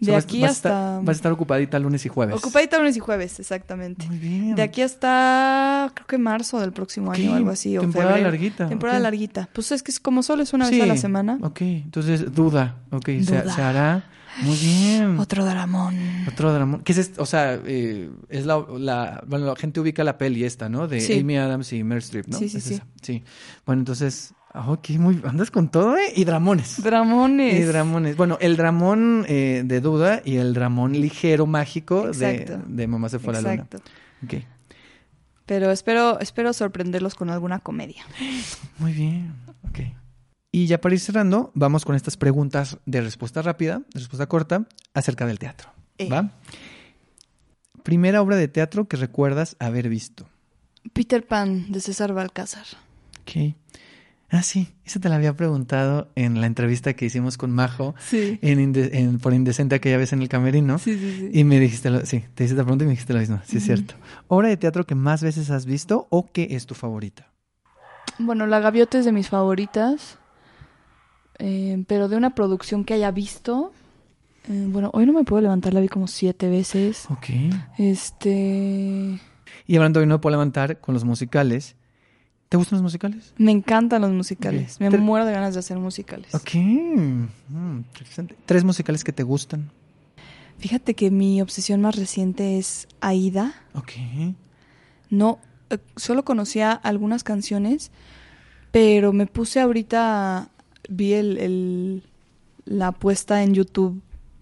O 0.02 0.06
De 0.06 0.12
vas- 0.14 0.24
aquí 0.24 0.42
vas 0.42 0.50
a 0.50 0.52
hasta... 0.52 0.70
estar- 0.70 1.00
vas 1.06 1.10
a 1.10 1.18
estar 1.18 1.32
ocupadita 1.32 1.78
lunes 1.80 2.06
y 2.06 2.10
jueves. 2.10 2.36
Ocupadita 2.36 2.78
lunes 2.80 2.98
y 2.98 3.00
jueves, 3.00 3.40
exactamente. 3.40 4.08
Muy 4.08 4.18
bien. 4.18 4.56
De 4.56 4.62
aquí 4.64 4.82
hasta, 4.82 5.92
creo 5.94 6.08
que 6.08 6.18
marzo 6.18 6.60
del 6.60 6.72
próximo 6.74 7.12
año 7.12 7.34
algo 7.36 7.52
así. 7.52 7.78
temporada 7.78 8.18
larguita, 8.18 8.68
Temporada 8.68 9.00
larguita. 9.00 9.50
Pues 9.54 9.72
es 9.72 9.84
que 9.84 9.92
es 9.92 10.00
como 10.00 10.24
solo 10.24 10.42
es 10.44 10.54
una 10.54 10.70
vez 10.70 10.82
a 10.82 10.86
la 10.86 10.98
semana. 10.98 11.38
Ok, 11.42 11.62
entonces 11.62 12.34
duda. 12.34 12.78
Ok, 12.92 13.10
Duda. 13.10 13.54
Se, 13.54 13.62
hará. 13.62 14.06
Muy 14.44 14.56
bien. 14.56 15.20
Otro 15.20 15.44
dramón. 15.46 15.96
Otro 16.28 16.54
drama. 16.54 16.80
¿Qué 16.86 16.94
es 16.94 16.98
esto? 17.00 17.22
O 17.22 17.26
sea, 17.26 17.60
eh, 17.66 18.10
es 18.30 18.46
la, 18.46 18.64
la. 18.78 19.22
Bueno, 19.28 19.46
la 19.46 19.56
gente 19.58 19.80
ubica 19.82 20.04
la 20.06 20.18
peli 20.18 20.46
esta, 20.46 20.70
¿no? 20.70 20.88
De 20.88 21.02
Sí. 21.02 21.20
Amy 21.20 21.38
Adams 21.38 21.74
y 21.74 21.84
Meryl 21.84 22.02
Streep, 22.02 22.28
¿no? 22.28 22.38
Sí, 22.38 22.48
sí, 22.48 22.58
Es 22.58 22.64
sí. 22.64 22.74
esa. 22.76 22.86
Sí. 23.02 23.24
Bueno, 23.66 23.82
entonces. 23.82 24.34
Ah, 24.54 24.72
Ok, 24.72 24.90
muy. 24.92 25.22
Andas 25.24 25.52
con 25.52 25.70
todo, 25.70 25.98
¿eh? 25.98 26.14
Y 26.16 26.24
dramones. 26.24 26.82
Dramones. 26.82 27.60
Y 27.60 27.64
dramones. 27.64 28.16
Bueno, 28.16 28.38
el 28.42 28.58
dramón 28.58 29.26
eh, 29.28 29.64
de 29.66 29.82
duda 29.82 30.22
y 30.24 30.38
el 30.38 30.54
dramón 30.54 30.94
ligero 30.94 31.46
mágico 31.46 32.12
de, 32.12 32.36
Exacto. 32.36 32.64
de 32.68 32.88
Mamá 32.88 33.10
se 33.10 33.20
fue 33.20 33.34
a 33.38 33.42
la 33.42 33.42
luna. 33.42 33.54
Exacto. 33.64 33.78
Ok. 34.24 34.34
Pero 35.46 35.72
espero, 35.72 36.20
espero 36.20 36.54
sorprenderlos 36.54 37.16
con 37.16 37.30
alguna 37.30 37.60
comedia. 37.60 38.06
Muy 38.78 38.94
bien. 38.94 39.34
Ok. 39.68 39.80
Y 40.52 40.68
ya 40.68 40.82
para 40.82 40.96
ir 40.96 41.00
cerrando, 41.00 41.52
vamos 41.56 41.86
con 41.86 41.96
estas 41.96 42.18
preguntas 42.18 42.78
de 42.86 43.02
respuesta 43.02 43.42
rápida, 43.42 43.80
de 43.94 44.00
respuesta 44.00 44.28
corta, 44.28 44.66
acerca 44.94 45.26
del 45.26 45.40
teatro. 45.40 45.70
Eh. 45.98 46.10
¿Va? 46.10 46.32
Primera 47.84 48.22
obra 48.22 48.36
de 48.36 48.48
teatro 48.48 48.88
que 48.88 48.98
recuerdas 48.98 49.56
haber 49.60 49.90
visto. 49.90 50.28
Peter 50.94 51.26
Pan 51.26 51.72
de 51.72 51.80
César 51.80 52.14
Balcázar. 52.14 52.66
Ok. 53.22 53.56
Ah, 54.34 54.44
sí, 54.44 54.70
esa 54.86 55.00
te 55.02 55.10
la 55.10 55.16
había 55.18 55.36
preguntado 55.36 56.10
en 56.16 56.40
la 56.40 56.48
entrevista 56.48 56.94
que 56.94 57.06
hicimos 57.06 57.38
con 57.38 57.52
Majo 57.52 57.96
Sí. 58.00 58.40
en, 58.42 58.60
Inde- 58.74 58.90
en- 58.94 59.20
por 59.20 59.34
Indecente 59.34 59.76
aquella 59.76 59.98
vez 59.98 60.14
en 60.14 60.22
el 60.22 60.30
camerino. 60.30 60.80
Sí, 60.80 60.98
sí, 60.98 61.16
sí. 61.20 61.30
Y 61.38 61.44
me 61.44 61.60
dijiste, 61.60 61.90
lo- 61.90 62.06
sí, 62.06 62.24
te 62.34 62.46
hice 62.46 62.54
la 62.56 62.64
pregunta 62.64 62.86
y 62.86 62.88
me 62.88 62.92
dijiste 62.92 63.12
lo 63.14 63.20
mismo. 63.20 63.42
Sí, 63.46 63.58
es 63.58 63.66
cierto. 63.66 63.96
¿Obra 64.30 64.48
de 64.48 64.56
teatro 64.56 64.86
que 64.86 64.96
más 64.96 65.22
veces 65.22 65.50
has 65.52 65.66
visto 65.66 66.08
o 66.10 66.32
que 66.32 66.48
es 66.52 66.66
tu 66.66 66.76
favorita? 66.76 67.28
Bueno, 68.20 68.48
La 68.48 68.62
Gaviota 68.62 68.98
es 69.00 69.06
de 69.06 69.12
mis 69.12 69.28
favoritas. 69.30 70.18
eh, 71.40 71.84
pero 71.88 72.08
de 72.08 72.16
una 72.18 72.36
producción 72.36 72.86
que 72.86 72.94
haya 72.94 73.12
visto. 73.12 73.74
eh, 74.50 74.66
bueno, 74.70 74.92
hoy 74.94 75.06
no 75.06 75.14
me 75.14 75.24
puedo 75.24 75.42
levantar, 75.42 75.74
la 75.74 75.82
vi 75.82 75.88
como 75.88 76.08
siete 76.08 76.50
veces. 76.50 77.06
Ok. 77.10 77.28
Este. 77.78 79.20
Y 79.68 79.76
hablando 79.76 80.00
hoy 80.00 80.06
no 80.06 80.16
me 80.16 80.20
puedo 80.20 80.32
levantar 80.32 80.80
con 80.80 80.94
los 80.94 81.04
musicales. 81.04 81.76
¿Te 82.52 82.58
gustan 82.58 82.80
los 82.80 82.84
musicales? 82.84 83.34
Me 83.38 83.54
encantan 83.54 84.02
los 84.02 84.12
musicales. 84.12 84.78
Me 84.82 84.90
Tre- 84.90 85.00
muero 85.00 85.26
de 85.26 85.32
ganas 85.32 85.54
de 85.54 85.62
hacer 85.62 85.80
musicales. 85.80 86.36
Ok. 86.36 86.54
Mm, 86.56 87.24
interesante. 87.78 88.36
¿Tres 88.46 88.66
musicales 88.66 89.06
que 89.06 89.14
te 89.14 89.24
gustan? 89.24 89.72
Fíjate 90.60 90.94
que 90.94 91.12
mi 91.12 91.42
obsesión 91.42 91.80
más 91.80 91.96
reciente 91.96 92.58
es 92.58 92.90
Aida. 93.00 93.54
Ok. 93.74 93.92
No, 95.10 95.40
eh, 95.70 95.78
solo 95.96 96.26
conocía 96.26 96.74
algunas 96.74 97.24
canciones, 97.24 97.90
pero 98.74 99.14
me 99.14 99.28
puse 99.28 99.62
ahorita, 99.62 100.50
vi 100.90 101.14
el, 101.14 101.38
el- 101.38 102.04
la 102.66 102.92
puesta 102.92 103.44
en 103.44 103.54
YouTube 103.54 104.02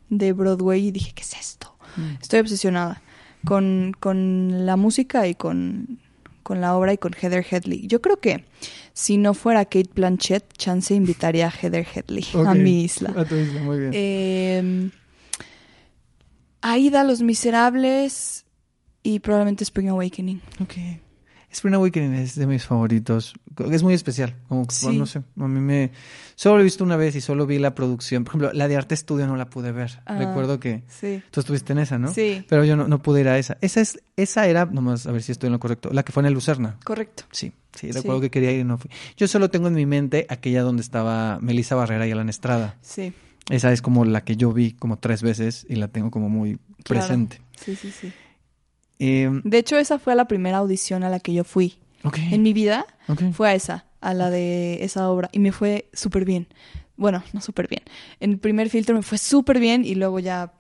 de 0.09 0.33
Broadway 0.33 0.87
y 0.87 0.91
dije, 0.91 1.11
¿qué 1.13 1.21
es 1.21 1.33
esto? 1.39 1.75
Estoy 2.19 2.39
obsesionada 2.39 3.03
con, 3.45 3.95
con 3.99 4.65
la 4.65 4.77
música 4.77 5.27
y 5.27 5.35
con, 5.35 5.99
con 6.49 6.61
la 6.61 6.75
obra 6.75 6.93
y 6.93 6.97
con 6.97 7.13
Heather 7.13 7.45
Headley. 7.47 7.85
Yo 7.85 8.01
creo 8.01 8.19
que 8.19 8.43
si 8.93 9.17
no 9.17 9.35
fuera 9.35 9.65
Kate 9.65 9.91
Blanchett, 9.93 10.51
chance 10.57 10.95
invitaría 10.95 11.45
a 11.45 11.51
Heather 11.51 11.85
Headley 11.93 12.25
a 12.43 12.55
mi 12.55 12.85
isla. 12.85 13.13
A 13.15 13.23
tu 13.23 13.35
isla, 13.35 13.61
muy 13.61 13.77
bien. 13.77 13.91
Eh, 13.93 14.89
Aida, 16.63 17.03
Los 17.03 17.21
Miserables 17.21 18.47
y 19.03 19.19
probablemente 19.19 19.63
Spring 19.63 19.89
Awakening. 19.89 20.41
ok. 20.59 20.73
Spring 21.51 21.73
Awakening 21.73 22.13
es 22.13 22.35
de 22.35 22.45
mis 22.47 22.63
favoritos. 22.65 23.33
Es 23.71 23.81
muy 23.83 23.93
especial. 23.93 24.35
Como, 24.47 24.65
Sí. 24.69 24.97
no 24.97 25.05
sé, 25.05 25.19
a 25.19 25.47
mí 25.47 25.59
me... 25.59 25.91
Solo 26.35 26.55
lo 26.55 26.61
he 26.61 26.63
visto 26.63 26.83
una 26.83 26.95
vez 26.95 27.15
y 27.15 27.21
solo 27.21 27.45
vi 27.47 27.57
la 27.59 27.73
producción. 27.75 28.23
Por 28.23 28.31
ejemplo, 28.31 28.53
la 28.53 28.67
de 28.67 28.77
Arte 28.77 28.93
Estudio 28.93 29.25
no 29.27 29.35
la 29.35 29.49
pude 29.49 29.71
ver. 29.71 29.99
Ah. 30.05 30.17
Recuerdo 30.17 30.59
que 30.59 30.83
Sí. 30.87 31.21
tú 31.31 31.39
estuviste 31.41 31.73
en 31.73 31.79
esa, 31.79 31.97
¿no? 31.97 32.13
Sí. 32.13 32.45
Pero 32.47 32.63
yo 32.63 32.75
no, 32.75 32.87
no 32.87 33.01
pude 33.01 33.21
ir 33.21 33.27
a 33.29 33.37
esa. 33.37 33.57
Esa, 33.61 33.81
es, 33.81 33.99
esa 34.15 34.47
era, 34.47 34.65
nomás 34.65 35.05
a 35.07 35.11
ver 35.11 35.21
si 35.23 35.31
estoy 35.31 35.47
en 35.47 35.53
lo 35.53 35.59
correcto, 35.59 35.89
la 35.91 36.03
que 36.03 36.11
fue 36.11 36.21
en 36.21 36.27
el 36.27 36.33
Lucerna. 36.33 36.77
Correcto. 36.85 37.23
Sí, 37.31 37.51
sí, 37.73 37.91
recuerdo 37.91 38.19
Sí. 38.19 38.25
que 38.27 38.31
quería 38.31 38.51
ir 38.51 38.59
y 38.61 38.63
no 38.63 38.77
fui. 38.77 38.89
Yo 39.17 39.27
solo 39.27 39.49
tengo 39.49 39.67
en 39.67 39.73
mi 39.73 39.85
mente 39.85 40.27
aquella 40.29 40.61
donde 40.61 40.81
estaba 40.83 41.39
Melissa 41.41 41.75
Barrera 41.75 42.07
y 42.07 42.11
Alan 42.11 42.29
Estrada. 42.29 42.77
Sí. 42.81 43.11
Esa 43.49 43.73
es 43.73 43.81
como 43.81 44.05
la 44.05 44.23
que 44.23 44.37
yo 44.37 44.53
vi 44.53 44.73
como 44.73 44.99
tres 44.99 45.23
veces 45.23 45.65
y 45.67 45.75
la 45.75 45.87
tengo 45.87 46.11
como 46.11 46.29
muy 46.29 46.57
Claro. 46.83 47.01
presente. 47.07 47.41
Sí, 47.59 47.75
sí, 47.75 47.91
sí. 47.91 48.13
Eh, 48.99 49.29
De 49.43 49.57
hecho, 49.57 49.77
esa 49.77 49.97
fue 49.99 50.15
la 50.15 50.25
primera 50.27 50.57
audición 50.57 51.03
a 51.03 51.09
la 51.09 51.19
que 51.19 51.33
yo 51.33 51.43
fui. 51.43 51.79
En 52.31 52.43
mi 52.43 52.53
vida 52.53 52.85
fue 53.33 53.49
a 53.49 53.55
esa, 53.55 53.85
a 54.01 54.13
la 54.13 54.29
de 54.29 54.83
esa 54.83 55.09
obra. 55.09 55.29
Y 55.31 55.39
me 55.39 55.51
fue 55.51 55.89
súper 55.93 56.25
bien. 56.25 56.47
Bueno, 56.95 57.23
no 57.33 57.41
súper 57.41 57.67
bien. 57.67 57.83
En 58.19 58.31
el 58.31 58.37
primer 58.39 58.69
filtro 58.69 58.95
me 58.95 59.01
fue 59.01 59.17
súper 59.17 59.59
bien 59.59 59.83
y 59.85 59.95
luego 59.95 60.19
ya 60.19 60.53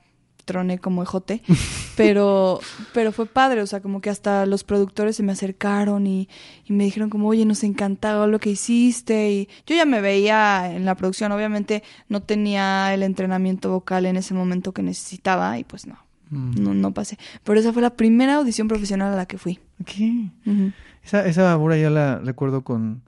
troné 0.45 0.79
como 0.79 1.03
ejote. 1.03 1.41
Pero, 1.95 2.61
pero 2.93 3.11
fue 3.11 3.25
padre, 3.25 3.61
o 3.61 3.67
sea, 3.67 3.81
como 3.81 3.99
que 3.99 4.09
hasta 4.09 4.45
los 4.45 4.63
productores 4.63 5.17
se 5.17 5.21
me 5.21 5.33
acercaron 5.33 6.07
y, 6.07 6.29
y 6.63 6.71
me 6.71 6.85
dijeron 6.85 7.09
como, 7.09 7.27
oye, 7.27 7.43
nos 7.43 7.61
encantaba 7.65 8.25
lo 8.25 8.39
que 8.39 8.51
hiciste. 8.51 9.31
Y 9.31 9.49
yo 9.67 9.75
ya 9.75 9.83
me 9.83 9.99
veía 9.99 10.73
en 10.73 10.85
la 10.85 10.95
producción, 10.95 11.33
obviamente 11.33 11.83
no 12.07 12.21
tenía 12.23 12.93
el 12.93 13.03
entrenamiento 13.03 13.69
vocal 13.69 14.05
en 14.05 14.15
ese 14.15 14.33
momento 14.33 14.71
que 14.71 14.81
necesitaba 14.81 15.59
y 15.59 15.65
pues 15.65 15.87
no, 15.87 15.97
Mm. 16.29 16.61
no, 16.63 16.73
no 16.73 16.93
pasé. 16.93 17.17
Pero 17.43 17.59
esa 17.59 17.73
fue 17.73 17.81
la 17.81 17.95
primera 17.95 18.35
audición 18.35 18.67
profesional 18.67 19.13
a 19.13 19.17
la 19.17 19.25
que 19.25 19.37
fui. 19.37 19.59
Ujú. 19.79 20.71
Esa, 21.03 21.25
esa 21.25 21.57
obra 21.57 21.77
yo 21.77 21.89
la 21.89 22.19
recuerdo 22.19 22.63
con, 22.63 23.01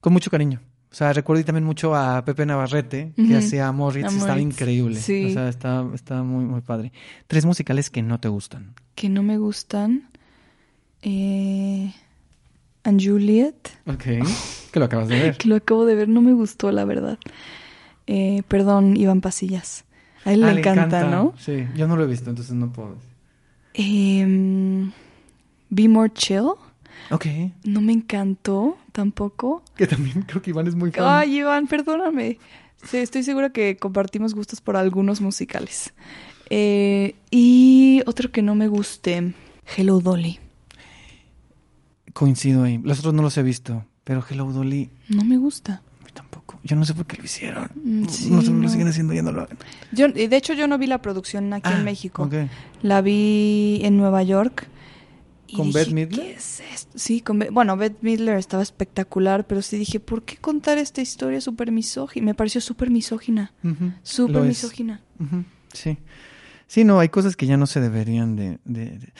con 0.00 0.12
mucho 0.12 0.30
cariño. 0.30 0.60
O 0.90 0.94
sea, 0.96 1.12
recuerdo 1.12 1.40
y 1.42 1.44
también 1.44 1.64
mucho 1.64 1.94
a 1.94 2.24
Pepe 2.24 2.46
Navarrete, 2.46 3.12
que 3.16 3.36
hacía 3.36 3.70
Moritz, 3.72 4.12
estaba 4.14 4.40
increíble. 4.40 4.98
sí. 4.98 5.26
O 5.26 5.30
sea, 5.32 5.48
estaba, 5.48 5.94
estaba 5.94 6.22
muy, 6.22 6.44
muy 6.44 6.62
padre. 6.62 6.92
Tres 7.26 7.44
musicales 7.44 7.90
que 7.90 8.02
no 8.02 8.18
te 8.18 8.28
gustan. 8.28 8.74
que 8.94 9.08
no 9.10 9.22
me 9.22 9.36
gustan. 9.36 10.08
Eh, 11.02 11.92
and 12.84 13.02
Juliet, 13.04 13.68
Ok. 13.86 14.04
Que 14.72 14.78
lo 14.78 14.86
acabas 14.86 15.08
de 15.08 15.18
ver. 15.20 15.36
que 15.38 15.48
lo 15.48 15.56
acabo 15.56 15.84
de 15.84 15.94
ver, 15.94 16.08
no 16.08 16.20
me 16.22 16.32
gustó, 16.32 16.72
la 16.72 16.84
verdad. 16.84 17.18
Eh, 18.06 18.42
perdón, 18.48 18.96
Iván 18.96 19.20
Pasillas. 19.20 19.84
A 20.26 20.32
él 20.34 20.44
Ah, 20.44 20.52
le 20.52 20.60
encanta, 20.60 21.08
¿no? 21.08 21.32
Sí, 21.38 21.66
yo 21.74 21.88
no 21.88 21.96
lo 21.96 22.04
he 22.04 22.06
visto, 22.06 22.28
entonces 22.28 22.54
no 22.54 22.70
puedo 22.72 22.90
decir. 22.96 23.10
Eh, 23.74 24.90
Be 25.70 25.88
More 25.88 26.12
Chill, 26.12 26.50
Ok. 27.10 27.26
no 27.64 27.80
me 27.80 27.92
encantó 27.92 28.76
tampoco. 28.92 29.62
Que 29.76 29.86
también 29.86 30.22
creo 30.22 30.42
que 30.42 30.50
Iván 30.50 30.66
es 30.66 30.74
muy 30.74 30.90
fan. 30.90 31.04
Ay, 31.06 31.38
Iván, 31.38 31.66
perdóname. 31.66 32.38
Sí, 32.84 32.98
estoy 32.98 33.22
segura 33.22 33.50
que 33.50 33.76
compartimos 33.78 34.34
gustos 34.34 34.60
por 34.60 34.76
algunos 34.76 35.20
musicales. 35.20 35.94
Eh, 36.50 37.14
y 37.30 38.02
otro 38.06 38.30
que 38.30 38.42
no 38.42 38.54
me 38.54 38.68
guste, 38.68 39.32
Hello 39.76 40.00
Dolly. 40.00 40.38
Coincido 42.12 42.64
ahí. 42.64 42.78
Los 42.82 42.98
otros 43.00 43.14
no 43.14 43.22
los 43.22 43.36
he 43.36 43.42
visto, 43.42 43.84
pero 44.04 44.24
Hello 44.28 44.50
Dolly 44.52 44.90
No 45.08 45.24
me 45.24 45.36
gusta. 45.36 45.82
Yo 46.66 46.76
no 46.76 46.84
sé 46.84 46.94
por 46.94 47.06
qué 47.06 47.16
lo 47.16 47.24
hicieron. 47.24 47.70
Mm, 47.74 48.02
no 48.02 48.08
sí, 48.10 48.24
sé 48.24 48.30
por 48.30 48.40
qué 48.44 48.50
no. 48.50 48.62
lo 48.62 48.68
siguen 48.68 48.88
haciendo, 48.88 49.14
ya 49.14 49.22
no 49.22 49.32
lo 49.32 49.42
hagan. 49.42 49.56
Yo, 49.92 50.08
de 50.08 50.36
hecho, 50.36 50.52
yo 50.52 50.66
no 50.66 50.76
vi 50.78 50.86
la 50.86 51.00
producción 51.00 51.52
aquí 51.52 51.70
Ah, 51.72 51.78
en 51.78 51.84
México. 51.84 52.24
ok. 52.24 52.34
La 52.82 53.00
vi 53.02 53.80
en 53.82 53.96
Nueva 53.96 54.22
York. 54.22 54.68
y 55.48 55.56
¿Con 55.56 55.66
dije, 55.68 55.78
Bette 55.78 55.92
Midler? 55.94 56.20
¿Qué 56.26 56.32
es 56.32 56.60
esto? 56.74 56.98
Sí, 56.98 57.20
con 57.20 57.38
Bette- 57.38 57.52
bueno, 57.52 57.76
Bette 57.76 57.98
Midler 58.02 58.36
estaba 58.36 58.62
espectacular, 58.64 59.46
pero 59.46 59.62
sí 59.62 59.78
dije, 59.78 60.00
¿por 60.00 60.24
qué 60.24 60.36
contar 60.38 60.76
esta 60.78 61.00
historia 61.00 61.40
súper 61.40 61.70
misógina? 61.70 62.26
Me 62.26 62.34
pareció 62.34 62.60
súper 62.60 62.90
misógina. 62.90 63.52
Ujú. 63.62 63.92
Súper 64.02 64.42
misógina. 64.42 65.00
Sí. 65.72 65.98
Sí, 66.66 66.82
no, 66.82 66.98
hay 66.98 67.10
cosas 67.10 67.36
que 67.36 67.46
ya 67.46 67.56
no 67.56 67.66
se 67.68 67.80
deberían 67.80 68.34
de, 68.34 68.58
de- 68.64 69.12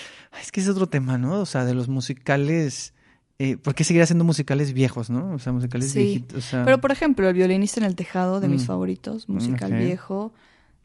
Es 0.42 0.50
que 0.50 0.60
es 0.60 0.68
otro 0.68 0.88
tema, 0.88 1.16
¿no? 1.16 1.40
O 1.40 1.46
sea, 1.46 1.64
de 1.64 1.74
los 1.74 1.86
musicales... 1.88 2.92
Eh, 3.38 3.56
¿Por 3.58 3.74
qué 3.74 3.84
seguir 3.84 4.02
haciendo 4.02 4.24
musicales 4.24 4.72
viejos, 4.72 5.10
no? 5.10 5.34
O 5.34 5.38
sea, 5.38 5.52
musicales 5.52 5.90
Sí. 5.90 5.98
viejitos. 5.98 6.38
o 6.38 6.40
sea, 6.48 6.64
Pero, 6.64 6.80
por 6.80 6.90
ejemplo, 6.90 7.28
El 7.28 7.34
violinista 7.34 7.80
en 7.80 7.86
el 7.86 7.94
tejado, 7.94 8.40
de 8.40 8.48
mis 8.48 8.62
Mm. 8.62 8.66
favoritos, 8.66 9.28
musical 9.28 9.72
ok. 9.72 9.78
viejo. 9.78 10.32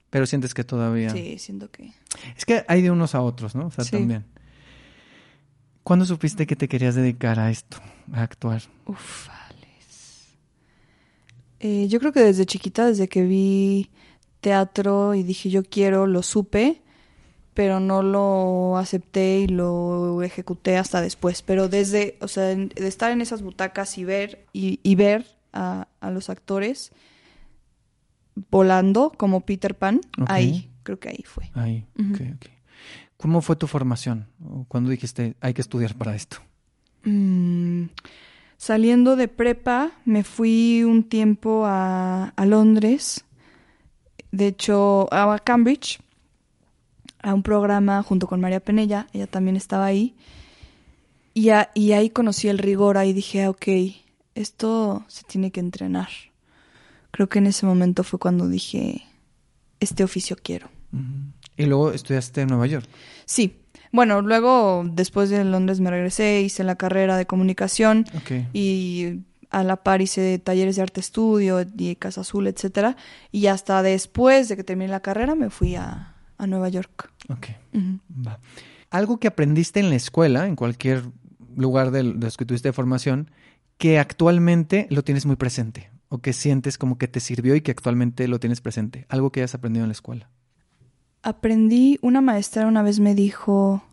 pero 0.10 0.26
sientes 0.26 0.54
que 0.54 0.66
todavía... 0.66 1.10
Sí, 1.12 1.38
siento 1.40 1.72
que... 1.72 1.94
Es 2.36 2.44
que 2.46 2.66
hay 2.68 2.82
de 2.82 2.92
unos 2.92 3.16
a 3.16 3.22
otros, 3.22 3.56
¿no? 3.56 3.68
O 3.68 3.72
sea, 3.72 3.86
Sí. 3.86 3.92
también. 3.92 4.26
¿Cuándo 5.84 6.04
supiste 6.04 6.46
que 6.46 6.58
te 6.58 6.68
querías 6.68 6.96
dedicar 6.96 7.40
a 7.40 7.50
esto, 7.50 7.78
a 8.12 8.22
actuar? 8.22 8.62
Ufales. 8.86 10.36
Eh, 11.62 11.88
yo 11.88 12.00
creo 12.00 12.12
que 12.12 12.20
desde 12.20 12.46
chiquita, 12.46 12.86
desde 12.88 13.08
que 13.08 13.24
vi 13.24 13.90
teatro 14.42 15.14
y 15.16 15.24
dije 15.24 15.50
yo 15.50 15.64
quiero, 15.64 16.08
lo 16.08 16.24
supe, 16.24 16.82
pero 17.54 17.80
no 17.80 18.02
lo 18.02 18.78
acepté 18.78 19.40
y 19.40 19.48
lo 19.48 20.22
ejecuté 20.24 20.78
hasta 20.78 21.02
después. 21.02 21.42
Pero 21.42 21.68
desde, 21.68 22.18
o 22.22 22.28
sea, 22.28 22.44
de 22.44 22.70
estar 22.88 23.12
en 23.12 23.22
esas 23.22 23.42
butacas 23.42 23.98
y 23.98 24.06
ver, 24.06 24.46
y, 24.54 24.80
y 24.84 24.96
ver 24.96 25.26
a, 25.54 25.88
a 26.00 26.12
los 26.12 26.30
actores 26.30 26.92
volando 28.50 29.12
como 29.18 29.42
Peter 29.42 29.76
Pan, 29.76 30.02
ahí, 30.28 30.70
creo 30.84 31.00
que 31.00 31.10
ahí 31.10 31.24
fue. 31.26 31.52
Ahí, 31.54 31.86
Ujú. 32.00 32.14
ok, 32.14 32.22
ok. 32.36 32.46
¿Cómo 33.18 33.42
fue 33.42 33.56
tu 33.56 33.68
formación? 33.68 34.28
¿O 34.44 34.66
¿Cuándo 34.68 34.90
dijiste, 34.90 35.36
hay 35.42 35.54
que 35.54 35.62
estudiar 35.62 35.96
para 35.96 36.16
esto? 36.16 36.38
Mm, 37.04 37.86
saliendo 38.58 39.16
de 39.16 39.28
prepa, 39.28 39.92
me 40.06 40.24
fui 40.24 40.84
un 40.84 41.04
tiempo 41.04 41.66
a, 41.66 42.30
a 42.30 42.46
Londres, 42.46 43.26
de 44.32 44.48
hecho 44.48 45.08
a 45.14 45.38
Cambridge, 45.40 46.00
a 47.24 47.34
un 47.34 47.44
programa 47.44 48.02
junto 48.04 48.28
con 48.28 48.40
María 48.42 48.60
Penella, 48.60 49.08
ella 49.14 49.28
también 49.28 49.56
estaba 49.56 49.86
ahí, 49.86 50.16
y, 51.34 51.50
a- 51.50 51.70
y 51.74 51.94
ahí 51.94 52.10
conocí 52.10 52.48
el 52.50 52.58
rigor, 52.58 52.98
ahí 52.98 53.14
dije, 53.14 53.44
"Ah, 53.44 53.50
ok, 53.50 53.68
esto 54.36 55.04
se 55.08 55.24
tiene 55.24 55.52
que 55.52 55.60
entrenar. 55.60 56.10
Creo 57.12 57.28
que 57.30 57.40
en 57.40 57.48
ese 57.48 57.66
momento 57.66 58.04
fue 58.04 58.20
cuando 58.20 58.48
dije, 58.48 59.04
este 59.80 60.04
oficio 60.04 60.38
quiero. 60.42 60.70
Y 61.58 61.66
luego 61.66 61.92
estudiaste 61.92 62.42
en 62.42 62.48
Nueva 62.50 62.68
York. 62.68 62.86
Sí, 63.26 63.56
bueno, 63.92 64.22
luego 64.22 64.84
después 64.86 65.30
de 65.30 65.44
Londres 65.44 65.80
me 65.80 65.90
regresé, 65.90 66.42
hice 66.42 66.64
la 66.64 66.76
carrera 66.76 67.18
de 67.18 67.26
comunicación 67.26 68.06
y 68.54 69.20
a 69.50 69.64
la 69.64 69.78
par 69.84 70.02
hice 70.02 70.40
talleres 70.40 70.78
de 70.78 70.82
arte 70.82 71.02
estudio 71.02 71.66
y 71.78 71.96
Casa 71.98 72.22
Azul, 72.22 72.48
etcétera, 72.48 72.96
y 73.34 73.48
hasta 73.48 73.84
después 73.84 74.48
de 74.48 74.56
que 74.56 74.64
terminé 74.64 74.90
la 74.90 75.02
carrera 75.02 75.36
me 75.36 75.50
fui 75.50 75.76
a, 75.76 76.11
a 76.42 76.48
Nueva 76.48 76.70
York. 76.70 77.12
Ok. 77.30 77.48
Va. 78.28 78.40
Algo 78.90 79.20
que 79.20 79.28
aprendiste 79.28 79.80
en 79.80 79.90
la 79.90 79.96
escuela, 79.96 80.48
en 80.48 80.56
cualquier 80.56 81.04
lugar 81.56 81.92
de 81.92 82.04
los 82.04 82.36
que 82.38 82.46
tuviste 82.46 82.74
formación, 82.74 83.30
que 83.78 84.00
actualmente 84.00 84.88
lo 84.90 85.04
tienes 85.04 85.26
muy 85.26 85.36
presente 85.36 85.90
o 86.10 86.18
que 86.20 86.34
sientes 86.34 86.78
como 86.78 86.98
que 86.98 87.08
te 87.08 87.20
sirvió 87.20 87.56
y 87.56 87.62
que 87.62 87.72
actualmente 87.72 88.28
lo 88.28 88.40
tienes 88.40 88.60
presente. 88.62 89.06
Algo 89.10 89.32
que 89.32 89.40
hayas 89.42 89.56
aprendido 89.56 89.84
en 89.86 89.90
la 89.90 89.94
escuela. 89.94 90.30
Aprendí, 91.24 92.00
una 92.02 92.20
maestra 92.22 92.66
una 92.68 92.82
vez 92.84 93.00
me 93.00 93.16
dijo, 93.16 93.84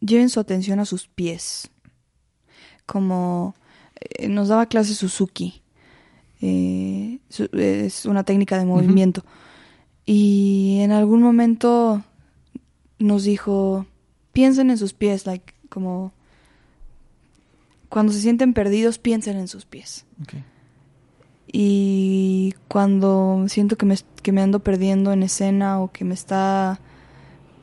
lleven 0.00 0.28
su 0.28 0.38
atención 0.40 0.78
a 0.78 0.84
sus 0.84 1.08
pies, 1.08 1.70
como 2.86 3.54
eh, 4.00 4.28
nos 4.28 4.48
daba 4.48 4.66
clase 4.66 4.94
Suzuki, 4.94 5.62
eh, 6.40 7.18
su- 7.28 7.48
es 7.54 8.04
una 8.04 8.24
técnica 8.24 8.58
de 8.58 8.66
movimiento, 8.66 9.24
y 10.06 10.78
en 10.80 10.92
algún 10.92 11.22
momento 11.22 12.02
nos 12.98 13.24
dijo, 13.24 13.86
piensen 14.32 14.70
en 14.70 14.78
sus 14.78 14.92
pies, 14.92 15.26
like, 15.26 15.54
como 15.68 16.12
cuando 17.88 18.12
se 18.12 18.20
sienten 18.20 18.54
perdidos, 18.54 18.98
piensen 18.98 19.36
en 19.36 19.48
sus 19.48 19.64
pies. 19.64 20.04
Y 21.46 22.54
cuando 22.66 23.44
siento 23.48 23.76
que 23.76 23.86
me, 23.86 23.96
que 24.22 24.32
me 24.32 24.42
ando 24.42 24.60
perdiendo 24.60 25.12
en 25.12 25.22
escena 25.22 25.80
o 25.80 25.92
que 25.92 26.04
me 26.04 26.14
está... 26.14 26.80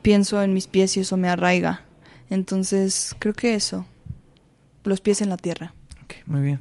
pienso 0.00 0.42
en 0.42 0.54
mis 0.54 0.66
pies 0.66 0.96
y 0.96 1.00
eso 1.00 1.16
me 1.18 1.28
arraiga. 1.28 1.84
Entonces, 2.30 3.14
creo 3.18 3.34
que 3.34 3.54
eso. 3.54 3.84
Los 4.84 5.02
pies 5.02 5.20
en 5.20 5.28
la 5.28 5.36
tierra. 5.36 5.74
Ok, 6.02 6.14
muy 6.26 6.40
bien. 6.40 6.60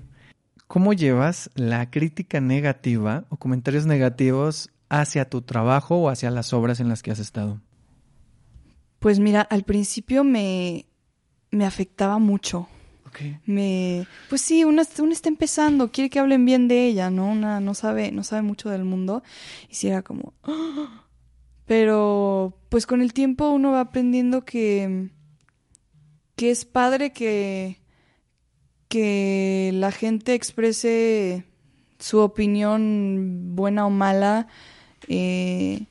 ¿Cómo 0.68 0.91
llevas 0.91 1.49
la 1.56 1.90
crítica 1.90 2.41
negativa 2.41 3.24
o 3.30 3.38
comentarios 3.38 3.86
negativos 3.86 4.70
hacia 4.91 5.30
tu 5.30 5.41
trabajo 5.41 5.95
o 5.95 6.09
hacia 6.09 6.30
las 6.31 6.53
obras 6.53 6.80
en 6.81 6.89
las 6.89 7.01
que 7.01 7.11
has 7.11 7.19
estado? 7.19 7.61
Pues 8.99 9.19
mira, 9.19 9.41
al 9.41 9.63
principio 9.63 10.23
me, 10.23 10.85
me 11.49 11.65
afectaba 11.65 12.19
mucho. 12.19 12.68
Ok. 13.07 13.19
Me, 13.45 14.05
pues 14.30 14.41
sí, 14.41 14.63
una, 14.63 14.84
una 14.99 15.13
está 15.13 15.30
empezando, 15.30 15.91
quiere 15.91 16.09
que 16.09 16.19
hablen 16.19 16.45
bien 16.45 16.68
de 16.68 16.88
ella, 16.88 17.09
¿no? 17.09 17.31
Una 17.31 17.61
no 17.61 17.73
sabe, 17.73 18.11
no 18.11 18.23
sabe 18.23 18.41
mucho 18.41 18.69
del 18.69 18.84
mundo. 18.84 19.23
Y 19.69 19.76
sí 19.76 19.88
era 19.88 20.01
como. 20.01 20.34
Pero, 21.65 22.57
pues 22.68 22.85
con 22.85 23.01
el 23.01 23.13
tiempo 23.13 23.49
uno 23.49 23.72
va 23.72 23.80
aprendiendo 23.80 24.43
que. 24.43 25.09
que 26.35 26.51
es 26.51 26.65
padre 26.65 27.13
que. 27.13 27.81
que 28.89 29.72
la 29.73 29.91
gente 29.91 30.34
exprese 30.34 31.45
su 31.97 32.19
opinión 32.19 33.55
buena 33.55 33.85
o 33.85 33.89
mala, 33.89 34.47
eh, 35.11 35.88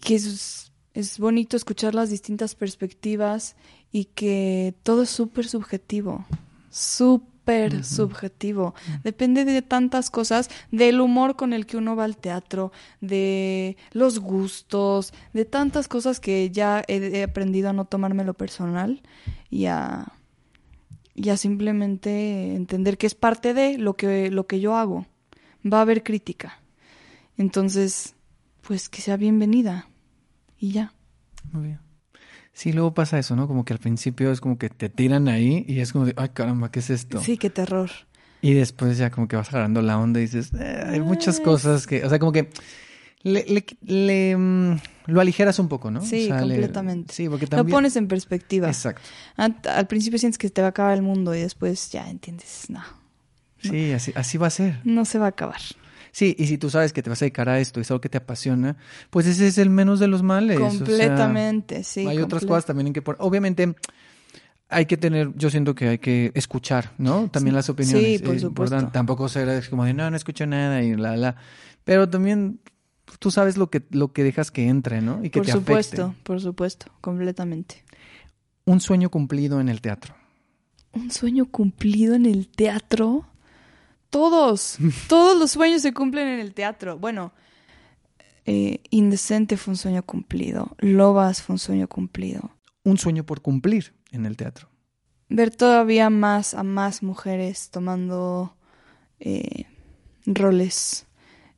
que 0.00 0.14
es, 0.14 0.72
es 0.94 1.18
bonito 1.18 1.54
escuchar 1.54 1.94
las 1.94 2.08
distintas 2.08 2.54
perspectivas 2.54 3.56
y 3.92 4.06
que 4.06 4.74
todo 4.82 5.02
es 5.02 5.10
súper 5.10 5.46
subjetivo, 5.46 6.24
súper 6.70 7.84
subjetivo. 7.84 8.74
Depende 9.04 9.44
de 9.44 9.60
tantas 9.60 10.08
cosas, 10.08 10.48
del 10.70 11.02
humor 11.02 11.36
con 11.36 11.52
el 11.52 11.66
que 11.66 11.76
uno 11.76 11.94
va 11.94 12.04
al 12.04 12.16
teatro, 12.16 12.72
de 13.02 13.76
los 13.92 14.18
gustos, 14.18 15.12
de 15.34 15.44
tantas 15.44 15.86
cosas 15.86 16.18
que 16.18 16.50
ya 16.50 16.82
he, 16.88 17.18
he 17.18 17.22
aprendido 17.24 17.68
a 17.68 17.74
no 17.74 17.84
tomármelo 17.84 18.32
personal 18.32 19.02
y 19.50 19.66
a, 19.66 20.10
y 21.14 21.28
a 21.28 21.36
simplemente 21.36 22.54
entender 22.54 22.96
que 22.96 23.06
es 23.06 23.14
parte 23.14 23.52
de 23.52 23.76
lo 23.76 23.94
que, 23.94 24.30
lo 24.30 24.46
que 24.46 24.60
yo 24.60 24.74
hago. 24.74 25.04
Va 25.70 25.78
a 25.78 25.82
haber 25.82 26.02
crítica. 26.02 26.62
Entonces, 27.36 28.14
pues 28.66 28.88
que 28.88 29.00
sea 29.02 29.16
bienvenida. 29.16 29.88
Y 30.58 30.72
ya. 30.72 30.92
Muy 31.52 31.64
bien. 31.64 31.80
Sí, 32.52 32.72
luego 32.72 32.92
pasa 32.94 33.18
eso, 33.18 33.34
¿no? 33.34 33.48
Como 33.48 33.64
que 33.64 33.72
al 33.72 33.78
principio 33.78 34.30
es 34.30 34.40
como 34.40 34.58
que 34.58 34.68
te 34.68 34.88
tiran 34.88 35.28
ahí 35.28 35.64
y 35.66 35.80
es 35.80 35.92
como 35.92 36.04
de, 36.04 36.14
ay 36.16 36.28
caramba, 36.30 36.70
¿qué 36.70 36.80
es 36.80 36.90
esto? 36.90 37.20
Sí, 37.20 37.38
qué 37.38 37.48
terror. 37.50 37.90
Y 38.42 38.52
después 38.54 38.98
ya 38.98 39.10
como 39.10 39.26
que 39.28 39.36
vas 39.36 39.48
agarrando 39.50 39.80
la 39.82 39.98
onda 39.98 40.18
y 40.20 40.24
dices, 40.24 40.50
"Eh, 40.58 40.84
hay 40.86 41.00
muchas 41.00 41.40
cosas 41.40 41.86
que, 41.86 42.04
o 42.04 42.08
sea, 42.08 42.18
como 42.18 42.32
que 42.32 42.50
le, 43.22 43.44
le- 43.46 43.64
le, 43.82 44.36
mm, 44.36 44.76
lo 45.06 45.20
aligeras 45.20 45.58
un 45.60 45.68
poco, 45.68 45.90
¿no? 45.90 46.00
Sí, 46.02 46.24
O 46.24 46.26
sea, 46.28 46.36
le- 46.42 46.54
completamente. 46.54 47.14
sí, 47.14 47.28
porque 47.28 47.46
Lo 47.46 47.50
también... 47.50 47.74
pones 47.74 47.96
en 47.96 48.08
perspectiva. 48.08 48.66
Exacto. 48.68 49.02
Al 49.36 49.86
principio 49.86 50.18
sientes 50.18 50.38
que 50.38 50.50
te 50.50 50.60
va 50.60 50.68
a 50.68 50.70
acabar 50.70 50.94
el 50.94 51.02
mundo 51.02 51.34
y 51.34 51.40
después 51.40 51.90
ya 51.90 52.10
entiendes, 52.10 52.66
no, 52.68 52.82
Sí, 53.60 53.92
así, 53.92 54.12
así 54.16 54.38
va 54.38 54.48
a 54.48 54.50
ser. 54.50 54.80
no 54.84 55.04
se 55.04 55.18
va 55.20 55.26
a 55.26 55.28
acabar. 55.30 55.60
Sí, 56.12 56.36
y 56.38 56.46
si 56.46 56.58
tú 56.58 56.68
sabes 56.70 56.92
que 56.92 57.02
te 57.02 57.08
vas 57.10 57.20
a 57.22 57.24
dedicar 57.24 57.48
a 57.48 57.58
esto 57.58 57.80
y 57.80 57.82
es 57.82 57.90
algo 57.90 58.00
que 58.02 58.08
te 58.10 58.18
apasiona, 58.18 58.76
pues 59.10 59.26
ese 59.26 59.46
es 59.48 59.56
el 59.58 59.70
menos 59.70 59.98
de 59.98 60.08
los 60.08 60.22
males. 60.22 60.58
o 60.58 60.60
sea, 60.60 60.78
Completamente, 60.78 61.82
sí. 61.84 62.06
hay 62.06 62.18
otras 62.18 62.44
cosas 62.44 62.66
también 62.66 62.88
en 62.88 62.92
que 62.92 63.00
poner. 63.02 63.20
Obviamente 63.22 63.74
hay 64.68 64.86
que 64.86 64.96
tener, 64.96 65.32
yo 65.36 65.50
siento 65.50 65.74
que 65.74 65.88
hay 65.88 65.98
que 65.98 66.30
escuchar, 66.34 66.92
¿no? 66.98 67.28
También 67.30 67.52
Sí. 67.54 67.56
las 67.56 67.68
opiniones. 67.70 68.18
Sí, 68.20 68.24
por 68.24 68.34
es 68.36 68.42
supuesto. 68.42 68.88
Tampoco 68.92 69.28
ser 69.28 69.68
como 69.70 69.84
de 69.84 69.94
no, 69.94 70.10
no 70.10 70.16
escucho 70.16 70.46
nada 70.46 70.82
y 70.82 70.94
la, 70.96 71.16
la. 71.16 71.36
Pero 71.84 72.08
también 72.08 72.60
tú 73.18 73.30
sabes 73.30 73.56
lo 73.56 73.70
que, 73.70 73.82
lo 73.90 74.12
que 74.12 74.22
dejas 74.24 74.50
que 74.50 74.68
entre, 74.68 75.00
¿no? 75.02 75.20
Y 75.24 75.30
que 75.30 75.40
Por 75.40 75.46
te 75.46 75.52
supuesto, 75.52 76.02
afecte. 76.04 76.22
por 76.24 76.40
supuesto, 76.40 76.86
completamente. 77.00 77.84
Un 78.64 78.80
sueño 78.80 79.10
cumplido 79.10 79.60
en 79.60 79.68
el 79.68 79.80
teatro. 79.80 80.14
Un 80.92 81.10
sueño 81.10 81.46
cumplido 81.46 82.14
en 82.14 82.26
el 82.26 82.48
teatro. 82.48 83.26
Todos, 84.12 84.76
todos 85.08 85.38
los 85.38 85.52
sueños 85.52 85.80
se 85.80 85.94
cumplen 85.94 86.28
en 86.28 86.38
el 86.38 86.52
teatro. 86.52 86.98
Bueno, 86.98 87.32
eh, 88.44 88.80
Indecente 88.90 89.56
fue 89.56 89.72
un 89.72 89.78
sueño 89.78 90.02
cumplido. 90.02 90.76
Lobas 90.78 91.40
fue 91.40 91.54
un 91.54 91.58
sueño 91.58 91.88
cumplido. 91.88 92.50
Un 92.84 92.98
sueño 92.98 93.24
por 93.24 93.40
cumplir 93.40 93.94
en 94.10 94.26
el 94.26 94.36
teatro. 94.36 94.68
Ver 95.30 95.50
todavía 95.50 96.10
más 96.10 96.52
a 96.52 96.62
más 96.62 97.02
mujeres 97.02 97.70
tomando 97.70 98.54
eh, 99.18 99.64
roles 100.26 101.06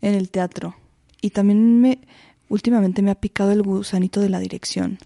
en 0.01 0.15
el 0.15 0.31
teatro. 0.31 0.77
Y 1.21 1.31
también 1.31 1.81
me, 1.81 2.03
últimamente 2.49 3.03
me 3.03 3.11
ha 3.11 3.17
picado 3.17 3.51
el 3.51 3.63
gusanito 3.63 4.21
de 4.21 4.29
la 4.29 4.39
dirección. 4.39 4.99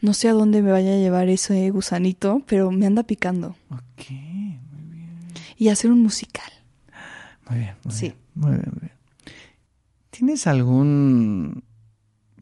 No 0.00 0.12
sé 0.12 0.28
a 0.28 0.32
dónde 0.32 0.60
me 0.60 0.72
vaya 0.72 0.94
a 0.94 0.96
llevar 0.96 1.28
ese 1.28 1.70
gusanito, 1.70 2.42
pero 2.46 2.72
me 2.72 2.86
anda 2.86 3.04
picando. 3.04 3.54
Ok, 3.70 4.06
Y 5.56 5.68
hacer 5.68 5.92
un 5.92 6.02
musical. 6.02 6.50
Muy 7.50 7.58
bien. 7.58 7.74
Muy 7.84 7.92
Sí. 7.94 8.06
bien, 8.06 8.16
muy 8.34 8.50
bien, 8.52 8.68
muy 8.72 8.80
bien. 8.80 8.92
¿Tienes 10.10 10.46
algún 10.46 11.62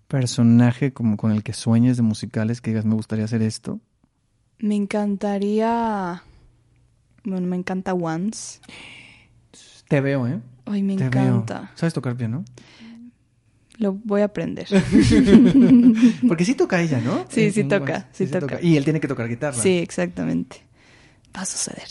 personaje 0.07 0.93
como 0.93 1.17
con 1.17 1.33
el 1.33 1.43
que 1.43 1.53
sueñes 1.53 1.97
de 1.97 2.03
musicales 2.03 2.61
que 2.61 2.71
digas 2.71 2.85
me 2.85 2.95
gustaría 2.95 3.25
hacer 3.25 3.43
esto? 3.43 3.81
Me 4.59 4.75
encantaría. 4.77 6.23
Bueno, 7.25 7.47
me 7.47 7.57
encanta 7.57 7.95
Once. 7.95 8.61
Te 9.89 10.01
veo, 10.01 10.27
¿eh? 10.27 10.41
Ay, 10.67 10.83
me 10.83 10.97
Te 10.97 11.05
encanta. 11.07 11.61
veo. 11.61 11.69
¿Sabes 11.75 11.95
tocar 11.95 12.17
piano? 12.17 12.45
Lo 13.79 13.93
voy 13.93 14.23
a 14.23 14.25
aprender. 14.25 14.67
Porque 16.29 16.45
sí 16.45 16.55
toca 16.55 16.81
ella, 16.81 17.01
¿no? 17.01 17.27
Sí, 17.29 17.53
sí 17.53 17.65
toca, 17.65 18.09
sí 18.13 18.27
toca. 18.27 18.61
Y 18.61 18.77
él 18.77 18.85
tiene 18.85 18.99
que 19.01 19.07
tocar 19.09 19.29
guitarra. 19.29 19.57
sí, 19.63 19.79
exactamente. 19.79 20.63
Va 21.37 21.43
a 21.43 21.47
suceder. 21.47 21.87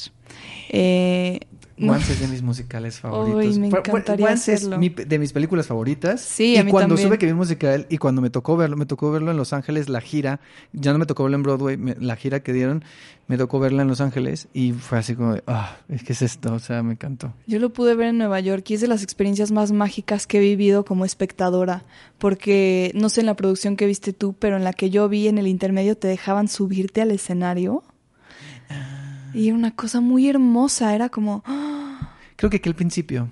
Eh, 0.70 1.40
no. 1.52 1.67
Once 1.80 2.12
es 2.14 2.20
de 2.20 2.28
mis 2.28 2.42
musicales 2.42 3.00
favoritos. 3.00 3.54
Ay, 3.54 3.60
me 3.60 3.68
encantaría 3.68 4.26
Once 4.28 4.52
es 4.54 4.68
mi- 4.68 4.90
de 4.90 5.20
mis 5.20 5.32
películas 5.34 5.68
favoritas. 5.68 6.22
Sí, 6.22 6.54
y 6.54 6.58
a 6.58 6.64
mí 6.64 6.72
cuando 6.72 6.96
también. 6.96 7.08
supe 7.08 7.18
que 7.20 7.26
vi 7.28 7.32
un 7.34 7.38
musical 7.38 7.86
y 7.90 7.98
cuando 8.00 8.22
me 8.22 8.30
tocó 8.30 8.58
verlo, 8.58 8.76
me 8.78 8.86
tocó 8.86 9.12
verlo 9.12 9.30
en 9.32 9.38
Los 9.38 9.54
Ángeles, 9.54 9.88
la 9.90 10.02
gira. 10.02 10.40
Ya 10.74 10.92
no 10.94 10.98
me 11.00 11.06
tocó 11.06 11.24
verlo 11.24 11.38
en 11.38 11.44
Broadway, 11.44 11.78
me- 11.78 11.96
la 12.00 12.16
gira 12.16 12.40
que 12.42 12.52
dieron, 12.54 12.84
me 13.28 13.38
tocó 13.38 13.60
verla 13.60 13.84
en 13.84 13.90
Los 13.90 14.02
Ángeles 14.02 14.48
y 14.54 14.72
fue 14.72 14.98
así 14.98 15.14
como 15.16 15.34
de, 15.36 15.44
ah, 15.48 15.78
es 15.90 16.02
que 16.04 16.14
es 16.14 16.22
esto, 16.22 16.54
o 16.54 16.60
sea, 16.60 16.82
me 16.82 16.94
encantó. 16.94 17.34
Yo 17.46 17.60
lo 17.60 17.72
pude 17.72 17.94
ver 17.94 18.08
en 18.08 18.18
Nueva 18.18 18.40
York 18.40 18.64
y 18.70 18.74
es 18.74 18.82
de 18.82 18.88
las 18.88 19.04
experiencias 19.04 19.52
más 19.52 19.72
mágicas 19.72 20.26
que 20.26 20.38
he 20.38 20.42
vivido 20.42 20.84
como 20.86 21.06
espectadora, 21.06 21.84
porque 22.18 22.92
no 22.96 23.10
sé 23.10 23.20
en 23.22 23.26
la 23.28 23.36
producción 23.36 23.76
que 23.76 23.86
viste 23.86 24.14
tú, 24.14 24.34
pero 24.38 24.58
en 24.58 24.64
la 24.64 24.74
que 24.74 24.90
yo 24.90 25.08
vi 25.10 25.28
en 25.28 25.38
el 25.38 25.48
intermedio 25.48 25.96
te 25.98 26.08
dejaban 26.08 26.48
subirte 26.48 27.02
al 27.02 27.12
escenario. 27.12 27.84
Y 29.34 29.48
era 29.48 29.58
una 29.58 29.76
cosa 29.76 30.02
muy 30.02 30.30
hermosa, 30.30 30.94
era 30.96 31.10
como... 31.10 31.44
¡ah! 31.46 32.16
Creo 32.36 32.50
que 32.50 32.58
aquí 32.58 32.70
al 32.70 32.76
principio. 32.76 33.30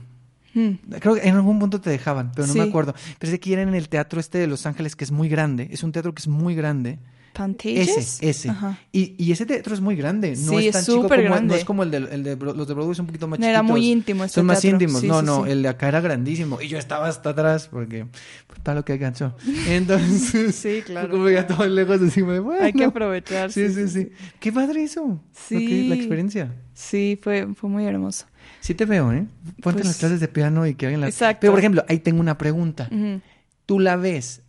Mm, 0.53 0.71
Creo 0.99 1.15
que 1.15 1.27
en 1.27 1.35
algún 1.35 1.59
punto 1.59 1.81
te 1.81 1.89
dejaban, 1.89 2.31
pero 2.33 2.47
no 2.47 2.53
me 2.53 2.61
acuerdo. 2.63 2.95
Pensé 3.19 3.39
que 3.39 3.53
era 3.53 3.61
en 3.61 3.75
el 3.75 3.89
teatro 3.89 4.19
este 4.19 4.37
de 4.37 4.47
Los 4.47 4.65
Ángeles, 4.65 4.95
que 4.95 5.03
es 5.03 5.11
muy 5.11 5.29
grande. 5.29 5.67
Es 5.71 5.83
un 5.83 5.91
teatro 5.91 6.13
que 6.13 6.21
es 6.21 6.27
muy 6.27 6.55
grande. 6.55 6.99
¿Pantages? 7.35 7.89
Ese, 7.97 8.29
ese. 8.29 8.49
Ajá. 8.49 8.79
Y, 8.91 9.13
y 9.23 9.31
ese 9.33 9.45
teatro 9.45 9.73
es 9.73 9.81
muy 9.81 9.95
grande. 9.95 10.31
No 10.37 10.57
Sí, 10.57 10.67
es 10.67 10.71
tan 10.73 10.79
es 10.81 10.85
chico 10.87 11.01
como, 11.03 11.15
no 11.17 11.21
grande. 11.23 11.55
es 11.57 11.65
como 11.65 11.83
el 11.83 11.91
de, 11.91 11.97
el 11.97 12.23
de 12.23 12.35
los 12.37 12.67
de 12.67 12.73
Broadway, 12.73 12.95
son 12.95 13.03
un 13.03 13.07
poquito 13.07 13.27
más 13.27 13.39
Era 13.39 13.59
chiquitos. 13.59 13.69
muy 13.71 13.91
íntimo 13.91 14.23
este 14.23 14.35
Son 14.35 14.45
más 14.45 14.63
íntimos. 14.63 15.01
Sí, 15.01 15.07
no, 15.07 15.19
sí, 15.19 15.25
no, 15.25 15.45
el 15.45 15.61
de 15.61 15.67
acá 15.67 15.89
era 15.89 15.99
grandísimo. 16.01 16.61
Y 16.61 16.67
yo 16.69 16.77
estaba 16.77 17.07
hasta 17.09 17.31
atrás 17.31 17.67
porque 17.67 18.05
pues, 18.47 18.59
para 18.61 18.75
lo 18.79 18.85
que 18.85 18.93
alcanzó. 18.93 19.35
Entonces, 19.67 20.55
Sí, 20.55 20.81
claro. 20.85 21.09
Como 21.09 21.29
ya 21.29 21.45
todo 21.45 21.67
lejos 21.67 21.99
encima 22.01 22.33
de 22.33 22.39
bueno. 22.39 22.63
Hay 22.63 22.73
que 22.73 22.85
aprovechar. 22.85 23.51
Sí, 23.51 23.67
sí, 23.73 23.87
sí. 23.89 24.09
Qué 24.39 24.51
padre 24.51 24.83
eso. 24.83 25.21
Sí. 25.33 25.87
La 25.89 25.95
experiencia. 25.95 26.55
Sí, 26.73 27.19
fue, 27.21 27.47
fue 27.53 27.69
muy 27.69 27.85
hermoso. 27.85 28.25
Sí 28.61 28.73
te 28.75 28.85
veo, 28.85 29.11
¿eh? 29.11 29.27
Ponte 29.61 29.79
Pues- 29.81 29.85
las 29.85 29.97
clases 29.97 30.19
de 30.19 30.27
piano 30.27 30.65
y 30.65 30.75
que 30.75 30.85
alguien 30.87 31.01
las... 31.01 31.09
Exacto. 31.09 31.39
Pero, 31.41 31.51
por 31.53 31.59
ejemplo, 31.59 31.83
ahí 31.89 31.99
tengo 31.99 32.19
una 32.21 32.37
pregunta. 32.37 32.89
¿Tú 33.65 33.79
la 33.79 33.95
ves 33.97 34.41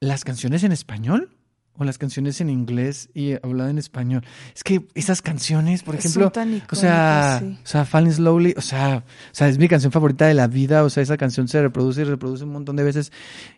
las 0.00 0.24
canciones 0.24 0.64
en 0.64 0.72
español 0.72 1.30
o 1.78 1.84
las 1.84 1.96
canciones 1.98 2.40
en 2.40 2.50
inglés 2.50 3.08
y 3.14 3.32
hablada 3.42 3.70
en 3.70 3.78
español? 3.78 4.24
Es 4.54 4.62
que 4.62 4.86
esas 4.94 5.22
canciones, 5.22 5.82
por 5.82 5.94
Son 5.94 5.98
ejemplo, 6.00 6.32
o 6.70 6.74
sea, 6.76 7.38
sí. 7.40 7.58
o 7.62 7.66
sea, 7.66 7.84
Falling 7.84 8.12
Slowly, 8.12 8.54
o 8.56 8.60
sea, 8.60 9.04
o 9.06 9.34
sea, 9.34 9.48
es 9.48 9.58
mi 9.58 9.68
canción 9.68 9.90
favorita 9.92 10.26
de 10.26 10.34
la 10.34 10.46
vida, 10.48 10.84
o 10.84 10.90
sea, 10.90 11.02
esa 11.02 11.16
canción 11.16 11.48
se 11.48 11.62
reproduce 11.62 12.02
y 12.02 12.04
reproduce 12.04 12.44
un 12.44 12.52
montón 12.52 12.76
de 12.76 12.82
veces 12.84 13.10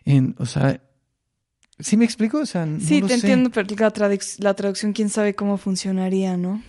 en, 0.05 0.35
o 0.39 0.45
sea, 0.45 0.79
¿sí 1.79 1.97
me 1.97 2.05
explico? 2.05 2.39
O 2.39 2.45
sea, 2.45 2.65
no 2.65 2.79
Sí, 2.79 3.01
lo 3.01 3.07
te 3.07 3.13
sé. 3.17 3.19
entiendo, 3.27 3.49
pero 3.51 3.67
la, 3.77 3.91
traduc- 3.93 4.39
la 4.39 4.53
traducción, 4.53 4.93
quién 4.93 5.09
sabe 5.09 5.35
cómo 5.35 5.57
funcionaría, 5.57 6.37
¿no? 6.37 6.61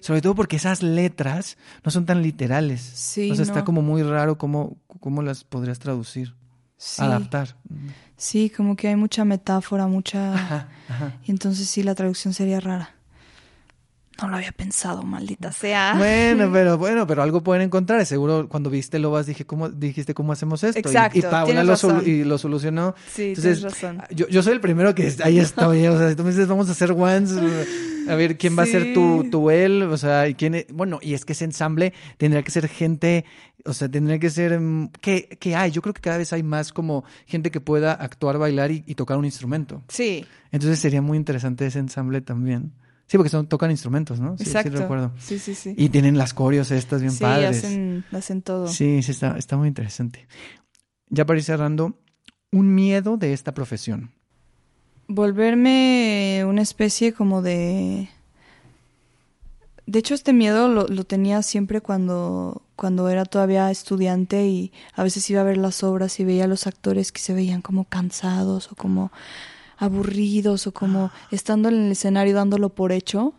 Sobre 0.00 0.22
todo 0.22 0.34
porque 0.34 0.56
esas 0.56 0.82
letras 0.82 1.58
no 1.84 1.90
son 1.90 2.06
tan 2.06 2.22
literales. 2.22 2.80
Sí, 2.80 3.30
o 3.30 3.34
sea, 3.34 3.42
está 3.44 3.64
como 3.64 3.82
muy 3.82 4.02
raro 4.02 4.38
cómo, 4.38 4.78
cómo 5.00 5.20
las 5.22 5.44
podrías 5.44 5.78
traducir, 5.78 6.34
Sí, 6.76 7.02
adaptar. 7.02 7.56
sí, 8.16 8.50
como 8.50 8.76
que 8.76 8.88
hay 8.88 8.96
mucha 8.96 9.24
metáfora, 9.24 9.86
mucha... 9.86 10.34
Ajá, 10.34 10.68
ajá. 10.88 11.12
Y 11.24 11.30
entonces 11.30 11.68
sí, 11.68 11.82
la 11.82 11.94
traducción 11.94 12.34
sería 12.34 12.60
rara. 12.60 12.90
No 14.22 14.28
lo 14.28 14.36
había 14.36 14.52
pensado, 14.52 15.02
maldita 15.02 15.50
sea. 15.50 15.94
Bueno, 15.96 16.48
pero 16.52 16.78
bueno, 16.78 17.06
pero 17.06 17.22
algo 17.22 17.42
pueden 17.42 17.62
encontrar. 17.62 18.04
Seguro 18.06 18.48
cuando 18.48 18.70
viste 18.70 18.98
Lobas 19.00 19.26
dije 19.26 19.44
cómo 19.44 19.68
dijiste 19.70 20.14
cómo 20.14 20.32
hacemos 20.32 20.62
esto. 20.62 20.78
Y- 20.78 20.82
Exacto, 20.82 21.18
y, 21.18 21.22
Paula 21.22 21.64
lo, 21.64 22.02
y 22.02 22.22
lo 22.24 22.38
solucionó. 22.38 22.94
Sí, 23.12 23.28
Entonces, 23.30 23.58
tienes 23.58 23.62
razón. 23.62 24.02
Yo, 24.10 24.28
yo 24.28 24.42
soy 24.42 24.52
el 24.52 24.60
primero 24.60 24.94
que 24.94 25.12
ahí 25.24 25.38
estoy. 25.40 25.86
O 25.88 25.98
sea, 25.98 26.10
si 26.10 26.16
tú 26.16 26.22
me 26.22 26.30
dices 26.30 26.46
vamos 26.46 26.68
a 26.68 26.72
hacer 26.72 26.92
ones, 26.92 27.32
a 28.06 28.14
ver 28.14 28.36
quién 28.38 28.58
va 28.58 28.62
a 28.62 28.66
ser 28.66 28.92
tu, 28.92 29.22
Sí. 29.24 29.30
tu 29.30 29.50
él, 29.50 29.82
o 29.82 29.96
sea, 29.96 30.28
y 30.28 30.34
quién 30.34 30.54
es- 30.54 30.66
bueno, 30.72 30.98
y 31.02 31.14
es 31.14 31.24
que 31.24 31.32
ese 31.32 31.44
ensamble 31.44 31.92
tendría 32.18 32.42
que 32.42 32.50
ser 32.50 32.68
gente, 32.68 33.24
o 33.64 33.72
sea, 33.72 33.88
tendría 33.88 34.18
que 34.18 34.30
ser 34.30 34.58
mm, 34.60 34.88
que, 35.00 35.28
que 35.40 35.54
hay. 35.56 35.70
Yo 35.70 35.82
creo 35.82 35.94
que 35.94 36.00
cada 36.00 36.18
vez 36.18 36.32
hay 36.32 36.42
más 36.42 36.72
como 36.72 37.04
gente 37.26 37.50
que 37.50 37.60
pueda 37.60 37.92
actuar, 37.92 38.38
bailar 38.38 38.70
y, 38.70 38.84
y 38.86 38.94
tocar 38.94 39.16
un 39.18 39.24
instrumento. 39.24 39.82
Sí, 39.88 40.24
Entonces 40.52 40.78
sería 40.78 41.02
muy 41.02 41.16
interesante 41.18 41.66
ese 41.66 41.78
ensamble 41.78 42.20
también. 42.20 42.72
Sí, 43.06 43.18
porque 43.18 43.28
son, 43.28 43.46
tocan 43.46 43.70
instrumentos, 43.70 44.18
¿no? 44.18 44.36
Sí, 44.38 44.44
exacto. 44.44 44.70
sí 44.72 44.76
recuerdo. 44.78 45.12
Sí, 45.18 45.38
sí, 45.38 45.54
sí. 45.54 45.74
Y 45.76 45.90
tienen 45.90 46.16
las 46.16 46.32
coreos 46.32 46.70
estas 46.70 47.02
bien 47.02 47.12
sí, 47.12 47.20
padres. 47.20 47.58
hacen, 47.58 48.04
hacen 48.12 48.40
todo. 48.40 48.66
Sí, 48.68 49.02
sí, 49.02 49.10
está, 49.10 49.36
está 49.36 49.56
muy 49.58 49.68
interesante. 49.68 50.26
Ya 51.10 51.26
para 51.26 51.38
ir 51.38 51.44
cerrando, 51.44 51.98
un 52.50 52.74
miedo 52.74 53.16
de 53.18 53.34
esta 53.34 53.52
profesión. 53.52 54.12
Volverme 55.06 56.44
una 56.46 56.62
especie 56.62 57.12
como 57.12 57.42
de... 57.42 58.08
De 59.86 59.98
hecho, 59.98 60.14
este 60.14 60.32
miedo 60.32 60.68
lo, 60.68 60.86
lo, 60.86 61.04
tenía 61.04 61.42
siempre 61.42 61.82
cuando, 61.82 62.62
cuando 62.74 63.10
era 63.10 63.26
todavía 63.26 63.70
estudiante 63.70 64.46
y 64.46 64.72
a 64.94 65.02
veces 65.02 65.28
iba 65.28 65.42
a 65.42 65.44
ver 65.44 65.58
las 65.58 65.82
obras 65.84 66.18
y 66.20 66.24
veía 66.24 66.44
a 66.44 66.48
los 66.48 66.66
actores 66.66 67.12
que 67.12 67.20
se 67.20 67.34
veían 67.34 67.60
como 67.60 67.84
cansados 67.84 68.72
o 68.72 68.76
como 68.76 69.12
aburridos 69.76 70.66
o 70.66 70.72
como 70.72 71.10
estando 71.30 71.68
en 71.68 71.86
el 71.86 71.92
escenario 71.92 72.34
dándolo 72.34 72.70
por 72.70 72.92
hecho. 72.92 73.34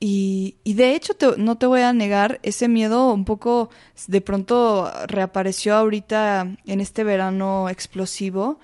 Y, 0.00 0.56
y 0.64 0.74
de 0.74 0.94
hecho, 0.94 1.14
te, 1.14 1.36
no 1.36 1.56
te 1.56 1.66
voy 1.66 1.80
a 1.80 1.92
negar, 1.92 2.40
ese 2.42 2.68
miedo 2.68 3.12
un 3.12 3.24
poco 3.24 3.70
de 4.06 4.20
pronto 4.20 4.90
reapareció 5.06 5.74
ahorita 5.76 6.56
en 6.66 6.80
este 6.80 7.04
verano 7.04 7.68
explosivo. 7.68 8.58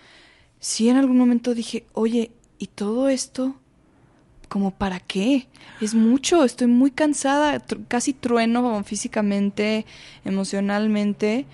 Sí, 0.60 0.90
en 0.90 0.98
algún 0.98 1.16
momento 1.16 1.54
dije, 1.54 1.86
oye, 1.94 2.32
¿y 2.58 2.66
todo 2.66 3.08
esto? 3.08 3.56
¿Como 4.50 4.72
para 4.72 5.00
qué? 5.00 5.48
Es 5.80 5.94
mucho, 5.94 6.44
estoy 6.44 6.66
muy 6.66 6.90
cansada, 6.90 7.64
casi 7.88 8.12
trueno 8.12 8.84
físicamente, 8.84 9.86
emocionalmente. 10.24 11.46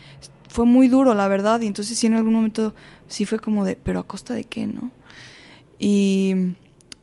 Fue 0.48 0.66
muy 0.66 0.88
duro, 0.88 1.14
la 1.14 1.28
verdad, 1.28 1.60
y 1.60 1.68
entonces 1.68 1.96
sí 1.96 2.08
en 2.08 2.14
algún 2.14 2.34
momento 2.34 2.74
sí 3.06 3.26
fue 3.26 3.38
como 3.38 3.64
de, 3.64 3.76
pero 3.76 4.00
a 4.00 4.06
costa 4.06 4.34
de 4.34 4.42
qué, 4.42 4.66
¿no? 4.66 4.90
Y 5.78 6.34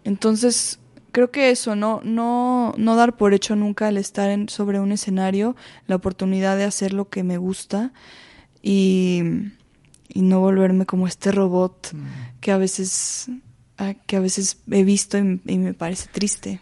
entonces 0.04 0.80
creo 1.14 1.32
que 1.32 1.52
eso, 1.52 1.78
no, 1.78 2.02
no, 2.04 2.74
no 2.78 2.96
dar 2.98 3.16
por 3.16 3.34
hecho 3.34 3.56
nunca 3.56 3.88
el 3.88 3.98
estar 3.98 4.30
en, 4.30 4.50
sobre 4.50 4.82
un 4.82 4.92
escenario, 4.92 5.56
la 5.88 5.96
oportunidad 5.96 6.58
de 6.58 6.66
hacer 6.66 6.92
lo 6.92 7.08
que 7.10 7.24
me 7.24 7.38
gusta 7.38 7.94
y, 8.62 9.22
y 10.14 10.22
no 10.22 10.40
volverme 10.40 10.86
como 10.86 11.08
este 11.08 11.32
robot 11.32 11.92
mm. 11.94 12.40
que 12.40 12.52
a 12.52 12.58
veces 12.58 13.30
que 14.06 14.16
a 14.16 14.20
veces 14.22 14.60
he 14.72 14.84
visto 14.84 15.18
y, 15.18 15.42
y, 15.46 15.58
me 15.58 15.74
parece 15.74 16.08
triste. 16.10 16.62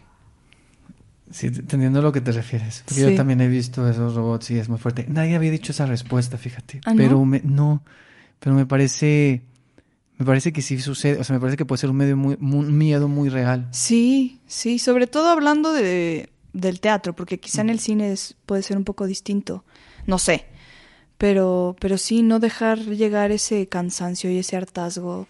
Sí, 1.30 1.46
entendiendo 1.46 2.02
lo 2.02 2.10
que 2.10 2.20
te 2.20 2.32
refieres. 2.32 2.82
Porque 2.84 3.02
sí. 3.02 3.10
yo 3.10 3.14
también 3.14 3.40
he 3.40 3.48
visto 3.48 3.88
esos 3.88 4.14
robots 4.16 4.50
y 4.50 4.58
es 4.58 4.68
muy 4.68 4.78
fuerte. 4.78 5.06
Nadie 5.08 5.36
había 5.36 5.52
dicho 5.52 5.70
esa 5.70 5.86
respuesta, 5.86 6.36
fíjate. 6.36 6.80
¿Ah, 6.84 6.94
no? 6.94 6.96
Pero 6.96 7.24
me, 7.24 7.40
no, 7.44 7.84
pero 8.40 8.56
me 8.56 8.66
parece 8.66 9.42
me 10.18 10.26
parece 10.26 10.52
que 10.52 10.62
sí 10.62 10.78
sucede, 10.80 11.18
o 11.18 11.24
sea, 11.24 11.34
me 11.34 11.40
parece 11.40 11.56
que 11.56 11.64
puede 11.64 11.80
ser 11.80 11.90
un 11.90 11.96
medio 11.96 12.16
muy, 12.16 12.36
muy 12.38 12.66
un 12.66 12.78
miedo 12.78 13.08
muy 13.08 13.28
real. 13.28 13.68
Sí, 13.72 14.40
sí, 14.46 14.78
sobre 14.78 15.06
todo 15.06 15.30
hablando 15.30 15.72
de, 15.72 16.30
del 16.52 16.80
teatro, 16.80 17.14
porque 17.14 17.40
quizá 17.40 17.62
en 17.62 17.70
el 17.70 17.80
cine 17.80 18.12
es, 18.12 18.36
puede 18.46 18.62
ser 18.62 18.76
un 18.76 18.84
poco 18.84 19.06
distinto, 19.06 19.64
no 20.06 20.18
sé, 20.18 20.46
pero, 21.22 21.76
pero 21.78 21.98
sí 21.98 22.24
no 22.24 22.40
dejar 22.40 22.80
llegar 22.80 23.30
ese 23.30 23.68
cansancio 23.68 24.28
y 24.28 24.38
ese 24.38 24.56
hartazgo 24.56 25.28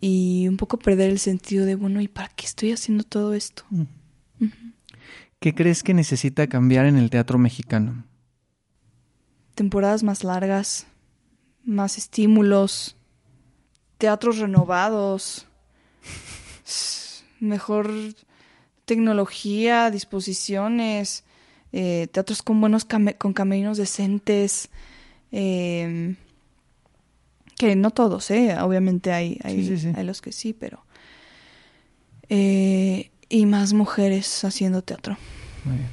y 0.00 0.48
un 0.48 0.56
poco 0.56 0.78
perder 0.78 1.10
el 1.10 1.18
sentido 1.18 1.66
de, 1.66 1.74
bueno, 1.74 2.00
¿y 2.00 2.08
para 2.08 2.28
qué 2.28 2.46
estoy 2.46 2.72
haciendo 2.72 3.04
todo 3.04 3.34
esto? 3.34 3.62
Mm. 3.68 3.80
Uh 3.82 4.44
-huh. 4.44 4.72
¿Qué 5.38 5.54
crees 5.54 5.82
que 5.82 5.92
necesita 5.92 6.46
cambiar 6.46 6.86
en 6.86 6.96
el 6.96 7.10
teatro 7.10 7.36
mexicano? 7.36 8.06
Temporadas 9.54 10.02
más 10.02 10.24
largas, 10.24 10.86
más 11.66 11.98
estímulos, 11.98 12.96
teatros 13.98 14.38
renovados, 14.38 15.46
mejor 17.40 17.90
tecnología, 18.86 19.90
disposiciones, 19.90 21.24
eh, 21.72 22.08
teatros 22.10 22.40
con 22.40 22.58
buenos 22.58 22.86
con 22.86 23.34
camerinos 23.34 23.76
decentes, 23.76 24.70
eh, 25.32 26.14
que 27.56 27.76
no 27.76 27.90
todos, 27.90 28.30
eh, 28.30 28.56
obviamente 28.60 29.12
hay, 29.12 29.38
hay, 29.42 29.64
sí, 29.64 29.76
sí, 29.76 29.78
sí. 29.78 29.92
hay 29.96 30.04
los 30.04 30.20
que 30.20 30.32
sí, 30.32 30.52
pero 30.52 30.84
eh, 32.28 33.10
y 33.28 33.46
más 33.46 33.72
mujeres 33.72 34.44
haciendo 34.44 34.82
teatro. 34.82 35.16
Muy 35.64 35.76
bien. 35.76 35.88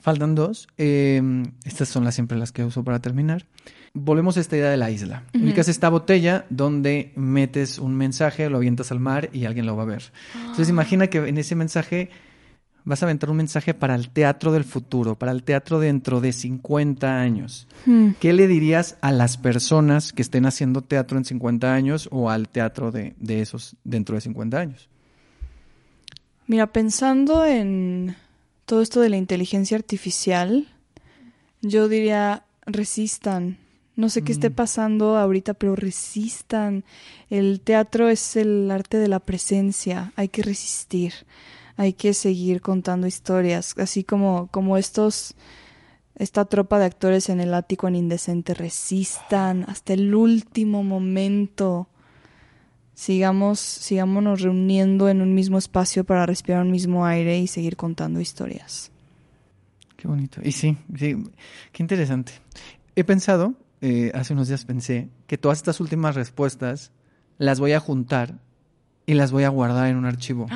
Faltan 0.00 0.36
dos. 0.36 0.68
Eh, 0.78 1.20
estas 1.64 1.88
son 1.88 2.04
las 2.04 2.14
siempre 2.14 2.38
las 2.38 2.52
que 2.52 2.64
uso 2.64 2.84
para 2.84 3.00
terminar 3.00 3.46
volvemos 3.96 4.36
a 4.36 4.40
esta 4.40 4.56
idea 4.56 4.70
de 4.70 4.76
la 4.76 4.90
isla. 4.90 5.24
Uh 5.32 5.38
-huh. 5.38 5.44
Ubicas 5.44 5.68
esta 5.68 5.88
botella 5.88 6.44
donde 6.50 7.12
metes 7.16 7.78
un 7.78 7.94
mensaje, 7.94 8.48
lo 8.50 8.58
avientas 8.58 8.92
al 8.92 9.00
mar 9.00 9.30
y 9.32 9.46
alguien 9.46 9.66
lo 9.66 9.76
va 9.76 9.84
a 9.84 9.86
ver. 9.86 10.12
Oh. 10.34 10.40
Entonces 10.40 10.68
imagina 10.68 11.06
que 11.08 11.18
en 11.18 11.38
ese 11.38 11.54
mensaje 11.54 12.10
vas 12.86 13.02
a 13.02 13.06
aventar 13.06 13.28
un 13.28 13.36
mensaje 13.36 13.74
para 13.74 13.94
el 13.94 14.08
teatro 14.08 14.52
del 14.52 14.64
futuro, 14.64 15.18
para 15.18 15.32
el 15.32 15.42
teatro 15.42 15.78
dentro 15.78 16.22
de 16.22 16.32
50 16.32 17.20
años. 17.20 17.68
Hmm. 17.84 18.12
¿Qué 18.18 18.32
le 18.32 18.46
dirías 18.46 18.96
a 19.02 19.12
las 19.12 19.36
personas 19.36 20.12
que 20.14 20.22
estén 20.22 20.46
haciendo 20.46 20.80
teatro 20.80 21.18
en 21.18 21.26
50 21.26 21.74
años 21.74 22.08
o 22.10 22.30
al 22.30 22.48
teatro 22.48 22.90
de, 22.92 23.14
de 23.18 23.42
esos 23.42 23.76
dentro 23.84 24.14
de 24.14 24.22
50 24.22 24.58
años? 24.58 24.88
Mira, 26.46 26.68
pensando 26.72 27.44
en 27.44 28.16
todo 28.64 28.80
esto 28.80 29.00
de 29.00 29.10
la 29.10 29.16
inteligencia 29.16 29.76
artificial, 29.76 30.68
yo 31.60 31.88
diría 31.88 32.44
resistan, 32.66 33.58
no 33.96 34.10
sé 34.10 34.22
qué 34.22 34.32
esté 34.32 34.50
pasando 34.50 35.16
ahorita, 35.16 35.54
pero 35.54 35.74
resistan. 35.74 36.84
El 37.30 37.62
teatro 37.62 38.10
es 38.10 38.36
el 38.36 38.70
arte 38.70 38.98
de 38.98 39.08
la 39.08 39.20
presencia. 39.20 40.12
Hay 40.16 40.28
que 40.28 40.42
resistir. 40.42 41.14
Hay 41.76 41.92
que 41.92 42.14
seguir 42.14 42.60
contando 42.60 43.06
historias. 43.06 43.74
Así 43.78 44.04
como, 44.04 44.48
como 44.48 44.76
estos, 44.76 45.34
esta 46.14 46.44
tropa 46.46 46.78
de 46.78 46.86
actores 46.86 47.28
en 47.28 47.40
el 47.40 47.54
ático 47.54 47.88
en 47.88 47.96
Indecente 47.96 48.54
resistan 48.54 49.64
hasta 49.68 49.92
el 49.92 50.14
último 50.14 50.82
momento. 50.82 51.88
Sigamos, 52.94 53.60
sigámonos 53.60 54.40
reuniendo 54.40 55.08
en 55.08 55.20
un 55.20 55.34
mismo 55.34 55.58
espacio 55.58 56.04
para 56.04 56.24
respirar 56.24 56.62
un 56.62 56.70
mismo 56.70 57.04
aire 57.04 57.38
y 57.38 57.46
seguir 57.46 57.76
contando 57.76 58.20
historias. 58.20 58.90
Qué 59.96 60.08
bonito. 60.08 60.40
Y 60.42 60.52
sí, 60.52 60.78
sí, 60.96 61.16
qué 61.72 61.82
interesante. 61.82 62.32
He 62.94 63.04
pensado 63.04 63.54
eh, 63.82 64.10
hace 64.14 64.32
unos 64.32 64.48
días 64.48 64.64
pensé 64.64 65.10
que 65.26 65.36
todas 65.36 65.58
estas 65.58 65.80
últimas 65.80 66.14
respuestas 66.14 66.92
las 67.38 67.60
voy 67.60 67.72
a 67.72 67.80
juntar 67.80 68.38
y 69.04 69.14
las 69.14 69.32
voy 69.32 69.44
a 69.44 69.48
guardar 69.48 69.88
en 69.88 69.96
un 69.96 70.06
archivo. 70.06 70.46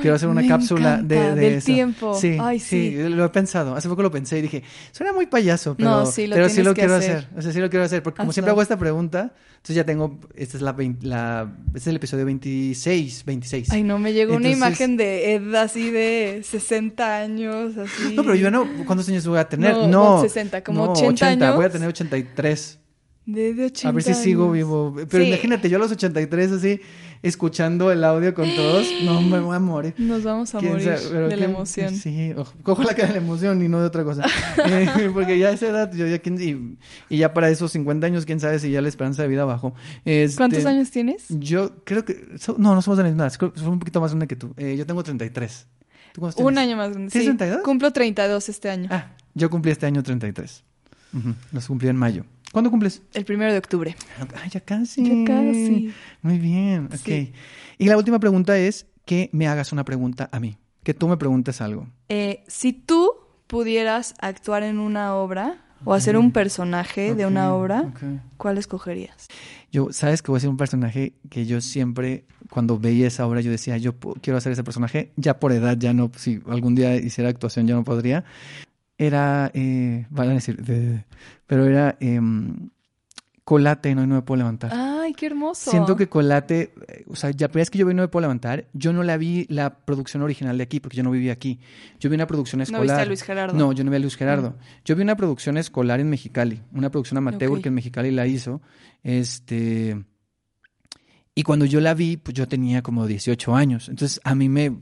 Quiero 0.00 0.16
hacer 0.16 0.28
una 0.28 0.46
cápsula 0.46 0.96
de, 1.02 1.16
de 1.16 1.34
del 1.34 1.52
eso. 1.54 1.66
tiempo. 1.66 2.14
Sí, 2.14 2.36
Ay, 2.40 2.58
sí, 2.58 2.90
sí. 2.96 3.08
lo 3.08 3.24
he 3.24 3.28
pensado. 3.28 3.74
Hace 3.76 3.88
poco 3.88 4.02
lo 4.02 4.10
pensé 4.10 4.38
y 4.38 4.42
dije, 4.42 4.62
suena 4.92 5.12
muy 5.12 5.26
payaso, 5.26 5.74
pero, 5.76 5.90
No, 5.90 6.06
sí, 6.06 6.26
lo 6.26 6.34
pero 6.36 6.48
sí 6.48 6.62
lo 6.62 6.74
quiero 6.74 6.94
hacer. 6.94 7.16
hacer. 7.18 7.28
O 7.38 7.42
sea, 7.42 7.52
sí 7.52 7.60
lo 7.60 7.70
quiero 7.70 7.84
hacer. 7.84 8.02
Porque 8.02 8.16
como 8.18 8.30
Hazlo. 8.30 8.32
siempre 8.34 8.50
hago 8.50 8.62
esta 8.62 8.78
pregunta, 8.78 9.32
entonces 9.56 9.76
ya 9.76 9.84
tengo, 9.84 10.18
este 10.34 10.56
es, 10.56 10.62
la, 10.62 10.72
20 10.72 11.06
la 11.06 11.52
este 11.68 11.78
es 11.78 11.86
el 11.88 11.96
episodio 11.96 12.24
26, 12.24 13.24
26. 13.24 13.70
Ay, 13.70 13.82
no, 13.82 13.98
me 13.98 14.12
llegó 14.12 14.34
una 14.36 14.48
Entonces- 14.48 14.56
imagen 14.58 14.96
de 14.96 15.34
Ed 15.34 15.54
así 15.54 15.90
de 15.90 16.42
60 16.44 17.16
años, 17.18 17.76
así. 17.76 18.14
No, 18.16 18.22
pero 18.22 18.34
yo 18.34 18.50
no, 18.50 18.66
¿cuántos 18.86 19.08
años 19.08 19.26
voy 19.26 19.38
a 19.38 19.48
tener? 19.48 19.72
No, 19.74 19.86
No, 19.86 20.16
no, 20.16 20.22
60, 20.22 20.64
como 20.64 20.86
no, 20.86 20.92
80 20.92 21.26
años. 21.28 21.56
Voy 21.56 21.66
a 21.66 21.70
tener 21.70 21.88
83. 21.88 22.78
De, 23.32 23.54
de 23.54 23.64
80 23.66 23.88
A 23.88 23.92
ver 23.92 24.02
si 24.02 24.14
sigo 24.14 24.50
vivo. 24.52 24.94
Pero 25.08 25.24
Sí. 25.24 25.28
imagínate, 25.30 25.68
yo 25.68 25.76
a 25.76 25.80
los 25.80 25.90
83 25.92 26.52
así, 26.52 26.80
escuchando 27.22 27.92
el 27.92 28.02
audio 28.04 28.32
con 28.34 28.48
todos, 28.56 28.86
no 29.04 29.20
me 29.20 29.40
voy 29.40 29.54
a 29.56 29.58
morir. 29.58 29.94
Nos 29.98 30.22
vamos 30.22 30.54
a 30.54 30.58
¿Quién 30.58 30.72
morir 30.72 30.88
de 30.88 31.36
la 31.36 31.44
emoción. 31.44 31.94
Sí, 31.94 32.32
ojo- 32.36 32.54
ojalá 32.64 32.94
que 32.94 33.02
de 33.06 33.12
la 33.12 33.18
emoción 33.18 33.62
y 33.62 33.68
no 33.68 33.80
de 33.80 33.86
otra 33.86 34.04
cosa. 34.04 34.24
Eh, 34.66 35.10
porque 35.12 35.38
ya 35.38 35.48
a 35.48 35.52
esa 35.52 35.68
edad, 35.68 35.92
yo 35.94 36.06
ya 36.06 36.18
quién- 36.18 36.40
y, 36.40 37.14
y 37.14 37.18
ya 37.18 37.32
para 37.34 37.50
esos 37.50 37.72
50 37.72 38.06
años, 38.06 38.24
quién 38.26 38.40
sabe 38.40 38.58
si 38.58 38.70
ya 38.70 38.80
la 38.80 38.88
esperanza 38.88 39.22
de 39.22 39.28
vida 39.28 39.44
bajó. 39.44 39.74
Este, 40.04 40.36
¿Cuántos 40.36 40.64
años 40.66 40.90
tienes? 40.90 41.26
Yo 41.28 41.76
creo 41.84 42.04
que... 42.04 42.28
so- 42.38 42.56
no, 42.58 42.74
no 42.74 42.82
somos 42.82 42.96
de 42.98 43.04
la 43.04 43.08
misma 43.10 43.24
edad, 43.26 43.34
soy 43.54 43.66
un 43.68 43.78
poquito 43.78 44.00
más 44.00 44.12
grande 44.12 44.26
que 44.26 44.36
tú. 44.36 44.52
Eh, 44.56 44.76
yo 44.78 44.86
tengo 44.86 45.02
33. 45.02 45.66
¿Tú 46.12 46.20
cuántos 46.22 46.44
Un 46.44 46.58
año 46.58 46.76
más 46.76 46.90
grande. 46.90 47.10
¿Tienes 47.10 47.30
sí. 47.30 47.36
32? 47.36 47.62
Cumplo 47.64 47.92
32 47.92 48.48
este 48.48 48.70
año. 48.70 48.88
Ah, 48.90 49.12
yo 49.34 49.48
cumplí 49.50 49.70
este 49.72 49.86
año 49.86 50.02
33. 50.02 50.64
Ujú, 51.12 51.34
Los 51.52 51.66
cumplí 51.66 51.88
en 51.88 51.96
mayo. 51.96 52.24
¿Cuándo 52.52 52.70
cumples? 52.70 53.02
El 53.14 53.24
primero 53.24 53.52
de 53.52 53.58
octubre. 53.58 53.94
Ah, 54.18 54.48
ya 54.50 54.60
casi. 54.60 55.04
Ya 55.04 55.24
casi. 55.24 55.92
Muy 56.22 56.38
bien, 56.38 56.86
ok. 56.86 56.98
Sí. 57.04 57.32
Y 57.78 57.86
la 57.86 57.96
última 57.96 58.18
pregunta 58.18 58.58
es 58.58 58.86
que 59.04 59.30
me 59.32 59.46
hagas 59.46 59.72
una 59.72 59.84
pregunta 59.84 60.28
a 60.32 60.40
mí. 60.40 60.56
Que 60.82 60.94
tú 60.94 61.08
me 61.08 61.16
preguntes 61.16 61.60
algo. 61.60 61.86
Eh, 62.08 62.42
si 62.48 62.72
tú 62.72 63.12
pudieras 63.46 64.14
actuar 64.20 64.62
en 64.62 64.78
una 64.78 65.14
obra 65.14 65.64
o 65.84 65.94
hacer 65.94 66.16
un 66.16 66.32
personaje 66.32 67.14
de 67.14 67.26
una 67.26 67.54
obra, 67.54 67.82
ok. 67.82 68.02
¿cuál 68.36 68.58
escogerías? 68.58 69.28
Yo, 69.72 69.92
sabes 69.92 70.20
que 70.22 70.30
voy 70.30 70.38
a 70.38 70.40
ser 70.40 70.50
un 70.50 70.56
personaje 70.56 71.14
que 71.30 71.46
yo 71.46 71.60
siempre, 71.60 72.24
cuando 72.50 72.78
veía 72.78 73.06
esa 73.06 73.26
obra, 73.26 73.40
yo 73.40 73.50
decía, 73.50 73.76
yo 73.76 73.94
quiero 74.20 74.36
hacer 74.36 74.52
ese 74.52 74.64
personaje. 74.64 75.12
Ya 75.16 75.38
por 75.38 75.52
edad, 75.52 75.76
ya 75.78 75.92
no, 75.92 76.10
si 76.16 76.40
algún 76.48 76.74
día 76.74 76.96
hiciera 76.96 77.30
actuación, 77.30 77.66
ya 77.66 77.74
no 77.74 77.84
podría. 77.84 78.24
Era, 79.02 79.50
eh, 79.54 80.06
van 80.10 80.28
a 80.28 80.34
decir, 80.34 80.62
de- 80.62 81.06
pero 81.46 81.64
era 81.64 81.96
em, 82.00 82.68
Colate, 83.44 83.94
no, 83.94 84.04
y 84.04 84.06
no 84.06 84.16
me 84.16 84.20
puedo 84.22 84.36
levantar. 84.36 84.70
Ay, 84.74 85.14
qué 85.14 85.24
hermoso. 85.26 85.70
Siento 85.70 85.96
que 85.96 86.06
Colate, 86.06 86.74
eh, 86.86 87.04
o 87.08 87.16
sea, 87.16 87.30
ya 87.30 87.48
primera 87.48 87.62
vez 87.62 87.70
que 87.70 87.78
yo 87.78 87.86
vi 87.86 87.94
No 87.94 88.02
me 88.02 88.08
puedo 88.08 88.20
levantar, 88.20 88.66
yo 88.74 88.92
no 88.92 89.02
la 89.02 89.16
vi 89.16 89.46
la 89.48 89.70
producción 89.86 90.22
original 90.22 90.58
de 90.58 90.64
aquí, 90.64 90.80
porque 90.80 90.98
yo 90.98 91.02
no 91.02 91.10
vivía 91.10 91.32
aquí. 91.32 91.58
Yo 91.98 92.10
vi 92.10 92.14
una 92.16 92.26
producción 92.26 92.58
¿No 92.58 92.64
escolar. 92.64 92.84
viste 92.84 93.00
a 93.00 93.04
Luis 93.06 93.22
Gerardo? 93.22 93.56
No, 93.58 93.72
yo 93.72 93.82
no 93.84 93.90
vi 93.90 93.96
a 93.96 94.00
Luis 94.00 94.16
Gerardo. 94.16 94.58
Yo 94.84 94.94
vi 94.94 95.02
una 95.02 95.16
producción 95.16 95.56
escolar 95.56 95.98
en 95.98 96.10
Mexicali, 96.10 96.60
una 96.72 96.90
producción 96.90 97.16
amateur 97.16 97.50
Ok. 97.52 97.62
que 97.62 97.68
en 97.68 97.74
Mexicali 97.74 98.10
la 98.10 98.26
hizo. 98.26 98.60
Este. 99.02 100.04
Y 101.34 101.42
cuando 101.42 101.64
yo 101.64 101.80
la 101.80 101.94
vi, 101.94 102.18
pues 102.18 102.34
yo 102.34 102.46
tenía 102.46 102.82
como 102.82 103.06
18 103.06 103.56
años. 103.56 103.88
Entonces 103.88 104.20
a 104.24 104.34
mí 104.34 104.48
me, 104.50 104.76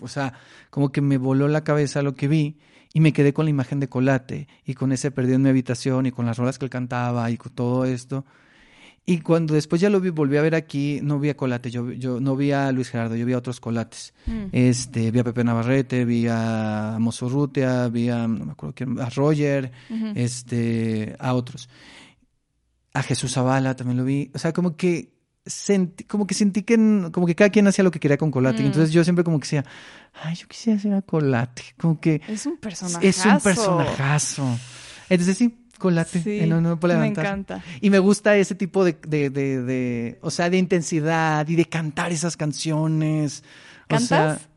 o 0.00 0.06
sea, 0.06 0.34
como 0.70 0.92
que 0.92 1.00
me 1.00 1.18
voló 1.18 1.48
la 1.48 1.64
cabeza 1.64 2.02
lo 2.02 2.14
que 2.14 2.28
vi 2.28 2.56
y 2.96 3.00
me 3.00 3.12
quedé 3.12 3.34
con 3.34 3.44
la 3.44 3.50
imagen 3.50 3.80
de 3.80 3.88
Colate 3.88 4.46
y 4.64 4.74
con 4.74 4.92
ese 4.92 5.10
perdido 5.10 5.34
en 5.34 5.42
mi 5.42 5.48
habitación 5.50 6.06
y 6.06 6.12
con 6.12 6.24
las 6.24 6.38
rolas 6.38 6.58
que 6.58 6.64
él 6.64 6.70
cantaba 6.70 7.28
y 7.30 7.36
con 7.36 7.52
todo 7.52 7.84
esto. 7.84 8.24
Y 9.04 9.18
cuando 9.18 9.52
después 9.52 9.82
ya 9.82 9.90
lo 9.90 10.00
vi, 10.00 10.10
volví 10.10 10.36
a 10.36 10.42
ver 10.42 10.54
aquí, 10.54 11.00
no 11.02 11.18
vi 11.18 11.28
a 11.28 11.36
Colate, 11.36 11.70
yo, 11.70 11.90
yo 11.90 12.20
no 12.20 12.36
vi 12.36 12.52
a 12.52 12.70
Luis 12.70 12.88
Gerardo, 12.88 13.16
yo 13.16 13.26
vi 13.26 13.32
a 13.32 13.38
otros 13.38 13.60
Colates. 13.60 14.14
Mm. 14.26 14.44
Este, 14.52 15.10
vi 15.10 15.18
a 15.18 15.24
Pepe 15.24 15.42
Navarrete, 15.42 16.04
vi 16.04 16.26
a 16.30 16.96
Mozorrutia, 17.00 17.88
vi 17.88 18.08
a, 18.08 18.28
no 18.28 18.46
me 18.46 18.52
acuerdo 18.52 18.74
quién, 18.74 18.98
a 19.00 19.10
Roger, 19.10 19.72
este, 20.14 21.16
a 21.18 21.34
otros. 21.34 21.68
A 22.94 23.02
Jesús 23.02 23.32
Zavala 23.32 23.74
también 23.74 23.98
lo 23.98 24.04
vi. 24.04 24.30
O 24.34 24.38
sea, 24.38 24.52
como 24.52 24.76
que 24.76 25.13
sentí, 25.46 26.04
como 26.04 26.26
que 26.26 26.34
sentí 26.34 26.62
que, 26.62 26.76
como 27.12 27.26
que 27.26 27.34
cada 27.34 27.50
quien 27.50 27.66
hacía 27.66 27.84
lo 27.84 27.90
que 27.90 28.00
quería 28.00 28.16
con 28.16 28.30
Colate. 28.30 28.62
Mm. 28.62 28.66
Entonces 28.66 28.92
yo 28.92 29.04
siempre 29.04 29.24
como 29.24 29.38
que 29.38 29.44
decía, 29.44 29.64
ay, 30.22 30.34
yo 30.36 30.46
quisiera 30.48 30.78
ser 30.78 30.94
a 30.94 31.02
Colate. 31.02 31.62
Como 31.78 32.00
que 32.00 32.20
Es 32.28 32.46
un 32.46 32.56
personaje. 32.56 33.06
es 33.08 33.24
un 33.24 33.40
personajazo. 33.40 34.46
Entonces 35.08 35.36
sí, 35.36 35.54
Colate. 35.78 36.22
Sí, 36.22 36.46
no, 36.46 36.60
no 36.60 36.70
me 36.70 36.76
puedo 36.76 36.94
me 36.94 37.00
levantar. 37.00 37.26
encanta. 37.26 37.64
Y 37.80 37.90
me 37.90 37.98
gusta 37.98 38.36
ese 38.36 38.54
tipo 38.54 38.84
de, 38.84 38.96
de, 39.06 39.28
de, 39.30 39.62
de- 39.62 40.18
o 40.22 40.30
sea, 40.30 40.48
de 40.48 40.56
intensidad 40.56 41.46
y 41.48 41.56
de 41.56 41.64
cantar 41.66 42.10
esas 42.12 42.36
canciones. 42.36 43.42
O 43.90 43.98
sea, 43.98 44.18
¿Cantas? 44.38 44.48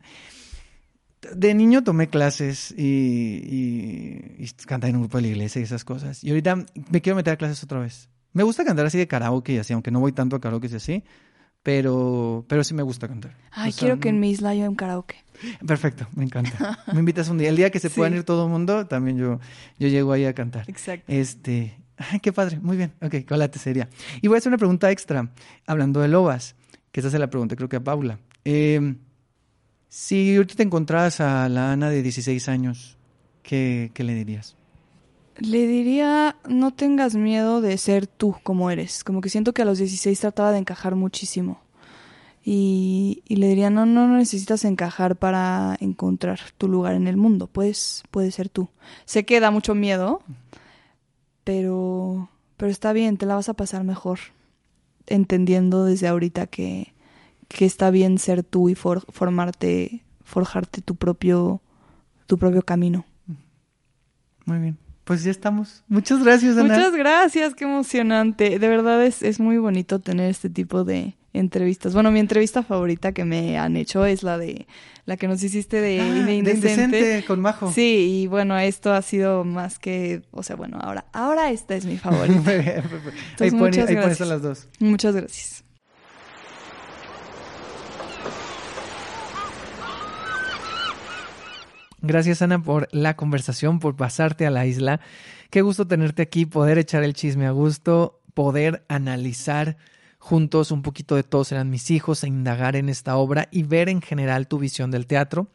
de 1.34 1.52
niño 1.52 1.82
tomé 1.82 2.08
clases 2.08 2.72
y, 2.78 2.84
y, 2.84 4.44
y 4.44 4.48
canté 4.66 4.86
en 4.88 4.96
un 4.96 5.02
grupo 5.02 5.18
de 5.18 5.22
la 5.22 5.28
iglesia 5.28 5.60
y 5.60 5.64
esas 5.64 5.84
cosas. 5.84 6.22
Y 6.24 6.30
ahorita 6.30 6.64
me 6.90 7.00
quiero 7.02 7.16
meter 7.16 7.34
a 7.34 7.36
clases 7.36 7.62
otra 7.62 7.80
vez. 7.80 8.08
Me 8.32 8.42
gusta 8.42 8.64
cantar 8.64 8.86
así 8.86 8.98
de 8.98 9.06
karaoke 9.08 9.54
y 9.54 9.58
así, 9.58 9.72
aunque 9.72 9.90
no 9.90 10.00
voy 10.00 10.12
tanto 10.12 10.36
a 10.36 10.40
karaoke 10.40 10.68
y 10.70 10.74
así, 10.74 11.02
pero, 11.62 12.44
pero 12.48 12.62
sí 12.64 12.74
me 12.74 12.82
gusta 12.82 13.08
cantar. 13.08 13.34
Ay, 13.50 13.70
O 13.70 13.72
sea, 13.72 13.80
quiero 13.80 14.00
que 14.00 14.08
en 14.10 14.16
no- 14.16 14.20
mi 14.20 14.30
isla 14.30 14.50
haya 14.50 14.68
un 14.68 14.76
karaoke. 14.76 15.16
Perfecto, 15.66 16.06
me 16.14 16.24
encanta. 16.24 16.78
Me 16.92 16.98
invitas 17.00 17.28
un 17.28 17.38
día. 17.38 17.48
El 17.48 17.56
día 17.56 17.70
que 17.70 17.78
se 17.80 17.88
Sí. 17.88 17.96
puedan 17.96 18.14
ir 18.14 18.24
todo 18.24 18.44
el 18.46 18.50
mundo, 18.50 18.86
también 18.86 19.16
yo, 19.18 19.40
yo 19.78 19.88
llego 19.88 20.12
ahí 20.12 20.24
a 20.24 20.34
cantar. 20.34 20.64
Exacto. 20.68 21.04
Este, 21.12 21.78
ay, 21.96 22.20
qué 22.20 22.32
padre, 22.32 22.58
muy 22.60 22.76
bien. 22.76 22.92
Ok, 23.02 23.16
colate 23.28 23.58
sería. 23.58 23.88
Y 24.20 24.28
voy 24.28 24.36
a 24.36 24.38
hacer 24.38 24.50
una 24.50 24.58
pregunta 24.58 24.90
extra, 24.90 25.30
hablando 25.66 26.00
de 26.00 26.08
lobas, 26.08 26.54
que 26.92 27.00
esa 27.00 27.10
se 27.10 27.18
la 27.18 27.28
pregunté 27.30 27.54
creo 27.56 27.68
que 27.68 27.76
a 27.76 27.84
Paula. 27.84 28.18
Eh, 28.44 28.96
si 29.88 30.36
ahorita 30.36 30.54
te 30.56 30.62
encontraras 30.64 31.20
a 31.20 31.48
la 31.48 31.72
Ana 31.72 31.88
de 31.90 32.02
16 32.02 32.48
años, 32.48 32.98
¿qué, 33.42 33.90
qué 33.94 34.04
le 34.04 34.14
dirías? 34.14 34.56
Le 35.38 35.66
diría, 35.66 36.36
no 36.48 36.72
tengas 36.72 37.14
miedo 37.14 37.60
de 37.60 37.78
ser 37.78 38.06
tú 38.06 38.34
como 38.42 38.70
eres. 38.70 39.04
Como 39.04 39.20
que 39.20 39.28
siento 39.28 39.52
que 39.52 39.62
a 39.62 39.64
los 39.64 39.78
16 39.78 40.18
trataba 40.18 40.50
de 40.52 40.58
encajar 40.58 40.94
muchísimo. 40.96 41.60
Y, 42.44 43.22
y 43.28 43.36
le 43.36 43.48
diría, 43.48 43.70
no, 43.70 43.86
no 43.86 44.08
necesitas 44.08 44.64
encajar 44.64 45.16
para 45.16 45.76
encontrar 45.80 46.40
tu 46.56 46.66
lugar 46.66 46.94
en 46.94 47.06
el 47.06 47.16
mundo. 47.16 47.46
Puedes, 47.46 48.02
puedes 48.10 48.34
ser 48.34 48.48
tú. 48.48 48.68
Sé 49.04 49.24
que 49.24 49.38
da 49.38 49.50
mucho 49.50 49.74
miedo, 49.74 50.22
pero, 51.44 52.28
pero 52.56 52.70
está 52.70 52.92
bien, 52.92 53.16
te 53.16 53.26
la 53.26 53.34
vas 53.34 53.48
a 53.48 53.54
pasar 53.54 53.84
mejor. 53.84 54.18
Entendiendo 55.06 55.84
desde 55.84 56.08
ahorita 56.08 56.46
que, 56.46 56.92
que 57.48 57.64
está 57.64 57.90
bien 57.90 58.18
ser 58.18 58.42
tú 58.42 58.68
y 58.68 58.74
for- 58.74 59.04
formarte, 59.12 60.02
forjarte 60.24 60.80
tu 60.82 60.96
propio, 60.96 61.60
tu 62.26 62.38
propio 62.38 62.62
camino. 62.62 63.04
Muy 64.46 64.58
bien. 64.58 64.78
Pues 65.08 65.24
ya 65.24 65.30
estamos. 65.30 65.84
Muchas 65.88 66.22
gracias, 66.22 66.58
Ana. 66.58 66.64
Muchas 66.64 66.94
gracias, 66.94 67.54
qué 67.54 67.64
emocionante. 67.64 68.58
De 68.58 68.68
verdad 68.68 69.02
es, 69.02 69.22
es 69.22 69.40
muy 69.40 69.56
bonito 69.56 70.00
tener 70.00 70.28
este 70.28 70.50
tipo 70.50 70.84
de 70.84 71.16
entrevistas. 71.32 71.94
Bueno, 71.94 72.10
mi 72.10 72.20
entrevista 72.20 72.62
favorita 72.62 73.12
que 73.12 73.24
me 73.24 73.56
han 73.56 73.78
hecho 73.78 74.04
es 74.04 74.22
la 74.22 74.36
de 74.36 74.66
la 75.06 75.16
que 75.16 75.26
nos 75.26 75.42
hiciste 75.42 75.80
de, 75.80 76.02
Ah, 76.02 76.04
de 76.04 76.24
de 76.24 76.34
Indecente. 76.34 76.82
Indecente 76.84 77.24
con 77.26 77.40
Majo. 77.40 77.72
Sí, 77.72 78.20
y 78.20 78.26
bueno, 78.26 78.58
esto 78.58 78.92
ha 78.92 79.00
sido 79.00 79.44
más 79.44 79.78
que, 79.78 80.20
o 80.30 80.42
sea, 80.42 80.56
bueno, 80.56 80.76
ahora, 80.78 81.06
ahora 81.14 81.52
esta 81.52 81.74
es 81.74 81.86
mi 81.86 81.96
favorita. 81.96 82.50
Ahí 82.50 83.48
Entonces, 83.48 83.88
ahí 83.88 83.96
pones 83.96 84.20
a 84.20 84.26
las 84.26 84.42
dos. 84.42 84.68
Muchas 84.78 85.16
gracias. 85.16 85.64
Gracias, 92.00 92.42
Ana, 92.42 92.62
por 92.62 92.88
la 92.92 93.16
conversación, 93.16 93.80
por 93.80 93.96
pasarte 93.96 94.46
a 94.46 94.50
la 94.50 94.66
isla. 94.66 95.00
Qué 95.50 95.62
gusto 95.62 95.86
tenerte 95.86 96.22
aquí, 96.22 96.46
poder 96.46 96.78
echar 96.78 97.02
el 97.02 97.14
chisme 97.14 97.46
a 97.46 97.50
gusto, 97.50 98.20
poder 98.34 98.84
analizar 98.88 99.76
juntos 100.18 100.70
un 100.70 100.82
poquito 100.82 101.16
de 101.16 101.22
todos 101.22 101.50
eran 101.52 101.70
mis 101.70 101.90
hijos, 101.90 102.22
e 102.22 102.28
indagar 102.28 102.76
en 102.76 102.88
esta 102.88 103.16
obra 103.16 103.48
y 103.50 103.62
ver 103.62 103.88
en 103.88 104.02
general 104.02 104.46
tu 104.46 104.58
visión 104.58 104.90
del 104.90 105.06
teatro. 105.06 105.48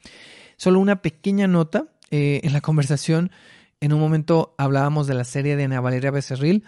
Solo 0.57 0.79
una 0.79 1.01
pequeña 1.01 1.47
nota 1.47 1.87
eh, 2.11 2.41
en 2.43 2.53
la 2.53 2.61
conversación. 2.61 3.31
En 3.79 3.93
un 3.93 3.99
momento 3.99 4.53
hablábamos 4.57 5.07
de 5.07 5.13
la 5.13 5.23
serie 5.23 5.55
de 5.55 5.65
Ana 5.65 5.81
Valeria 5.81 6.11
Becerril 6.11 6.63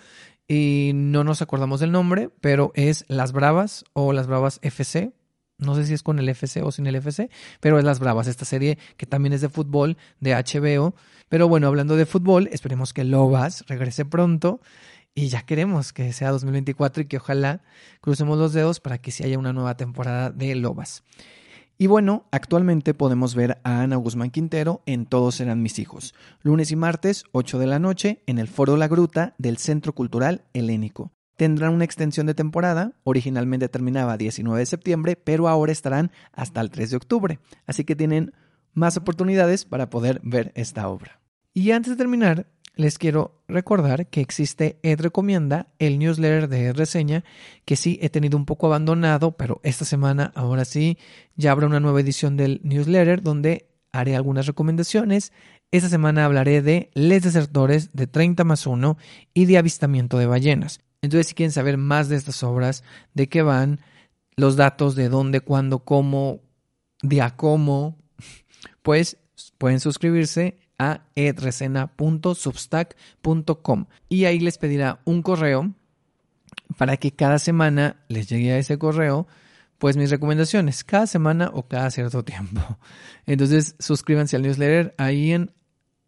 y 0.47 0.91
no 0.93 1.23
nos 1.23 1.41
acordamos 1.41 1.79
del 1.79 1.91
nombre, 1.91 2.29
pero 2.41 2.71
es 2.75 3.05
Las 3.07 3.31
Bravas 3.31 3.85
o 3.93 4.13
Las 4.13 4.27
Bravas 4.27 4.59
FC. 4.61 5.11
No 5.57 5.75
sé 5.75 5.85
si 5.85 5.93
es 5.93 6.03
con 6.03 6.19
el 6.19 6.27
FC 6.27 6.61
o 6.61 6.71
sin 6.71 6.85
el 6.87 6.95
FC, 6.95 7.29
pero 7.59 7.79
es 7.79 7.85
Las 7.85 7.99
Bravas, 7.99 8.27
esta 8.27 8.45
serie 8.45 8.77
que 8.97 9.05
también 9.05 9.33
es 9.33 9.41
de 9.41 9.49
fútbol, 9.49 9.97
de 10.19 10.33
HBO. 10.33 10.95
Pero 11.29 11.47
bueno, 11.47 11.67
hablando 11.67 11.95
de 11.95 12.05
fútbol, 12.05 12.49
esperemos 12.51 12.93
que 12.93 13.03
Lobas 13.03 13.63
regrese 13.67 14.05
pronto 14.05 14.59
y 15.13 15.29
ya 15.29 15.43
queremos 15.43 15.93
que 15.93 16.11
sea 16.11 16.31
2024 16.31 17.03
y 17.03 17.05
que 17.05 17.17
ojalá 17.17 17.61
crucemos 18.01 18.37
los 18.37 18.51
dedos 18.51 18.81
para 18.81 18.97
que 18.97 19.11
sí 19.11 19.23
haya 19.23 19.39
una 19.39 19.53
nueva 19.53 19.77
temporada 19.77 20.29
de 20.29 20.55
Lobas. 20.55 21.03
Y 21.77 21.87
bueno, 21.87 22.25
actualmente 22.31 22.93
podemos 22.93 23.35
ver 23.35 23.59
a 23.63 23.81
Ana 23.81 23.95
Guzmán 23.97 24.31
Quintero 24.31 24.81
en 24.85 25.05
Todos 25.05 25.35
serán 25.35 25.61
mis 25.61 25.79
hijos, 25.79 26.13
lunes 26.41 26.71
y 26.71 26.75
martes, 26.75 27.25
8 27.31 27.59
de 27.59 27.67
la 27.67 27.79
noche, 27.79 28.21
en 28.27 28.39
el 28.39 28.47
Foro 28.47 28.77
La 28.77 28.87
Gruta 28.87 29.35
del 29.37 29.57
Centro 29.57 29.93
Cultural 29.93 30.45
Helénico. 30.53 31.14
Tendrán 31.35 31.73
una 31.73 31.85
extensión 31.85 32.27
de 32.27 32.33
temporada, 32.33 32.93
originalmente 33.03 33.69
terminaba 33.69 34.17
19 34.17 34.59
de 34.59 34.65
septiembre, 34.65 35.15
pero 35.15 35.47
ahora 35.47 35.71
estarán 35.71 36.11
hasta 36.31 36.61
el 36.61 36.69
3 36.69 36.91
de 36.91 36.97
octubre, 36.97 37.39
así 37.65 37.83
que 37.83 37.95
tienen 37.95 38.33
más 38.73 38.97
oportunidades 38.97 39.65
para 39.65 39.89
poder 39.89 40.21
ver 40.23 40.51
esta 40.55 40.87
obra. 40.87 41.19
Y 41.53 41.71
antes 41.71 41.91
de 41.91 41.97
terminar, 41.97 42.47
les 42.75 42.97
quiero 42.97 43.41
recordar 43.47 44.07
que 44.07 44.21
existe 44.21 44.79
Ed 44.83 44.99
Recomienda, 44.99 45.67
el 45.79 45.97
newsletter 45.97 46.49
de 46.49 46.67
Ed 46.67 46.75
Reseña, 46.75 47.23
que 47.63 47.77
sí 47.77 47.97
he 48.01 48.09
tenido 48.09 48.37
un 48.37 48.45
poco 48.45 48.67
abandonado, 48.67 49.37
pero 49.37 49.61
esta 49.63 49.85
semana, 49.85 50.33
ahora 50.35 50.65
sí, 50.65 50.97
ya 51.35 51.51
habrá 51.51 51.67
una 51.67 51.79
nueva 51.79 52.01
edición 52.01 52.35
del 52.35 52.59
newsletter 52.63 53.21
donde 53.21 53.69
haré 53.93 54.15
algunas 54.15 54.45
recomendaciones. 54.45 55.31
Esta 55.71 55.87
semana 55.87 56.25
hablaré 56.25 56.61
de 56.61 56.91
Les 56.93 57.23
Desertores 57.23 57.91
de 57.93 58.07
30 58.07 58.43
más 58.43 58.67
1 58.67 58.97
y 59.33 59.45
de 59.45 59.57
Avistamiento 59.57 60.17
de 60.17 60.25
Ballenas. 60.25 60.81
Entonces, 61.05 61.27
si 61.27 61.35
quieren 61.35 61.51
saber 61.51 61.77
más 61.77 62.09
de 62.09 62.15
estas 62.15 62.41
obras, 62.43 62.83
de 63.13 63.29
qué 63.29 63.43
van, 63.43 63.79
los 64.35 64.55
datos 64.55 64.95
de 64.95 65.07
dónde, 65.07 65.39
cuándo, 65.39 65.77
cómo, 65.79 66.41
de 67.01 67.21
a 67.21 67.35
cómo, 67.35 67.97
pues 68.81 69.17
pueden 69.57 69.79
suscribirse 69.79 70.57
a 70.77 71.05
edresena.substack.com 71.15 73.85
y 74.09 74.25
ahí 74.25 74.39
les 74.39 74.57
pedirá 74.57 74.99
un 75.05 75.21
correo 75.21 75.73
para 76.77 76.97
que 76.97 77.11
cada 77.11 77.39
semana 77.39 78.03
les 78.09 78.27
llegue 78.27 78.51
a 78.51 78.57
ese 78.57 78.77
correo 78.77 79.25
pues 79.77 79.95
mis 79.95 80.09
recomendaciones 80.09 80.83
cada 80.83 81.07
semana 81.07 81.49
o 81.53 81.65
cada 81.67 81.89
cierto 81.91 82.25
tiempo. 82.25 82.59
Entonces 83.25 83.77
suscríbanse 83.79 84.35
al 84.35 84.41
newsletter 84.41 84.93
ahí 84.97 85.31
en 85.31 85.53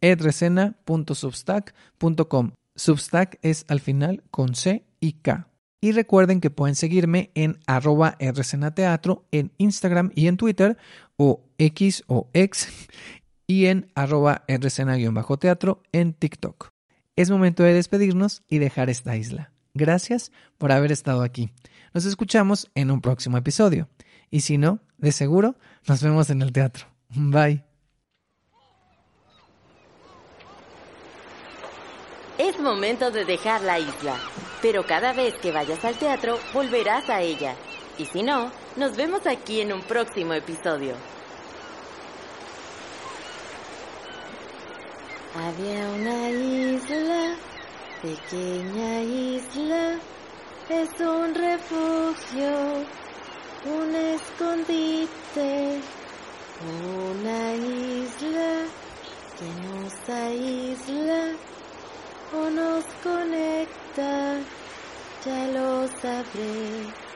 edresena.substack.com. 0.02 2.52
Substack 2.76 3.40
es 3.42 3.64
al 3.68 3.80
final 3.80 4.24
con 4.32 4.54
C 4.56 4.87
y 5.00 5.14
K. 5.14 5.48
Y 5.80 5.92
recuerden 5.92 6.42
que 6.42 6.50
pueden 6.50 6.76
seguirme 6.76 7.32
en 7.36 7.60
arroba 7.68 8.18
rcenateatro 8.20 9.26
en 9.32 9.52
Instagram 9.58 10.12
y 10.16 10.28
en 10.28 10.38
Twitter 10.38 10.78
o 11.18 11.44
X 11.58 12.04
o 12.08 12.30
X 12.34 12.70
y 13.48 13.68
en 13.68 13.92
arroba 13.96 14.44
rcena-teatro 14.48 15.82
en 15.92 16.14
TikTok. 16.14 16.70
Es 17.16 17.32
momento 17.32 17.64
de 17.64 17.74
despedirnos 17.74 18.44
y 18.48 18.60
dejar 18.60 18.90
esta 18.90 19.16
isla. 19.16 19.52
Gracias 19.74 20.32
por 20.58 20.72
haber 20.72 20.92
estado 20.92 21.24
aquí. 21.24 21.52
Nos 21.94 22.06
escuchamos 22.06 22.70
en 22.76 22.92
un 22.92 23.02
próximo 23.02 23.38
episodio. 23.38 23.90
Y 24.30 24.42
si 24.42 24.58
no, 24.58 24.82
de 24.98 25.12
seguro, 25.12 25.56
nos 25.88 26.02
vemos 26.04 26.30
en 26.30 26.42
el 26.42 26.52
teatro. 26.52 26.88
Bye. 27.10 27.64
Es 32.38 32.60
momento 32.60 33.10
de 33.10 33.26
dejar 33.26 33.62
la 33.62 33.80
isla, 33.80 34.16
pero 34.62 34.86
cada 34.86 35.14
vez 35.14 35.36
que 35.36 35.52
vayas 35.52 35.84
al 35.86 35.96
teatro 35.98 36.40
volverás 36.54 37.10
a 37.10 37.22
ella. 37.22 37.56
Y 37.98 38.06
si 38.06 38.24
no, 38.24 38.52
nos 38.76 38.96
vemos 38.96 39.26
aquí 39.26 39.62
en 39.62 39.74
un 39.74 39.82
próximo 39.82 40.34
episodio. 40.34 40.96
Había 45.36 45.90
una 45.90 46.30
isla, 46.30 47.36
pequeña 48.02 49.02
isla, 49.02 50.00
es 50.70 51.00
un 51.00 51.36
refugio 51.36 52.86
un 53.66 53.96
escondite, 53.96 55.80
una 57.06 57.54
isla 57.56 58.52
que 59.38 59.50
nos 59.68 60.10
aísla 60.10 61.34
o 62.34 62.50
nos 62.50 62.86
conecta, 63.04 63.87
ya 65.24 65.48
lo 65.48 65.88
sabré. 65.88 67.07